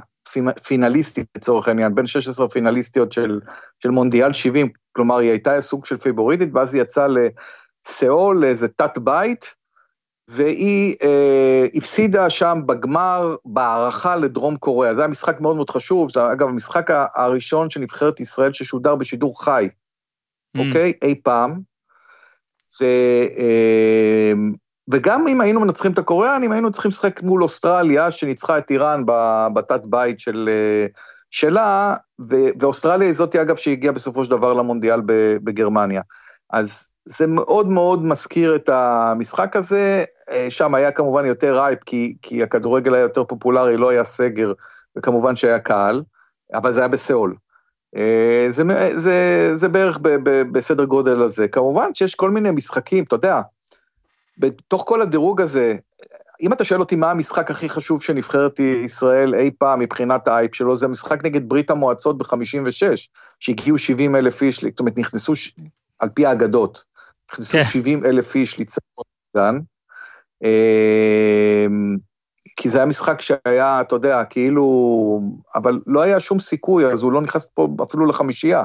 פינליסטית 0.64 1.26
לצורך 1.36 1.68
העניין, 1.68 1.94
בין 1.94 2.06
16 2.06 2.48
פינליסטיות 2.48 3.12
של, 3.12 3.40
של 3.82 3.88
מונדיאל 3.90 4.32
70, 4.32 4.68
כלומר 4.92 5.18
היא 5.18 5.30
הייתה 5.30 5.60
סוג 5.60 5.84
של 5.84 5.96
פיבוריטית, 5.96 6.48
ואז 6.54 6.74
היא 6.74 6.82
יצאה 6.82 7.06
לסיאול, 7.08 8.40
לאיזה 8.40 8.68
תת 8.68 8.98
בית, 8.98 9.54
והיא 10.28 10.94
אה, 11.02 11.66
הפסידה 11.74 12.30
שם 12.30 12.58
בגמר, 12.66 13.36
בהערכה 13.44 14.16
לדרום 14.16 14.56
קוריאה. 14.56 14.94
זה 14.94 15.00
היה 15.00 15.08
משחק 15.08 15.40
מאוד 15.40 15.56
מאוד 15.56 15.70
חשוב, 15.70 16.12
זה 16.12 16.32
אגב 16.32 16.48
המשחק 16.48 16.90
הראשון 17.14 17.70
של 17.70 17.80
נבחרת 17.80 18.20
ישראל 18.20 18.52
ששודר 18.52 18.96
בשידור 18.96 19.44
חי. 19.44 19.68
אוקיי? 20.58 20.92
אי 21.02 21.20
פעם. 21.22 21.60
ו, 22.80 22.84
אה, 23.38 24.32
וגם 24.92 25.28
אם 25.28 25.40
היינו 25.40 25.60
מנצחים 25.60 25.92
את 25.92 25.98
הקוריאנים, 25.98 26.52
היינו 26.52 26.70
צריכים 26.70 26.88
לשחק 26.88 27.22
מול 27.22 27.42
אוסטרליה, 27.42 28.10
שניצחה 28.10 28.58
את 28.58 28.70
איראן 28.70 29.02
בתת 29.54 29.86
בית 29.86 30.20
של, 30.20 30.48
אה, 30.52 30.86
שלה, 31.30 31.94
ו- 32.30 32.50
ואוסטרליה 32.60 33.08
היא 33.08 33.14
זאתי, 33.14 33.42
אגב, 33.42 33.56
שהגיעה 33.56 33.92
בסופו 33.92 34.24
של 34.24 34.30
דבר 34.30 34.52
למונדיאל 34.52 35.00
בגרמניה. 35.44 36.02
אז 36.50 36.88
זה 37.04 37.26
מאוד 37.26 37.68
מאוד 37.68 38.04
מזכיר 38.04 38.56
את 38.56 38.68
המשחק 38.68 39.56
הזה, 39.56 40.04
אה, 40.30 40.46
שם 40.50 40.74
היה 40.74 40.90
כמובן 40.90 41.26
יותר 41.26 41.60
הייפ, 41.60 41.84
כי, 41.84 42.14
כי 42.22 42.42
הכדורגל 42.42 42.94
היה 42.94 43.02
יותר 43.02 43.24
פופולרי, 43.24 43.76
לא 43.76 43.90
היה 43.90 44.04
סגר, 44.04 44.52
וכמובן 44.96 45.36
שהיה 45.36 45.58
קהל, 45.58 46.02
אבל 46.54 46.72
זה 46.72 46.80
היה 46.80 46.88
בסיאול. 46.88 47.34
אה, 47.96 48.46
זה, 48.48 48.62
זה, 48.98 49.50
זה 49.56 49.68
בערך 49.68 49.98
ב, 50.02 50.08
ב, 50.08 50.42
בסדר 50.52 50.84
גודל 50.84 51.22
הזה. 51.22 51.48
כמובן 51.48 51.94
שיש 51.94 52.14
כל 52.14 52.30
מיני 52.30 52.50
משחקים, 52.50 53.04
אתה 53.04 53.14
יודע, 53.14 53.40
בתוך 54.38 54.84
כל 54.86 55.02
הדירוג 55.02 55.40
הזה, 55.40 55.74
אם 56.42 56.52
אתה 56.52 56.64
שואל 56.64 56.80
אותי 56.80 56.96
מה 56.96 57.10
המשחק 57.10 57.50
הכי 57.50 57.68
חשוב 57.68 58.02
של 58.02 58.12
נבחרת 58.12 58.60
ישראל 58.60 59.34
אי 59.34 59.50
פעם 59.58 59.80
מבחינת 59.80 60.28
האייפ 60.28 60.54
שלו, 60.54 60.76
זה 60.76 60.86
המשחק 60.86 61.24
נגד 61.24 61.48
ברית 61.48 61.70
המועצות 61.70 62.18
ב-56, 62.18 63.08
שהגיעו 63.40 63.78
70 63.78 64.16
אלף 64.16 64.42
איש, 64.42 64.64
זאת 64.64 64.80
אומרת, 64.80 64.98
נכנסו, 64.98 65.36
ש... 65.36 65.54
על 66.02 66.08
פי 66.14 66.26
האגדות, 66.26 66.84
נכנסו 67.32 67.58
כן. 67.58 67.64
70 67.64 68.04
אלף 68.04 68.34
איש 68.34 68.60
לצפות 68.60 69.06
כאן. 69.34 69.58
אמ, 70.44 71.96
כי 72.56 72.68
זה 72.68 72.78
היה 72.78 72.86
משחק 72.86 73.20
שהיה, 73.20 73.80
אתה 73.80 73.94
יודע, 73.94 74.24
כאילו, 74.24 75.20
אבל 75.54 75.80
לא 75.86 76.02
היה 76.02 76.20
שום 76.20 76.40
סיכוי, 76.40 76.86
אז 76.86 77.02
הוא 77.02 77.12
לא 77.12 77.22
נכנס 77.22 77.48
פה 77.54 77.68
אפילו 77.82 78.06
לחמישייה. 78.06 78.64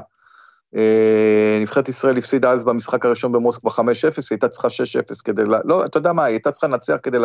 אה, 0.76 1.58
נבחרת 1.62 1.90
ישראל 1.90 2.18
הפסידה 2.18 2.52
אז 2.52 2.64
במשחק 2.64 3.06
הראשון 3.06 3.32
במוסקבה 3.32 3.72
5-0, 3.72 3.82
היא 3.82 4.24
הייתה 4.32 4.48
צריכה 4.48 4.68
6-0 4.68 5.22
כדי, 5.24 5.44
ל... 5.44 5.56
לא, 5.66 5.86
אתה 5.86 5.98
יודע 5.98 6.14
מה, 6.14 6.24
היא 6.24 6.34
הייתה 6.34 6.52
צריכה 6.52 6.68
לנצח 6.68 6.98
כדי 7.04 7.18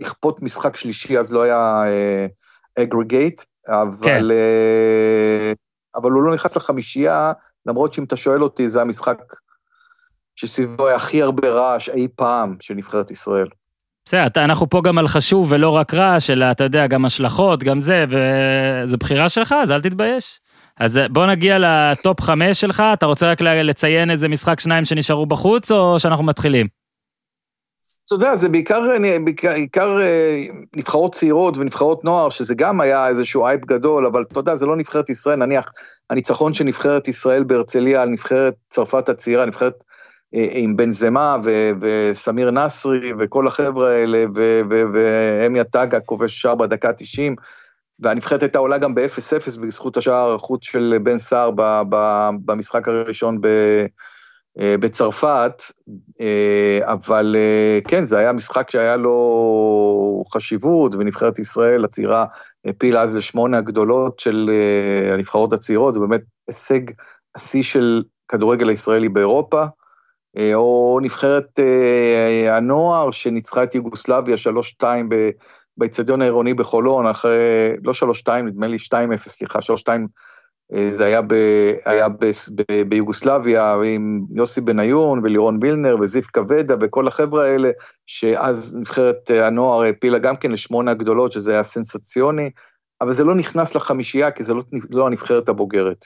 לכפות 0.00 0.42
משחק 0.42 0.76
שלישי, 0.76 1.18
אז 1.18 1.32
לא 1.32 1.42
היה 1.42 1.82
אגרגייט, 2.78 3.42
אבל, 3.68 4.04
כן. 4.04 4.30
אה, 4.30 5.52
אבל 5.96 6.10
הוא 6.10 6.22
לא 6.22 6.34
נכנס 6.34 6.56
לחמישייה, 6.56 7.32
למרות 7.66 7.92
שאם 7.92 8.04
אתה 8.04 8.16
שואל 8.16 8.42
אותי, 8.42 8.70
זה 8.70 8.82
המשחק 8.82 9.18
שסביבו 10.38 10.86
היה 10.86 10.96
הכי 10.96 11.22
הרבה 11.22 11.48
רעש 11.48 11.88
אי 11.88 12.08
פעם 12.16 12.56
של 12.60 12.74
נבחרת 12.74 13.10
ישראל. 13.10 13.46
בסדר, 14.04 14.44
אנחנו 14.44 14.70
פה 14.70 14.80
גם 14.84 14.98
על 14.98 15.08
חשוב 15.08 15.52
ולא 15.52 15.70
רק 15.70 15.94
רעש, 15.94 16.30
אלא 16.30 16.50
אתה 16.50 16.64
יודע, 16.64 16.86
גם 16.86 17.04
השלכות, 17.04 17.62
גם 17.62 17.80
זה, 17.80 18.04
וזו 18.08 18.96
בחירה 18.96 19.28
שלך, 19.28 19.54
אז 19.62 19.70
אל 19.70 19.80
תתבייש. 19.80 20.40
אז 20.80 21.00
בוא 21.10 21.26
נגיע 21.26 21.58
לטופ 21.58 22.20
חמש 22.20 22.60
שלך, 22.60 22.82
אתה 22.92 23.06
רוצה 23.06 23.30
רק 23.30 23.40
לציין 23.40 24.10
איזה 24.10 24.28
משחק 24.28 24.60
שניים 24.60 24.84
שנשארו 24.84 25.26
בחוץ, 25.26 25.70
או 25.70 26.00
שאנחנו 26.00 26.24
מתחילים? 26.24 26.66
אתה 28.06 28.14
יודע, 28.14 28.36
זה 28.36 28.48
בעיקר, 28.48 28.80
בעיקר, 29.24 29.52
בעיקר 29.52 30.00
אה, 30.00 30.44
נבחרות 30.76 31.12
צעירות 31.12 31.56
ונבחרות 31.56 32.04
נוער, 32.04 32.30
שזה 32.30 32.54
גם 32.54 32.80
היה 32.80 33.08
איזשהו 33.08 33.46
אייפ 33.46 33.64
גדול, 33.64 34.06
אבל 34.06 34.22
אתה 34.32 34.40
יודע, 34.40 34.54
זה 34.56 34.66
לא 34.66 34.76
נבחרת 34.76 35.10
ישראל, 35.10 35.38
נניח, 35.38 35.64
הניצחון 36.10 36.54
של 36.54 36.64
נבחרת 36.64 37.08
ישראל 37.08 37.44
בהרצליה 37.44 38.02
על 38.02 38.08
נבחרת 38.08 38.54
צרפת 38.68 39.08
הצעירה, 39.08 39.46
נבחרת 39.46 39.84
עם 40.32 40.76
בן 40.76 40.92
זמה 40.92 41.36
ו- 41.44 41.70
וסמיר 41.80 42.50
נסרי 42.50 43.12
וכל 43.18 43.46
החבר'ה 43.46 43.90
האלה, 43.90 44.24
ו- 44.36 44.60
ו- 44.70 44.82
ואמי 44.92 45.60
עטגה 45.60 46.00
כובש 46.00 46.40
שער 46.40 46.54
בדקה 46.54 46.92
90, 46.92 47.36
והנבחרת 48.00 48.42
הייתה 48.42 48.58
עולה 48.58 48.78
גם 48.78 48.94
ב-0-0 48.94 49.60
בזכות 49.60 49.96
השער 49.96 50.34
החוץ 50.34 50.64
של 50.64 50.94
בן 51.02 51.18
סער 51.18 51.50
ב- 51.50 51.82
ב- 51.90 52.30
במשחק 52.44 52.88
הראשון 52.88 53.40
ב- 53.40 53.86
אה, 54.60 54.74
בצרפת, 54.80 55.62
אה, 56.20 56.78
אבל 56.92 57.36
אה, 57.38 57.78
כן, 57.86 58.02
זה 58.02 58.18
היה 58.18 58.32
משחק 58.32 58.70
שהיה 58.70 58.96
לו 58.96 60.24
חשיבות, 60.34 60.94
ונבחרת 60.94 61.38
ישראל 61.38 61.84
הצעירה 61.84 62.24
העפילה 62.64 63.02
אז 63.02 63.16
לשמונה 63.16 63.58
הגדולות 63.58 64.20
של 64.20 64.50
אה, 64.52 65.14
הנבחרות 65.14 65.52
הצעירות, 65.52 65.94
זה 65.94 66.00
באמת 66.00 66.20
הישג 66.48 66.80
השיא 67.34 67.62
של 67.62 68.02
כדורגל 68.28 68.68
הישראלי 68.68 69.08
באירופה. 69.08 69.64
אה, 70.36 70.54
או 70.54 70.98
נבחרת 71.02 71.58
אה, 71.58 72.56
הנוער 72.56 73.10
שניצחה 73.10 73.62
את 73.62 73.74
יוגוסלביה 73.74 74.36
3-2 74.82 74.84
ב- 75.10 75.30
באיצטדיון 75.76 76.22
העירוני 76.22 76.54
בחולון, 76.54 77.06
אחרי, 77.06 77.76
לא 77.84 77.92
3-2, 78.26 78.30
נדמה 78.42 78.66
לי 78.66 78.76
2-0, 78.76 79.16
סליחה, 79.16 79.58
3-2, 79.58 79.88
אה, 80.74 80.88
זה 80.90 81.04
היה, 81.04 81.22
ב, 81.22 81.34
היה 81.84 82.08
ב, 82.08 82.24
ב, 82.54 82.82
ביוגוסלביה 82.88 83.74
עם 83.84 84.20
יוסי 84.30 84.60
בניון 84.60 85.20
ולירון 85.24 85.58
וילנר 85.62 85.96
וזיו 86.00 86.22
כבדה 86.32 86.74
וכל 86.80 87.08
החבר'ה 87.08 87.46
האלה, 87.46 87.70
שאז 88.06 88.76
נבחרת 88.80 89.30
אה, 89.30 89.46
הנוער 89.46 89.82
העפילה 89.82 90.18
גם 90.18 90.36
כן 90.36 90.50
לשמונה 90.50 90.90
הגדולות, 90.90 91.32
שזה 91.32 91.52
היה 91.52 91.62
סנסציוני, 91.62 92.50
אבל 93.00 93.12
זה 93.12 93.24
לא 93.24 93.34
נכנס 93.34 93.74
לחמישייה, 93.74 94.30
כי 94.30 94.44
זה 94.44 94.54
לא, 94.54 94.62
לא 94.90 95.06
הנבחרת 95.06 95.48
הבוגרת. 95.48 96.04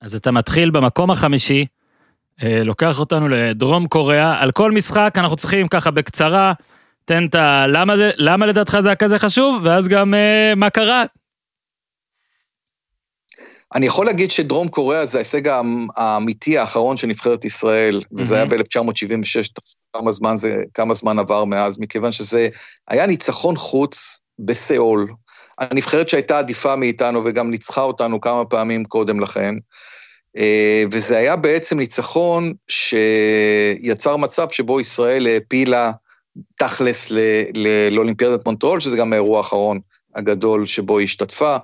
אז 0.00 0.14
אתה 0.14 0.30
מתחיל 0.30 0.70
במקום 0.70 1.10
החמישי, 1.10 1.60
אה, 1.60 1.75
לוקח 2.42 2.98
אותנו 2.98 3.28
לדרום 3.28 3.86
קוריאה, 3.86 4.40
על 4.40 4.50
כל 4.50 4.72
משחק 4.72 5.14
אנחנו 5.16 5.36
צריכים 5.36 5.68
ככה 5.68 5.90
בקצרה, 5.90 6.52
תן 7.04 7.26
את 7.26 7.34
ה... 7.34 7.66
למה, 7.66 7.96
זה, 7.96 8.10
למה 8.16 8.46
לדעתך 8.46 8.76
זה 8.80 8.88
היה 8.88 8.96
כזה 8.96 9.18
חשוב, 9.18 9.60
ואז 9.64 9.88
גם 9.88 10.14
אה, 10.14 10.54
מה 10.56 10.70
קרה. 10.70 11.04
אני 13.74 13.86
יכול 13.86 14.06
להגיד 14.06 14.30
שדרום 14.30 14.68
קוריאה 14.68 15.06
זה 15.06 15.18
ההישג 15.18 15.48
האמ- 15.48 15.88
האמיתי 15.96 16.58
האחרון 16.58 16.96
של 16.96 17.06
נבחרת 17.06 17.44
ישראל, 17.44 18.00
וזה 18.18 18.34
היה 18.34 18.46
ב-1976, 18.46 19.48
כמה 19.92 20.12
זמן 20.12 20.36
זה, 20.36 20.62
כמה 20.74 20.94
זמן 20.94 21.18
עבר 21.18 21.44
מאז, 21.44 21.76
מכיוון 21.78 22.12
שזה 22.12 22.48
היה 22.88 23.06
ניצחון 23.06 23.56
חוץ 23.56 24.20
בסיאול. 24.38 25.06
הנבחרת 25.58 26.08
שהייתה 26.08 26.38
עדיפה 26.38 26.76
מאיתנו 26.76 27.22
וגם 27.24 27.50
ניצחה 27.50 27.80
אותנו 27.80 28.20
כמה 28.20 28.44
פעמים 28.44 28.84
קודם 28.84 29.20
לכן. 29.20 29.54
אה, 30.38 30.84
וזה 30.92 31.16
היה 31.16 31.36
בעצם 31.36 31.78
ניצחון 31.78 32.52
שיצר 32.68 34.16
מצב 34.16 34.50
שבו 34.50 34.80
ישראל 34.80 35.26
העפילה 35.26 35.92
תכלס 36.58 37.12
לאולימפיאדת 37.90 38.46
מונטרול, 38.46 38.80
שזה 38.80 38.96
גם 38.96 39.12
האירוע 39.12 39.38
האחרון 39.38 39.78
הגדול 40.14 40.66
שבו 40.66 40.98
היא 40.98 41.04
השתתפה. 41.04 41.56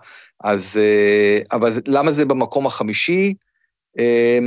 אז, 0.45 0.81
אה, 0.83 1.57
אבל 1.57 1.70
למה 1.87 2.12
זה 2.12 2.25
במקום 2.25 2.66
החמישי? 2.66 3.35
אה, 3.99 4.39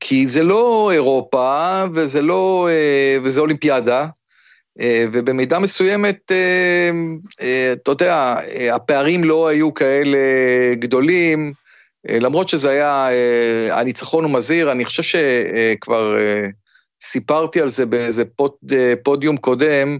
כי 0.00 0.28
זה 0.28 0.44
לא 0.44 0.90
אירופה 0.92 1.82
וזה 1.94 2.22
לא, 2.22 2.68
וזה 3.22 3.40
אולימפיאדה, 3.40 4.06
ובמידה 5.12 5.58
מסוימת, 5.58 6.32
אתה 7.72 7.90
יודע, 7.90 8.36
הפערים 8.72 9.24
לא 9.24 9.48
היו 9.48 9.74
כאלה 9.74 10.18
גדולים, 10.74 11.52
למרות 12.08 12.48
שזה 12.48 12.70
היה, 12.70 13.08
אה, 13.10 13.80
הניצחון 13.80 14.24
הוא 14.24 14.32
מזהיר, 14.32 14.72
אני 14.72 14.84
חושב 14.84 15.02
שכבר 15.02 16.18
אה, 16.18 16.46
סיפרתי 17.02 17.60
על 17.60 17.68
זה 17.68 17.86
באיזה 17.86 18.24
פוד, 18.24 18.52
אה, 18.72 18.94
פודיום 19.04 19.36
קודם, 19.36 19.98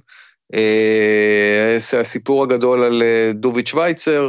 אה, 0.55 1.78
הסיפור 2.01 2.42
הגדול 2.42 2.82
על 2.82 3.03
אה, 3.03 3.30
דוביץ' 3.34 3.68
שווייצר, 3.68 4.28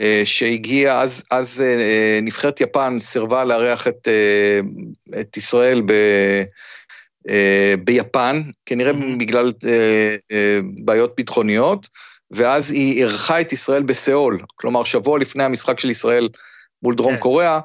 אה, 0.00 0.22
שהגיע, 0.24 1.00
אז, 1.00 1.24
אז 1.30 1.62
אה, 1.66 2.18
נבחרת 2.22 2.60
יפן 2.60 3.00
סירבה 3.00 3.44
לארח 3.44 3.88
את, 3.88 4.08
אה, 4.08 4.60
את 5.20 5.36
ישראל 5.36 5.82
ב, 5.86 5.92
אה, 7.28 7.74
ביפן, 7.84 8.42
כנראה 8.66 8.92
בגלל 9.18 9.52
אה, 9.66 10.16
אה, 10.32 10.60
בעיות 10.84 11.16
ביטחוניות, 11.16 11.86
ואז 12.30 12.70
היא 12.70 13.00
אירחה 13.00 13.40
את 13.40 13.52
ישראל 13.52 13.82
בסיאול, 13.82 14.38
כלומר 14.54 14.84
שבוע 14.84 15.18
לפני 15.18 15.44
המשחק 15.44 15.80
של 15.80 15.90
ישראל 15.90 16.28
מול 16.82 16.94
דרום 16.94 17.14
כן. 17.14 17.20
קוריאה, 17.20 17.60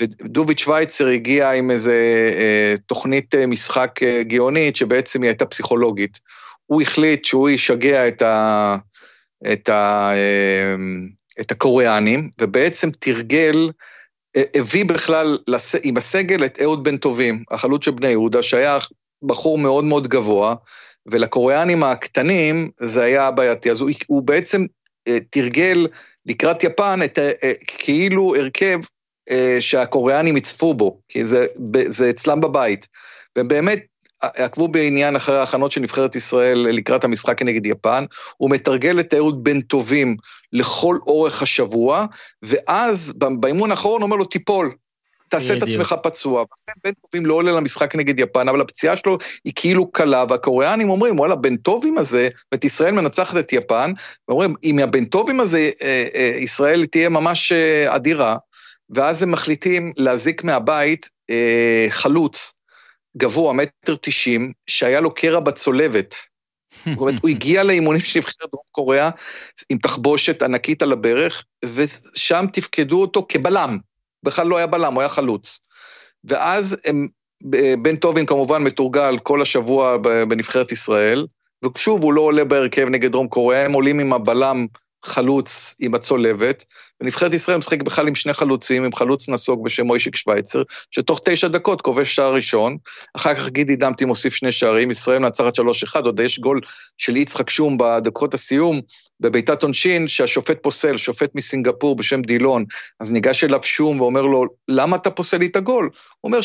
ודוביץ' 0.00 0.60
שווייצר 0.60 1.06
הגיע 1.06 1.50
עם 1.50 1.70
איזה 1.70 2.30
אה, 2.34 2.74
תוכנית 2.86 3.34
אה, 3.34 3.46
משחק 3.46 4.02
אה, 4.02 4.22
גאונית, 4.22 4.76
שבעצם 4.76 5.22
היא 5.22 5.28
הייתה 5.28 5.46
פסיכולוגית. 5.46 6.18
הוא 6.66 6.82
החליט 6.82 7.24
שהוא 7.24 7.50
ישגע 7.50 8.08
את, 8.08 8.22
ה, 8.22 8.74
את, 9.52 9.68
ה, 9.68 10.10
אה, 10.14 10.74
את 11.40 11.50
הקוריאנים, 11.50 12.30
ובעצם 12.40 12.90
תרגל, 12.90 13.70
אה, 14.36 14.42
הביא 14.54 14.84
בכלל 14.84 15.38
לס, 15.48 15.74
עם 15.82 15.96
הסגל 15.96 16.44
את 16.44 16.58
אהוד 16.62 16.84
בן 16.84 16.96
טובים, 16.96 17.44
החלוץ 17.50 17.84
של 17.84 17.90
בני 17.90 18.08
יהודה, 18.08 18.42
שהיה 18.42 18.78
בחור 19.22 19.58
מאוד 19.58 19.84
מאוד 19.84 20.08
גבוה, 20.08 20.54
ולקוריאנים 21.06 21.82
הקטנים 21.82 22.68
זה 22.80 23.02
היה 23.02 23.30
בעייתי. 23.30 23.70
אז 23.70 23.80
הוא, 23.80 23.90
הוא 24.06 24.22
בעצם 24.22 24.64
אה, 25.08 25.18
תרגל 25.30 25.86
לקראת 26.26 26.64
יפן 26.64 27.00
את, 27.04 27.18
ה- 27.18 27.30
אה, 27.42 27.52
כאילו 27.66 28.34
הרכב 28.36 28.80
אה, 29.30 29.56
שהקוריאנים 29.60 30.36
יצפו 30.36 30.74
בו, 30.74 31.00
כי 31.08 31.24
זה, 31.24 31.46
זה 31.88 32.10
אצלם 32.10 32.40
בבית. 32.40 32.88
והם 33.36 33.48
באמת 33.48 33.86
עקבו 34.22 34.68
בעניין 34.68 35.16
אחרי 35.16 35.36
ההכנות 35.36 35.72
של 35.72 35.80
נבחרת 35.80 36.16
ישראל 36.16 36.58
לקראת 36.58 37.04
המשחק 37.04 37.38
כנגד 37.38 37.66
יפן, 37.66 38.04
הוא 38.36 38.50
מתרגל 38.50 39.00
את 39.00 39.14
אהוד 39.14 39.44
בן 39.44 39.60
טובים 39.60 40.16
לכל 40.52 40.96
אורך 41.06 41.42
השבוע, 41.42 42.06
ואז 42.42 43.12
באימון 43.40 43.70
האחרון 43.70 44.02
אומר 44.02 44.16
לו, 44.16 44.24
תיפול, 44.24 44.74
תעשה 45.32 45.54
את. 45.56 45.62
עצמך 45.62 45.94
פצוע. 46.02 46.40
ולכן 46.40 46.72
בן 46.84 46.92
טובים 46.92 47.26
לא 47.26 47.34
עולה 47.34 47.52
למשחק 47.52 47.94
נגד 47.94 48.20
יפן, 48.20 48.48
אבל 48.48 48.60
הפציעה 48.60 48.96
שלו 48.96 49.18
היא 49.44 49.52
כאילו 49.56 49.90
קלה, 49.90 50.24
והקוריאנים 50.28 50.90
אומרים, 50.90 51.18
וואלה, 51.18 51.34
בן 51.34 51.56
טובים 51.56 51.98
הזה, 51.98 52.28
ואת 52.52 52.64
ישראל 52.64 52.92
מנצחת 52.94 53.36
את 53.36 53.52
יפן, 53.52 53.92
ואומרים, 54.28 54.54
אם 54.64 54.78
הבן 54.78 55.04
טובים 55.04 55.40
הזה, 55.40 55.70
אה, 55.82 56.04
אה, 56.14 56.36
ישראל 56.38 56.86
תהיה 56.86 57.08
ממש 57.08 57.52
אה, 57.52 57.96
אדירה, 57.96 58.36
ואז 58.90 59.22
הם 59.22 59.30
מחליטים 59.30 59.92
להזיק 59.96 60.44
מהבית 60.44 61.10
חלוץ 61.90 62.52
גבוה, 63.16 63.52
מטר 63.52 63.94
תשעים, 64.00 64.52
שהיה 64.66 65.00
לו 65.00 65.14
קרע 65.14 65.40
בצולבת. 65.40 66.14
זאת 66.86 66.98
אומרת, 66.98 67.14
הוא 67.22 67.30
הגיע 67.30 67.62
לאימונים 67.62 68.00
של 68.00 68.18
נבחרת 68.18 68.50
דרום 68.52 68.64
קוריאה 68.70 69.10
עם 69.70 69.78
תחבושת 69.78 70.42
ענקית 70.42 70.82
על 70.82 70.92
הברך, 70.92 71.44
ושם 71.64 72.44
תפקדו 72.52 73.00
אותו 73.00 73.26
כבלם. 73.28 73.78
בכלל 74.22 74.46
לא 74.46 74.56
היה 74.56 74.66
בלם, 74.66 74.92
הוא 74.92 75.00
היה 75.02 75.08
חלוץ. 75.08 75.60
ואז 76.24 76.76
הם, 76.84 77.06
בן 77.82 77.96
טובין 77.96 78.26
כמובן 78.26 78.62
מתורגל 78.62 79.18
כל 79.18 79.42
השבוע 79.42 79.96
בנבחרת 80.28 80.72
ישראל, 80.72 81.26
ושוב, 81.64 82.02
הוא 82.02 82.12
לא 82.12 82.20
עולה 82.20 82.44
בהרכב 82.44 82.86
נגד 82.88 83.12
דרום 83.12 83.28
קוריאה, 83.28 83.64
הם 83.64 83.72
עולים 83.72 84.00
עם 84.00 84.12
הבלם 84.12 84.66
חלוץ 85.04 85.74
עם 85.80 85.94
הצולבת, 85.94 86.64
ונבחרת 87.00 87.34
ישראל 87.34 87.58
משחק 87.58 87.82
בכלל 87.82 88.08
עם 88.08 88.14
שני 88.14 88.32
חלוצים, 88.32 88.84
עם 88.84 88.94
חלוץ 88.94 89.28
נסוג 89.28 89.64
בשם 89.64 89.86
מוישיק 89.86 90.16
שווייצר, 90.16 90.62
שתוך 90.90 91.20
תשע 91.24 91.48
דקות 91.48 91.82
כובש 91.82 92.14
שער 92.14 92.34
ראשון, 92.34 92.76
אחר 93.16 93.34
כך 93.34 93.48
גידי 93.48 93.76
דמתי 93.76 94.04
מוסיף 94.04 94.34
שני 94.34 94.52
שערים, 94.52 94.90
ישראל 94.90 95.18
מנצחת 95.18 95.58
3-1, 95.58 95.62
עוד 96.04 96.20
יש 96.20 96.38
גול 96.38 96.60
של 96.98 97.16
יצחק 97.16 97.50
שום 97.50 97.78
בדקות 97.78 98.34
הסיום, 98.34 98.80
בבעיטת 99.20 99.62
עונשין, 99.62 100.08
שהשופט 100.08 100.62
פוסל, 100.62 100.96
שופט 100.96 101.30
מסינגפור 101.34 101.96
בשם 101.96 102.22
דילון, 102.22 102.64
אז 103.00 103.12
ניגש 103.12 103.44
אליו 103.44 103.62
שום 103.62 104.00
ואומר 104.00 104.22
לו, 104.22 104.44
למה 104.68 104.96
אתה 104.96 105.10
פוסל 105.10 105.36
לי 105.36 105.46
את 105.46 105.56
הגול? 105.56 105.90
הוא 106.20 106.32
אומר 106.32 106.40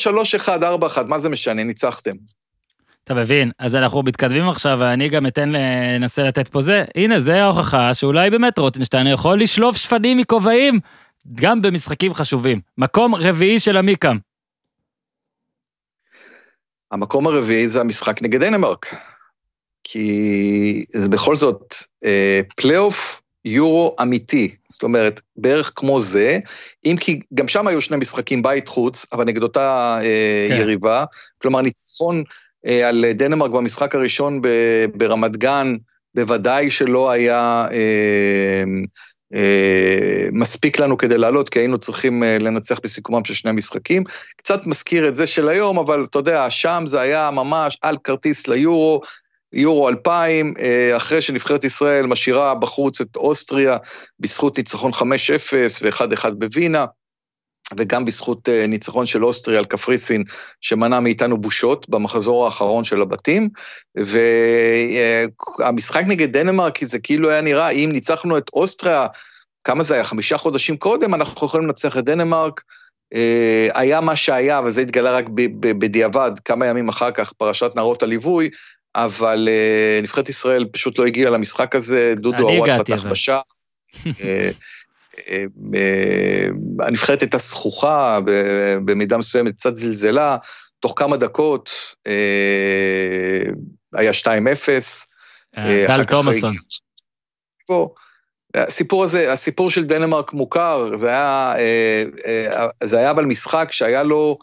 3-1, 0.46 0.48
4-1, 0.48 1.04
מה 1.08 1.20
זה 1.20 1.30
משנה, 1.30 1.64
ניצחתם. 1.64 2.12
אתה 3.08 3.16
מבין, 3.16 3.52
אז 3.60 3.76
אנחנו 3.76 4.04
מתקדמים 4.04 4.50
עכשיו, 4.50 4.78
ואני 4.82 5.10
גם 5.10 5.28
אתן, 5.28 5.52
ננסה 6.00 6.24
לתת 6.24 6.48
פה 6.48 6.62
זה. 6.62 6.86
הנה, 6.96 7.20
זה 7.20 7.44
ההוכחה 7.44 7.94
שאולי 7.94 8.30
באמת 8.30 8.60
רוטנשטיין 8.60 9.08
יכול 9.08 9.42
לשלוף 9.42 9.78
שפנים 9.78 10.18
מכובעים, 10.18 10.80
גם 11.34 11.62
במשחקים 11.62 12.14
חשובים. 12.14 12.60
מקום 12.78 13.16
רביעי 13.16 13.60
של 13.60 13.78
עמיקם. 13.78 14.18
המקום 16.92 17.28
הרביעי 17.28 17.68
זה 17.68 17.82
המשחק 17.82 18.22
נגד 18.22 18.44
דנמרק. 18.44 18.96
כי 19.84 20.86
זה 20.90 21.10
בכל 21.10 21.36
זאת 21.36 21.74
אה, 22.06 22.42
פלייאוף 22.56 23.22
יורו 23.46 23.96
אמיתי, 24.02 24.56
זאת 24.70 24.84
אומרת, 24.84 25.22
בערך 25.36 25.72
כמו 25.76 26.02
זה, 26.02 26.40
אם 26.86 26.96
כי 27.00 27.20
גם 27.34 27.48
שם 27.48 27.68
היו 27.68 27.82
שני 27.82 27.98
משחקים 27.98 28.42
בית 28.42 28.68
חוץ, 28.68 29.06
אבל 29.14 29.24
נגד 29.26 29.44
אותה 29.44 30.00
אה, 30.02 30.48
כן. 30.50 30.62
יריבה, 30.62 31.04
כלומר 31.38 31.62
ניצחון 31.62 32.24
על 32.86 33.06
דנמרק 33.14 33.52
במשחק 33.52 33.96
הראשון 33.96 34.42
ברמת 34.96 35.38
גן, 35.38 35.76
בוודאי 36.16 36.70
שלא 36.70 37.12
היה 37.12 37.66
אה, 37.72 38.64
אה, 39.34 40.28
מספיק 40.32 40.80
לנו 40.80 40.98
כדי 40.98 41.18
לעלות, 41.18 41.50
כי 41.50 41.60
היינו 41.60 41.78
צריכים 41.78 42.24
אה, 42.24 42.38
לנצח 42.40 42.80
בסיכומם 42.84 43.26
של 43.26 43.34
שני 43.34 43.52
משחקים. 43.52 44.04
קצת 44.38 44.68
מזכיר 44.68 45.08
את 45.08 45.16
זה 45.16 45.28
של 45.28 45.50
היום, 45.50 45.78
אבל 45.78 46.04
אתה 46.04 46.20
יודע, 46.20 46.50
שם 46.50 46.84
זה 46.88 47.02
היה 47.02 47.32
ממש 47.32 47.78
על 47.82 47.98
כרטיס 48.04 48.48
ליורו, 48.48 49.02
יורו 49.54 49.90
2000, 49.90 50.54
אה, 50.60 50.98
אחרי 50.98 51.22
שנבחרת 51.22 51.64
ישראל 51.64 52.06
משאירה 52.06 52.56
בחוץ 52.56 53.02
את 53.02 53.16
אוסטריה 53.16 53.78
בזכות 54.20 54.58
ניצחון 54.58 54.92
5-0 54.94 55.82
ו-1-1 55.82 56.34
בווינה, 56.38 56.86
וגם 57.78 58.06
בזכות 58.06 58.50
אה, 58.50 58.68
ניצחון 58.68 59.06
של 59.06 59.26
אוסטריה 59.26 59.60
על 59.60 59.66
קפריסין, 59.66 60.24
שמנע 60.62 61.00
מאיתנו 61.00 61.38
בושות 61.38 61.90
במחזור 61.90 62.46
האחרון 62.46 62.84
של 62.84 63.02
הבתים. 63.02 63.50
והמשחק 63.96 66.04
נגד 66.08 66.38
דנמרק, 66.38 66.84
זה 66.84 67.00
כאילו 67.00 67.30
היה 67.30 67.42
נראה, 67.42 67.70
אם 67.70 67.90
ניצחנו 67.94 68.38
את 68.38 68.50
אוסטריה, 68.54 69.08
כמה 69.64 69.84
זה 69.84 69.94
היה? 69.94 70.04
חמישה 70.04 70.38
חודשים 70.38 70.78
קודם, 70.78 71.14
אנחנו 71.14 71.48
יכולים 71.48 71.68
לנצח 71.68 71.98
את 71.98 72.04
דנמרק. 72.04 72.62
אה, 73.14 73.68
היה 73.76 74.02
מה 74.02 74.16
שהיה, 74.16 74.62
וזה 74.66 74.82
התגלה 74.82 75.12
רק 75.12 75.26
בדיעבד, 75.62 76.32
כמה 76.46 76.66
ימים 76.66 76.90
אחר 76.90 77.12
כך, 77.12 77.34
פרשת 77.34 77.72
נערות 77.76 78.04
הליווי, 78.04 78.50
אבל 78.96 79.50
אה, 79.52 80.00
נבחרת 80.04 80.30
ישראל 80.30 80.66
פשוט 80.72 81.00
לא 81.00 81.06
הגיעה 81.06 81.32
למשחק 81.32 81.76
הזה, 81.76 82.14
דודו 82.16 82.50
עוואט 82.50 82.80
פתח. 82.80 83.04
בשער. 83.04 83.42
אה, 85.30 85.44
אה, 85.76 86.48
הנבחרת 86.88 87.22
הייתה 87.22 87.38
זכוכה, 87.38 88.20
במידה 88.86 89.18
מסוימת 89.18 89.54
קצת 89.56 89.78
זלזלה, 89.78 90.38
תוך 90.80 90.94
כמה 90.96 91.18
דקות 91.18 91.70
אה, 92.08 93.44
היה 93.94 94.12
2-0. 94.12 94.28
אה, 95.58 95.86
טל 95.88 96.04
תומאסון. 96.04 96.52
הסיפור 98.56 99.04
הזה, 99.04 99.32
הסיפור 99.32 99.70
של 99.70 99.84
דנמרק 99.84 100.34
מוכר, 100.34 100.98
זה 100.98 101.10
היה, 101.10 101.54
זה 102.84 102.98
היה 102.98 103.12
אבל 103.12 103.26
משחק 103.26 103.68
שהיה 103.72 104.04
לו, 104.04 104.38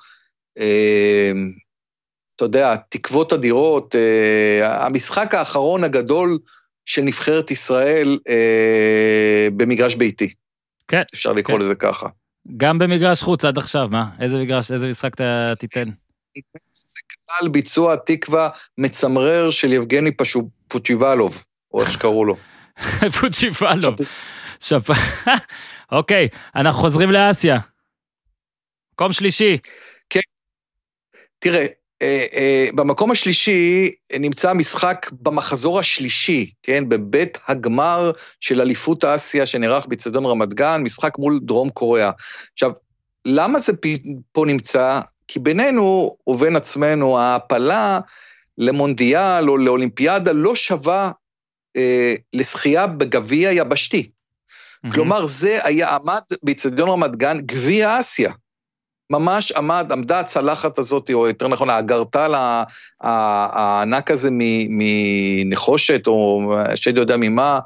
אתה 2.36 2.44
יודע, 2.44 2.76
תקוות 2.88 3.32
אדירות. 3.32 3.94
המשחק 4.62 5.34
האחרון 5.34 5.84
הגדול 5.84 6.38
של 6.84 7.02
נבחרת 7.02 7.50
ישראל 7.50 8.18
במגרש 9.56 9.94
ביתי, 9.94 10.34
כן, 10.88 11.02
אפשר 11.14 11.32
לקרוא 11.32 11.58
כן. 11.58 11.64
לזה 11.64 11.74
ככה. 11.74 12.08
גם 12.56 12.78
במגרש 12.78 13.22
חוץ 13.22 13.44
עד 13.44 13.58
עכשיו, 13.58 13.88
מה? 13.90 14.10
איזה 14.20 14.38
מגרש, 14.38 14.70
איזה 14.70 14.88
משחק 14.88 15.14
אתה 15.14 15.52
תיתן? 15.58 15.84
זה 16.64 17.00
כלל 17.26 17.48
ביצוע 17.48 17.96
תקווה 17.96 18.48
מצמרר 18.78 19.50
של 19.50 19.72
יבגני 19.72 20.10
פוצ'יבלוב, 20.68 21.44
או 21.74 21.80
איך 21.80 21.90
שקראו 21.92 22.24
לו. 22.24 22.36
פוצ'יפלו. 23.20 23.94
שפ... 24.60 24.90
אוקיי, 25.92 26.28
אנחנו 26.56 26.80
חוזרים 26.80 27.10
לאסיה. 27.10 27.58
מקום 28.92 29.12
שלישי. 29.12 29.58
תראה, 31.38 31.60
אה, 31.60 31.62
אה, 31.62 31.83
במקום 32.74 33.10
השלישי 33.10 33.90
נמצא 34.20 34.50
המשחק 34.50 35.10
במחזור 35.12 35.78
השלישי, 35.78 36.50
כן, 36.62 36.88
בבית 36.88 37.38
הגמר 37.48 38.10
של 38.40 38.60
אליפות 38.60 39.04
אסיה 39.04 39.46
שנערך 39.46 39.86
באצטדיון 39.86 40.26
רמת 40.26 40.54
גן, 40.54 40.82
משחק 40.82 41.18
מול 41.18 41.40
דרום 41.42 41.70
קוריאה. 41.70 42.10
עכשיו, 42.52 42.70
למה 43.24 43.60
זה 43.60 43.72
פה 44.32 44.44
נמצא? 44.46 45.00
כי 45.28 45.38
בינינו 45.38 46.16
ובין 46.26 46.56
עצמנו, 46.56 47.18
ההעפלה 47.18 48.00
למונדיאל 48.58 49.50
או 49.50 49.56
לאולימפיאדה 49.56 50.32
לא 50.32 50.54
שווה 50.54 51.10
אה, 51.76 52.14
לשחייה 52.32 52.86
בגביע 52.86 53.52
יבשתי. 53.52 54.10
כלומר, 54.92 55.26
זה 55.26 55.58
היה, 55.62 55.88
עמד 55.88 56.22
באצטדיון 56.42 56.88
רמת 56.88 57.16
גן, 57.16 57.40
גביע 57.40 58.00
אסיה. 58.00 58.32
ממש 59.10 59.52
עמד, 59.52 59.92
עמדה 59.92 60.20
הצלחת 60.20 60.78
הזאת, 60.78 61.10
או 61.14 61.26
יותר 61.26 61.48
נכון, 61.48 61.70
האגרטל 61.70 62.32
הענק 63.00 64.10
הזה 64.10 64.28
מנחושת, 64.68 66.06
או 66.06 66.52
השד 66.58 66.98
יודע 66.98 67.16
ממה, 67.18 67.58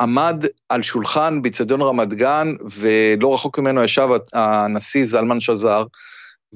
עמד 0.00 0.44
על 0.68 0.82
שולחן 0.82 1.42
באצטדיון 1.42 1.82
רמת 1.82 2.14
גן, 2.14 2.48
ולא 2.78 3.34
רחוק 3.34 3.58
ממנו 3.58 3.82
ישב 3.82 4.08
הנשיא 4.32 5.04
זלמן 5.04 5.40
שזר, 5.40 5.84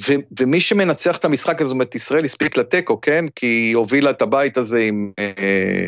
ו- 0.07 0.41
ומי 0.41 0.61
שמנצח 0.61 1.17
את 1.17 1.25
המשחק 1.25 1.61
הזה, 1.61 1.69
זאת 1.69 1.75
אומרת, 1.75 1.95
ישראל 1.95 2.25
הספיק 2.25 2.57
לתיקו, 2.57 3.01
כן? 3.01 3.25
כי 3.37 3.47
היא 3.47 3.77
הובילה 3.77 4.11
את 4.11 4.23
הבית 4.23 4.57
הזה 4.57 4.79
עם 4.79 5.13
אה, 5.19 5.85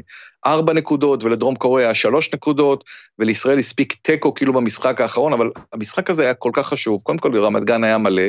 ארבע 0.47 0.73
נקודות, 0.73 1.25
ולדרום 1.25 1.55
קוריאה 1.55 1.95
שלוש 1.95 2.35
נקודות, 2.35 2.85
ולישראל 3.19 3.59
הספיק 3.59 3.93
תיקו 4.03 4.35
כאילו 4.35 4.53
במשחק 4.53 5.01
האחרון, 5.01 5.33
אבל 5.33 5.51
המשחק 5.73 6.11
הזה 6.11 6.23
היה 6.23 6.35
כל 6.35 6.51
כך 6.53 6.67
חשוב. 6.67 7.03
קודם 7.03 7.19
כל, 7.19 7.39
רמת 7.39 7.65
גן 7.65 7.85
היה 7.85 7.99
מלא, 7.99 8.23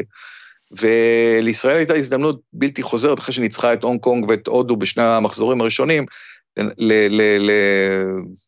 ולישראל 0.71 1.77
הייתה 1.77 1.95
הזדמנות 1.95 2.41
בלתי 2.53 2.83
חוזרת, 2.83 3.19
אחרי 3.19 3.33
שניצחה 3.33 3.73
את 3.73 3.83
הונג 3.83 4.01
קונג 4.01 4.29
ואת 4.29 4.47
הודו 4.47 4.75
בשני 4.75 5.03
המחזורים 5.03 5.61
הראשונים, 5.61 6.05
ל... 6.57 6.61
ל, 6.77 7.21
ל 7.39 7.51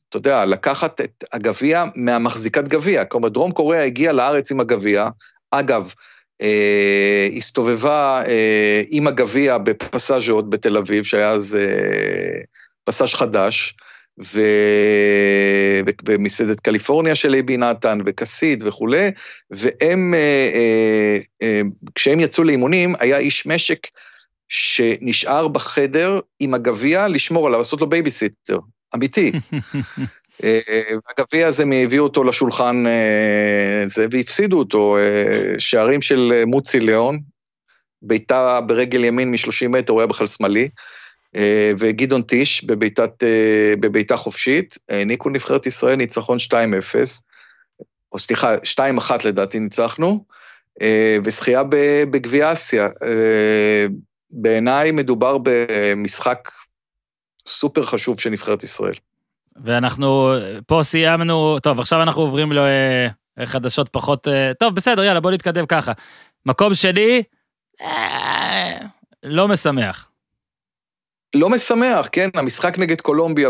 אתה 0.10 0.18
יודע, 0.18 0.46
לקחת 0.46 1.02
את 1.02 1.24
הגביע 1.34 1.86
מהמחזיקת 1.96 2.68
גביע. 2.68 3.06
כלומר, 3.06 3.30
דרום 3.30 3.52
קוריאה 3.52 3.84
הגיעה 3.84 4.14
לארץ 4.14 4.52
עם 4.52 4.60
הגביע. 4.60 5.08
אגב, 5.52 5.94
אה, 6.42 7.28
הסתובבה 7.38 8.24
אה, 8.28 8.82
עם 8.90 9.08
הגביע 9.08 9.58
בפסאז'ות 9.58 10.50
בתל 10.50 10.78
אביב, 10.78 11.04
שהיה 11.04 11.32
אז 11.32 11.56
אה, 11.56 12.42
פסאז' 12.86 13.14
חדש, 13.14 13.76
ו... 14.24 14.40
ו- 15.88 15.92
ומסעדת 16.06 16.60
קליפורניה 16.60 17.16
של 17.16 17.34
אייבי 17.34 17.58
נתן, 17.58 18.00
וקסית 18.06 18.64
וכולי, 18.64 19.12
והם, 19.52 20.14
אה, 20.14 20.52
אה, 20.54 21.18
אה, 21.42 21.62
כשהם 21.96 22.20
יצאו 22.20 22.44
לאימונים, 22.44 22.94
היה 23.00 23.18
איש 23.18 23.46
משק 23.46 23.88
שנשאר 24.50 25.48
בחדר 25.48 26.20
עם 26.40 26.54
הגביע 26.54 27.08
לשמור 27.08 27.48
עליו, 27.48 27.60
לעשות 27.60 27.82
לו 27.82 27.90
בייביסיטר, 27.90 28.60
אמיתי. 28.96 29.32
והגביע 30.40 31.48
הזה, 31.48 31.64
הם 31.64 31.72
הביאו 31.72 32.04
אותו 32.04 32.24
לשולחן 32.24 32.84
זה, 33.86 34.08
והפסידו 34.12 34.58
אותו. 34.58 34.98
שערים 35.58 36.02
של 36.02 36.44
מוצי 36.48 36.80
ליאון, 36.80 37.20
בעיטה 38.02 38.62
ברגל 38.62 39.04
ימין 39.04 39.32
מ-30 39.32 39.68
מטר, 39.70 39.94
הוא 39.94 40.02
היה 40.02 40.08
בכלל 40.08 40.28
שמאלי, 40.28 40.70
וגדעון 41.80 42.22
טיש 42.22 42.64
בבעיטת, 42.64 43.24
אה, 43.24 43.74
בבעיטה 43.80 44.18
חופשית, 44.18 44.78
העניקו 44.90 45.30
נבחרת 45.30 45.66
ישראל 45.66 45.96
ניצחון 45.96 46.38
2-0, 46.40 46.54
או 48.12 48.20
סליחה, 48.20 48.56
2-1 48.64 49.26
לדעתי 49.26 49.60
ניצחנו, 49.60 50.26
אה, 50.82 51.18
וזכייה 51.24 51.64
בגביע 52.10 52.54
אסיה. 52.54 52.86
אה, 52.86 53.86
בעיניי 54.32 54.92
מדובר 54.92 55.38
במשחק 55.44 56.50
סופר 57.48 57.84
חשוב 57.84 58.20
של 58.20 58.30
נבחרת 58.30 58.64
ישראל. 58.64 58.96
ואנחנו 59.64 60.34
פה 60.68 60.80
סיימנו, 60.84 61.60
טוב, 61.60 61.80
עכשיו 61.80 62.02
אנחנו 62.02 62.22
עוברים 62.22 62.52
לחדשות 63.38 63.90
פחות... 63.90 64.28
אה, 64.28 64.52
טוב, 64.60 64.76
בסדר, 64.76 65.04
יאללה, 65.04 65.20
בוא 65.20 65.32
נתקדם 65.32 65.66
ככה. 65.66 65.92
מקום 66.46 66.76
שני, 66.76 67.24
אה, 67.82 68.78
לא 69.24 69.48
משמח. 69.48 70.10
לא 71.36 71.50
משמח, 71.50 72.10
כן, 72.12 72.30
המשחק 72.34 72.80
נגד 72.80 73.02
קולומביה 73.02 73.50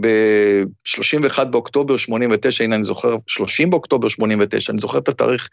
ב-31 0.00 1.44
באוקטובר 1.44 1.96
89, 1.96 2.64
הנה 2.64 2.74
אני 2.74 2.84
זוכר, 2.84 3.16
30 3.26 3.70
באוקטובר 3.70 4.08
89, 4.08 4.72
אני 4.72 4.80
זוכר 4.80 4.98
את 4.98 5.08
התאריך 5.08 5.48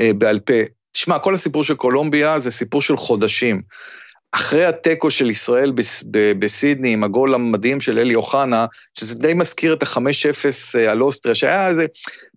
אה, 0.00 0.10
בעל 0.18 0.40
פה. 0.40 0.54
תשמע, 0.92 1.18
כל 1.18 1.34
הסיפור 1.34 1.64
של 1.64 1.74
קולומביה 1.74 2.38
זה 2.38 2.50
סיפור 2.50 2.82
של 2.82 2.96
חודשים. 2.96 3.60
אחרי 4.32 4.64
התיקו 4.64 5.10
של 5.10 5.30
ישראל 5.30 5.70
בס- 5.70 6.04
ב- 6.10 6.32
בסידני 6.38 6.92
עם 6.92 7.04
הגול 7.04 7.34
המדהים 7.34 7.80
של 7.80 7.98
אלי 7.98 8.14
אוחנה, 8.14 8.66
שזה 8.98 9.14
די 9.18 9.34
מזכיר 9.34 9.72
את 9.72 9.82
ה-5-0 9.82 10.78
אה, 10.78 10.90
על 10.90 11.02
אוסטריה, 11.02 11.34
שהיה 11.34 11.68
איזה 11.68 11.86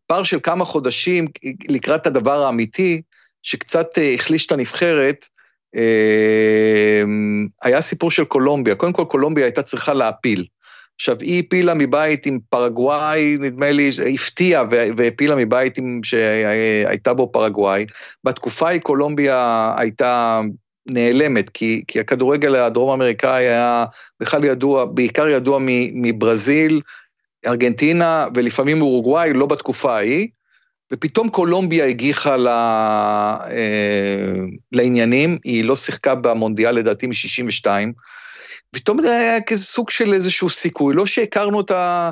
פער 0.07 0.23
של 0.23 0.39
כמה 0.43 0.65
חודשים 0.65 1.25
לקראת 1.69 2.07
הדבר 2.07 2.43
האמיתי, 2.43 3.01
שקצת 3.43 3.97
אה, 3.97 4.13
החליש 4.13 4.45
את 4.45 4.51
הנבחרת, 4.51 5.25
אה, 5.25 5.42
היה 7.61 7.81
סיפור 7.81 8.11
של 8.11 8.23
קולומביה. 8.23 8.75
קודם 8.75 8.93
כל, 8.93 9.05
קולומביה 9.05 9.45
הייתה 9.45 9.61
צריכה 9.61 9.93
להפיל. 9.93 10.45
עכשיו, 10.95 11.15
היא 11.19 11.43
הפילה 11.45 11.73
מבית 11.73 12.25
עם 12.25 12.39
פרגוואי, 12.49 13.37
נדמה 13.39 13.71
לי, 13.71 13.91
הפתיעה 14.13 14.63
והפילה 14.69 15.35
מבית 15.35 15.77
עם, 15.77 15.99
שהייתה 16.03 17.13
בו 17.13 17.31
פרגוואי. 17.31 17.85
בתקופה 18.23 18.67
ההיא 18.67 18.81
קולומביה 18.81 19.73
הייתה 19.77 20.41
נעלמת, 20.89 21.49
כי, 21.49 21.83
כי 21.87 21.99
הכדורגל 21.99 22.55
הדרום-אמריקאי 22.55 23.47
היה 23.47 23.85
בכלל 24.19 24.45
ידוע, 24.45 24.85
בעיקר 24.85 25.27
ידוע 25.27 25.59
מברזיל, 25.93 26.81
ארגנטינה 27.47 28.27
ולפעמים 28.35 28.81
אורוגוואי, 28.81 29.33
לא 29.33 29.45
בתקופה 29.45 29.95
ההיא. 29.95 30.27
ופתאום 30.93 31.29
קולומביה 31.29 31.85
הגיחה 31.85 32.37
ל... 32.37 32.47
אה, 32.47 34.33
לעניינים, 34.71 35.37
היא 35.43 35.63
לא 35.63 35.75
שיחקה 35.75 36.15
במונדיאל 36.15 36.75
לדעתי 36.75 37.07
מ-62, 37.07 37.67
פתאום 38.71 39.01
זה 39.01 39.17
היה 39.17 39.41
כזה 39.41 39.65
סוג 39.65 39.89
של 39.89 40.13
איזשהו 40.13 40.49
סיכוי, 40.49 40.95
לא 40.95 41.05
שהכרנו 41.05 41.61
את, 41.61 41.71
ה... 41.71 42.11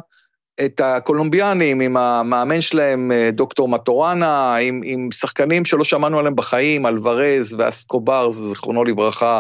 את 0.66 0.82
הקולומביאנים 0.84 1.80
עם 1.80 1.98
המאמן 1.98 2.62
שלהם, 2.62 3.12
אה, 3.12 3.30
דוקטור 3.32 3.68
מטורנה, 3.68 4.56
עם, 4.56 4.82
עם 4.84 5.10
שחקנים 5.12 5.66
שלא 5.66 5.84
שמענו 5.84 6.20
עליהם 6.20 6.36
בחיים, 6.36 6.86
אלוורז 6.86 7.56
ואסקובר, 7.58 8.30
זיכרונו 8.30 8.84
לברכה, 8.84 9.40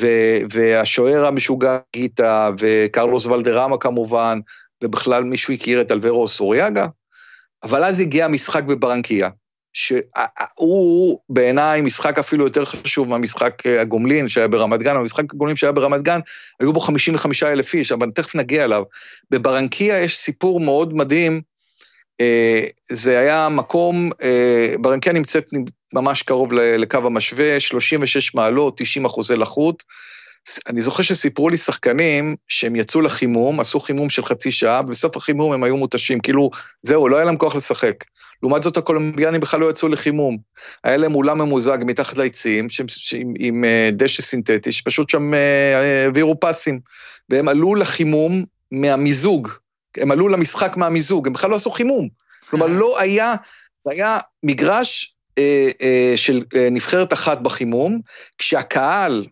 ו... 0.00 0.06
והשוער 0.50 1.26
המשוגע 1.26 1.78
גיטה, 1.96 2.50
וקרלוס 2.58 3.26
ולדרמה 3.26 3.76
כמובן, 3.76 4.38
ובכלל 4.84 5.24
מישהו 5.24 5.54
הכיר 5.54 5.80
את 5.80 5.92
אלברו 5.92 6.28
סוריאגה. 6.28 6.86
אבל 7.62 7.84
אז 7.84 8.00
הגיע 8.00 8.24
המשחק 8.24 8.64
בברנקיה, 8.64 9.28
שהוא 9.72 11.18
בעיניי 11.28 11.80
משחק 11.80 12.18
אפילו 12.18 12.44
יותר 12.44 12.64
חשוב 12.64 13.08
מהמשחק 13.08 13.62
הגומלין 13.66 14.28
שהיה 14.28 14.48
ברמת 14.48 14.80
גן, 14.82 14.96
המשחק 14.96 15.24
הגומלין 15.34 15.56
שהיה 15.56 15.72
ברמת 15.72 16.02
גן, 16.02 16.20
היו 16.60 16.72
בו 16.72 16.80
55 16.80 17.42
אלף 17.42 17.74
איש, 17.74 17.92
אבל 17.92 18.10
תכף 18.14 18.34
נגיע 18.34 18.64
אליו. 18.64 18.82
בברנקיה 19.30 20.00
יש 20.00 20.18
סיפור 20.18 20.60
מאוד 20.60 20.94
מדהים, 20.94 21.40
אה, 22.20 22.66
זה 22.90 23.18
היה 23.18 23.48
מקום, 23.48 24.10
אה, 24.22 24.74
ברנקיה 24.80 25.12
נמצאת 25.12 25.44
ממש 25.94 26.22
קרוב 26.22 26.52
לקו 26.52 26.98
המשווה, 27.04 27.60
36 27.60 28.34
מעלות, 28.34 28.78
90 28.78 29.04
אחוזי 29.04 29.36
לחות. 29.36 29.82
אני 30.68 30.80
זוכר 30.80 31.02
שסיפרו 31.02 31.48
לי 31.48 31.56
שחקנים 31.56 32.36
שהם 32.48 32.76
יצאו 32.76 33.00
לחימום, 33.00 33.60
עשו 33.60 33.80
חימום 33.80 34.10
של 34.10 34.24
חצי 34.24 34.52
שעה, 34.52 34.80
ובסוף 34.80 35.16
החימום 35.16 35.52
הם 35.52 35.64
היו 35.64 35.76
מותשים, 35.76 36.20
כאילו, 36.20 36.50
זהו, 36.82 37.08
לא 37.08 37.16
היה 37.16 37.24
להם 37.24 37.36
כוח 37.36 37.54
לשחק. 37.54 38.04
לעומת 38.42 38.62
זאת, 38.62 38.76
הקולומביאנים 38.76 39.40
בכלל 39.40 39.60
לא 39.60 39.70
יצאו 39.70 39.88
לחימום. 39.88 40.36
היה 40.84 40.96
להם 40.96 41.14
אולם 41.14 41.38
ממוזג 41.38 41.78
מתחת 41.80 42.16
לעצים, 42.16 42.70
ש... 42.70 42.80
עם, 43.14 43.34
עם 43.38 43.64
אה, 43.64 43.88
דשא 43.92 44.22
סינתטי, 44.22 44.72
שפשוט 44.72 45.10
שם 45.10 45.34
אה, 45.34 46.02
העבירו 46.02 46.40
פסים. 46.40 46.80
והם 47.28 47.48
עלו 47.48 47.74
לחימום 47.74 48.44
מהמיזוג, 48.72 49.48
הם 49.96 50.10
עלו 50.10 50.28
למשחק 50.28 50.76
מהמיזוג, 50.76 51.26
הם 51.26 51.32
בכלל 51.32 51.50
לא 51.50 51.56
עשו 51.56 51.70
חימום. 51.70 52.08
כלומר, 52.50 52.66
לא 52.66 53.00
היה, 53.00 53.34
זה 53.78 53.90
היה 53.92 54.18
מגרש 54.42 55.16
אה, 55.38 56.12
של 56.16 56.42
נבחרת 56.70 57.12
אחת 57.12 57.40
בחימום, 57.40 58.00
כשהקהל, 58.38 59.24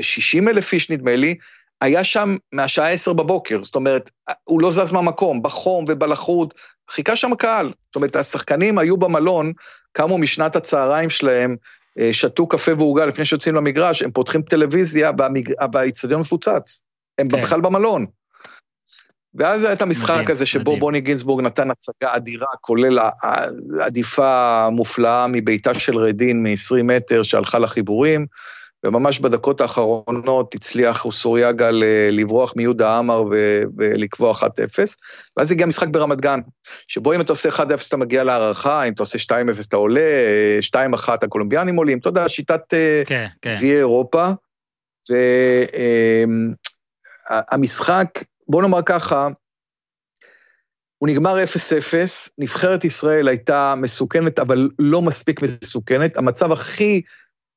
60 0.00 0.48
אלף 0.48 0.72
איש 0.72 0.90
נדמה 0.90 1.16
לי, 1.16 1.34
היה 1.80 2.04
שם 2.04 2.36
מהשעה 2.52 2.90
10 2.90 3.12
בבוקר, 3.12 3.62
זאת 3.62 3.74
אומרת, 3.74 4.10
הוא 4.44 4.62
לא 4.62 4.70
זז 4.70 4.92
מהמקום, 4.92 5.42
בחום 5.42 5.84
ובלחות, 5.88 6.54
חיכה 6.90 7.16
שם 7.16 7.32
הקהל. 7.32 7.66
זאת 7.66 7.96
אומרת, 7.96 8.16
השחקנים 8.16 8.78
היו 8.78 8.96
במלון, 8.96 9.52
קמו 9.92 10.18
משנת 10.18 10.56
הצהריים 10.56 11.10
שלהם, 11.10 11.56
אה, 11.98 12.12
שתו 12.12 12.46
קפה 12.46 12.72
ועוגה 12.74 13.06
לפני 13.06 13.24
שיוצאים 13.24 13.54
למגרש, 13.54 14.02
הם 14.02 14.10
פותחים 14.10 14.42
טלוויזיה 14.42 15.12
באיצטדיון 15.70 16.20
מפוצץ. 16.20 16.82
הם 17.18 17.28
כן. 17.28 17.42
בכלל 17.42 17.60
במלון. 17.60 18.06
ואז 19.34 19.64
היה 19.64 19.72
את 19.72 19.82
המשחק 19.82 20.10
מדהים, 20.10 20.30
הזה 20.30 20.46
שבו 20.46 20.62
מדהים. 20.62 20.78
בוני 20.78 21.00
גינזבורג 21.00 21.44
נתן 21.44 21.70
הצגה 21.70 22.16
אדירה, 22.16 22.46
כולל 22.60 22.98
עדיפה 23.80 24.68
מופלאה 24.70 25.26
מביתה 25.28 25.78
של 25.78 25.98
רדין 25.98 26.42
מ-20 26.42 26.82
מטר 26.82 27.22
שהלכה 27.22 27.58
לחיבורים. 27.58 28.26
וממש 28.86 29.20
בדקות 29.20 29.60
האחרונות 29.60 30.54
הצליח 30.54 31.04
אוסוריאגה 31.04 31.70
לברוח 32.10 32.52
מיהודה 32.56 32.98
עמר 32.98 33.24
ולקבוע 33.78 34.32
1-0, 34.32 34.44
ואז 35.36 35.52
הגיע 35.52 35.66
משחק 35.66 35.88
ברמת 35.88 36.20
גן, 36.20 36.40
שבו 36.88 37.14
אם 37.14 37.20
אתה 37.20 37.32
עושה 37.32 37.48
1-0 37.48 37.60
אתה 37.88 37.96
מגיע 37.96 38.24
להערכה, 38.24 38.82
אם 38.84 38.92
אתה 38.92 39.02
עושה 39.02 39.18
2-0 39.18 39.32
אתה 39.68 39.76
עולה, 39.76 40.00
2-1 40.74 40.76
הקולומביאנים 41.22 41.76
עולים, 41.76 41.98
אתה 41.98 42.08
יודע, 42.08 42.28
שיטת 42.28 42.60
כן, 43.06 43.26
כן. 43.42 43.56
גביע 43.56 43.76
אירופה, 43.76 44.28
והמשחק, 47.50 48.08
בוא 48.48 48.62
נאמר 48.62 48.82
ככה, 48.86 49.28
הוא 50.98 51.08
נגמר 51.08 51.44
0-0, 51.44 51.48
נבחרת 52.38 52.84
ישראל 52.84 53.28
הייתה 53.28 53.74
מסוכנת, 53.76 54.38
אבל 54.38 54.68
לא 54.78 55.02
מספיק 55.02 55.40
מסוכנת. 55.42 56.16
המצב 56.16 56.52
הכי 56.52 57.02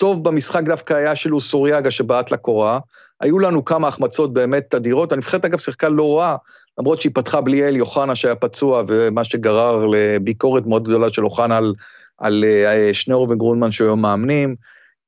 טוב 0.01 0.23
במשחק 0.23 0.63
דווקא 0.63 0.93
היה 0.93 1.15
של 1.15 1.33
אוסוריאגה 1.35 1.91
שבעט 1.91 2.31
לקורה. 2.31 2.79
היו 3.21 3.39
לנו 3.39 3.65
כמה 3.65 3.87
החמצות 3.87 4.33
באמת 4.33 4.75
אדירות. 4.75 5.11
הנבחרת 5.11 5.45
אגב 5.45 5.59
שיחקה 5.59 5.89
לא 5.89 6.19
רע, 6.19 6.35
למרות 6.79 7.01
שהיא 7.01 7.11
פתחה 7.15 7.41
בלי 7.41 7.67
אלי 7.67 7.79
אוחנה 7.79 8.15
שהיה 8.15 8.35
פצוע, 8.35 8.83
ומה 8.87 9.23
שגרר 9.23 9.85
לביקורת 9.85 10.65
מאוד 10.65 10.83
גדולה 10.87 11.09
של 11.09 11.25
אוחנה 11.25 11.57
על, 11.57 11.73
על 12.17 12.43
uh, 12.43 12.93
שנאור 12.93 13.27
וגרונמן 13.31 13.71
שהיו 13.71 13.95
מאמנים. 13.95 14.55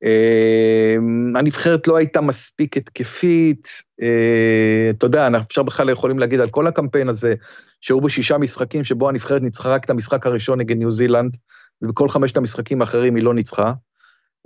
Uh, 0.03 1.37
הנבחרת 1.39 1.87
לא 1.87 1.97
הייתה 1.97 2.21
מספיק 2.21 2.77
התקפית, 2.77 3.67
uh, 4.01 4.05
אתה 4.89 5.05
יודע, 5.05 5.29
אפשר 5.49 5.63
בכלל 5.63 5.89
יכולים 5.89 6.19
להגיד 6.19 6.39
על 6.39 6.49
כל 6.49 6.67
הקמפיין 6.67 7.09
הזה, 7.09 7.33
שהיו 7.81 8.01
בשישה 8.01 8.37
משחקים 8.37 8.83
שבו 8.83 9.09
הנבחרת 9.09 9.41
ניצחה 9.41 9.69
רק 9.69 9.85
את 9.85 9.89
המשחק 9.89 10.25
הראשון 10.25 10.59
נגד 10.59 10.77
ניו 10.77 10.91
זילנד, 10.91 11.37
ובכל 11.81 12.09
חמשת 12.09 12.37
המשחקים 12.37 12.81
האחרים 12.81 13.15
היא 13.15 13.23
לא 13.23 13.33
ניצחה. 13.33 13.73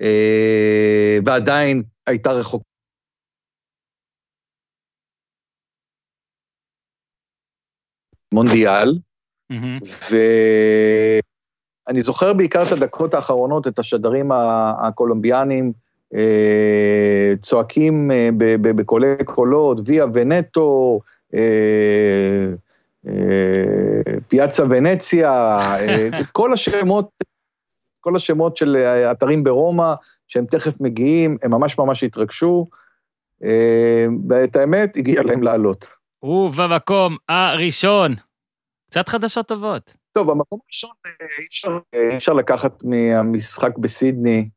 אה, 0.01 1.17
ועדיין 1.25 1.83
הייתה 2.07 2.31
רחוקה. 2.31 2.63
מונדיאל, 8.33 8.97
ואני 11.89 12.01
זוכר 12.01 12.33
בעיקר 12.33 12.63
את 12.63 12.71
הדקות 12.71 13.13
האחרונות, 13.13 13.67
את 13.67 13.79
השדרים 13.79 14.31
הקולומביאנים 14.81 15.73
אה, 16.15 17.33
צועקים 17.39 18.11
אה, 18.11 18.29
בקולי 18.61 19.15
קולות, 19.25 19.79
ויה 19.85 20.05
ונטו, 20.13 20.99
פיאצה 24.27 24.63
ונציה, 24.69 25.59
כל 26.31 26.53
השמות 26.53 27.09
כל 28.07 28.15
השמות 28.15 28.57
של 28.57 28.75
אה, 28.75 29.11
אתרים 29.11 29.43
ברומא, 29.43 29.93
שהם 30.27 30.45
תכף 30.45 30.81
מגיעים, 30.81 31.37
הם 31.43 31.51
ממש 31.51 31.77
ממש 31.77 32.03
התרגשו, 32.03 32.67
אה, 33.43 34.05
ואת 34.29 34.55
האמת, 34.55 34.97
הגיע 34.97 35.23
להם 35.23 35.43
לעלות. 35.43 35.89
ובמקום 36.23 37.17
הראשון, 37.29 38.15
קצת 38.89 39.09
חדשות 39.09 39.47
טובות. 39.47 39.93
טוב, 40.11 40.31
במקום 40.31 40.59
הראשון 40.63 40.91
אה, 41.05 41.27
אי 41.39 41.45
אפשר, 41.47 41.77
אי 41.93 42.17
אפשר 42.17 42.33
לקחת 42.33 42.83
מהמשחק 42.83 43.77
בסידני 43.77 44.49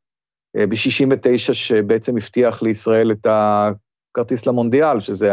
אה, 0.56 0.66
ב-69, 0.66 1.54
שבעצם 1.54 2.16
הבטיח 2.16 2.62
לישראל 2.62 3.12
את 3.12 3.26
הכרטיס 3.30 4.46
למונדיאל, 4.46 5.00
שזה 5.00 5.32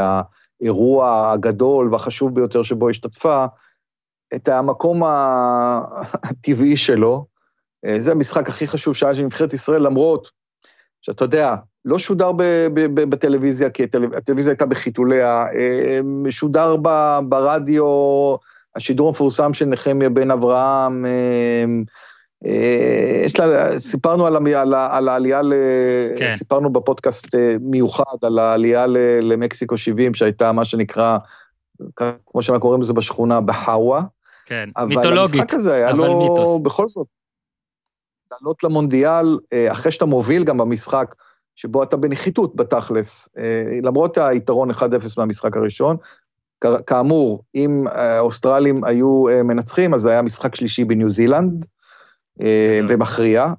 האירוע 0.61 1.31
הגדול 1.31 1.93
והחשוב 1.93 2.35
ביותר 2.35 2.63
שבו 2.63 2.89
השתתפה, 2.89 3.45
את 4.35 4.47
המקום 4.47 5.03
הטבעי 6.29 6.77
שלו. 6.77 7.36
אה, 7.87 7.99
זה 7.99 8.11
המשחק 8.11 8.49
הכי 8.49 8.67
חשוב 8.67 8.95
שהיה 8.95 9.15
של 9.15 9.23
נבחרת 9.23 9.53
ישראל, 9.53 9.81
למרות 9.81 10.29
שאתה 11.01 11.23
יודע, 11.23 11.55
לא 11.85 11.99
שודר 11.99 12.31
בטלוויזיה, 12.93 13.69
כי 13.69 13.83
הטלו- 13.83 14.17
הטלוויזיה 14.17 14.51
הייתה 14.51 14.65
בחיתוליה, 14.65 15.45
אה, 15.55 15.99
משודר 16.03 16.75
ב- 16.81 17.19
ברדיו, 17.29 17.85
השידור 18.75 19.07
המפורסם 19.07 19.53
של 19.53 19.65
נחמיה 19.65 20.09
בן 20.09 20.31
אברהם, 20.31 21.05
אה, 21.05 21.63
יש 23.25 23.39
לה, 23.39 23.79
סיפרנו 23.79 24.25
על, 24.27 24.35
על, 24.35 24.73
על 24.73 25.09
העלייה, 25.09 25.41
ל, 25.41 25.53
כן. 26.19 26.31
סיפרנו 26.31 26.69
בפודקאסט 26.73 27.27
מיוחד 27.61 28.17
על 28.23 28.39
העלייה 28.39 28.87
ל, 28.87 28.97
למקסיקו 29.21 29.77
70, 29.77 30.13
שהייתה 30.13 30.51
מה 30.51 30.65
שנקרא, 30.65 31.17
כמו 32.25 32.41
שאנחנו 32.41 32.61
קוראים 32.61 32.81
לזה 32.81 32.93
בשכונה, 32.93 33.41
בחאווה. 33.41 34.01
כן, 34.45 34.69
אבל 34.77 34.85
מיתולוגית. 34.87 35.33
המשחק 35.39 35.53
הזה 35.53 35.73
היה 35.73 35.89
אבל 35.89 35.97
לו, 35.97 36.19
מיתוס. 36.19 36.61
בכל 36.63 36.87
זאת, 36.87 37.07
לעלות 38.31 38.63
למונדיאל, 38.63 39.37
אה, 39.53 39.71
אחרי 39.71 39.91
שאתה 39.91 40.05
מוביל 40.05 40.43
גם 40.43 40.57
במשחק, 40.57 41.15
שבו 41.55 41.83
אתה 41.83 41.97
בנחיתות 41.97 42.55
בתכלס, 42.55 43.29
אה, 43.37 43.79
למרות 43.83 44.17
היתרון 44.17 44.71
1-0 44.71 45.17
מהמשחק 45.17 45.57
הראשון. 45.57 45.97
כאמור, 46.87 47.43
אם 47.55 47.87
אה, 47.87 48.17
האוסטרלים 48.17 48.83
היו 48.83 49.23
מנצחים, 49.43 49.93
אז 49.93 50.01
זה 50.01 50.09
היה 50.09 50.21
משחק 50.21 50.55
שלישי 50.55 50.83
בניו 50.83 51.09
זילנד, 51.09 51.65
גדול. 52.81 52.87
ומכריע, 52.89 53.53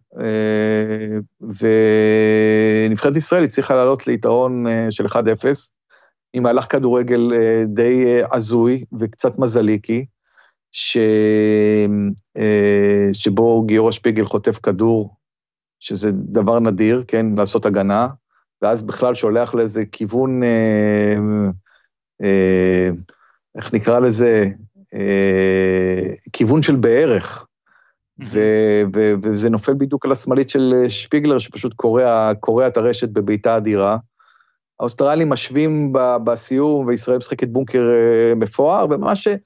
ונבחרת 2.88 3.16
ישראל 3.16 3.44
הצליחה 3.44 3.74
לעלות 3.74 4.06
ליתרון 4.06 4.66
של 4.90 5.06
1-0, 5.06 5.16
עם 6.32 6.42
מהלך 6.42 6.66
כדורגל 6.72 7.32
די 7.66 8.20
הזוי 8.32 8.84
וקצת 9.00 9.38
מזליקי, 9.38 10.06
ש... 10.72 10.96
אה, 12.36 13.08
שבו 13.12 13.62
גיורא 13.66 13.92
שפיגל 13.92 14.24
חוטף 14.24 14.58
כדור, 14.58 15.14
שזה 15.80 16.12
דבר 16.12 16.60
נדיר, 16.60 17.04
כן, 17.08 17.26
לעשות 17.36 17.66
הגנה, 17.66 18.08
ואז 18.62 18.82
בכלל 18.82 19.14
שולח 19.14 19.54
לאיזה 19.54 19.84
כיוון, 19.92 20.42
אה, 20.42 21.16
אה, 22.22 22.90
איך 23.56 23.74
נקרא 23.74 23.98
לזה, 23.98 24.44
אה, 24.94 26.14
כיוון 26.32 26.62
של 26.62 26.76
בערך. 26.76 27.44
ו- 28.24 28.82
ו- 28.94 29.14
וזה 29.22 29.50
נופל 29.50 29.74
בדיוק 29.74 30.04
על 30.04 30.12
השמאלית 30.12 30.50
של 30.50 30.74
שפיגלר, 30.88 31.38
שפשוט 31.38 31.74
קורע, 31.74 32.32
קורע 32.40 32.66
את 32.66 32.76
הרשת 32.76 33.08
בבעיטה 33.08 33.56
אדירה. 33.56 33.96
האוסטרלים 34.80 35.28
משווים 35.28 35.92
בסיום, 36.24 36.86
וישראל 36.86 37.18
משחקת 37.18 37.48
בונקר 37.48 37.90
אה, 37.92 38.34
מפואר, 38.34 38.86
ומה 38.90 39.16
שבעיקר 39.16 39.42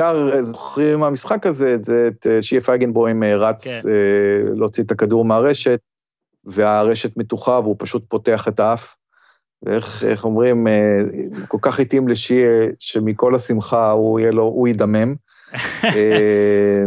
אה, 0.00 0.42
זוכרים 0.42 1.00
מהמשחק 1.00 1.46
הזה, 1.46 1.76
זה 1.82 2.08
את 2.08 2.26
אה, 2.26 2.42
שיה 2.42 2.60
פייגנבוים 2.60 3.22
אה, 3.22 3.36
רץ 3.36 3.64
כן. 3.64 3.88
אה, 3.90 4.54
להוציא 4.56 4.84
את 4.84 4.90
הכדור 4.90 5.24
מהרשת, 5.24 5.80
והרשת 6.44 7.16
מתוחה, 7.16 7.60
והוא 7.60 7.76
פשוט 7.78 8.04
פותח 8.08 8.48
את 8.48 8.60
האף. 8.60 8.96
ואיך 9.62 10.04
איך 10.04 10.24
אומרים, 10.24 10.66
אה, 10.66 10.98
כל 11.48 11.58
כך 11.60 11.80
התאים 11.80 12.08
לשיה, 12.08 12.66
שמכל 12.78 13.34
השמחה 13.34 13.90
הוא 13.90 14.20
יהיה 14.20 14.30
לו, 14.30 14.42
הוא 14.42 14.68
ידמם. 14.68 15.14
אה, 15.84 16.84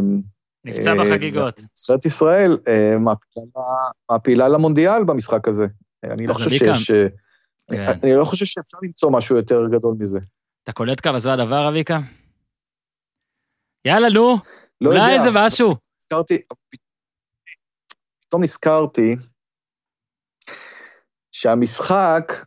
נפצע 0.66 0.94
בחגיגות. 0.96 1.62
נבחרת 1.78 2.06
ישראל 2.06 2.58
מעפילה- 4.12 4.50
למונדיאל 4.50 5.04
במשחק 5.04 5.48
הזה. 5.48 5.68
אני 6.04 6.28
לא 6.28 6.34
חושב 6.34 6.50
שיש... 6.50 6.92
כן. 7.72 7.86
אני 8.04 8.16
לא 8.16 8.26
חושב 8.26 8.46
שאפשר 8.46 8.78
למצוא 8.84 9.12
משהו 9.12 9.36
יותר 9.36 9.68
גדול 9.68 9.96
מזה. 10.00 10.20
אתה 10.64 10.72
קולט 10.72 11.00
כמה 11.04 11.20
זה 11.20 11.34
הדבר, 11.34 11.70
אביקה? 11.70 12.00
יאללה, 13.86 14.10
נו, 14.10 14.38
לא 14.82 14.90
אולי 14.90 15.00
יודע, 15.00 15.14
איזה 15.14 15.30
משהו. 15.34 15.76
נזכרתי, 16.00 16.42
פתאום 18.28 18.44
נזכרתי 18.44 19.16
שהמשחק 21.32 22.46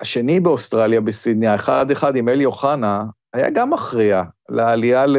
השני 0.00 0.40
באוסטרליה 0.40 1.00
בסידני, 1.00 1.46
האחד 1.46 1.90
אחד 1.90 2.16
עם 2.16 2.28
אלי 2.28 2.44
אוחנה, 2.44 3.04
היה 3.32 3.50
גם 3.50 3.70
מכריע 3.70 4.22
לעלייה, 4.48 5.06
ל... 5.06 5.16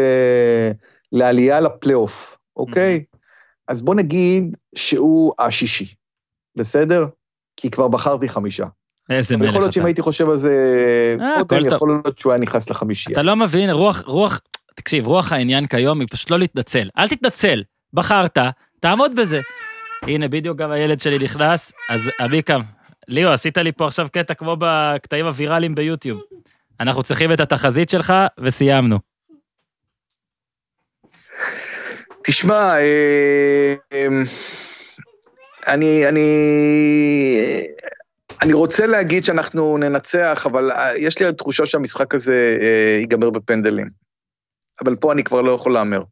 לעלייה 1.11 1.59
לפלייאוף, 1.61 2.37
אוקיי? 2.55 3.03
אז 3.67 3.81
בוא 3.81 3.95
נגיד 3.95 4.57
שהוא 4.75 5.33
השישי, 5.39 5.93
בסדר? 6.55 7.05
כי 7.57 7.71
כבר 7.71 7.87
בחרתי 7.87 8.29
חמישה. 8.29 8.65
איזה 9.09 9.37
מלך 9.37 9.49
יכול 9.49 9.61
להיות 9.61 9.73
שאם 9.73 9.81
אתה. 9.81 9.87
הייתי 9.87 10.01
חושב 10.01 10.29
על 10.29 10.37
זה 10.37 10.55
אה, 11.19 11.45
קודם. 11.45 11.67
יכול 11.67 11.89
להיות 11.89 12.19
שהוא 12.19 12.31
היה 12.31 12.41
נכנס 12.41 12.69
לחמישייה. 12.69 13.13
אתה 13.13 13.21
לא 13.21 13.35
מבין, 13.35 13.69
רוח, 13.69 14.03
רוח, 14.05 14.41
תקשיב, 14.75 15.07
רוח 15.07 15.31
העניין 15.31 15.67
כיום 15.67 15.99
היא 15.99 16.07
פשוט 16.11 16.31
לא 16.31 16.39
להתנצל. 16.39 16.89
אל 16.97 17.07
תתנצל, 17.07 17.63
בחרת, 17.93 18.37
תעמוד 18.79 19.15
בזה. 19.15 19.39
הנה, 20.01 20.27
בדיוק 20.27 20.57
גם 20.57 20.71
הילד 20.71 21.01
שלי 21.01 21.19
נכנס, 21.19 21.71
אז 21.89 22.09
אביקה, 22.25 22.57
ליאו, 23.07 23.29
עשית 23.29 23.57
לי 23.57 23.71
פה 23.71 23.87
עכשיו 23.87 24.07
קטע 24.13 24.33
כמו 24.33 24.55
בקטעים 24.59 25.25
הוויראליים 25.25 25.75
ביוטיוב. 25.75 26.21
אנחנו 26.79 27.03
צריכים 27.03 27.33
את 27.33 27.39
התחזית 27.39 27.89
שלך, 27.89 28.13
וסיימנו. 28.39 28.99
תשמע, 32.23 32.79
אה, 32.79 33.73
אה, 33.93 34.07
אני, 35.67 36.07
אני, 36.07 36.29
אני 38.41 38.53
רוצה 38.53 38.85
להגיד 38.85 39.25
שאנחנו 39.25 39.77
ננצח, 39.77 40.43
אבל 40.45 40.71
אה, 40.71 40.97
יש 40.97 41.19
לי 41.19 41.33
תחושה 41.33 41.65
שהמשחק 41.65 42.15
הזה 42.15 42.57
אה, 42.61 42.97
ייגמר 42.99 43.29
בפנדלים. 43.29 44.00
אבל 44.83 44.95
פה 44.95 45.13
אני 45.13 45.23
כבר 45.23 45.41
לא 45.41 45.51
יכול 45.51 45.73
להמר. 45.73 46.03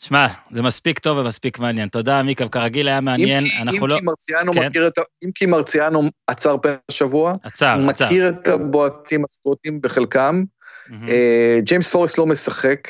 שמע, 0.00 0.26
זה 0.50 0.62
מספיק 0.62 0.98
טוב 0.98 1.18
ומספיק 1.18 1.58
מעניין. 1.58 1.88
תודה, 1.88 2.22
מיקה, 2.22 2.48
כרגיל 2.48 2.88
היה 2.88 3.00
מעניין, 3.00 3.44
אם 3.44 3.62
אנחנו 3.62 3.78
אם 3.78 3.86
לא... 3.86 3.98
כי 3.98 4.04
מרציאנו 4.04 4.52
כן. 4.52 4.66
מכיר 4.66 4.88
את 4.88 4.98
ה... 4.98 5.02
אם 5.24 5.30
כי 5.34 5.46
מרציאנו 5.46 6.02
עצר 6.26 6.58
פנדל 6.58 6.76
השבוע, 6.88 7.34
עצר, 7.42 7.74
הוא 7.80 7.90
עצר. 7.90 8.06
מכיר 8.06 8.28
את 8.28 8.48
הבועטים 8.48 9.24
הסקוטים 9.24 9.80
בחלקם. 9.80 10.42
מהמם. 10.88 11.08
אה, 11.08 11.58
ג'יימס 11.60 11.90
פורסט 11.90 12.18
לא 12.18 12.26
משחק. 12.26 12.88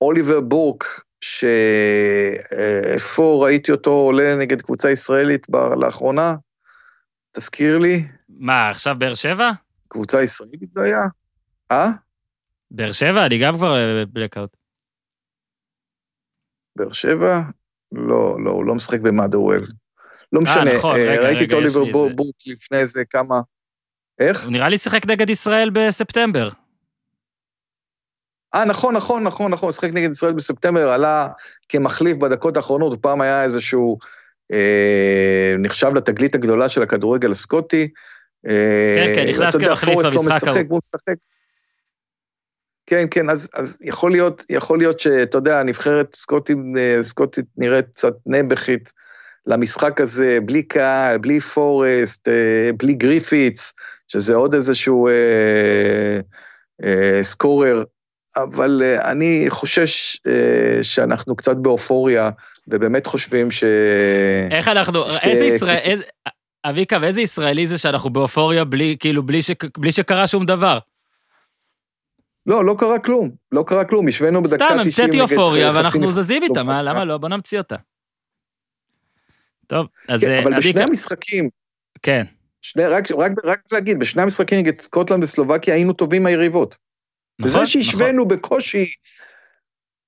אוליבר 0.00 0.40
בורק, 0.40 0.84
שאיפה 1.20 2.42
ראיתי 3.44 3.72
אותו 3.72 3.90
עולה 3.90 4.36
נגד 4.36 4.62
קבוצה 4.62 4.90
ישראלית 4.90 5.50
ב- 5.50 5.56
לאחרונה? 5.56 6.34
תזכיר 7.32 7.78
לי, 7.78 8.04
מה, 8.28 8.70
עכשיו 8.70 8.96
באר 8.98 9.14
שבע? 9.14 9.50
קבוצה 9.88 10.22
ישראלית 10.22 10.70
זה 10.70 10.84
היה? 10.84 11.00
אה? 11.72 11.90
באר 12.70 12.92
שבע? 12.92 13.26
אני 13.26 13.38
גם 13.38 13.54
כבר 13.54 13.76
אה, 13.76 14.04
בלקאוט. 14.12 14.50
באר 16.76 16.92
שבע? 16.92 17.40
לא, 17.92 18.36
לא, 18.44 18.50
הוא 18.50 18.64
לא 18.64 18.74
משחק 18.74 19.00
במאדרוול. 19.00 19.66
לא 20.32 20.40
משנה, 20.40 20.76
נכון, 20.76 20.96
אה, 20.96 21.02
רגע, 21.02 21.22
ראיתי 21.22 21.44
רגע, 21.44 21.56
אוליבר 21.56 21.82
את 21.82 21.86
זה. 21.86 22.14
בורק 22.16 22.34
לפני 22.46 22.78
איזה 22.78 23.04
כמה... 23.10 23.34
איך? 24.20 24.44
הוא 24.44 24.52
נראה 24.52 24.68
לי 24.68 24.78
שיחק 24.78 25.06
נגד 25.06 25.30
ישראל 25.30 25.70
בספטמבר. 25.70 26.48
אה, 28.54 28.64
נכון, 28.64 28.96
נכון, 28.96 29.24
נכון, 29.24 29.52
נכון, 29.52 29.68
משחק 29.68 29.88
נגד 29.92 30.10
ישראל 30.10 30.32
בספטמבר, 30.32 30.90
עלה 30.90 31.26
כמחליף 31.68 32.16
בדקות 32.16 32.56
האחרונות, 32.56 33.02
פעם 33.02 33.20
היה 33.20 33.44
איזשהו, 33.44 33.98
אה, 34.52 35.54
נחשב 35.58 35.94
לתגלית 35.94 36.34
הגדולה 36.34 36.68
של 36.68 36.82
הכדורגל 36.82 37.32
הסקוטי. 37.32 37.88
אה, 38.48 38.96
כן, 38.96 39.14
כן, 39.14 39.28
נכנס 39.28 39.56
כמחליף 39.56 39.94
פורסט 39.94 40.14
לא 40.14 40.22
במשחק 40.22 40.48
ההוא. 40.48 40.78
משחק. 40.78 41.16
כן, 42.88 43.06
כן, 43.10 43.30
אז, 43.30 43.48
אז 43.54 43.78
יכול 43.80 44.10
להיות, 44.10 44.44
יכול 44.50 44.78
להיות 44.78 45.00
שאתה 45.00 45.38
יודע, 45.38 45.60
הנבחרת 45.60 46.14
סקוטית, 46.14 46.56
אה, 46.78 47.02
סקוטית 47.02 47.44
נראית 47.56 47.86
קצת 47.92 48.14
נעבכית 48.26 48.92
למשחק 49.46 50.00
הזה, 50.00 50.38
בלי 50.44 50.62
קהל, 50.62 51.18
בלי 51.18 51.40
פורסט, 51.40 52.28
אה, 52.28 52.70
בלי 52.76 52.94
גריפיץ, 52.94 53.72
שזה 54.08 54.34
עוד 54.34 54.54
איזשהו 54.54 55.08
אה, 55.08 56.20
אה, 56.84 57.22
סקורר, 57.22 57.82
אבל 58.36 58.82
אה, 58.84 59.10
אני 59.10 59.44
חושש 59.48 60.16
אה, 60.26 60.82
שאנחנו 60.82 61.36
קצת 61.36 61.56
באופוריה, 61.56 62.30
ובאמת 62.68 63.06
חושבים 63.06 63.50
ש... 63.50 63.64
איך 64.50 64.68
אנחנו, 64.68 65.12
שתי- 65.12 65.30
איזה 65.30 65.44
ישראל, 65.44 65.76
איזה... 65.76 66.02
אביקה, 66.64 66.98
ואיזה 67.02 67.20
ישראלי 67.20 67.66
זה 67.66 67.78
שאנחנו 67.78 68.10
באופוריה 68.10 68.64
בלי, 68.64 68.96
כאילו, 69.00 69.22
בלי, 69.22 69.42
ש... 69.42 69.50
בלי 69.78 69.92
שקרה 69.92 70.26
שום 70.26 70.46
דבר? 70.46 70.78
לא, 72.48 72.64
לא 72.64 72.76
קרה 72.78 72.98
כלום, 72.98 73.30
לא 73.52 73.64
קרה 73.66 73.84
כלום, 73.84 74.08
השווינו 74.08 74.42
בדקה 74.42 74.56
90 74.56 74.68
סתם, 74.68 74.78
נגד 74.78 74.86
המצאתי 74.86 75.20
אופוריה, 75.20 75.68
חצי 75.72 75.78
ואנחנו 75.78 76.12
זזים 76.12 76.42
איתה, 76.42 76.62
מה. 76.62 76.82
למה 76.82 77.04
לא? 77.04 77.18
בוא 77.18 77.28
נמציא 77.28 77.58
אותה. 77.58 77.76
טוב, 79.66 79.86
אז 80.08 80.20
כן, 80.20 80.30
אה, 80.30 80.38
אבל 80.42 80.56
בשני 80.56 80.70
אביקה, 80.70 80.84
המשחקים, 80.84 81.48
כן, 82.02 82.24
שני, 82.62 82.86
רק, 82.86 83.10
רק, 83.10 83.32
רק 83.44 83.60
להגיד, 83.72 83.98
בשני 83.98 84.22
המשחקים 84.22 84.58
נגד 84.58 84.74
סקוטלנד 84.74 85.22
וסלובקיה 85.24 85.74
היינו 85.74 85.92
טובים 85.92 86.22
מהיריבות. 86.22 86.76
נכון, 87.38 87.50
וזה 87.50 87.66
שהשווינו 87.66 88.28
בקושי, 88.28 88.86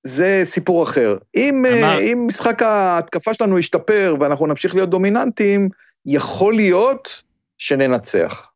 זה 0.03 0.41
סיפור 0.43 0.83
אחר. 0.83 1.17
אם, 1.35 1.65
אמר- 1.65 1.83
אה, 1.83 1.99
אם 1.99 2.23
משחק 2.27 2.61
ההתקפה 2.61 3.33
שלנו 3.33 3.59
ישתפר 3.59 4.15
ואנחנו 4.19 4.47
נמשיך 4.47 4.75
להיות 4.75 4.89
דומיננטיים, 4.89 5.69
יכול 6.05 6.55
להיות 6.55 7.23
שננצח. 7.57 8.50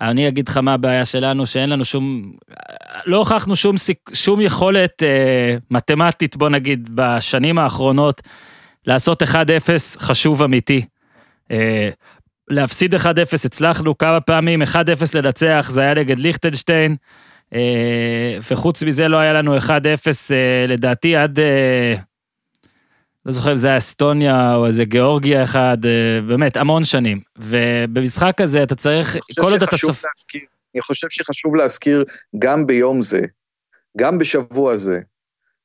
אני 0.00 0.28
אגיד 0.28 0.48
לך 0.48 0.56
מה 0.56 0.74
הבעיה 0.74 1.04
שלנו, 1.04 1.46
שאין 1.46 1.70
לנו 1.70 1.84
שום... 1.84 2.32
לא 3.06 3.16
הוכחנו 3.16 3.56
שום, 3.56 3.76
שום 4.12 4.40
יכולת 4.40 5.02
אה, 5.02 5.56
מתמטית, 5.70 6.36
בוא 6.36 6.48
נגיד, 6.48 6.90
בשנים 6.94 7.58
האחרונות, 7.58 8.22
לעשות 8.86 9.22
1-0 9.22 9.26
חשוב 9.98 10.42
אמיתי. 10.42 10.84
אה, 11.50 11.90
להפסיד 12.48 12.94
1-0 12.94 12.98
הצלחנו 13.44 13.98
כמה 13.98 14.20
פעמים, 14.20 14.62
1-0 14.62 14.66
לנצח, 15.14 15.66
זה 15.70 15.80
היה 15.80 15.94
נגד 15.94 16.18
ליכטנשטיין, 16.18 16.96
אה, 17.54 18.38
וחוץ 18.50 18.82
מזה 18.82 19.08
לא 19.08 19.16
היה 19.16 19.32
לנו 19.32 19.58
1-0 19.58 19.68
אה, 19.70 20.66
לדעתי 20.68 21.16
עד... 21.16 21.40
אה, 21.40 21.94
לא 23.26 23.32
זוכר 23.32 23.50
אם 23.50 23.56
זה 23.56 23.68
היה 23.68 23.78
אסטוניה 23.78 24.54
או 24.54 24.66
איזה 24.66 24.84
גיאורגיה 24.84 25.44
אחד, 25.44 25.78
אה, 25.84 26.20
באמת, 26.28 26.56
המון 26.56 26.84
שנים. 26.84 27.20
ובמשחק 27.38 28.40
הזה 28.40 28.62
אתה 28.62 28.74
צריך, 28.74 29.16
כל 29.40 29.42
עוד 29.42 29.62
אתה 29.62 29.66
שחשוב 29.66 29.94
סופ... 29.94 30.04
להזכיר, 30.04 30.40
אני 30.74 30.82
חושב 30.82 31.06
שחשוב 31.10 31.56
להזכיר 31.56 32.04
גם 32.38 32.66
ביום 32.66 33.02
זה, 33.02 33.20
גם 33.98 34.18
בשבוע 34.18 34.76
זה, 34.76 35.00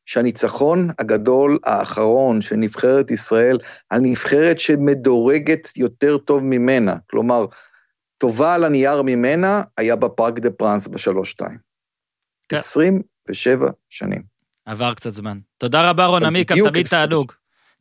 שהניצחון 0.05 0.89
הגדול 0.99 1.57
האחרון 1.65 2.41
של 2.41 2.55
נבחרת 2.55 3.11
ישראל, 3.11 3.57
על 3.89 3.99
נבחרת 4.01 4.59
שמדורגת 4.59 5.77
יותר 5.77 6.17
טוב 6.17 6.43
ממנה, 6.43 6.95
כלומר, 7.09 7.45
טובה 8.17 8.55
על 8.55 8.63
הנייר 8.63 9.01
ממנה, 9.01 9.61
היה 9.77 9.95
בפארק 9.95 10.39
דה 10.39 10.51
פרנס 10.51 10.87
בשלוש-שתיים. 10.87 11.57
כן. 12.49 12.55
27 12.55 13.67
שנים. 13.89 14.21
עבר 14.65 14.93
קצת 14.93 15.13
זמן. 15.13 15.39
תודה 15.57 15.89
רבה 15.89 16.05
רון 16.05 16.23
עמיקם, 16.23 16.55
בדיוק 16.55 16.69
תמיד 16.69 16.85
עשרים 16.85 17.01
תענוג. 17.01 17.31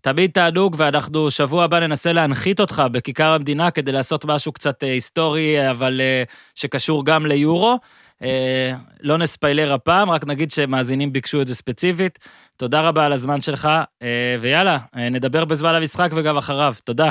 תמיד 0.03 0.31
תענוג, 0.31 0.75
ואנחנו 0.79 1.31
שבוע 1.31 1.65
הבא 1.65 1.81
ננסה 1.81 2.13
להנחית 2.13 2.61
אותך 2.61 2.83
בכיכר 2.93 3.33
המדינה 3.33 3.71
כדי 3.71 3.93
לעשות 3.93 4.25
משהו 4.25 4.53
קצת 4.53 4.85
אה, 4.85 4.93
היסטורי, 4.93 5.71
אבל 5.71 6.01
אה, 6.01 6.23
שקשור 6.55 7.05
גם 7.05 7.27
ליורו. 7.27 7.79
אה, 8.23 8.73
לא 9.01 9.19
נספיילר 9.19 9.73
הפעם, 9.73 10.11
רק 10.11 10.27
נגיד 10.27 10.51
שמאזינים 10.51 11.13
ביקשו 11.13 11.43
את 11.43 11.47
זה 11.47 11.55
ספציפית. 11.55 12.19
תודה 12.57 12.89
רבה 12.89 13.07
על 13.07 13.13
הזמן 13.13 13.41
שלך, 13.41 13.69
אה, 14.03 14.37
ויאללה, 14.41 14.79
אה, 14.97 15.09
נדבר 15.09 15.45
בזמן 15.45 15.75
המשחק 15.75 16.11
וגם 16.17 16.37
אחריו. 16.37 16.75
תודה. 16.85 17.11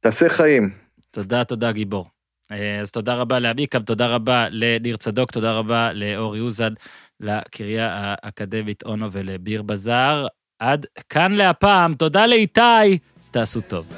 תעשה 0.00 0.28
חיים. 0.28 0.70
תודה, 1.10 1.44
תודה, 1.44 1.72
גיבור. 1.72 2.06
אה, 2.52 2.80
אז 2.80 2.90
תודה 2.90 3.14
רבה 3.14 3.38
לעמיקם, 3.38 3.82
תודה 3.82 4.06
רבה 4.06 4.46
לניר 4.50 4.96
צדוק, 4.96 5.30
תודה 5.30 5.52
רבה 5.52 5.92
לאור 5.92 6.36
יוזן, 6.36 6.72
לקריה 7.20 7.88
האקדמית 7.92 8.82
אונו 8.82 9.12
ולביר 9.12 9.62
בזאר. 9.62 10.26
עד 10.58 10.86
כאן 11.10 11.32
להפעם, 11.32 11.94
תודה 11.94 12.26
לאיתי, 12.26 12.98
תעשו 13.30 13.60
טוב. 13.60 13.88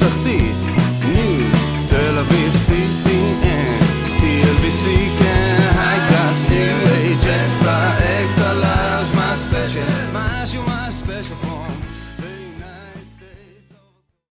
תחתית, 0.00 0.66